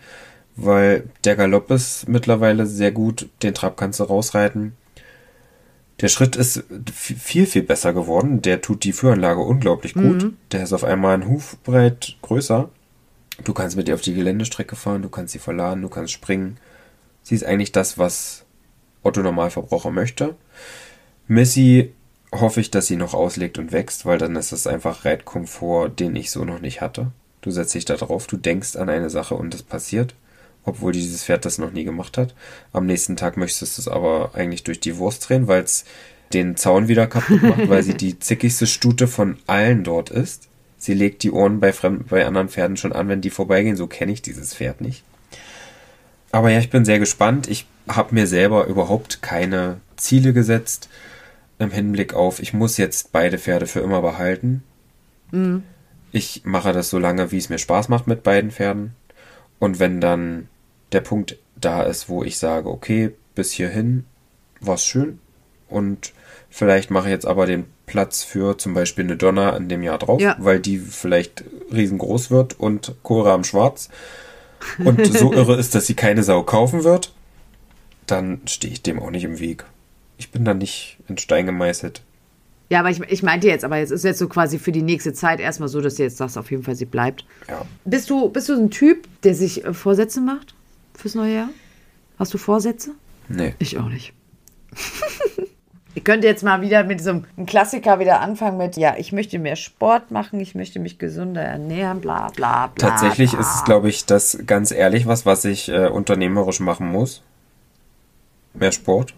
weil 0.57 1.07
der 1.23 1.35
Galopp 1.35 1.69
ist 1.71 2.09
mittlerweile 2.09 2.65
sehr 2.65 2.91
gut, 2.91 3.29
den 3.43 3.53
Trab 3.53 3.77
kannst 3.77 3.99
du 3.99 4.03
rausreiten. 4.03 4.75
Der 6.01 6.09
Schritt 6.09 6.35
ist 6.35 6.63
viel, 6.93 7.45
viel 7.45 7.63
besser 7.63 7.93
geworden. 7.93 8.41
Der 8.41 8.61
tut 8.61 8.83
die 8.83 8.93
Führanlage 8.93 9.41
unglaublich 9.41 9.93
gut. 9.93 10.23
Mhm. 10.23 10.37
Der 10.51 10.63
ist 10.63 10.73
auf 10.73 10.83
einmal 10.83 11.15
ein 11.15 11.27
Hufbreit 11.27 12.17
größer. 12.21 12.69
Du 13.43 13.53
kannst 13.53 13.77
mit 13.77 13.87
ihr 13.87 13.95
auf 13.95 14.01
die 14.01 14.13
Geländestrecke 14.13 14.75
fahren, 14.75 15.03
du 15.03 15.09
kannst 15.09 15.33
sie 15.33 15.39
verladen, 15.39 15.83
du 15.83 15.89
kannst 15.89 16.11
springen. 16.11 16.57
Sie 17.21 17.35
ist 17.35 17.45
eigentlich 17.45 17.71
das, 17.71 17.97
was 17.97 18.45
Otto 19.03 19.21
Normalverbraucher 19.21 19.91
möchte. 19.91 20.35
Missy 21.27 21.93
hoffe 22.31 22.61
ich, 22.61 22.71
dass 22.71 22.87
sie 22.87 22.95
noch 22.95 23.13
auslegt 23.13 23.57
und 23.59 23.71
wächst, 23.71 24.05
weil 24.05 24.17
dann 24.17 24.35
ist 24.35 24.51
das 24.51 24.65
einfach 24.65 25.05
Reitkomfort, 25.05 25.89
den 25.99 26.15
ich 26.15 26.31
so 26.31 26.45
noch 26.45 26.61
nicht 26.61 26.81
hatte. 26.81 27.11
Du 27.41 27.51
setzt 27.51 27.75
dich 27.75 27.85
da 27.85 27.95
drauf, 27.95 28.27
du 28.27 28.37
denkst 28.37 28.75
an 28.75 28.89
eine 28.89 29.09
Sache 29.09 29.35
und 29.35 29.53
es 29.53 29.63
passiert 29.63 30.15
obwohl 30.67 30.91
dieses 30.91 31.23
Pferd 31.23 31.45
das 31.45 31.57
noch 31.57 31.71
nie 31.71 31.85
gemacht 31.85 32.17
hat. 32.17 32.35
Am 32.73 32.85
nächsten 32.85 33.15
Tag 33.15 33.37
möchtest 33.37 33.77
du 33.77 33.81
es 33.81 33.87
aber 33.87 34.31
eigentlich 34.33 34.63
durch 34.63 34.79
die 34.79 34.97
Wurst 34.97 35.27
drehen, 35.27 35.47
weil 35.47 35.63
es 35.63 35.85
den 36.33 36.57
Zaun 36.57 36.89
wieder 36.89 37.07
kaputt 37.07 37.41
macht, 37.41 37.69
weil 37.69 37.83
sie 37.83 37.95
die 37.95 38.19
zickigste 38.19 38.67
Stute 38.67 39.07
von 39.07 39.37
allen 39.47 39.83
dort 39.83 40.09
ist. 40.09 40.49
Sie 40.77 40.93
legt 40.93 41.23
die 41.23 41.31
Ohren 41.31 41.59
bei, 41.59 41.71
fremden, 41.71 42.05
bei 42.07 42.25
anderen 42.25 42.49
Pferden 42.49 42.77
schon 42.77 42.91
an, 42.91 43.07
wenn 43.07 43.21
die 43.21 43.29
vorbeigehen. 43.29 43.77
So 43.77 43.87
kenne 43.87 44.11
ich 44.11 44.21
dieses 44.21 44.53
Pferd 44.53 44.81
nicht. 44.81 45.03
Aber 46.31 46.51
ja, 46.51 46.59
ich 46.59 46.69
bin 46.69 46.85
sehr 46.85 46.99
gespannt. 46.99 47.47
Ich 47.47 47.65
habe 47.87 48.13
mir 48.13 48.27
selber 48.27 48.67
überhaupt 48.67 49.21
keine 49.21 49.77
Ziele 49.95 50.33
gesetzt 50.33 50.89
im 51.59 51.71
Hinblick 51.71 52.13
auf, 52.13 52.39
ich 52.39 52.53
muss 52.53 52.77
jetzt 52.77 53.11
beide 53.11 53.39
Pferde 53.39 53.65
für 53.65 53.79
immer 53.79 54.01
behalten. 54.01 54.63
Mhm. 55.31 55.63
Ich 56.11 56.43
mache 56.45 56.71
das 56.71 56.89
so 56.89 56.99
lange, 56.99 57.31
wie 57.31 57.37
es 57.37 57.49
mir 57.49 57.57
Spaß 57.57 57.89
macht 57.89 58.05
mit 58.05 58.21
beiden 58.21 58.51
Pferden. 58.51 58.93
Und 59.59 59.79
wenn 59.79 59.99
dann 59.99 60.47
der 60.91 61.01
Punkt 61.01 61.37
da 61.59 61.83
ist, 61.83 62.09
wo 62.09 62.23
ich 62.23 62.37
sage, 62.37 62.69
okay, 62.69 63.11
bis 63.35 63.51
hierhin 63.51 64.05
war's 64.61 64.85
schön 64.85 65.19
und 65.69 66.13
vielleicht 66.49 66.91
mache 66.91 67.07
ich 67.07 67.11
jetzt 67.11 67.25
aber 67.27 67.45
den 67.45 67.65
Platz 67.85 68.23
für 68.23 68.57
zum 68.57 68.73
Beispiel 68.73 69.05
eine 69.05 69.15
Donner 69.17 69.55
in 69.55 69.69
dem 69.69 69.81
Jahr 69.83 69.97
drauf, 69.97 70.19
Ja. 70.21 70.35
weil 70.39 70.59
die 70.59 70.77
vielleicht 70.77 71.43
riesengroß 71.71 72.31
wird 72.31 72.59
und 72.59 72.95
Cora 73.03 73.33
am 73.33 73.43
Schwarz 73.43 73.89
und 74.83 75.05
so 75.13 75.31
irre 75.33 75.55
ist, 75.57 75.75
dass 75.75 75.85
sie 75.87 75.93
keine 75.95 76.23
Sau 76.23 76.43
kaufen 76.43 76.83
wird, 76.83 77.13
dann 78.05 78.41
stehe 78.45 78.73
ich 78.73 78.81
dem 78.81 78.99
auch 78.99 79.11
nicht 79.11 79.23
im 79.23 79.39
Weg. 79.39 79.65
Ich 80.17 80.31
bin 80.31 80.43
da 80.45 80.53
nicht 80.53 80.97
in 81.07 81.17
Stein 81.17 81.45
gemeißelt. 81.45 82.01
Ja, 82.69 82.79
aber 82.79 82.89
ich, 82.89 82.99
ich 83.07 83.23
meinte 83.23 83.47
jetzt, 83.47 83.63
aber 83.63 83.77
jetzt 83.77 83.91
ist 83.91 84.03
jetzt 84.03 84.19
so 84.19 84.27
quasi 84.27 84.59
für 84.59 84.73
die 84.73 84.81
nächste 84.81 85.13
Zeit 85.13 85.39
erstmal 85.39 85.69
so, 85.69 85.79
dass 85.79 85.95
du 85.95 86.03
jetzt 86.03 86.17
sagst, 86.17 86.37
auf 86.37 86.51
jeden 86.51 86.63
Fall 86.63 86.75
sie 86.75 86.85
bleibt. 86.85 87.23
Ja. 87.47 87.61
Bist 87.85 88.09
du, 88.09 88.29
bist 88.29 88.49
du 88.49 88.53
ein 88.53 88.69
Typ, 88.71 89.07
der 89.23 89.35
sich 89.35 89.63
äh, 89.63 89.73
Vorsätze 89.73 90.19
macht 90.19 90.53
fürs 90.97 91.15
neue 91.15 91.35
Jahr? 91.35 91.49
Hast 92.19 92.33
du 92.33 92.37
Vorsätze? 92.37 92.91
Nee. 93.29 93.53
Ich 93.59 93.77
auch 93.77 93.89
nicht. 93.89 94.13
Ihr 95.95 96.03
könnt 96.03 96.23
jetzt 96.23 96.43
mal 96.43 96.61
wieder 96.61 96.83
mit 96.83 97.01
so 97.01 97.09
einem 97.09 97.45
Klassiker 97.47 97.99
wieder 97.99 98.21
anfangen 98.21 98.57
mit, 98.57 98.77
ja, 98.77 98.95
ich 98.97 99.13
möchte 99.13 99.39
mehr 99.39 99.55
Sport 99.55 100.11
machen, 100.11 100.39
ich 100.39 100.53
möchte 100.53 100.79
mich 100.79 100.99
gesünder 100.99 101.41
ernähren, 101.41 102.01
bla 102.01 102.29
bla 102.35 102.67
bla. 102.67 102.89
Tatsächlich 102.89 103.31
bla. 103.31 103.39
ist 103.39 103.55
es, 103.55 103.63
glaube 103.63 103.89
ich, 103.89 104.05
das 104.05 104.37
ganz 104.45 104.71
ehrlich 104.71 105.07
was, 105.07 105.25
was 105.25 105.43
ich 105.43 105.69
äh, 105.69 105.87
unternehmerisch 105.87 106.59
machen 106.59 106.91
muss. 106.91 107.23
Mehr 108.53 108.71
Sport. 108.71 109.15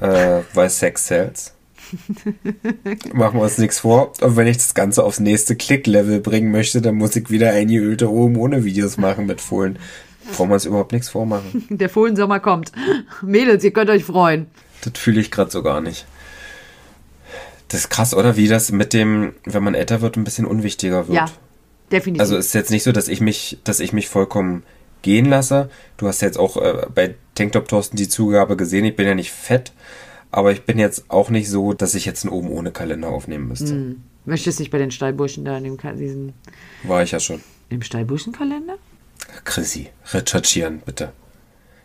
Äh, 0.00 0.40
weil 0.52 0.68
Sex 0.68 1.06
sells. 1.06 1.54
Machen 3.12 3.38
wir 3.38 3.42
uns 3.42 3.58
nichts 3.58 3.80
vor. 3.80 4.12
Und 4.20 4.36
wenn 4.36 4.46
ich 4.46 4.56
das 4.56 4.74
Ganze 4.74 5.04
aufs 5.04 5.20
nächste 5.20 5.54
Klick-Level 5.54 6.20
bringen 6.20 6.50
möchte, 6.50 6.80
dann 6.80 6.96
muss 6.96 7.14
ich 7.14 7.30
wieder 7.30 7.52
eingeölte 7.52 8.10
oben 8.10 8.36
ohne 8.36 8.64
Videos 8.64 8.96
machen 8.96 9.26
mit 9.26 9.40
Fohlen. 9.40 9.78
Brauchen 10.36 10.50
wir 10.50 10.54
uns 10.54 10.64
überhaupt 10.64 10.92
nichts 10.92 11.08
vormachen. 11.08 11.66
Der 11.70 11.88
Fohlensommer 11.88 12.40
kommt. 12.40 12.72
Mädels, 13.22 13.64
ihr 13.64 13.72
könnt 13.72 13.90
euch 13.90 14.04
freuen. 14.04 14.46
Das 14.82 14.92
fühle 14.96 15.20
ich 15.20 15.30
gerade 15.30 15.50
so 15.50 15.62
gar 15.62 15.80
nicht. 15.80 16.06
Das 17.68 17.80
ist 17.80 17.88
krass, 17.90 18.14
oder? 18.14 18.36
Wie 18.36 18.48
das 18.48 18.72
mit 18.72 18.92
dem, 18.92 19.32
wenn 19.44 19.62
man 19.62 19.74
älter 19.74 20.00
wird, 20.00 20.16
ein 20.16 20.24
bisschen 20.24 20.44
unwichtiger 20.46 21.06
wird. 21.08 21.16
Ja, 21.16 21.26
definitiv. 21.92 22.20
Also 22.20 22.36
es 22.36 22.46
ist 22.46 22.52
jetzt 22.54 22.70
nicht 22.70 22.82
so, 22.82 22.92
dass 22.92 23.08
ich 23.08 23.20
mich, 23.20 23.58
dass 23.64 23.80
ich 23.80 23.92
mich 23.92 24.08
vollkommen 24.08 24.64
gehen 25.02 25.26
lasse. 25.26 25.70
Du 25.96 26.08
hast 26.08 26.20
jetzt 26.20 26.38
auch 26.38 26.56
äh, 26.56 26.86
bei 26.94 27.14
Tanktop 27.34 27.68
Thorsten 27.68 27.96
die 27.96 28.08
Zugabe 28.08 28.56
gesehen, 28.56 28.84
ich 28.84 28.96
bin 28.96 29.06
ja 29.06 29.14
nicht 29.14 29.30
fett, 29.30 29.72
aber 30.30 30.52
ich 30.52 30.62
bin 30.64 30.78
jetzt 30.78 31.04
auch 31.08 31.30
nicht 31.30 31.48
so, 31.48 31.72
dass 31.72 31.94
ich 31.94 32.04
jetzt 32.06 32.24
einen 32.24 32.32
oben 32.32 32.50
ohne 32.50 32.72
Kalender 32.72 33.08
aufnehmen 33.08 33.48
müsste. 33.48 33.96
Möchtest 34.26 34.58
du 34.58 34.62
nicht 34.62 34.70
bei 34.72 34.78
den 34.78 34.90
Stallburschen 34.90 35.44
da 35.44 35.56
in 35.56 35.64
dem, 35.64 35.76
Ka- 35.76 35.92
diesen, 35.92 36.34
War 36.82 37.02
ich 37.02 37.12
ja 37.12 37.20
schon. 37.20 37.40
im 37.70 37.82
Stallburschenkalender? 37.82 38.74
Chrissy, 39.44 39.88
recherchieren, 40.12 40.80
bitte. 40.84 41.12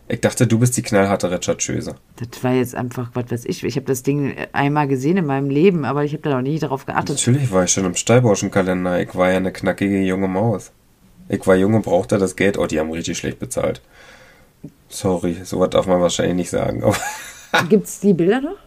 Ich 0.08 0.20
dachte, 0.20 0.46
du 0.46 0.60
bist 0.60 0.76
die 0.76 0.82
knallharte 0.82 1.30
Rechercheuse. 1.30 1.96
Das 2.16 2.44
war 2.44 2.52
jetzt 2.52 2.76
einfach, 2.76 3.10
was 3.14 3.30
weiß 3.30 3.44
ich. 3.46 3.64
Ich 3.64 3.74
habe 3.76 3.86
das 3.86 4.04
Ding 4.04 4.36
einmal 4.52 4.86
gesehen 4.86 5.16
in 5.16 5.26
meinem 5.26 5.50
Leben, 5.50 5.84
aber 5.84 6.04
ich 6.04 6.12
habe 6.12 6.22
da 6.22 6.30
noch 6.30 6.42
nie 6.42 6.60
darauf 6.60 6.86
geachtet. 6.86 7.16
Natürlich 7.16 7.50
war 7.50 7.64
ich 7.64 7.72
schon 7.72 7.84
im 7.84 7.96
Stallburschenkalender. 7.96 9.00
Ich 9.00 9.16
war 9.16 9.30
ja 9.30 9.38
eine 9.38 9.52
knackige 9.52 10.00
junge 10.02 10.28
Maus. 10.28 10.70
Ich 11.28 11.44
war 11.46 11.56
jung 11.56 11.74
und 11.74 11.82
brauchte 11.82 12.18
das 12.18 12.36
Geld. 12.36 12.56
Oh, 12.56 12.66
die 12.66 12.78
haben 12.78 12.90
richtig 12.92 13.18
schlecht 13.18 13.40
bezahlt. 13.40 13.82
Sorry, 14.88 15.38
sowas 15.42 15.70
darf 15.70 15.88
man 15.88 16.00
wahrscheinlich 16.00 16.36
nicht 16.36 16.50
sagen. 16.50 16.84
Gibt 17.68 17.86
es 17.86 17.98
die 17.98 18.14
Bilder 18.14 18.40
noch? 18.40 18.58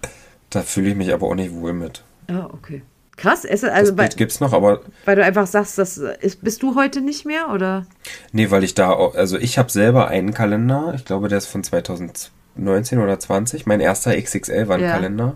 da 0.49 0.61
fühle 0.61 0.89
ich 0.89 0.95
mich 0.95 1.13
aber 1.13 1.27
auch 1.27 1.35
nicht 1.35 1.53
wohl 1.53 1.73
mit. 1.73 2.03
Ah, 2.27 2.49
okay. 2.51 2.81
Krass, 3.19 3.43
ist, 3.43 3.65
also 3.65 3.91
Das 3.91 3.97
weil, 3.97 4.07
Bild 4.07 4.17
gibt's 4.17 4.39
noch, 4.39 4.53
aber 4.53 4.79
weil 5.03 5.17
du 5.17 5.25
einfach 5.25 5.45
sagst, 5.45 5.77
das 5.77 5.97
ist, 5.97 6.41
bist 6.41 6.63
du 6.63 6.75
heute 6.75 7.01
nicht 7.01 7.25
mehr 7.25 7.49
oder? 7.53 7.85
Nee, 8.31 8.49
weil 8.49 8.63
ich 8.63 8.75
da, 8.75 8.93
also 8.93 9.37
ich 9.37 9.57
habe 9.57 9.69
selber 9.69 10.07
einen 10.07 10.33
Kalender, 10.33 10.93
ich 10.95 11.03
glaube, 11.03 11.27
der 11.27 11.39
ist 11.39 11.47
von 11.47 11.61
2019 11.61 12.97
oder 12.97 13.19
20, 13.19 13.65
mein 13.65 13.81
erster 13.81 14.11
XXL-Wandkalender. 14.11 15.35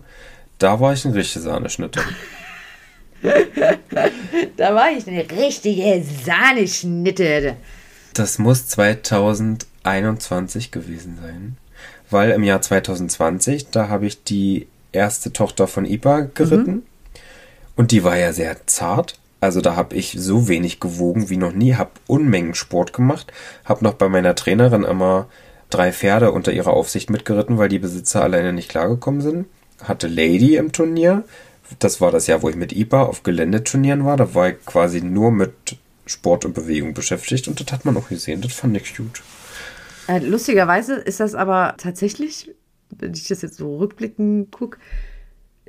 Da 0.60 0.80
war 0.80 0.94
ich 0.94 1.04
ein 1.04 1.12
richtige 1.12 1.44
Sahneschnitte. 1.44 2.00
Da 4.58 4.76
war 4.76 4.92
ich 4.92 5.08
eine 5.08 5.26
richtige 5.30 6.04
Sahneschnitte. 6.26 7.56
Das 8.14 8.38
muss 8.38 8.68
2021 8.68 10.72
gewesen 10.72 11.18
sein, 11.22 11.56
weil 12.10 12.32
im 12.32 12.44
Jahr 12.44 12.62
2020, 12.62 13.70
da 13.70 13.88
habe 13.88 14.06
ich 14.06 14.26
die 14.26 14.68
erste 14.92 15.32
Tochter 15.32 15.68
von 15.68 15.86
Ipa 15.86 16.28
geritten 16.34 16.84
und 17.76 17.92
die 17.92 18.04
war 18.04 18.18
ja 18.18 18.34
sehr 18.34 18.66
zart. 18.68 19.20
Also 19.40 19.60
da 19.60 19.76
habe 19.76 19.96
ich 19.96 20.16
so 20.18 20.48
wenig 20.48 20.80
gewogen 20.80 21.30
wie 21.30 21.38
noch 21.38 21.52
nie, 21.52 21.76
habe 21.76 21.92
Unmengen 22.08 22.56
Sport 22.56 22.94
gemacht, 22.94 23.34
habe 23.66 23.84
noch 23.84 23.94
bei 23.94 24.08
meiner 24.08 24.36
Trainerin 24.36 24.84
immer 24.84 25.28
drei 25.70 25.92
Pferde 25.92 26.32
unter 26.32 26.54
ihrer 26.54 26.72
Aufsicht 26.72 27.10
mitgeritten, 27.10 27.58
weil 27.58 27.70
die 27.70 27.80
Besitzer 27.80 28.24
alleine 28.24 28.54
nicht 28.54 28.70
klargekommen 28.70 29.22
sind. 29.22 29.48
Hatte 29.84 30.08
Lady 30.08 30.56
im 30.56 30.72
Turnier. 30.72 31.24
Das 31.80 32.00
war 32.00 32.12
das 32.12 32.28
Jahr, 32.28 32.42
wo 32.42 32.50
ich 32.50 32.56
mit 32.56 32.72
IPA 32.72 33.04
auf 33.04 33.24
Geländeturnieren 33.24 34.06
war. 34.06 34.16
Da 34.16 34.34
war 34.34 34.50
ich 34.50 34.66
quasi 34.66 35.02
nur 35.02 35.32
mit 35.32 35.78
Sport 36.06 36.46
und 36.46 36.54
Bewegung 36.54 36.94
beschäftigt 36.94 37.48
und 37.48 37.60
das 37.60 37.72
hat 37.74 37.86
man 37.86 37.98
auch 37.98 38.10
gesehen. 38.10 38.42
Das 38.42 38.54
fand 38.54 38.78
ich 38.78 38.96
gut. 38.96 39.24
Äh, 40.08 40.20
lustigerweise 40.20 40.96
ist 40.96 41.20
das 41.20 41.34
aber 41.34 41.76
tatsächlich, 41.78 42.52
wenn 42.92 43.14
ich 43.14 43.28
das 43.28 43.42
jetzt 43.42 43.58
so 43.58 43.78
rückblickend 43.78 44.52
gucke, 44.52 44.78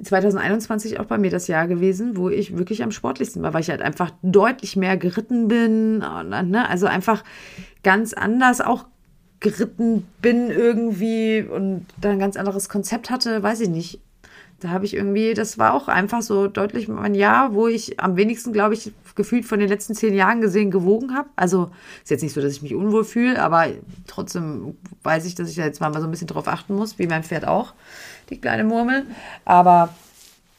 2021 0.03 0.99
auch 0.99 1.05
bei 1.05 1.19
mir 1.19 1.31
das 1.31 1.47
Jahr 1.47 1.69
gewesen, 1.69 2.17
wo 2.17 2.29
ich 2.29 2.57
wirklich 2.57 2.83
am 2.83 2.91
sportlichsten 2.91 3.43
war, 3.43 3.55
weil 3.55 3.61
ich 3.61 3.71
halt 3.71 3.83
einfach 3.83 4.11
deutlich 4.23 4.77
mehr 4.77 4.97
geritten 4.97 5.49
bin. 5.49 6.03
Und, 6.03 6.51
ne? 6.51 6.69
Also 6.69 6.87
einfach 6.87 7.23
ganz 7.83 8.13
anders 8.13 8.61
auch 8.61 8.87
geritten 9.41 10.07
bin 10.23 10.51
irgendwie 10.51 11.43
und 11.43 11.87
da 12.01 12.11
ein 12.11 12.19
ganz 12.19 12.37
anderes 12.37 12.69
Konzept 12.69 13.11
hatte, 13.11 13.43
weiß 13.43 13.61
ich 13.61 13.69
nicht. 13.69 14.01
Da 14.61 14.71
habe 14.71 14.87
ich 14.87 14.95
irgendwie, 14.95 15.35
das 15.35 15.59
war 15.59 15.75
auch 15.75 15.89
einfach 15.89 16.23
so 16.23 16.47
deutlich 16.47 16.89
mein 16.89 17.15
Jahr, 17.15 17.53
wo 17.53 17.69
ich 17.69 18.01
am 18.01 18.17
wenigsten, 18.17 18.53
glaube 18.53 18.73
ich, 18.73 18.93
gefühlt 19.15 19.45
von 19.45 19.59
den 19.59 19.69
letzten 19.69 19.95
zehn 19.95 20.15
Jahren 20.15 20.41
gesehen 20.41 20.71
gewogen 20.71 21.15
habe. 21.15 21.29
Also 21.37 21.71
ist 22.03 22.11
jetzt 22.11 22.23
nicht 22.23 22.33
so, 22.33 22.41
dass 22.41 22.53
ich 22.53 22.63
mich 22.63 22.75
unwohl 22.75 23.05
fühle, 23.05 23.43
aber 23.43 23.67
trotzdem 24.07 24.77
weiß 25.03 25.27
ich, 25.27 25.35
dass 25.35 25.51
ich 25.51 25.57
da 25.57 25.65
jetzt 25.65 25.81
mal 25.81 25.93
so 25.93 26.05
ein 26.07 26.11
bisschen 26.11 26.29
drauf 26.29 26.49
achten 26.49 26.75
muss, 26.75 26.99
wie 26.99 27.07
mein 27.07 27.25
Pferd 27.25 27.47
auch, 27.47 27.75
die 28.31 28.41
kleine 28.41 28.65
Murmel. 28.65 29.07
Aber 29.45 29.91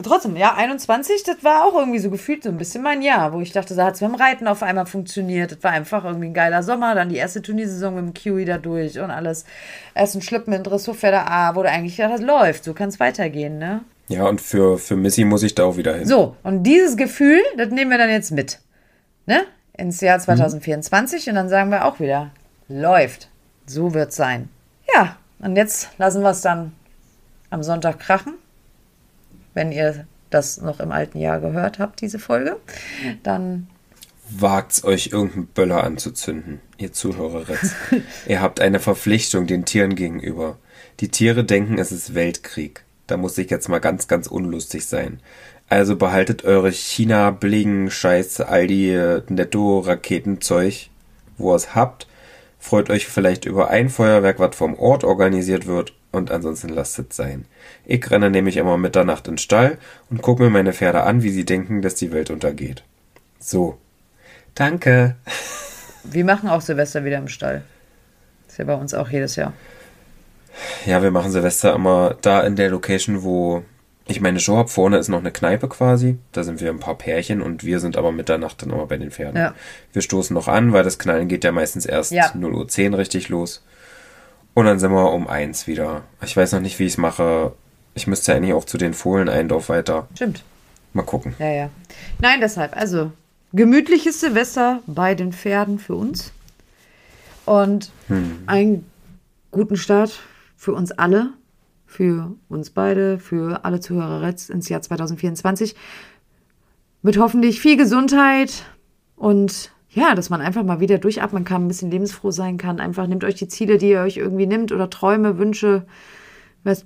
trotzdem, 0.04 0.36
ja, 0.36 0.56
21, 0.56 1.24
das 1.24 1.44
war 1.44 1.66
auch 1.66 1.76
irgendwie 1.76 2.00
so 2.00 2.10
gefühlt 2.10 2.44
so 2.44 2.50
ein 2.50 2.58
bisschen 2.58 2.84
mein 2.84 3.02
Jahr, 3.02 3.34
wo 3.34 3.42
ich 3.42 3.52
dachte, 3.52 3.76
da 3.76 3.86
hat 3.86 3.96
es 3.96 4.00
beim 4.02 4.16
Reiten 4.16 4.48
auf 4.48 4.64
einmal 4.64 4.86
funktioniert. 4.86 5.52
Das 5.52 5.64
war 5.64 5.72
einfach 5.72 6.04
irgendwie 6.04 6.28
ein 6.28 6.34
geiler 6.34 6.64
Sommer, 6.64 6.96
dann 6.96 7.10
die 7.10 7.16
erste 7.16 7.42
Turniersaison 7.42 7.96
mit 7.96 8.06
dem 8.06 8.14
Kiwi 8.14 8.46
da 8.46 8.58
durch 8.58 9.00
und 9.00 9.12
alles. 9.12 9.46
Erst 9.94 10.16
ein 10.16 10.22
Schlüppen 10.22 10.54
in 10.54 10.64
Dressurpferde 10.64 11.28
A, 11.28 11.56
wo 11.56 11.64
du 11.64 11.70
eigentlich 11.70 11.98
gedacht 11.98 12.14
hast, 12.14 12.24
läuft, 12.24 12.64
so 12.64 12.74
kann 12.74 12.90
es 12.90 13.00
weitergehen, 13.00 13.58
ne? 13.58 13.82
Ja, 14.08 14.26
und 14.28 14.40
für, 14.40 14.78
für 14.78 14.96
Missy 14.96 15.24
muss 15.24 15.42
ich 15.42 15.56
da 15.56 15.64
auch 15.64 15.78
wieder 15.78 15.96
hin. 15.96 16.08
So, 16.08 16.36
und 16.44 16.64
dieses 16.64 16.96
Gefühl, 16.96 17.42
das 17.58 17.70
nehmen 17.70 17.90
wir 17.90 17.98
dann 17.98 18.10
jetzt 18.10 18.32
mit. 18.32 18.60
Ne? 19.26 19.42
Ins 19.76 20.00
Jahr 20.00 20.20
2024 20.20 21.28
und 21.30 21.36
dann 21.36 21.50
sagen 21.50 21.72
wir 21.72 21.86
auch 21.86 22.00
wieder, 22.00 22.30
läuft. 22.68 23.30
So 23.66 23.96
wird's 23.96 24.16
sein. 24.16 24.50
Ja, 24.94 25.18
und 25.40 25.56
jetzt 25.56 25.90
lassen 25.98 26.22
wir 26.22 26.30
es 26.30 26.42
dann 26.42 26.74
am 27.56 27.64
Sonntag 27.64 28.00
krachen. 28.00 28.34
Wenn 29.54 29.72
ihr 29.72 30.06
das 30.30 30.62
noch 30.62 30.80
im 30.82 30.92
alten 30.92 31.18
Jahr 31.18 31.40
gehört 31.40 31.80
habt, 31.80 32.02
diese 32.02 32.20
Folge, 32.20 32.58
dann 33.24 33.68
Wagt's 34.28 34.84
euch 34.84 35.12
irgendeinen 35.14 35.46
Böller 35.48 35.84
anzuzünden, 35.84 36.60
ihr 36.78 36.92
Zuhöreretz. 36.92 37.76
ihr 38.28 38.42
habt 38.42 38.60
eine 38.60 38.80
Verpflichtung 38.80 39.46
den 39.46 39.66
Tieren 39.66 39.96
gegenüber. 39.96 40.58
Die 41.00 41.10
Tiere 41.10 41.44
denken, 41.44 41.78
es 41.78 41.92
ist 41.92 42.16
Weltkrieg. 42.16 42.84
Da 43.06 43.18
muss 43.18 43.38
ich 43.38 43.52
jetzt 43.52 43.70
mal 43.70 43.80
ganz, 43.80 44.08
ganz 44.08 44.26
unlustig 44.26 44.88
sein. 44.88 45.20
Also 45.70 45.96
behaltet 45.96 46.44
eure 46.44 46.72
China, 46.72 47.30
Bling, 47.30 47.92
Scheiß, 47.92 48.42
Aldi, 48.42 48.96
äh, 48.96 49.22
Netto, 49.30 49.80
Raketenzeug, 49.80 50.90
wo 51.38 51.54
ihr 51.54 51.58
es 51.58 51.76
habt. 51.76 52.08
Freut 52.58 52.90
euch 52.90 53.06
vielleicht 53.06 53.46
über 53.46 53.70
ein 53.70 53.90
Feuerwerk, 53.90 54.40
was 54.40 54.56
vom 54.56 54.74
Ort 54.74 55.04
organisiert 55.04 55.68
wird, 55.68 55.94
und 56.16 56.32
ansonsten 56.32 56.70
lasst 56.70 56.98
es 57.00 57.16
sein. 57.16 57.46
Ich 57.86 58.10
renne 58.10 58.30
nämlich 58.30 58.58
immer 58.58 58.78
Mitternacht 58.78 59.28
in 59.28 59.34
den 59.34 59.38
Stall 59.38 59.78
und 60.10 60.22
gucke 60.22 60.44
mir 60.44 60.50
meine 60.50 60.74
Pferde 60.74 61.04
an, 61.04 61.24
wie 61.24 61.32
sie 61.32 61.46
denken, 61.46 61.82
dass 61.82 61.96
die 61.96 62.12
Welt 62.12 62.30
untergeht. 62.30 62.84
So. 63.40 63.78
Danke. 64.56 65.16
wir 66.04 66.26
machen 66.26 66.50
auch 66.50 66.62
Silvester 66.62 67.04
wieder 67.06 67.18
im 67.18 67.28
Stall. 67.28 67.64
Ist 68.48 68.58
ja 68.58 68.66
bei 68.66 68.76
uns 68.76 68.94
auch 68.94 69.10
jedes 69.10 69.36
Jahr. 69.36 69.54
Ja, 70.86 71.04
wir 71.04 71.12
machen 71.12 71.32
Silvester 71.32 71.74
immer 71.76 72.16
da 72.22 72.42
in 72.42 72.56
der 72.56 72.70
Location, 72.70 73.24
wo 73.24 73.64
ich 74.08 74.22
meine 74.22 74.40
Show 74.40 74.56
habe. 74.56 74.70
Vorne 74.70 74.98
ist 74.98 75.10
noch 75.10 75.20
eine 75.20 75.32
Kneipe 75.32 75.68
quasi. 75.68 76.18
Da 76.32 76.44
sind 76.44 76.62
wir 76.62 76.70
ein 76.70 76.80
paar 76.80 76.98
Pärchen 76.98 77.42
und 77.42 77.64
wir 77.64 77.80
sind 77.80 77.98
aber 77.98 78.12
Mitternacht 78.12 78.62
dann 78.62 78.70
immer 78.70 78.86
bei 78.86 78.98
den 78.98 79.12
Pferden. 79.12 79.36
Ja. 79.38 79.54
Wir 79.92 80.02
stoßen 80.02 80.34
noch 80.34 80.48
an, 80.48 80.74
weil 80.74 80.84
das 80.84 81.00
Knallen 81.00 81.28
geht 81.28 81.44
ja 81.44 81.52
meistens 81.52 81.86
erst 81.86 82.12
Ja. 82.12 82.28
0.10 82.28 82.92
Uhr 82.92 82.98
richtig 83.00 83.30
los. 83.30 83.64
Und 84.56 84.66
dann 84.66 84.80
sind 84.80 84.92
wir 84.92 85.12
um 85.12 85.28
eins 85.28 85.68
wieder. 85.68 86.04
Ich 86.24 86.36
weiß 86.36 86.54
noch 86.54 86.62
nicht, 86.62 86.80
wie 86.80 86.86
ich 86.86 86.94
es 86.94 86.98
mache. 86.98 87.52
Ich 87.94 88.08
müsste 88.08 88.34
eigentlich 88.34 88.54
auch 88.54 88.64
zu 88.64 88.78
den 88.78 88.94
Fohlen 88.94 89.30
ein 89.30 89.50
Dorf 89.50 89.70
weiter. 89.70 90.08
Stimmt. 90.16 90.44
Mal 90.94 91.04
gucken. 91.04 91.36
Ja, 91.40 91.52
ja. 91.52 91.70
Nein, 92.20 92.40
deshalb, 92.40 92.76
also 92.76 93.12
gemütliches 93.52 94.22
Silvester 94.22 94.80
bei 94.88 95.14
den 95.14 95.34
Pferden 95.34 95.78
für 95.78 95.96
uns. 95.96 96.32
und 97.46 97.92
einen 98.48 98.90
guten 99.52 99.76
Start 99.76 100.20
für 100.56 100.74
uns 100.74 100.92
alle, 100.94 101.34
für 101.86 102.34
uns 102.48 102.70
beide, 102.70 103.20
für 103.20 103.66
alle 103.66 103.82
Zuhörer 103.82 104.26
jetzt 104.26 104.50
ins 104.50 104.70
Jahr 104.70 104.82
2024. 104.82 105.76
Mit 107.02 107.18
hoffentlich 107.18 107.60
viel 107.60 107.76
Gesundheit 107.76 108.64
und 109.18 109.72
ja, 109.96 110.14
dass 110.14 110.30
man 110.30 110.42
einfach 110.42 110.64
mal 110.64 110.82
wieder 110.82 110.98
durchatmen 110.98 111.46
kann, 111.46 111.66
ein 111.66 111.68
bisschen 111.70 111.90
lebensfroh 111.90 112.30
sein 112.30 112.58
kann. 112.58 112.82
Einfach 112.82 113.08
nehmt 113.08 113.24
euch 113.24 113.36
die 113.36 113.48
Ziele, 113.48 113.78
die 113.78 113.92
ihr 113.92 114.02
euch 114.02 114.18
irgendwie 114.18 114.46
nimmt 114.46 114.74
oder 114.74 114.90
Träume, 114.90 115.38
Wünsche. 115.38 115.86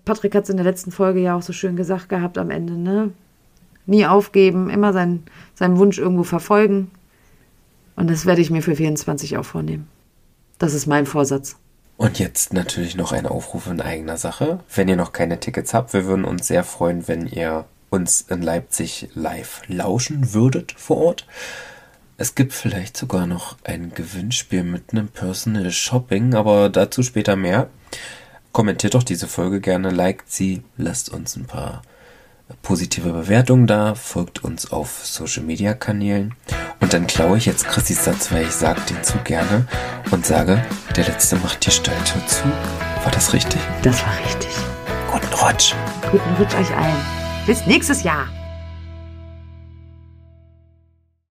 Patrick 0.06 0.36
hat 0.36 0.44
es 0.44 0.50
in 0.52 0.58
der 0.58 0.66
letzten 0.66 0.92
Folge 0.92 1.20
ja 1.20 1.36
auch 1.36 1.42
so 1.42 1.52
schön 1.52 1.76
gesagt 1.76 2.08
gehabt 2.08 2.38
am 2.38 2.52
Ende, 2.52 2.74
ne? 2.74 3.12
Nie 3.88 4.06
aufgeben, 4.06 4.70
immer 4.70 4.94
sein, 4.94 5.24
seinen 5.56 5.80
Wunsch 5.80 5.98
irgendwo 5.98 6.24
verfolgen. 6.24 6.92
Und 7.96 8.12
das 8.12 8.28
werde 8.28 8.42
ich 8.42 8.52
mir 8.52 8.62
für 8.62 8.76
24 8.76 9.38
auch 9.38 9.46
vornehmen. 9.46 9.88
Das 10.60 10.76
ist 10.76 10.86
mein 10.86 11.08
Vorsatz. 11.08 11.56
Und 11.98 12.20
jetzt 12.20 12.54
natürlich 12.54 12.96
noch 12.96 13.12
ein 13.12 13.26
Aufruf 13.26 13.66
in 13.68 13.82
eigener 13.82 14.18
Sache. 14.18 14.60
Wenn 14.74 14.88
ihr 14.88 14.96
noch 14.96 15.14
keine 15.14 15.40
Tickets 15.40 15.74
habt, 15.74 15.94
wir 15.94 16.06
würden 16.06 16.26
uns 16.26 16.48
sehr 16.48 16.64
freuen, 16.64 17.08
wenn 17.08 17.26
ihr 17.26 17.66
uns 17.90 18.22
in 18.22 18.44
Leipzig 18.44 19.10
live 19.16 19.64
lauschen 19.68 20.34
würdet 20.34 20.74
vor 20.78 20.98
Ort. 20.98 21.26
Es 22.22 22.36
gibt 22.36 22.52
vielleicht 22.52 22.98
sogar 22.98 23.28
noch 23.28 23.56
ein 23.64 23.94
Gewinnspiel 23.96 24.64
mit 24.64 24.92
einem 24.92 25.08
Personal 25.08 25.72
Shopping, 25.72 26.34
aber 26.34 26.68
dazu 26.68 27.02
später 27.02 27.38
mehr. 27.38 27.70
Kommentiert 28.52 28.94
doch 28.94 29.04
diese 29.04 29.26
Folge 29.26 29.62
gerne, 29.62 29.90
liked 29.90 30.30
sie, 30.30 30.62
lasst 30.76 31.08
uns 31.08 31.38
ein 31.38 31.46
paar 31.46 31.82
positive 32.62 33.14
Bewertungen 33.14 33.68
da, 33.68 33.96
folgt 33.96 34.44
uns 34.44 34.70
auf 34.70 35.06
Social 35.06 35.44
Media 35.44 35.74
Kanälen 35.74 36.36
und 36.82 36.92
dann 36.92 37.08
klaue 37.08 37.38
ich 37.38 37.46
jetzt 37.46 37.66
Chrissys 37.66 38.04
Satz, 38.04 38.34
weil 38.34 38.44
ich 38.44 38.52
sage 38.52 38.82
den 38.90 39.02
zu 39.02 39.18
gerne 39.20 39.66
und 40.12 40.26
sage, 40.26 40.62
der 40.98 41.06
letzte 41.06 41.38
macht 41.38 41.66
die 41.66 41.72
Stalltür 41.72 42.28
zu. 42.28 42.44
War 43.02 43.12
das 43.14 43.32
richtig? 43.32 43.62
Das 43.82 44.04
war 44.04 44.20
richtig. 44.26 44.52
Guten 45.10 45.34
Rutsch. 45.36 45.74
Guten 46.12 46.34
Rutsch 46.38 46.56
euch 46.56 46.76
allen. 46.76 46.98
Bis 47.46 47.66
nächstes 47.66 48.04
Jahr. 48.04 48.28